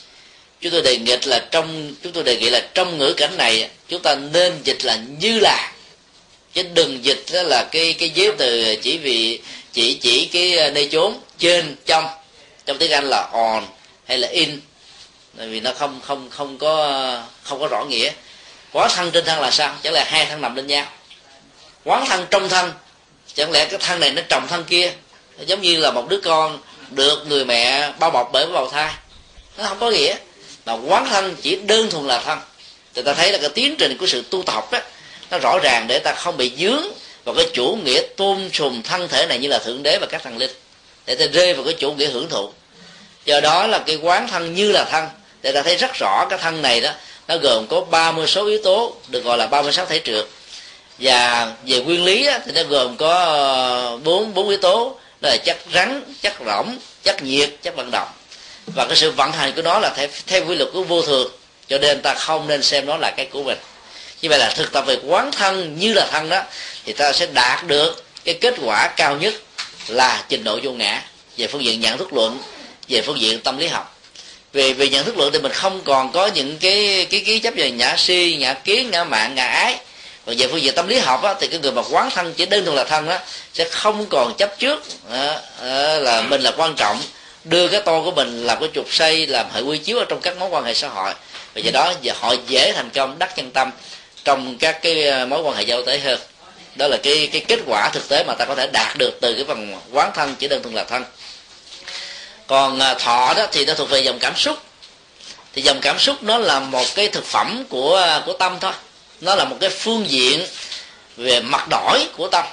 Chúng 0.60 0.72
tôi 0.72 0.82
đề 0.82 0.98
nghị 0.98 1.16
là 1.26 1.38
trong 1.50 1.94
chúng 2.02 2.12
tôi 2.12 2.24
đề 2.24 2.36
nghị 2.36 2.50
là 2.50 2.68
trong 2.74 2.98
ngữ 2.98 3.14
cảnh 3.16 3.36
này 3.36 3.70
chúng 3.88 4.02
ta 4.02 4.14
nên 4.14 4.62
dịch 4.64 4.84
là 4.84 4.98
như 5.18 5.38
là. 5.38 5.72
Chứ 6.54 6.62
đừng 6.62 7.04
dịch 7.04 7.24
đó 7.32 7.42
là 7.42 7.64
cái 7.72 7.94
cái 7.98 8.10
giới 8.14 8.32
từ 8.38 8.76
chỉ 8.82 8.98
vì 8.98 9.40
chỉ 9.72 9.94
chỉ 9.94 10.26
cái 10.26 10.70
nơi 10.70 10.88
chốn 10.92 11.18
trên 11.38 11.76
trong. 11.86 12.04
Trong 12.66 12.78
tiếng 12.78 12.90
anh 12.90 13.04
là 13.04 13.28
on 13.32 13.64
hay 14.04 14.18
là 14.18 14.28
in. 14.28 14.60
Bởi 15.32 15.48
vì 15.48 15.60
nó 15.60 15.72
không 15.72 16.00
không 16.04 16.30
không 16.30 16.58
có 16.58 17.22
không 17.42 17.60
có 17.60 17.68
rõ 17.70 17.84
nghĩa. 17.84 18.12
Quán 18.72 18.90
thân 18.94 19.10
trên 19.10 19.24
thân 19.24 19.40
là 19.40 19.50
sao? 19.50 19.76
Chẳng 19.82 19.92
lẽ 19.92 20.04
hai 20.04 20.26
thân 20.26 20.40
nằm 20.40 20.56
lên 20.56 20.66
nhau? 20.66 20.86
Quán 21.84 22.04
thân 22.06 22.26
trong 22.30 22.48
thân. 22.48 22.72
Chẳng 23.34 23.50
lẽ 23.50 23.64
cái 23.64 23.78
thân 23.78 24.00
này 24.00 24.10
nó 24.10 24.22
trồng 24.28 24.46
thân 24.48 24.64
kia? 24.64 24.92
Giống 25.38 25.62
như 25.62 25.76
là 25.76 25.90
một 25.90 26.08
đứa 26.08 26.20
con 26.20 26.58
được 26.90 27.24
người 27.28 27.44
mẹ 27.44 27.92
bao 27.98 28.10
bọc 28.10 28.30
bởi 28.32 28.46
bào 28.46 28.68
thai. 28.68 28.92
Nó 29.58 29.64
không 29.64 29.78
có 29.80 29.90
nghĩa 29.90 30.16
mà 30.66 30.72
quán 30.72 31.06
thân 31.10 31.36
chỉ 31.42 31.56
đơn 31.56 31.90
thuần 31.90 32.06
là 32.06 32.20
thân. 32.20 32.38
Thì 32.94 33.02
ta 33.02 33.14
thấy 33.14 33.32
là 33.32 33.38
cái 33.38 33.50
tiến 33.50 33.76
trình 33.78 33.96
của 33.98 34.06
sự 34.06 34.22
tu 34.30 34.42
tập 34.42 34.68
đó 34.72 34.78
nó 35.30 35.38
rõ 35.38 35.58
ràng 35.62 35.86
để 35.88 35.98
ta 35.98 36.12
không 36.12 36.36
bị 36.36 36.52
dướng 36.58 36.82
vào 37.24 37.34
cái 37.34 37.46
chủ 37.54 37.78
nghĩa 37.84 38.02
tôn 38.16 38.50
sùng 38.52 38.82
thân 38.82 39.08
thể 39.08 39.26
này 39.26 39.38
như 39.38 39.48
là 39.48 39.58
thượng 39.58 39.82
đế 39.82 39.98
và 40.00 40.06
các 40.10 40.22
thần 40.22 40.38
linh. 40.38 40.50
Để 41.06 41.14
ta 41.14 41.24
rơi 41.32 41.54
vào 41.54 41.64
cái 41.64 41.74
chủ 41.74 41.92
nghĩa 41.92 42.06
hưởng 42.06 42.28
thụ. 42.28 42.50
Do 43.24 43.40
đó 43.40 43.66
là 43.66 43.78
cái 43.78 43.96
quán 43.96 44.28
thân 44.28 44.54
như 44.54 44.72
là 44.72 44.84
thân. 44.84 45.08
Để 45.42 45.52
ta 45.52 45.62
thấy 45.62 45.76
rất 45.76 45.90
rõ 45.94 46.26
cái 46.30 46.38
thân 46.38 46.62
này 46.62 46.80
đó 46.80 46.90
nó 47.28 47.36
gồm 47.36 47.66
có 47.66 47.80
30 47.80 48.26
số 48.26 48.46
yếu 48.46 48.58
tố 48.64 48.94
được 49.08 49.24
gọi 49.24 49.38
là 49.38 49.46
36 49.46 49.86
thể 49.86 50.00
trượt 50.04 50.26
và 50.98 51.52
về 51.66 51.80
nguyên 51.80 52.04
lý 52.04 52.26
đó, 52.26 52.38
thì 52.46 52.52
nó 52.52 52.62
gồm 52.62 52.96
có 52.96 53.24
ờ, 53.24 53.98
bốn 54.04 54.34
bốn 54.34 54.48
yếu 54.48 54.58
tố 54.58 54.96
đó 55.22 55.30
là 55.30 55.36
chất 55.36 55.58
rắn 55.74 56.14
chất 56.22 56.32
rỗng 56.46 56.78
chất 57.02 57.22
nhiệt 57.22 57.50
chất 57.62 57.76
vận 57.76 57.90
động. 57.92 58.08
Và 58.66 58.86
cái 58.86 58.96
sự 58.96 59.10
vận 59.10 59.32
hành 59.32 59.52
của 59.56 59.62
nó 59.62 59.78
là 59.78 59.92
theo, 59.96 60.08
theo 60.26 60.46
quy 60.46 60.54
luật 60.54 60.70
của 60.72 60.82
vô 60.82 61.02
thường. 61.02 61.32
Cho 61.68 61.78
nên 61.78 62.02
ta 62.02 62.14
không 62.14 62.48
nên 62.48 62.62
xem 62.62 62.86
nó 62.86 62.96
là 62.96 63.10
cái 63.16 63.26
của 63.26 63.42
mình. 63.42 63.58
Như 64.22 64.28
vậy 64.28 64.38
là 64.38 64.50
thực 64.56 64.72
tập 64.72 64.84
về 64.86 64.96
quán 65.06 65.32
thân 65.32 65.78
như 65.78 65.92
là 65.92 66.06
thân 66.10 66.28
đó 66.28 66.42
thì 66.84 66.92
ta 66.92 67.12
sẽ 67.12 67.26
đạt 67.26 67.66
được 67.66 68.04
cái 68.24 68.34
kết 68.34 68.54
quả 68.64 68.88
cao 68.96 69.16
nhất 69.16 69.34
là 69.88 70.24
trình 70.28 70.44
độ 70.44 70.58
vô 70.62 70.72
ngã 70.72 71.02
về 71.36 71.46
phương 71.46 71.64
diện 71.64 71.80
nhận 71.80 71.98
thức 71.98 72.12
luận 72.12 72.38
về 72.88 73.02
phương 73.02 73.20
diện 73.20 73.40
tâm 73.40 73.58
lý 73.58 73.66
học. 73.66 73.98
Về 74.52 74.72
về 74.72 74.88
nhận 74.88 75.04
thức 75.04 75.18
luận 75.18 75.32
thì 75.32 75.38
mình 75.38 75.52
không 75.52 75.80
còn 75.84 76.12
có 76.12 76.26
những 76.26 76.58
cái 76.58 77.06
cái 77.10 77.22
cái 77.26 77.38
chấp 77.38 77.54
về 77.56 77.70
ngã 77.70 77.96
si 77.96 78.36
ngã 78.40 78.54
kiến 78.54 78.90
ngã 78.90 79.04
mạng 79.04 79.34
ngã 79.34 79.46
ái 79.46 79.78
còn 80.26 80.36
về 80.36 80.46
phương 80.46 80.62
diện 80.62 80.74
tâm 80.74 80.88
lý 80.88 80.98
học 80.98 81.22
á, 81.22 81.34
thì 81.40 81.46
cái 81.46 81.60
người 81.60 81.72
mà 81.72 81.82
quán 81.90 82.10
thân 82.10 82.34
chỉ 82.34 82.46
đơn 82.46 82.64
thuần 82.64 82.76
là 82.76 82.84
thân 82.84 83.08
á 83.08 83.20
sẽ 83.54 83.64
không 83.64 84.06
còn 84.06 84.34
chấp 84.34 84.58
trước 84.58 84.82
à, 85.10 85.40
à, 85.62 85.98
là 85.98 86.22
mình 86.22 86.40
là 86.40 86.52
quan 86.56 86.74
trọng. 86.74 87.02
Đưa 87.44 87.68
cái 87.68 87.80
tôi 87.84 88.02
của 88.02 88.10
mình 88.10 88.46
làm 88.46 88.60
cái 88.60 88.68
trục 88.74 88.92
xây 88.92 89.26
làm 89.26 89.46
hệ 89.54 89.60
quy 89.60 89.78
chiếu 89.78 89.98
ở 89.98 90.04
trong 90.08 90.20
các 90.20 90.36
mối 90.38 90.48
quan 90.48 90.64
hệ 90.64 90.74
xã 90.74 90.88
hội. 90.88 91.12
Và 91.54 91.60
do 91.60 91.70
đó 91.70 91.92
giờ 92.02 92.12
họ 92.20 92.34
dễ 92.46 92.72
thành 92.72 92.90
công 92.90 93.18
đắc 93.18 93.36
chân 93.36 93.50
tâm 93.50 93.70
trong 94.24 94.58
các 94.58 94.82
cái 94.82 95.06
ờ, 95.06 95.26
mối 95.26 95.42
quan 95.42 95.56
hệ 95.56 95.62
giao 95.62 95.82
tế 95.82 95.98
hơn. 95.98 96.20
Đó 96.74 96.86
là 96.88 96.96
cái 97.02 97.28
cái 97.32 97.44
kết 97.48 97.60
quả 97.66 97.90
thực 97.92 98.08
tế 98.08 98.24
mà 98.24 98.34
ta 98.34 98.44
có 98.44 98.54
thể 98.54 98.66
đạt 98.66 98.96
được 98.98 99.18
từ 99.20 99.34
cái 99.34 99.44
phần 99.44 99.76
quán 99.92 100.10
thân 100.14 100.34
chỉ 100.38 100.48
đơn 100.48 100.62
thuần 100.62 100.74
là 100.74 100.84
thân. 100.84 101.04
Còn 102.46 102.78
ờ, 102.78 102.94
thọ 102.94 103.34
đó 103.36 103.46
thì 103.52 103.64
nó 103.64 103.74
thuộc 103.74 103.90
về 103.90 104.00
dòng 104.00 104.18
cảm 104.18 104.36
xúc. 104.36 104.58
Thì 105.54 105.62
dòng 105.62 105.80
cảm 105.80 105.98
xúc 105.98 106.22
nó 106.22 106.38
là 106.38 106.60
một 106.60 106.86
cái 106.94 107.08
thực 107.08 107.24
phẩm 107.24 107.64
của 107.68 107.94
ờ, 107.94 108.22
của 108.26 108.32
tâm 108.32 108.56
thôi 108.60 108.72
nó 109.22 109.34
là 109.34 109.44
một 109.44 109.56
cái 109.60 109.70
phương 109.70 110.10
diện 110.10 110.46
về 111.16 111.40
mặt 111.40 111.66
đổi 111.70 112.06
của 112.16 112.28
tâm. 112.28 112.44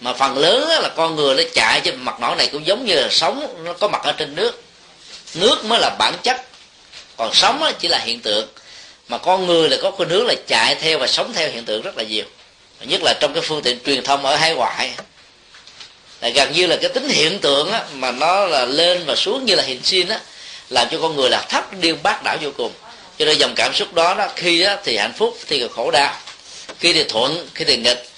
Mà 0.00 0.12
phần 0.12 0.38
lớn 0.38 0.68
là 0.82 0.88
con 0.96 1.16
người 1.16 1.34
nó 1.34 1.42
chạy 1.54 1.80
trên 1.80 2.04
mặt 2.04 2.20
nổi 2.20 2.36
này 2.36 2.48
cũng 2.52 2.66
giống 2.66 2.84
như 2.84 2.94
là 2.94 3.08
sống 3.10 3.64
nó 3.64 3.72
có 3.72 3.88
mặt 3.88 4.02
ở 4.04 4.12
trên 4.12 4.34
nước. 4.34 4.62
Nước 5.34 5.64
mới 5.64 5.80
là 5.80 5.96
bản 5.98 6.14
chất. 6.22 6.42
Còn 7.16 7.34
sống 7.34 7.72
chỉ 7.78 7.88
là 7.88 7.98
hiện 7.98 8.20
tượng. 8.20 8.48
Mà 9.08 9.18
con 9.18 9.46
người 9.46 9.68
là 9.68 9.76
có 9.82 9.90
khuynh 9.90 10.08
hướng 10.08 10.26
là 10.26 10.34
chạy 10.46 10.74
theo 10.74 10.98
và 10.98 11.06
sống 11.06 11.32
theo 11.32 11.50
hiện 11.50 11.64
tượng 11.64 11.82
rất 11.82 11.96
là 11.96 12.04
nhiều. 12.04 12.24
Nhất 12.80 13.00
là 13.02 13.14
trong 13.20 13.34
cái 13.34 13.42
phương 13.42 13.62
tiện 13.62 13.78
truyền 13.86 14.04
thông 14.04 14.26
ở 14.26 14.36
hải 14.36 14.54
ngoại. 14.54 14.90
Là 16.20 16.28
gần 16.28 16.52
như 16.52 16.66
là 16.66 16.76
cái 16.76 16.88
tính 16.88 17.08
hiện 17.08 17.38
tượng 17.38 17.72
á, 17.72 17.84
mà 17.92 18.10
nó 18.10 18.44
là 18.44 18.64
lên 18.64 19.04
và 19.06 19.16
xuống 19.16 19.44
như 19.44 19.54
là 19.54 19.62
hình 19.62 19.80
xin 19.84 20.08
á 20.08 20.20
làm 20.70 20.88
cho 20.90 20.98
con 21.02 21.16
người 21.16 21.30
là 21.30 21.42
thấp 21.48 21.80
điên 21.80 21.98
bác 22.02 22.22
đảo 22.24 22.36
vô 22.40 22.50
cùng 22.56 22.72
cho 23.20 23.26
nên 23.26 23.38
dòng 23.38 23.54
cảm 23.54 23.74
xúc 23.74 23.94
đó 23.94 24.14
đó 24.14 24.28
khi 24.36 24.62
đó 24.62 24.76
thì 24.84 24.96
hạnh 24.96 25.12
phúc 25.12 25.38
thì 25.46 25.66
khổ 25.74 25.90
đau, 25.90 26.14
khi 26.78 26.92
thì 26.92 27.04
thuận, 27.04 27.48
khi 27.54 27.64
thì 27.64 27.76
nghịch. 27.76 28.08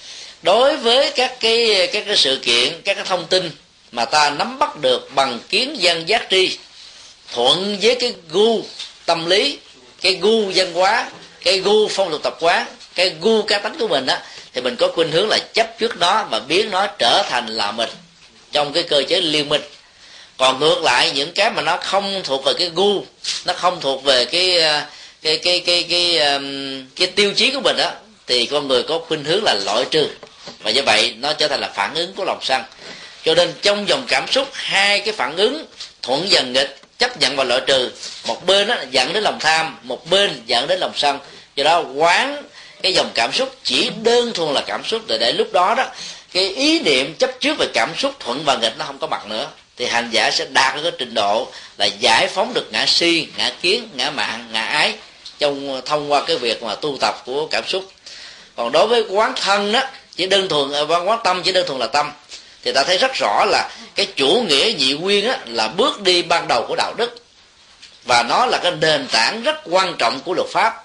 Đối 0.42 0.76
với 0.76 1.10
các 1.10 1.40
cái 1.40 1.88
các 1.92 2.04
cái 2.06 2.16
sự 2.16 2.38
kiện, 2.42 2.82
các 2.84 2.94
cái 2.94 3.04
thông 3.04 3.26
tin 3.26 3.50
mà 3.92 4.04
ta 4.04 4.30
nắm 4.30 4.58
bắt 4.58 4.76
được 4.76 5.08
bằng 5.14 5.40
kiến 5.48 5.82
dân 5.82 6.08
giác 6.08 6.26
tri, 6.30 6.58
thuận 7.32 7.78
với 7.82 7.94
cái 7.94 8.14
gu 8.30 8.62
tâm 9.06 9.26
lý, 9.26 9.58
cái 10.00 10.14
gu 10.14 10.50
văn 10.54 10.72
hóa, 10.72 11.10
cái 11.44 11.58
gu 11.58 11.88
phong 11.88 12.10
tục 12.10 12.22
tập 12.22 12.36
quán, 12.40 12.66
cái 12.94 13.12
gu 13.20 13.42
cá 13.42 13.58
tánh 13.58 13.78
của 13.78 13.88
mình 13.88 14.06
á, 14.06 14.22
thì 14.52 14.60
mình 14.60 14.76
có 14.76 14.88
khuynh 14.94 15.12
hướng 15.12 15.28
là 15.28 15.38
chấp 15.52 15.78
trước 15.78 15.96
nó 15.98 16.24
và 16.30 16.40
biến 16.40 16.70
nó 16.70 16.86
trở 16.98 17.22
thành 17.28 17.46
là 17.46 17.72
mình 17.72 17.90
trong 18.52 18.72
cái 18.72 18.82
cơ 18.82 19.02
chế 19.08 19.20
liên 19.20 19.48
minh 19.48 19.62
còn 20.42 20.60
ngược 20.60 20.82
lại 20.82 21.10
những 21.14 21.32
cái 21.32 21.50
mà 21.50 21.62
nó 21.62 21.76
không 21.76 22.20
thuộc 22.24 22.44
về 22.44 22.52
cái 22.58 22.70
gu 22.74 23.04
nó 23.44 23.52
không 23.52 23.80
thuộc 23.80 24.04
về 24.04 24.24
cái 24.24 24.58
ờ, 24.58 24.82
cái 25.22 25.38
cái 25.38 25.60
cái 25.60 25.82
cái 25.88 26.18
cái, 26.18 26.40
cái 26.96 27.06
tiêu 27.06 27.32
chí 27.36 27.50
của 27.50 27.60
mình 27.60 27.76
đó 27.76 27.90
thì 28.26 28.46
con 28.46 28.68
người 28.68 28.82
có 28.82 28.98
khuynh 28.98 29.24
hướng 29.24 29.44
là 29.44 29.54
loại 29.64 29.84
trừ. 29.90 30.08
Và 30.62 30.70
như 30.70 30.82
vậy 30.82 31.14
nó 31.18 31.32
trở 31.32 31.48
thành 31.48 31.60
là 31.60 31.68
phản 31.74 31.94
ứng 31.94 32.14
của 32.14 32.24
lòng 32.24 32.38
sân. 32.42 32.62
Cho 33.24 33.34
nên 33.34 33.52
trong 33.62 33.88
dòng 33.88 34.04
cảm 34.08 34.26
xúc 34.30 34.48
hai 34.52 35.00
cái 35.00 35.14
phản 35.14 35.36
ứng 35.36 35.66
thuận 36.02 36.30
dần 36.30 36.52
nghịch 36.52 36.80
chấp 36.98 37.20
nhận 37.20 37.36
và 37.36 37.44
loại 37.44 37.60
trừ. 37.66 37.90
Một 38.26 38.46
bên 38.46 38.66
đó 38.66 38.76
dẫn 38.90 39.12
đến 39.12 39.22
lòng 39.22 39.38
tham 39.40 39.78
một 39.82 40.10
bên 40.10 40.42
dẫn 40.46 40.66
đến 40.66 40.80
lòng 40.80 40.92
sân. 40.96 41.18
Do 41.56 41.64
đó 41.64 41.84
quán 41.94 42.42
cái 42.82 42.94
dòng 42.94 43.10
cảm 43.14 43.32
xúc 43.32 43.56
chỉ 43.64 43.90
đơn 44.02 44.32
thuần 44.32 44.54
là 44.54 44.60
cảm 44.66 44.84
xúc 44.84 45.02
để 45.06 45.18
để 45.20 45.32
lúc 45.32 45.52
đó 45.52 45.74
đó 45.74 45.84
cái 46.32 46.48
ý 46.48 46.80
niệm 46.80 47.14
chấp 47.14 47.30
trước 47.40 47.58
về 47.58 47.66
cảm 47.74 47.92
xúc 47.98 48.14
thuận 48.20 48.44
và 48.44 48.56
nghịch 48.56 48.78
nó 48.78 48.84
không 48.84 48.98
có 48.98 49.06
mặt 49.06 49.26
nữa 49.26 49.48
thì 49.76 49.86
hành 49.86 50.10
giả 50.10 50.30
sẽ 50.30 50.44
đạt 50.44 50.76
được 50.76 50.82
cái 50.82 50.92
trình 50.98 51.14
độ 51.14 51.48
là 51.78 51.86
giải 51.86 52.28
phóng 52.28 52.54
được 52.54 52.68
ngã 52.72 52.86
si 52.86 53.28
ngã 53.36 53.50
kiến 53.62 53.88
ngã 53.94 54.10
mạng 54.10 54.48
ngã 54.52 54.62
ái 54.62 54.94
trong 55.38 55.80
thông 55.86 56.12
qua 56.12 56.22
cái 56.26 56.36
việc 56.36 56.62
mà 56.62 56.74
tu 56.74 56.96
tập 57.00 57.22
của 57.26 57.46
cảm 57.46 57.68
xúc. 57.68 57.92
Còn 58.56 58.72
đối 58.72 58.86
với 58.86 59.04
quán 59.08 59.32
thân 59.36 59.72
đó 59.72 59.82
chỉ 60.16 60.26
đơn 60.26 60.48
thuần 60.48 60.72
à, 60.72 60.80
quán 60.80 61.18
tâm 61.24 61.42
chỉ 61.42 61.52
đơn 61.52 61.66
thuần 61.66 61.80
là 61.80 61.86
tâm. 61.86 62.12
Thì 62.64 62.72
ta 62.72 62.84
thấy 62.84 62.98
rất 62.98 63.14
rõ 63.14 63.44
là 63.44 63.70
cái 63.94 64.06
chủ 64.16 64.44
nghĩa 64.48 64.72
nhị 64.78 64.92
nguyên 64.92 65.28
á, 65.28 65.38
là 65.46 65.68
bước 65.68 66.00
đi 66.00 66.22
ban 66.22 66.48
đầu 66.48 66.64
của 66.68 66.76
đạo 66.76 66.94
đức. 66.96 67.16
Và 68.04 68.22
nó 68.22 68.46
là 68.46 68.58
cái 68.62 68.72
nền 68.80 69.06
tảng 69.08 69.42
rất 69.42 69.56
quan 69.64 69.94
trọng 69.98 70.20
của 70.24 70.34
luật 70.34 70.48
pháp. 70.52 70.84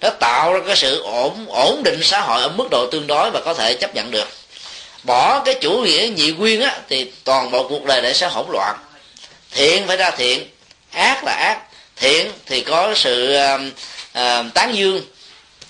Nó 0.00 0.10
tạo 0.10 0.52
ra 0.52 0.60
cái 0.66 0.76
sự 0.76 1.02
ổn 1.02 1.46
ổn 1.48 1.82
định 1.84 2.00
xã 2.02 2.20
hội 2.20 2.42
ở 2.42 2.48
mức 2.48 2.68
độ 2.70 2.86
tương 2.90 3.06
đối 3.06 3.30
và 3.30 3.40
có 3.44 3.54
thể 3.54 3.74
chấp 3.74 3.94
nhận 3.94 4.10
được 4.10 4.28
bỏ 5.02 5.42
cái 5.44 5.54
chủ 5.54 5.70
nghĩa 5.70 6.08
nhị 6.16 6.30
nguyên 6.32 6.60
á 6.60 6.78
thì 6.88 7.10
toàn 7.24 7.50
bộ 7.50 7.68
cuộc 7.68 7.84
đời 7.84 8.02
này 8.02 8.14
sẽ 8.14 8.28
hỗn 8.28 8.46
loạn. 8.52 8.76
Thiện 9.50 9.86
phải 9.86 9.96
ra 9.96 10.10
thiện 10.10 10.48
ác 10.92 11.24
là 11.24 11.32
ác. 11.32 11.58
Thiện 11.96 12.32
thì 12.46 12.60
có 12.60 12.94
sự 12.94 13.36
uh, 13.54 13.60
uh, 14.18 14.54
tán 14.54 14.74
dương 14.74 15.02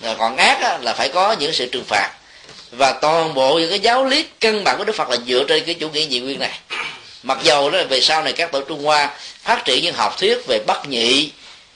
rồi 0.01 0.15
còn 0.17 0.37
ác 0.37 0.61
á, 0.61 0.77
là 0.81 0.93
phải 0.93 1.09
có 1.09 1.31
những 1.31 1.53
sự 1.53 1.65
trừng 1.71 1.85
phạt. 1.87 2.09
Và 2.71 2.91
toàn 2.91 3.33
bộ 3.33 3.59
những 3.59 3.69
cái 3.69 3.79
giáo 3.79 4.05
lý 4.05 4.25
căn 4.39 4.63
bản 4.63 4.77
của 4.77 4.83
đức 4.83 4.95
phật 4.95 5.09
là 5.09 5.17
dựa 5.27 5.43
trên 5.47 5.65
cái 5.65 5.75
chủ 5.75 5.89
nghĩa 5.89 6.05
nhị 6.05 6.19
nguyên 6.19 6.39
này. 6.39 6.59
Mặc 7.23 7.37
dầu 7.43 7.69
đó 7.69 7.79
về 7.89 8.01
sau 8.01 8.23
này 8.23 8.33
các 8.33 8.51
tổ 8.51 8.61
trung 8.61 8.83
hoa 8.83 9.09
phát 9.43 9.65
triển 9.65 9.83
những 9.83 9.95
học 9.95 10.17
thuyết 10.19 10.37
về 10.47 10.59
bất 10.67 10.87
nhị 10.87 11.31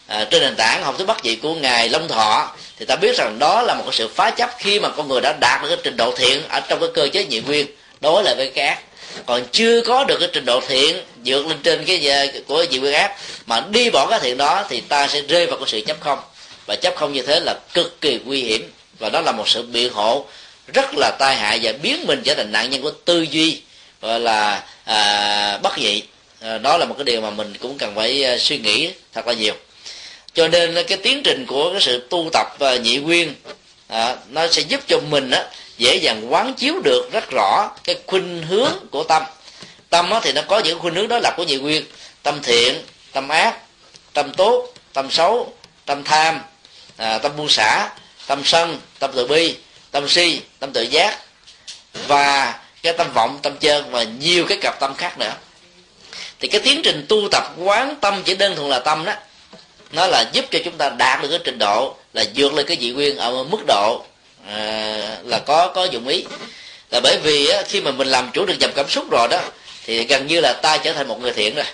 à, 0.08 0.28
trên 0.32 0.42
nền 0.42 0.56
tảng 0.56 0.84
học 0.84 0.96
thuyết 0.98 1.06
bất 1.06 1.26
nhị 1.26 1.36
của 1.36 1.54
ngài 1.54 1.90
long 1.90 2.08
thọ 2.08 2.52
thì 2.84 2.88
ta 2.88 2.96
biết 2.96 3.18
rằng 3.18 3.40
đó 3.40 3.62
là 3.62 3.74
một 3.74 3.84
cái 3.86 3.94
sự 3.94 4.08
phá 4.08 4.30
chấp 4.30 4.50
khi 4.58 4.80
mà 4.80 4.90
con 4.90 5.08
người 5.08 5.22
đã 5.22 5.34
đạt 5.42 5.62
được 5.62 5.68
cái 5.68 5.78
trình 5.84 5.98
độ 5.98 6.14
thiện 6.18 6.42
ở 6.50 6.60
trong 6.60 6.80
cái 6.80 6.90
cơ 6.94 7.08
chế 7.14 7.26
nhị 7.26 7.40
nguyên 7.40 7.68
đối 8.02 8.24
lại 8.24 8.36
với 8.36 8.52
cái 8.56 8.68
ác. 8.68 8.80
Còn 9.26 9.44
chưa 9.52 9.82
có 9.82 10.04
được 10.04 10.18
cái 10.20 10.30
trình 10.34 10.46
độ 10.46 10.62
thiện 10.68 10.96
vượt 11.26 11.48
lên 11.48 11.58
trên 11.64 11.86
cái 11.86 12.08
ờ, 12.08 12.28
của 12.48 12.64
nhị 12.64 12.80
nguyên 12.80 12.94
ác 12.94 13.18
mà 13.46 13.64
đi 13.72 13.90
bỏ 13.90 14.08
cái 14.10 14.20
thiện 14.20 14.38
đó 14.38 14.66
thì 14.70 14.82
ta 14.82 15.08
sẽ 15.08 15.22
rơi 15.22 15.46
vào 15.46 15.58
cái 15.58 15.68
sự 15.68 15.82
chấp 15.82 15.98
không. 16.00 16.20
Và 16.66 16.76
chấp 16.76 16.96
không 16.96 17.14
như 17.14 17.22
thế 17.22 17.40
là 17.40 17.56
cực 17.74 18.02
kỳ 18.02 18.20
nguy 18.26 18.42
hiểm. 18.42 18.72
Và 19.00 19.10
đó 19.10 19.22
là 19.22 19.32
một 19.32 19.50
sự 19.50 19.62
biện 19.62 19.94
hộ 19.94 20.26
rất 20.74 20.90
là 20.98 21.12
tai 21.20 21.36
hại 21.36 21.60
và 21.64 21.72
biến 21.82 22.08
mình 22.08 22.22
trở 22.26 22.34
thành 22.34 22.52
nạn 22.52 22.70
nhân 22.70 22.82
của 22.82 22.92
tư 22.92 23.22
duy 23.22 23.62
gọi 24.02 24.20
là 24.20 24.64
à, 24.84 25.58
bất 25.58 25.78
nhị. 25.78 26.04
À, 26.42 26.58
đó 26.58 26.78
là 26.78 26.86
một 26.86 26.96
cái 26.98 27.04
điều 27.04 27.22
mà 27.22 27.30
mình 27.30 27.54
cũng 27.60 27.78
cần 27.78 27.96
phải 27.96 28.24
ờ, 28.24 28.38
suy 28.38 28.58
nghĩ 28.58 28.90
thật 29.14 29.28
là 29.28 29.34
nhiều 29.34 29.54
cho 30.34 30.48
nên 30.48 30.76
cái 30.88 30.98
tiến 30.98 31.22
trình 31.24 31.46
của 31.46 31.72
cái 31.72 31.82
sự 31.82 32.08
tu 32.10 32.30
tập 32.34 32.48
và 32.60 32.76
nhị 32.76 32.98
nguyên 32.98 33.34
à, 33.88 34.16
nó 34.30 34.48
sẽ 34.48 34.62
giúp 34.62 34.82
cho 34.88 35.00
mình 35.10 35.32
á, 35.32 35.46
dễ 35.78 35.96
dàng 35.96 36.34
quán 36.34 36.54
chiếu 36.54 36.82
được 36.84 37.10
rất 37.12 37.24
rõ 37.32 37.70
cái 37.84 37.96
khuynh 38.08 38.44
hướng 38.44 38.72
của 38.92 39.04
tâm. 39.04 39.24
Tâm 39.90 40.10
á, 40.10 40.20
thì 40.24 40.32
nó 40.34 40.42
có 40.42 40.60
những 40.60 40.80
khuynh 40.80 40.96
hướng 40.96 41.08
đó 41.08 41.20
là 41.20 41.34
của 41.38 41.44
nhị 41.44 41.58
nguyên. 41.58 41.84
Tâm 42.24 42.40
thiện 42.44 42.82
tâm 43.12 43.30
ác 43.30 43.58
tâm 44.14 44.34
tốt 44.34 44.74
tâm 44.94 45.12
xấu 45.12 45.54
tâm 45.86 46.04
tham 46.04 46.40
à, 46.98 47.18
tâm 47.18 47.32
buông 47.38 47.50
xả 47.50 47.90
tâm 48.28 48.42
sân 48.46 48.80
tâm 49.00 49.12
từ 49.16 49.28
bi 49.28 49.56
tâm 49.92 50.10
si 50.10 50.42
tâm 50.60 50.74
tự 50.74 50.82
giác 50.82 51.20
và 52.08 52.60
cái 52.84 52.94
tâm 52.94 53.14
vọng 53.14 53.40
tâm 53.42 53.58
chơn 53.58 53.92
và 53.92 54.04
nhiều 54.04 54.46
cái 54.48 54.58
cặp 54.62 54.80
tâm 54.80 54.96
khác 54.96 55.18
nữa. 55.18 55.34
Thì 56.40 56.48
cái 56.48 56.62
tiến 56.62 56.82
trình 56.84 57.06
tu 57.10 57.30
tập 57.32 57.54
quán 57.58 57.96
tâm 58.02 58.22
chỉ 58.26 58.36
đơn 58.36 58.56
thuần 58.56 58.70
là 58.70 58.80
tâm 58.80 59.06
đó 59.06 59.14
nó 59.94 60.08
là 60.08 60.26
giúp 60.32 60.46
cho 60.52 60.60
chúng 60.66 60.78
ta 60.78 60.90
đạt 60.90 61.22
được 61.22 61.28
cái 61.30 61.40
trình 61.44 61.58
độ 61.60 61.96
là 62.14 62.24
vượt 62.36 62.54
lên 62.54 62.66
cái 62.66 62.78
dị 62.82 62.92
nguyên 62.92 63.18
ở 63.18 63.44
mức 63.44 63.64
độ 63.68 64.04
à, 64.48 65.18
là 65.24 65.40
có 65.40 65.68
có 65.68 65.84
dụng 65.84 66.08
ý. 66.08 66.26
Là 66.92 67.00
bởi 67.00 67.18
vì 67.24 67.48
á, 67.48 67.62
khi 67.68 67.82
mà 67.82 67.92
mình 67.92 68.08
làm 68.08 68.30
chủ 68.34 68.46
được 68.46 68.60
dòng 68.60 68.72
cảm 68.76 68.90
xúc 68.90 69.12
rồi 69.12 69.28
đó 69.28 69.40
thì 69.86 70.04
gần 70.04 70.28
như 70.28 70.40
là 70.40 70.54
ta 70.54 70.78
trở 70.78 70.94
thành 70.94 71.08
một 71.08 71.22
người 71.22 71.32
thiện 71.32 71.56
rồi. 71.56 71.66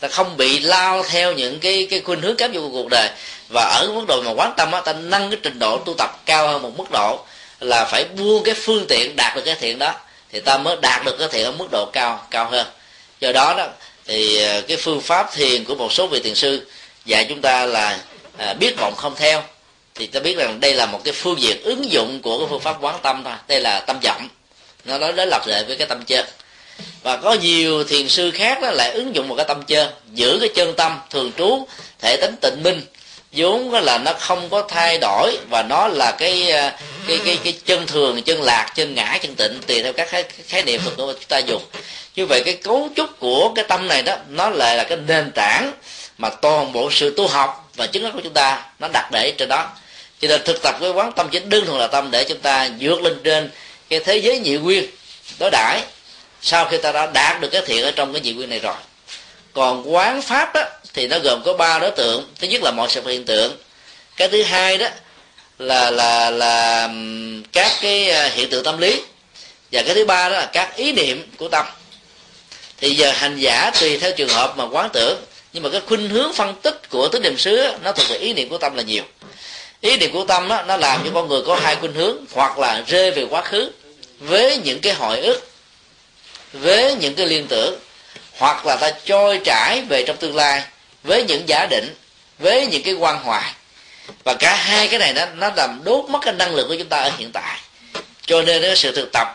Ta 0.00 0.08
không 0.08 0.36
bị 0.36 0.58
lao 0.58 1.02
theo 1.02 1.32
những 1.32 1.60
cái 1.60 1.86
cái 1.90 2.00
khuynh 2.00 2.20
hướng 2.20 2.36
cám 2.36 2.54
dỗ 2.54 2.60
của 2.60 2.68
cuộc 2.68 2.88
đời. 2.90 3.08
Và 3.48 3.62
ở 3.62 3.92
mức 3.94 4.04
độ 4.08 4.22
mà 4.22 4.30
quán 4.30 4.54
tâm 4.56 4.72
á 4.72 4.80
ta 4.80 4.92
nâng 4.92 5.30
cái 5.30 5.40
trình 5.42 5.58
độ 5.58 5.78
tu 5.78 5.94
tập 5.98 6.10
cao 6.26 6.48
hơn 6.48 6.62
một 6.62 6.78
mức 6.78 6.90
độ 6.90 7.24
là 7.60 7.84
phải 7.84 8.04
buông 8.04 8.42
cái 8.44 8.54
phương 8.54 8.86
tiện 8.88 9.16
đạt 9.16 9.36
được 9.36 9.42
cái 9.44 9.54
thiện 9.60 9.78
đó 9.78 9.94
thì 10.32 10.40
ta 10.40 10.58
mới 10.58 10.76
đạt 10.82 11.04
được 11.04 11.16
cái 11.18 11.28
thiện 11.28 11.44
ở 11.44 11.52
mức 11.52 11.66
độ 11.72 11.90
cao 11.92 12.26
cao 12.30 12.50
hơn. 12.50 12.66
Do 13.20 13.32
đó 13.32 13.54
đó 13.58 13.68
thì 14.06 14.42
à, 14.42 14.60
cái 14.68 14.76
phương 14.76 15.00
pháp 15.00 15.34
thiền 15.34 15.64
của 15.64 15.74
một 15.74 15.92
số 15.92 16.06
vị 16.06 16.20
thiền 16.20 16.34
sư 16.34 16.66
dạy 17.04 17.26
chúng 17.28 17.40
ta 17.40 17.66
là 17.66 17.98
à, 18.36 18.54
biết 18.54 18.74
vọng 18.78 18.94
không 18.96 19.14
theo 19.16 19.42
thì 19.94 20.06
ta 20.06 20.20
biết 20.20 20.36
rằng 20.36 20.60
đây 20.60 20.74
là 20.74 20.86
một 20.86 21.00
cái 21.04 21.12
phương 21.12 21.40
diện 21.40 21.62
ứng 21.62 21.92
dụng 21.92 22.22
của 22.22 22.38
cái 22.38 22.46
phương 22.50 22.60
pháp 22.60 22.76
quán 22.80 22.98
tâm 23.02 23.22
thôi. 23.24 23.34
Đây 23.48 23.60
là 23.60 23.80
tâm 23.80 23.98
vọng. 24.02 24.28
Nó 24.84 24.98
nói 24.98 25.12
đến 25.12 25.28
lập 25.28 25.42
lệ 25.46 25.64
với 25.66 25.76
cái 25.76 25.86
tâm 25.86 26.04
chân 26.04 26.26
và 27.02 27.16
có 27.16 27.32
nhiều 27.32 27.84
thiền 27.84 28.08
sư 28.08 28.30
khác 28.30 28.58
đó 28.62 28.70
lại 28.70 28.90
ứng 28.90 29.14
dụng 29.14 29.28
một 29.28 29.34
cái 29.34 29.44
tâm 29.48 29.62
chân 29.62 29.88
giữ 30.12 30.38
cái 30.40 30.48
chân 30.54 30.74
tâm 30.76 30.98
thường 31.10 31.32
trú 31.38 31.66
thể 31.98 32.16
tính 32.16 32.34
tịnh 32.40 32.62
minh. 32.62 32.82
Vốn 33.32 33.72
là 33.72 33.98
nó 33.98 34.12
không 34.12 34.48
có 34.48 34.62
thay 34.68 34.98
đổi 34.98 35.38
và 35.50 35.62
nó 35.62 35.88
là 35.88 36.12
cái 36.12 36.50
à, 36.50 36.78
cái 37.08 37.18
cái 37.24 37.38
cái 37.44 37.52
chân 37.64 37.86
thường 37.86 38.22
chân 38.22 38.42
lạc 38.42 38.72
chân 38.74 38.94
ngã 38.94 39.18
chân 39.22 39.34
tịnh 39.34 39.60
tùy 39.66 39.82
theo 39.82 39.92
các 39.92 40.08
khái, 40.08 40.24
khái 40.48 40.62
niệm 40.62 40.80
của 40.84 40.92
chúng 40.96 41.28
ta 41.28 41.38
dùng. 41.38 41.62
Như 42.16 42.26
vậy 42.26 42.42
cái 42.44 42.54
cấu 42.54 42.88
trúc 42.96 43.20
của 43.20 43.52
cái 43.54 43.64
tâm 43.68 43.88
này 43.88 44.02
đó 44.02 44.16
nó 44.28 44.50
lại 44.50 44.76
là 44.76 44.84
cái 44.84 44.98
nền 45.06 45.30
tảng 45.34 45.72
mà 46.22 46.30
toàn 46.30 46.72
bộ 46.72 46.90
sự 46.90 47.14
tu 47.16 47.28
học 47.28 47.70
và 47.74 47.86
chứng 47.86 48.04
đắc 48.04 48.10
của 48.14 48.20
chúng 48.24 48.32
ta 48.32 48.64
nó 48.78 48.88
đặt 48.88 49.08
để 49.12 49.30
trên 49.38 49.48
đó. 49.48 49.68
Cho 50.20 50.28
nên 50.28 50.40
thực 50.44 50.62
tập 50.62 50.76
cái 50.80 50.90
quán 50.90 51.12
tâm 51.12 51.28
chính 51.30 51.48
đơn 51.48 51.66
thuần 51.66 51.80
là 51.80 51.86
tâm 51.86 52.10
để 52.10 52.24
chúng 52.24 52.38
ta 52.38 52.68
vượt 52.80 53.02
lên 53.02 53.20
trên 53.24 53.50
cái 53.88 54.00
thế 54.00 54.16
giới 54.16 54.38
nhị 54.38 54.56
nguyên 54.56 54.86
đối 55.38 55.50
đãi 55.50 55.82
sau 56.42 56.64
khi 56.64 56.78
ta 56.78 56.92
đã 56.92 57.06
đạt 57.06 57.40
được 57.40 57.48
cái 57.48 57.62
thiện 57.66 57.84
ở 57.84 57.90
trong 57.90 58.12
cái 58.12 58.22
nhị 58.22 58.32
nguyên 58.32 58.50
này 58.50 58.58
rồi. 58.58 58.74
Còn 59.52 59.94
quán 59.94 60.22
pháp 60.22 60.54
đó 60.54 60.62
thì 60.94 61.06
nó 61.06 61.18
gồm 61.18 61.42
có 61.44 61.54
ba 61.54 61.78
đối 61.78 61.90
tượng. 61.90 62.26
Thứ 62.40 62.46
nhất 62.46 62.62
là 62.62 62.70
mọi 62.70 62.88
sự 62.90 63.06
hiện 63.06 63.24
tượng. 63.24 63.56
Cái 64.16 64.28
thứ 64.28 64.42
hai 64.42 64.78
đó 64.78 64.88
là 65.58 65.90
là 65.90 66.30
là 66.30 66.88
các 67.52 67.72
cái 67.80 68.10
à, 68.10 68.30
hiện 68.34 68.50
tượng 68.50 68.64
tâm 68.64 68.78
lý. 68.78 69.02
Và 69.72 69.82
cái 69.82 69.94
thứ 69.94 70.04
ba 70.04 70.28
đó 70.28 70.36
là 70.36 70.46
các 70.46 70.76
ý 70.76 70.92
niệm 70.92 71.30
của 71.38 71.48
tâm. 71.48 71.66
Thì 72.76 72.94
giờ 72.94 73.10
hành 73.10 73.38
giả 73.38 73.70
tùy 73.80 73.98
theo 73.98 74.12
trường 74.12 74.28
hợp 74.28 74.56
mà 74.56 74.64
quán 74.64 74.88
tưởng 74.92 75.18
nhưng 75.52 75.62
mà 75.62 75.68
cái 75.68 75.80
khuynh 75.80 76.08
hướng 76.08 76.32
phân 76.32 76.54
tích 76.62 76.90
của 76.90 77.08
tứ 77.08 77.20
niệm 77.20 77.38
xứ 77.38 77.72
nó 77.82 77.92
thuộc 77.92 78.08
về 78.08 78.16
ý 78.16 78.32
niệm 78.32 78.48
của 78.48 78.58
tâm 78.58 78.74
là 78.74 78.82
nhiều. 78.82 79.02
Ý 79.80 79.96
niệm 79.96 80.12
của 80.12 80.24
tâm 80.24 80.48
đó, 80.48 80.62
nó 80.62 80.76
làm 80.76 81.00
cho 81.04 81.10
con 81.14 81.28
người 81.28 81.42
có 81.46 81.58
hai 81.62 81.76
khuynh 81.76 81.94
hướng 81.94 82.16
hoặc 82.32 82.58
là 82.58 82.82
rơi 82.86 83.10
về 83.10 83.26
quá 83.30 83.42
khứ 83.42 83.70
với 84.20 84.56
những 84.64 84.80
cái 84.80 84.92
hồi 84.92 85.20
ức 85.20 85.48
với 86.52 86.94
những 86.94 87.14
cái 87.14 87.26
liên 87.26 87.46
tưởng 87.46 87.78
hoặc 88.38 88.66
là 88.66 88.76
ta 88.76 88.90
trôi 89.04 89.40
trải 89.44 89.82
về 89.88 90.04
trong 90.06 90.16
tương 90.16 90.36
lai 90.36 90.62
với 91.02 91.24
những 91.24 91.48
giả 91.48 91.66
định 91.70 91.94
với 92.38 92.66
những 92.66 92.82
cái 92.82 92.94
quan 92.94 93.18
hoài. 93.18 93.52
Và 94.24 94.34
cả 94.34 94.54
hai 94.56 94.88
cái 94.88 94.98
này 94.98 95.12
nó 95.12 95.26
nó 95.26 95.50
làm 95.56 95.80
đốt 95.84 96.04
mất 96.08 96.18
cái 96.22 96.34
năng 96.34 96.54
lượng 96.54 96.68
của 96.68 96.74
chúng 96.78 96.88
ta 96.88 97.00
ở 97.00 97.10
hiện 97.18 97.30
tại. 97.32 97.60
Cho 98.26 98.42
nên 98.42 98.62
cái 98.62 98.76
sự 98.76 98.92
thực 98.92 99.08
tập 99.12 99.28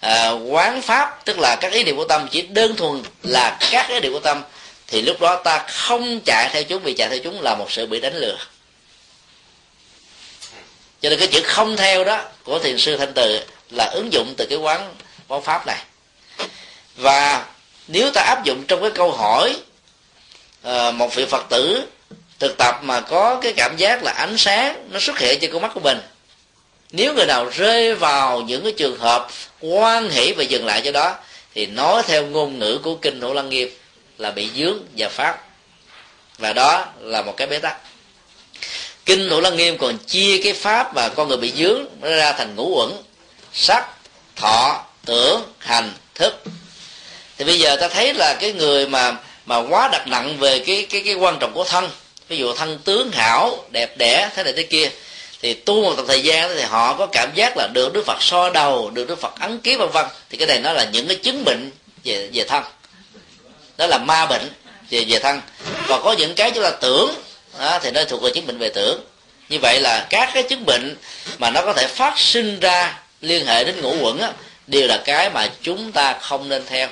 à, 0.00 0.30
quán 0.30 0.82
pháp 0.82 1.24
tức 1.24 1.38
là 1.38 1.56
các 1.60 1.72
ý 1.72 1.84
niệm 1.84 1.96
của 1.96 2.04
tâm 2.04 2.28
chỉ 2.30 2.42
đơn 2.42 2.76
thuần 2.76 3.02
là 3.22 3.58
các 3.70 3.88
ý 3.88 4.00
niệm 4.00 4.12
của 4.12 4.20
tâm 4.20 4.42
thì 4.86 5.02
lúc 5.02 5.20
đó 5.20 5.36
ta 5.44 5.58
không 5.68 6.20
chạy 6.24 6.50
theo 6.52 6.64
chúng, 6.64 6.82
vì 6.82 6.94
chạy 6.94 7.08
theo 7.08 7.18
chúng 7.18 7.40
là 7.42 7.54
một 7.54 7.72
sự 7.72 7.86
bị 7.86 8.00
đánh 8.00 8.16
lừa. 8.16 8.36
Cho 11.00 11.10
nên 11.10 11.18
cái 11.18 11.28
chữ 11.28 11.42
không 11.44 11.76
theo 11.76 12.04
đó 12.04 12.22
của 12.44 12.58
thiền 12.58 12.78
sư 12.78 12.96
thanh 12.96 13.12
từ 13.14 13.40
là 13.70 13.84
ứng 13.94 14.12
dụng 14.12 14.34
từ 14.36 14.46
cái 14.46 14.58
quán 14.58 14.94
quán 15.28 15.42
pháp 15.42 15.66
này. 15.66 15.78
Và 16.96 17.46
nếu 17.88 18.10
ta 18.10 18.22
áp 18.22 18.44
dụng 18.44 18.64
trong 18.68 18.80
cái 18.80 18.90
câu 18.90 19.12
hỏi 19.12 19.56
ờ, 20.62 20.92
một 20.92 21.14
vị 21.14 21.24
phật 21.24 21.46
tử 21.50 21.84
thực 22.38 22.56
tập 22.58 22.80
mà 22.82 23.00
có 23.00 23.40
cái 23.42 23.52
cảm 23.52 23.76
giác 23.76 24.02
là 24.02 24.12
ánh 24.12 24.38
sáng 24.38 24.88
nó 24.90 25.00
xuất 25.00 25.18
hiện 25.18 25.38
trên 25.40 25.52
con 25.52 25.62
mắt 25.62 25.70
của 25.74 25.80
mình, 25.80 25.98
nếu 26.90 27.14
người 27.14 27.26
nào 27.26 27.48
rơi 27.54 27.94
vào 27.94 28.40
những 28.40 28.62
cái 28.62 28.72
trường 28.72 28.98
hợp 28.98 29.28
quan 29.60 30.10
hỷ 30.10 30.32
và 30.32 30.42
dừng 30.42 30.66
lại 30.66 30.80
cho 30.84 30.92
đó, 30.92 31.14
thì 31.54 31.66
nói 31.66 32.02
theo 32.06 32.26
ngôn 32.26 32.58
ngữ 32.58 32.78
của 32.82 32.94
kinh 32.94 33.20
thủ 33.20 33.34
lăng 33.34 33.48
nghiêm 33.48 33.68
là 34.18 34.30
bị 34.30 34.48
dướng 34.56 34.78
và 34.96 35.08
pháp 35.08 35.44
và 36.38 36.52
đó 36.52 36.86
là 37.00 37.22
một 37.22 37.34
cái 37.36 37.46
bế 37.46 37.58
tắc. 37.58 37.76
Kinh 39.06 39.28
thủ 39.30 39.40
lăng 39.40 39.56
nghiêm 39.56 39.78
còn 39.78 39.98
chia 39.98 40.40
cái 40.42 40.52
pháp 40.52 40.94
mà 40.94 41.08
con 41.08 41.28
người 41.28 41.36
bị 41.36 41.52
dướng 41.56 41.86
nó 42.00 42.08
ra 42.08 42.32
thành 42.32 42.56
ngũ 42.56 42.76
uẩn, 42.78 42.90
sắc, 43.52 43.86
thọ, 44.36 44.84
tưởng, 45.06 45.42
hành, 45.58 45.92
thức. 46.14 46.42
Thì 47.38 47.44
bây 47.44 47.58
giờ 47.58 47.76
ta 47.76 47.88
thấy 47.88 48.14
là 48.14 48.36
cái 48.40 48.52
người 48.52 48.86
mà 48.86 49.16
mà 49.46 49.56
quá 49.56 49.88
đặt 49.92 50.08
nặng 50.08 50.36
về 50.38 50.58
cái 50.58 50.86
cái 50.90 51.02
cái 51.04 51.14
quan 51.14 51.38
trọng 51.40 51.52
của 51.54 51.64
thân, 51.64 51.90
ví 52.28 52.36
dụ 52.36 52.54
thân 52.54 52.78
tướng 52.84 53.12
hảo, 53.12 53.64
đẹp 53.70 53.98
đẽ, 53.98 54.30
thế 54.34 54.42
này 54.42 54.52
thế 54.52 54.62
kia, 54.62 54.90
thì 55.42 55.54
tu 55.54 55.82
một 55.82 56.04
thời 56.08 56.22
gian 56.22 56.50
thì 56.56 56.62
họ 56.62 56.94
có 56.94 57.06
cảm 57.06 57.34
giác 57.34 57.56
là 57.56 57.68
được 57.72 57.92
đức 57.92 58.06
phật 58.06 58.22
so 58.22 58.50
đầu, 58.50 58.90
được 58.90 59.08
đức 59.08 59.20
phật 59.20 59.40
ấn 59.40 59.58
ký 59.58 59.76
vân 59.76 59.88
vân. 59.88 60.06
Thì 60.30 60.36
cái 60.36 60.46
này 60.46 60.60
nó 60.60 60.72
là 60.72 60.84
những 60.84 61.08
cái 61.08 61.16
chứng 61.16 61.44
bệnh 61.44 61.70
về 62.04 62.30
về 62.32 62.44
thân 62.44 62.64
đó 63.76 63.86
là 63.86 63.98
ma 63.98 64.26
bệnh 64.26 64.50
về 64.90 65.04
về 65.08 65.18
thân. 65.18 65.40
Và 65.86 65.98
có 66.00 66.12
những 66.12 66.34
cái 66.34 66.50
chúng 66.50 66.64
ta 66.64 66.70
tưởng 66.70 67.14
đó, 67.58 67.78
thì 67.82 67.90
nó 67.90 68.04
thuộc 68.04 68.22
về 68.22 68.30
chứng 68.34 68.46
bệnh 68.46 68.58
về 68.58 68.68
tưởng. 68.68 69.00
Như 69.48 69.58
vậy 69.62 69.80
là 69.80 70.06
các 70.10 70.30
cái 70.34 70.42
chứng 70.42 70.64
bệnh 70.66 70.96
mà 71.38 71.50
nó 71.50 71.62
có 71.62 71.72
thể 71.72 71.86
phát 71.86 72.18
sinh 72.18 72.60
ra 72.60 72.98
liên 73.20 73.46
hệ 73.46 73.64
đến 73.64 73.80
ngũ 73.80 73.96
quẩn 74.00 74.18
á, 74.18 74.32
đều 74.66 74.86
là 74.88 75.02
cái 75.04 75.30
mà 75.30 75.48
chúng 75.62 75.92
ta 75.92 76.18
không 76.20 76.48
nên 76.48 76.66
theo. 76.66 76.88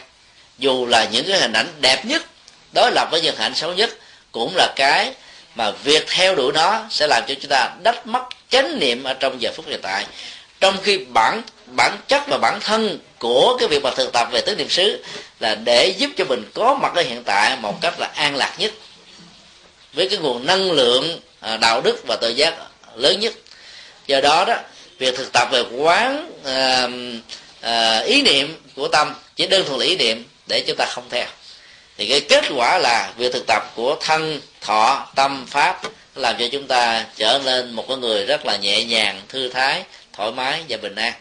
Dù 0.59 0.87
là 0.87 1.05
những 1.05 1.27
cái 1.29 1.41
hình 1.41 1.53
ảnh 1.53 1.69
đẹp 1.81 2.05
nhất 2.05 2.23
đối 2.73 2.93
lập 2.93 3.09
với 3.11 3.21
những 3.21 3.37
hình 3.37 3.45
ảnh 3.45 3.55
xấu 3.55 3.75
nhất 3.75 3.91
cũng 4.33 4.57
là 4.57 4.73
cái 4.77 5.13
mà 5.55 5.71
việc 5.71 6.07
theo 6.09 6.35
đuổi 6.35 6.53
nó 6.53 6.85
sẽ 6.91 7.07
làm 7.07 7.23
cho 7.29 7.35
chúng 7.35 7.51
ta 7.51 7.71
đắt 7.83 8.07
mất 8.07 8.23
chánh 8.51 8.79
niệm 8.79 9.05
ở 9.05 9.15
trong 9.15 9.43
giờ 9.43 9.51
phút 9.57 9.67
hiện 9.69 9.81
tại. 9.83 10.07
Trong 10.61 10.77
khi 10.83 10.99
bản 10.99 11.43
bản 11.77 11.99
chất 12.09 12.23
và 12.29 12.39
bản 12.39 12.61
thân 12.61 12.99
của 13.19 13.57
cái 13.59 13.69
việc 13.69 13.83
mà 13.83 13.91
thực 13.91 14.13
tập 14.13 14.29
về 14.33 14.41
tứ 14.41 14.57
niệm 14.57 14.69
xứ 14.69 15.05
là 15.41 15.55
để 15.55 15.95
giúp 15.99 16.11
cho 16.17 16.25
mình 16.25 16.51
có 16.55 16.75
mặt 16.75 16.93
ở 16.95 17.03
hiện 17.03 17.23
tại 17.25 17.57
một 17.57 17.81
cách 17.81 18.01
là 18.01 18.11
an 18.15 18.37
lạc 18.37 18.55
nhất 18.59 18.73
với 19.93 20.09
cái 20.09 20.19
nguồn 20.19 20.47
năng 20.47 20.73
lượng 20.73 21.21
à, 21.41 21.57
đạo 21.57 21.81
đức 21.81 22.03
và 22.07 22.17
tự 22.21 22.29
giác 22.29 22.55
lớn 22.95 23.21
nhất. 23.21 23.33
Do 24.07 24.21
đó 24.21 24.45
đó 24.45 24.57
việc 24.99 25.17
thực 25.17 25.33
tập 25.33 25.49
về 25.53 25.63
quán 25.77 26.31
à, 26.45 26.89
à, 27.61 27.99
ý 27.99 28.23
niệm 28.23 28.57
của 28.77 28.89
tâm 28.89 29.15
chỉ 29.37 29.47
đơn 29.47 29.65
thuần 29.67 29.81
là 29.81 29.87
ý 29.87 29.97
niệm 29.97 30.25
để 30.47 30.65
chúng 30.67 30.77
ta 30.77 30.87
không 30.87 31.09
theo. 31.11 31.27
Thì 31.99 32.09
cái 32.09 32.21
kết 32.21 32.45
quả 32.57 32.79
là 32.79 33.13
việc 33.17 33.33
thực 33.33 33.47
tập 33.47 33.63
của 33.75 33.97
thân 34.01 34.41
thọ 34.61 35.07
tâm 35.15 35.47
pháp 35.47 35.83
làm 36.15 36.37
cho 36.39 36.47
chúng 36.53 36.67
ta 36.67 37.07
trở 37.17 37.41
nên 37.45 37.73
một 37.73 37.85
con 37.89 38.01
người 38.01 38.25
rất 38.27 38.47
là 38.47 38.57
nhẹ 38.57 38.85
nhàng 38.85 39.21
thư 39.29 39.49
thái 39.49 39.83
thoải 40.13 40.33
mái 40.33 40.63
và 40.69 40.77
bình 40.77 40.95
an 40.95 41.13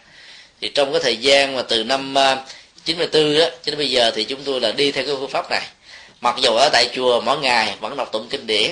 thì 0.61 0.69
trong 0.69 0.91
cái 0.91 1.01
thời 1.03 1.17
gian 1.17 1.55
mà 1.55 1.61
từ 1.61 1.83
năm 1.83 2.17
à, 2.17 2.37
94 2.85 3.35
á 3.39 3.49
cho 3.49 3.71
đến 3.71 3.77
bây 3.77 3.91
giờ 3.91 4.11
thì 4.15 4.23
chúng 4.23 4.43
tôi 4.43 4.61
là 4.61 4.71
đi 4.71 4.91
theo 4.91 5.05
cái 5.05 5.15
phương 5.19 5.29
pháp 5.29 5.49
này 5.49 5.61
mặc 6.21 6.35
dù 6.41 6.55
ở 6.55 6.69
tại 6.73 6.89
chùa 6.95 7.21
mỗi 7.21 7.39
ngày 7.39 7.75
vẫn 7.79 7.97
đọc 7.97 8.11
tụng 8.11 8.27
kinh 8.29 8.47
điển 8.47 8.71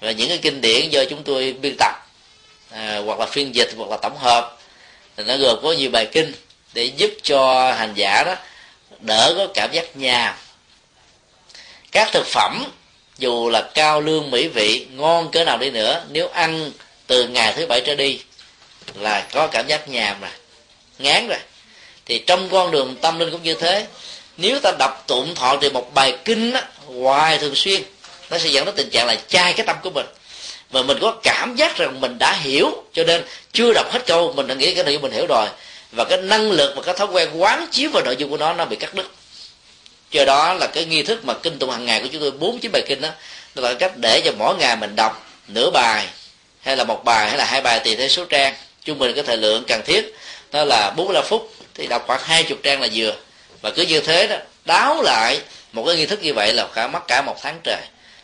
và 0.00 0.12
những 0.12 0.28
cái 0.28 0.38
kinh 0.38 0.60
điển 0.60 0.90
do 0.90 1.04
chúng 1.04 1.22
tôi 1.22 1.52
biên 1.52 1.74
tập 1.78 1.94
à, 2.70 3.00
hoặc 3.06 3.18
là 3.18 3.26
phiên 3.26 3.54
dịch 3.54 3.70
hoặc 3.76 3.90
là 3.90 3.96
tổng 3.96 4.16
hợp 4.16 4.58
thì 5.16 5.24
nó 5.24 5.36
gồm 5.36 5.58
có 5.62 5.72
nhiều 5.72 5.90
bài 5.90 6.06
kinh 6.12 6.32
để 6.74 6.84
giúp 6.84 7.10
cho 7.22 7.72
hành 7.72 7.92
giả 7.94 8.22
đó 8.26 8.36
đỡ 9.00 9.34
có 9.36 9.46
cảm 9.54 9.72
giác 9.72 9.96
nhà. 9.96 10.36
các 11.92 12.08
thực 12.12 12.26
phẩm 12.26 12.64
dù 13.18 13.48
là 13.48 13.70
cao 13.74 14.00
lương 14.00 14.30
mỹ 14.30 14.48
vị 14.48 14.86
ngon 14.90 15.30
cỡ 15.30 15.44
nào 15.44 15.58
đi 15.58 15.70
nữa 15.70 16.04
nếu 16.10 16.28
ăn 16.28 16.70
từ 17.06 17.28
ngày 17.28 17.52
thứ 17.52 17.66
bảy 17.66 17.80
trở 17.80 17.94
đi 17.94 18.20
là 18.94 19.26
có 19.32 19.46
cảm 19.46 19.66
giác 19.66 19.88
nhàm 19.88 20.20
rồi 20.20 20.30
ngán 20.98 21.28
rồi. 21.28 21.38
Thì 22.06 22.18
trong 22.18 22.48
con 22.48 22.70
đường 22.70 22.96
tâm 23.00 23.18
linh 23.18 23.30
cũng 23.30 23.42
như 23.42 23.54
thế. 23.54 23.86
Nếu 24.36 24.58
ta 24.62 24.72
đọc 24.78 25.04
tụng 25.06 25.34
thọ 25.34 25.56
thì 25.62 25.70
một 25.70 25.94
bài 25.94 26.18
kinh 26.24 26.52
á, 26.52 26.62
hoài 26.86 27.38
thường 27.38 27.54
xuyên 27.54 27.82
nó 28.30 28.38
sẽ 28.38 28.48
dẫn 28.48 28.64
đến 28.64 28.74
tình 28.76 28.90
trạng 28.90 29.06
là 29.06 29.16
chai 29.28 29.52
cái 29.52 29.66
tâm 29.66 29.76
của 29.82 29.90
mình. 29.90 30.06
Và 30.70 30.82
mình 30.82 30.98
có 31.00 31.16
cảm 31.22 31.56
giác 31.56 31.76
rằng 31.76 32.00
mình 32.00 32.18
đã 32.18 32.32
hiểu 32.32 32.84
cho 32.92 33.04
nên 33.04 33.24
chưa 33.52 33.72
đọc 33.72 33.92
hết 33.92 34.06
câu 34.06 34.32
mình 34.32 34.46
đã 34.46 34.54
nghĩ 34.54 34.74
cái 34.74 34.84
này 34.84 34.98
mình 34.98 35.12
hiểu 35.12 35.26
rồi. 35.26 35.46
Và 35.92 36.04
cái 36.04 36.18
năng 36.22 36.50
lực 36.50 36.72
và 36.76 36.82
cái 36.82 36.94
thói 36.94 37.06
quen 37.06 37.28
quán 37.34 37.66
chiếu 37.70 37.90
vào 37.90 38.02
nội 38.04 38.16
dung 38.16 38.30
của 38.30 38.36
nó 38.36 38.52
nó 38.52 38.64
bị 38.64 38.76
cắt 38.76 38.94
đứt. 38.94 39.10
Do 40.10 40.24
đó 40.24 40.54
là 40.54 40.66
cái 40.66 40.84
nghi 40.84 41.02
thức 41.02 41.24
mà 41.24 41.34
kinh 41.34 41.58
tụng 41.58 41.70
hàng 41.70 41.86
ngày 41.86 42.00
của 42.00 42.08
chúng 42.12 42.20
tôi 42.20 42.30
bốn 42.30 42.58
chín 42.58 42.72
bài 42.72 42.82
kinh 42.86 43.00
đó 43.00 43.08
đó 43.54 43.62
là 43.62 43.74
cách 43.74 43.92
để 43.96 44.22
cho 44.24 44.32
mỗi 44.38 44.56
ngày 44.56 44.76
mình 44.76 44.96
đọc 44.96 45.26
nửa 45.48 45.70
bài 45.70 46.06
hay 46.60 46.76
là 46.76 46.84
một 46.84 47.04
bài 47.04 47.28
hay 47.28 47.38
là 47.38 47.44
hai 47.44 47.60
bài 47.60 47.80
tùy 47.84 47.96
theo 47.96 48.08
số 48.08 48.24
trang. 48.24 48.54
Trung 48.84 48.98
bình 48.98 49.14
cái 49.14 49.24
thời 49.24 49.36
lượng 49.36 49.64
cần 49.68 49.80
thiết 49.86 50.14
đó 50.54 50.64
là 50.64 50.90
45 50.90 51.24
phút. 51.24 51.52
Thì 51.74 51.86
đọc 51.86 52.04
khoảng 52.06 52.20
hai 52.24 52.42
chục 52.44 52.58
trang 52.62 52.80
là 52.80 52.88
vừa. 52.94 53.14
Và 53.62 53.70
cứ 53.70 53.82
như 53.82 54.00
thế 54.00 54.26
đó, 54.26 54.36
đáo 54.64 55.02
lại 55.02 55.40
một 55.72 55.84
cái 55.86 55.96
nghi 55.96 56.06
thức 56.06 56.22
như 56.22 56.34
vậy 56.34 56.52
là 56.52 56.66
cả 56.74 56.88
mất 56.88 57.00
cả 57.08 57.22
một 57.26 57.36
tháng 57.42 57.60
trời. 57.64 57.80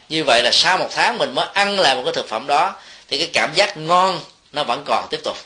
Như 0.09 0.25
vậy 0.25 0.43
là 0.43 0.51
sau 0.53 0.79
một 0.79 0.89
tháng 0.91 1.19
mình 1.19 1.35
mới 1.35 1.47
ăn 1.53 1.81
lại 1.81 1.95
một 1.95 2.03
cái 2.05 2.15
thực 2.15 2.29
phẩm 2.29 2.47
đó, 2.47 2.75
thì 3.09 3.19
cái 3.19 3.27
cảm 3.33 3.55
giác 3.55 3.77
ngon 3.77 4.21
nó 4.53 4.65
vẫn 4.65 4.83
còn 4.87 5.07
tiếp 5.11 5.21
tục. 5.25 5.37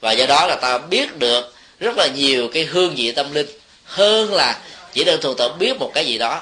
Và 0.00 0.12
do 0.12 0.26
đó 0.26 0.46
là 0.46 0.56
ta 0.56 0.78
biết 0.78 1.18
được 1.18 1.54
rất 1.80 1.96
là 1.96 2.06
nhiều 2.06 2.48
cái 2.54 2.64
hương 2.64 2.94
vị 2.94 3.12
tâm 3.12 3.34
linh, 3.34 3.46
hơn 3.84 4.32
là 4.32 4.58
chỉ 4.92 5.04
đơn 5.04 5.20
thuần 5.20 5.36
tự 5.36 5.48
biết 5.48 5.78
một 5.78 5.90
cái 5.94 6.06
gì 6.06 6.18
đó. 6.18 6.40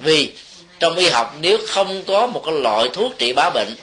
Vì 0.00 0.32
trong 0.80 0.96
y 0.96 1.08
học, 1.08 1.36
nếu 1.40 1.58
không 1.68 2.04
có 2.06 2.26
một 2.26 2.42
cái 2.44 2.54
loại 2.54 2.88
thuốc 2.92 3.18
trị 3.18 3.32
bá 3.32 3.50
bệnh, 3.50 3.76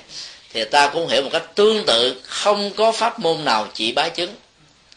thì 0.53 0.63
ta 0.63 0.87
cũng 0.87 1.07
hiểu 1.07 1.21
một 1.21 1.29
cách 1.31 1.55
tương 1.55 1.85
tự, 1.85 2.21
không 2.23 2.71
có 2.71 2.91
pháp 2.91 3.19
môn 3.19 3.45
nào 3.45 3.67
trị 3.73 3.91
bá 3.91 4.09
chứng 4.09 4.35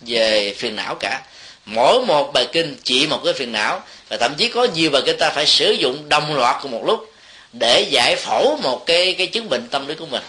về 0.00 0.54
phiền 0.58 0.76
não 0.76 0.94
cả. 0.94 1.22
Mỗi 1.64 2.06
một 2.06 2.32
bài 2.32 2.46
kinh 2.52 2.76
trị 2.84 3.06
một 3.06 3.20
cái 3.24 3.32
phiền 3.34 3.52
não, 3.52 3.82
và 4.08 4.16
thậm 4.16 4.34
chí 4.34 4.48
có 4.48 4.64
nhiều 4.74 4.90
bài 4.90 5.02
kinh 5.06 5.18
ta 5.18 5.30
phải 5.30 5.46
sử 5.46 5.70
dụng 5.72 6.08
đồng 6.08 6.36
loạt 6.36 6.56
cùng 6.62 6.70
một 6.70 6.82
lúc 6.86 7.12
để 7.52 7.86
giải 7.90 8.16
phẫu 8.16 8.58
một 8.62 8.86
cái 8.86 9.14
cái 9.18 9.26
chứng 9.26 9.48
bệnh 9.48 9.68
tâm 9.68 9.86
lý 9.86 9.94
của 9.94 10.06
mình. 10.06 10.22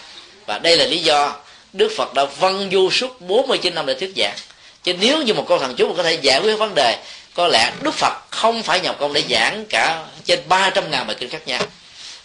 Và 0.46 0.60
đây 0.60 0.78
là 0.78 0.86
lý 0.86 1.00
do 1.00 1.36
Đức 1.74 1.92
Phật 1.98 2.14
đã 2.14 2.26
văn 2.26 2.70
du 2.72 2.90
suốt 2.90 3.22
49 3.22 3.76
năm 3.76 3.86
để 3.86 3.94
thuyết 3.94 4.14
giảng. 4.18 4.36
Chứ 4.84 4.94
nếu 5.00 5.22
như 5.22 5.34
một 5.34 5.46
con 5.48 5.60
thần 5.60 5.76
chú 5.76 5.88
mà 5.88 5.94
có 5.98 6.04
thể 6.04 6.14
giải 6.14 6.40
quyết 6.40 6.56
vấn 6.56 6.76
đề, 6.76 6.98
có 7.34 7.48
lẽ 7.48 7.72
Đức 7.82 7.94
Phật 7.94 8.14
không 8.30 8.64
phải 8.64 8.80
nhập 8.80 8.96
công 9.00 9.14
để 9.14 9.24
giảng 9.30 9.66
cả 9.70 10.06
trên 10.26 10.40
300 10.48 10.92
ngàn 10.92 11.08
bài 11.08 11.16
kinh 11.20 11.30
khác 11.30 11.48
nhau. 11.48 11.62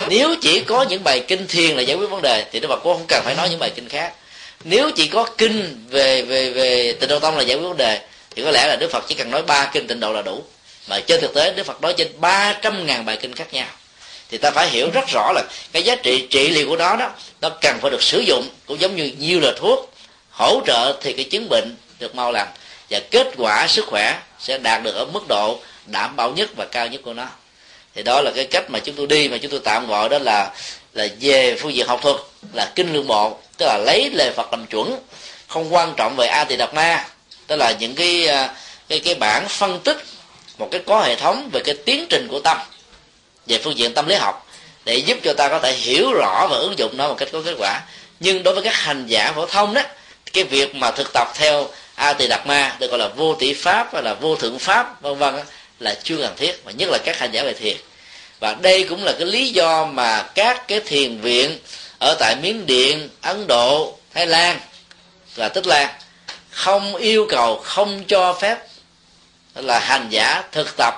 Nếu 0.09 0.37
chỉ 0.43 0.61
có 0.61 0.83
những 0.83 1.05
bài 1.05 1.21
kinh 1.29 1.47
thiền 1.47 1.77
là 1.77 1.83
giải 1.83 1.97
quyết 1.97 2.11
vấn 2.11 2.23
đề, 2.23 2.45
thì 2.53 2.61
Đức 2.61 2.69
Phật 2.69 2.81
cũng 2.83 2.97
không 2.97 3.07
cần 3.09 3.23
phải 3.25 3.35
nói 3.35 3.49
những 3.49 3.59
bài 3.59 3.71
kinh 3.75 3.89
khác 3.89 4.12
nếu 4.65 4.91
chỉ 4.91 5.09
có 5.09 5.27
kinh 5.39 5.86
về 5.91 6.23
về 6.23 6.51
về 6.51 6.93
tịnh 6.93 7.09
độ 7.09 7.19
tông 7.19 7.36
là 7.36 7.43
giải 7.43 7.57
quyết 7.57 7.69
vấn 7.69 7.77
đề, 7.77 8.01
thì 8.31 8.43
có 8.43 8.51
lẽ 8.51 8.66
là 8.66 8.77
Đức 8.77 8.91
Phật 8.91 9.05
chỉ 9.09 9.15
cần 9.15 9.31
nói 9.31 9.43
ba 9.43 9.70
kinh 9.73 9.86
tịnh 9.86 10.01
độ 10.01 10.12
là 10.12 10.23
đủ. 10.23 10.45
Mà 10.89 11.01
trên 11.01 11.20
thực 11.20 11.35
tế, 11.35 11.53
Đức 11.53 11.66
Phật 11.66 11.81
nói 11.81 11.95
trên 11.97 12.09
300 12.20 12.86
ngàn 12.86 13.05
bài 13.05 13.19
kinh 13.20 13.35
khác 13.35 13.53
nhau. 13.53 13.66
Thì 14.31 14.39
ta 14.39 14.51
phải 14.51 14.69
hiểu 14.69 14.91
rất 14.95 15.05
rõ 15.09 15.32
là 15.35 15.43
cái 15.73 15.82
giá 15.82 15.97
trị 15.97 16.27
trị 16.31 16.49
liệu 16.49 16.69
của 16.69 16.77
nó 16.77 16.97
đó, 16.97 17.11
nó 17.41 17.49
cần 17.61 17.78
phải 17.81 17.91
được 17.91 18.03
sử 18.03 18.20
dụng 18.20 18.49
cũng 18.66 18.81
giống 18.81 18.97
như 18.97 19.11
nhiều 19.19 19.41
là 19.41 19.53
thuốc 19.57 19.95
hỗ 20.31 20.61
trợ 20.66 20.97
thì 21.01 21.12
cái 21.12 21.24
chứng 21.24 21.49
bệnh 21.49 21.77
được 21.99 22.15
mau 22.15 22.32
lành 22.32 22.49
và 22.91 23.01
kết 23.11 23.27
quả 23.36 23.66
sức 23.69 23.86
khỏe 23.86 24.20
sẽ 24.41 24.59
đạt 24.59 24.82
được 24.82 24.95
ở 24.95 25.05
mức 25.05 25.28
độ 25.28 25.59
đảm 25.86 26.16
bảo 26.16 26.31
nhất 26.31 26.51
và 26.57 26.65
cao 26.65 26.86
nhất 26.86 27.01
của 27.05 27.12
nó. 27.12 27.27
Thì 27.95 28.03
đó 28.03 28.20
là 28.20 28.31
cái 28.36 28.45
cách 28.45 28.70
mà 28.70 28.78
chúng 28.78 28.95
tôi 28.95 29.07
đi, 29.07 29.28
mà 29.28 29.39
chúng 29.39 29.51
tôi 29.51 29.61
tạm 29.65 29.86
gọi 29.86 30.09
đó 30.09 30.19
là 30.19 30.51
là 30.95 31.09
về 31.20 31.57
phương 31.61 31.74
diện 31.74 31.86
học 31.86 32.01
thuật, 32.03 32.16
là 32.53 32.73
kinh 32.74 32.93
lương 32.93 33.07
bộ 33.07 33.39
tức 33.56 33.66
là 33.66 33.78
lấy 33.78 34.10
lời 34.10 34.31
Phật 34.36 34.51
làm 34.51 34.66
chuẩn, 34.66 34.98
không 35.48 35.74
quan 35.74 35.94
trọng 35.97 36.16
về 36.16 36.26
a 36.26 36.44
tỳ 36.44 36.56
đạt 36.56 36.74
ma. 36.74 37.06
Tức 37.47 37.56
là 37.56 37.70
những 37.70 37.94
cái 37.94 38.26
à, 38.26 38.55
cái 38.89 39.01
cái 39.01 39.14
bản 39.14 39.48
phân 39.48 39.81
tích 39.81 40.05
một 40.59 40.68
cái 40.70 40.81
có 40.86 41.02
hệ 41.02 41.16
thống 41.16 41.51
về 41.52 41.60
cái 41.64 41.74
tiến 41.85 42.06
trình 42.10 42.28
của 42.31 42.40
tâm, 42.40 42.59
về 43.47 43.59
phương 43.59 43.78
diện 43.78 43.94
tâm 43.94 44.06
lý 44.06 44.14
học, 44.14 44.47
để 44.85 44.97
giúp 44.97 45.18
cho 45.24 45.35
ta 45.35 45.48
có 45.48 45.59
thể 45.59 45.72
hiểu 45.72 46.12
rõ 46.12 46.47
và 46.51 46.56
ứng 46.56 46.78
dụng 46.78 46.97
nó 46.97 47.09
một 47.09 47.14
cách 47.18 47.28
có 47.32 47.43
kết 47.44 47.55
quả. 47.59 47.81
Nhưng 48.20 48.43
đối 48.43 48.55
với 48.55 48.62
các 48.62 48.74
hành 48.74 49.06
giả 49.06 49.32
phổ 49.32 49.47
thông 49.47 49.74
đó, 49.74 49.82
cái 50.32 50.44
việc 50.44 50.74
mà 50.74 50.90
thực 50.90 51.12
tập 51.12 51.28
theo 51.35 51.68
a 51.94 52.12
tỳ 52.12 52.26
đạt 52.26 52.47
ma, 52.47 52.76
được 52.78 52.90
gọi 52.90 52.98
là 52.98 53.09
vô 53.09 53.35
tỷ 53.35 53.55
pháp 53.55 53.94
hay 53.94 54.02
là 54.02 54.14
vô 54.14 54.36
thượng 54.36 54.59
pháp, 54.59 55.02
vân 55.02 55.18
vân 55.18 55.35
là 55.81 55.94
chưa 56.02 56.16
cần 56.16 56.32
thiết, 56.36 56.64
và 56.64 56.72
nhất 56.72 56.89
là 56.93 56.98
các 57.05 57.18
hành 57.18 57.32
giả 57.32 57.43
về 57.43 57.52
thiền. 57.52 57.76
Và 58.40 58.55
đây 58.55 58.85
cũng 58.85 59.05
là 59.05 59.12
cái 59.12 59.26
lý 59.26 59.48
do 59.48 59.85
mà 59.85 60.22
các 60.22 60.68
cái 60.68 60.81
thiền 60.81 61.20
viện 61.20 61.59
ở 62.05 62.14
tại 62.14 62.36
miến 62.36 62.66
điện 62.66 63.09
ấn 63.20 63.47
độ 63.47 63.98
thái 64.14 64.26
lan 64.26 64.60
và 65.35 65.48
tích 65.48 65.66
lan. 65.66 65.89
Không 66.51 66.97
yêu 66.97 67.26
cầu 67.28 67.60
không 67.64 68.05
cho 68.05 68.32
phép 68.40 68.59
là 69.55 69.78
hành 69.78 70.06
giả 70.10 70.43
thực 70.52 70.76
tập 70.76 70.94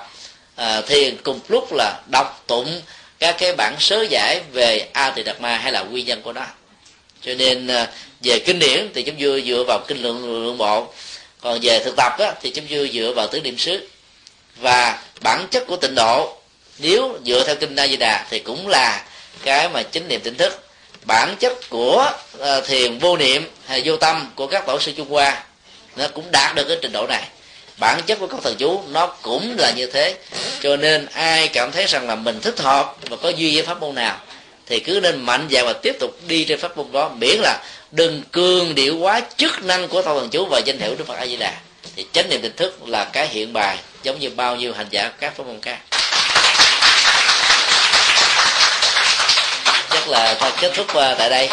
à, 0.55 0.81
thiền 0.81 1.17
cùng 1.23 1.39
lúc 1.47 1.73
là 1.73 2.01
đọc 2.11 2.43
tụng 2.47 2.81
các 3.19 3.35
cái 3.39 3.55
bản 3.55 3.75
sớ 3.79 4.01
giải 4.01 4.41
về 4.51 4.89
a 4.93 5.09
tỳ 5.09 5.23
đạt 5.23 5.41
ma 5.41 5.57
hay 5.57 5.71
là 5.71 5.81
nguyên 5.81 6.05
nhân 6.05 6.21
của 6.21 6.33
nó. 6.33 6.45
Cho 7.21 7.33
nên 7.33 7.67
à, 7.67 7.87
về 8.23 8.39
kinh 8.39 8.59
điển 8.59 8.89
thì 8.93 9.03
chúng 9.03 9.15
vừa 9.19 9.41
dựa 9.41 9.63
vào 9.67 9.79
kinh 9.87 10.01
lượng 10.01 10.43
lượng 10.43 10.57
bộ. 10.57 10.93
Còn 11.41 11.59
về 11.61 11.79
thực 11.79 11.95
tập 11.97 12.13
á, 12.19 12.33
thì 12.41 12.49
chúng 12.49 12.65
vừa 12.69 12.87
dựa 12.87 13.13
vào 13.15 13.27
tứ 13.27 13.41
niệm 13.41 13.57
xứ. 13.57 13.87
Và 14.55 15.01
bản 15.21 15.47
chất 15.51 15.63
của 15.67 15.75
tịnh 15.75 15.95
độ 15.95 16.37
nếu 16.77 17.19
dựa 17.25 17.43
theo 17.47 17.55
kinh 17.55 17.75
A 17.75 17.87
Di 17.87 17.95
Đà 17.97 18.27
thì 18.29 18.39
cũng 18.39 18.67
là 18.67 19.05
cái 19.43 19.69
mà 19.69 19.83
chính 19.83 20.07
niệm 20.07 20.21
tỉnh 20.21 20.35
thức 20.35 20.66
bản 21.07 21.35
chất 21.39 21.69
của 21.69 22.11
ờ, 22.39 22.61
thiền 22.61 22.99
vô 22.99 23.17
niệm 23.17 23.49
hay 23.67 23.81
vô 23.85 23.97
tâm 23.97 24.31
của 24.35 24.47
các 24.47 24.65
tổ 24.65 24.79
sư 24.79 24.91
Trung 24.97 25.09
Hoa, 25.09 25.43
nó 25.95 26.07
cũng 26.07 26.31
đạt 26.31 26.55
được 26.55 26.63
cái 26.67 26.77
trình 26.81 26.91
độ 26.91 27.07
này. 27.07 27.23
Bản 27.77 28.01
chất 28.05 28.19
của 28.19 28.27
các 28.27 28.39
thần 28.43 28.55
chú 28.57 28.81
nó 28.87 29.07
cũng 29.07 29.55
là 29.57 29.71
như 29.71 29.85
thế. 29.85 30.15
Cho 30.63 30.75
nên 30.75 31.05
ai 31.13 31.47
cảm 31.47 31.71
thấy 31.71 31.85
rằng 31.85 32.07
là 32.07 32.15
mình 32.15 32.41
thích 32.41 32.59
hợp 32.59 32.95
và 33.09 33.17
có 33.17 33.29
duy 33.29 33.55
với 33.55 33.65
pháp 33.65 33.79
môn 33.79 33.95
nào, 33.95 34.17
thì 34.65 34.79
cứ 34.79 34.99
nên 35.03 35.25
mạnh 35.25 35.47
dạn 35.51 35.65
và 35.65 35.73
tiếp 35.73 35.95
tục 35.99 36.11
đi 36.27 36.43
trên 36.43 36.59
pháp 36.59 36.77
môn 36.77 36.91
đó. 36.91 37.09
Miễn 37.09 37.39
là 37.39 37.63
đừng 37.91 38.23
cường 38.31 38.75
điệu 38.75 38.97
quá 38.97 39.21
chức 39.37 39.63
năng 39.63 39.87
của 39.87 40.01
thâu 40.01 40.19
thần 40.19 40.29
chú 40.29 40.45
và 40.45 40.59
danh 40.65 40.79
hiệu 40.79 40.95
đức 40.95 41.07
phật 41.07 41.17
a 41.17 41.25
di 41.25 41.35
đà. 41.35 41.53
Thì 41.95 42.05
chánh 42.13 42.29
niệm 42.29 42.41
tỉnh 42.41 42.55
thức 42.55 42.87
là 42.87 43.05
cái 43.05 43.27
hiện 43.27 43.53
bài 43.53 43.77
giống 44.03 44.19
như 44.19 44.29
bao 44.29 44.55
nhiêu 44.55 44.73
hành 44.73 44.87
giả 44.89 45.11
các 45.19 45.37
pháp 45.37 45.43
môn 45.47 45.61
khác 45.61 45.77
chắc 49.87 49.95
là 50.09 50.35
ta 50.39 50.51
kết 50.61 50.71
thúc 50.75 50.87
ờ, 50.93 51.15
tại 51.17 51.29
đây. 51.29 51.49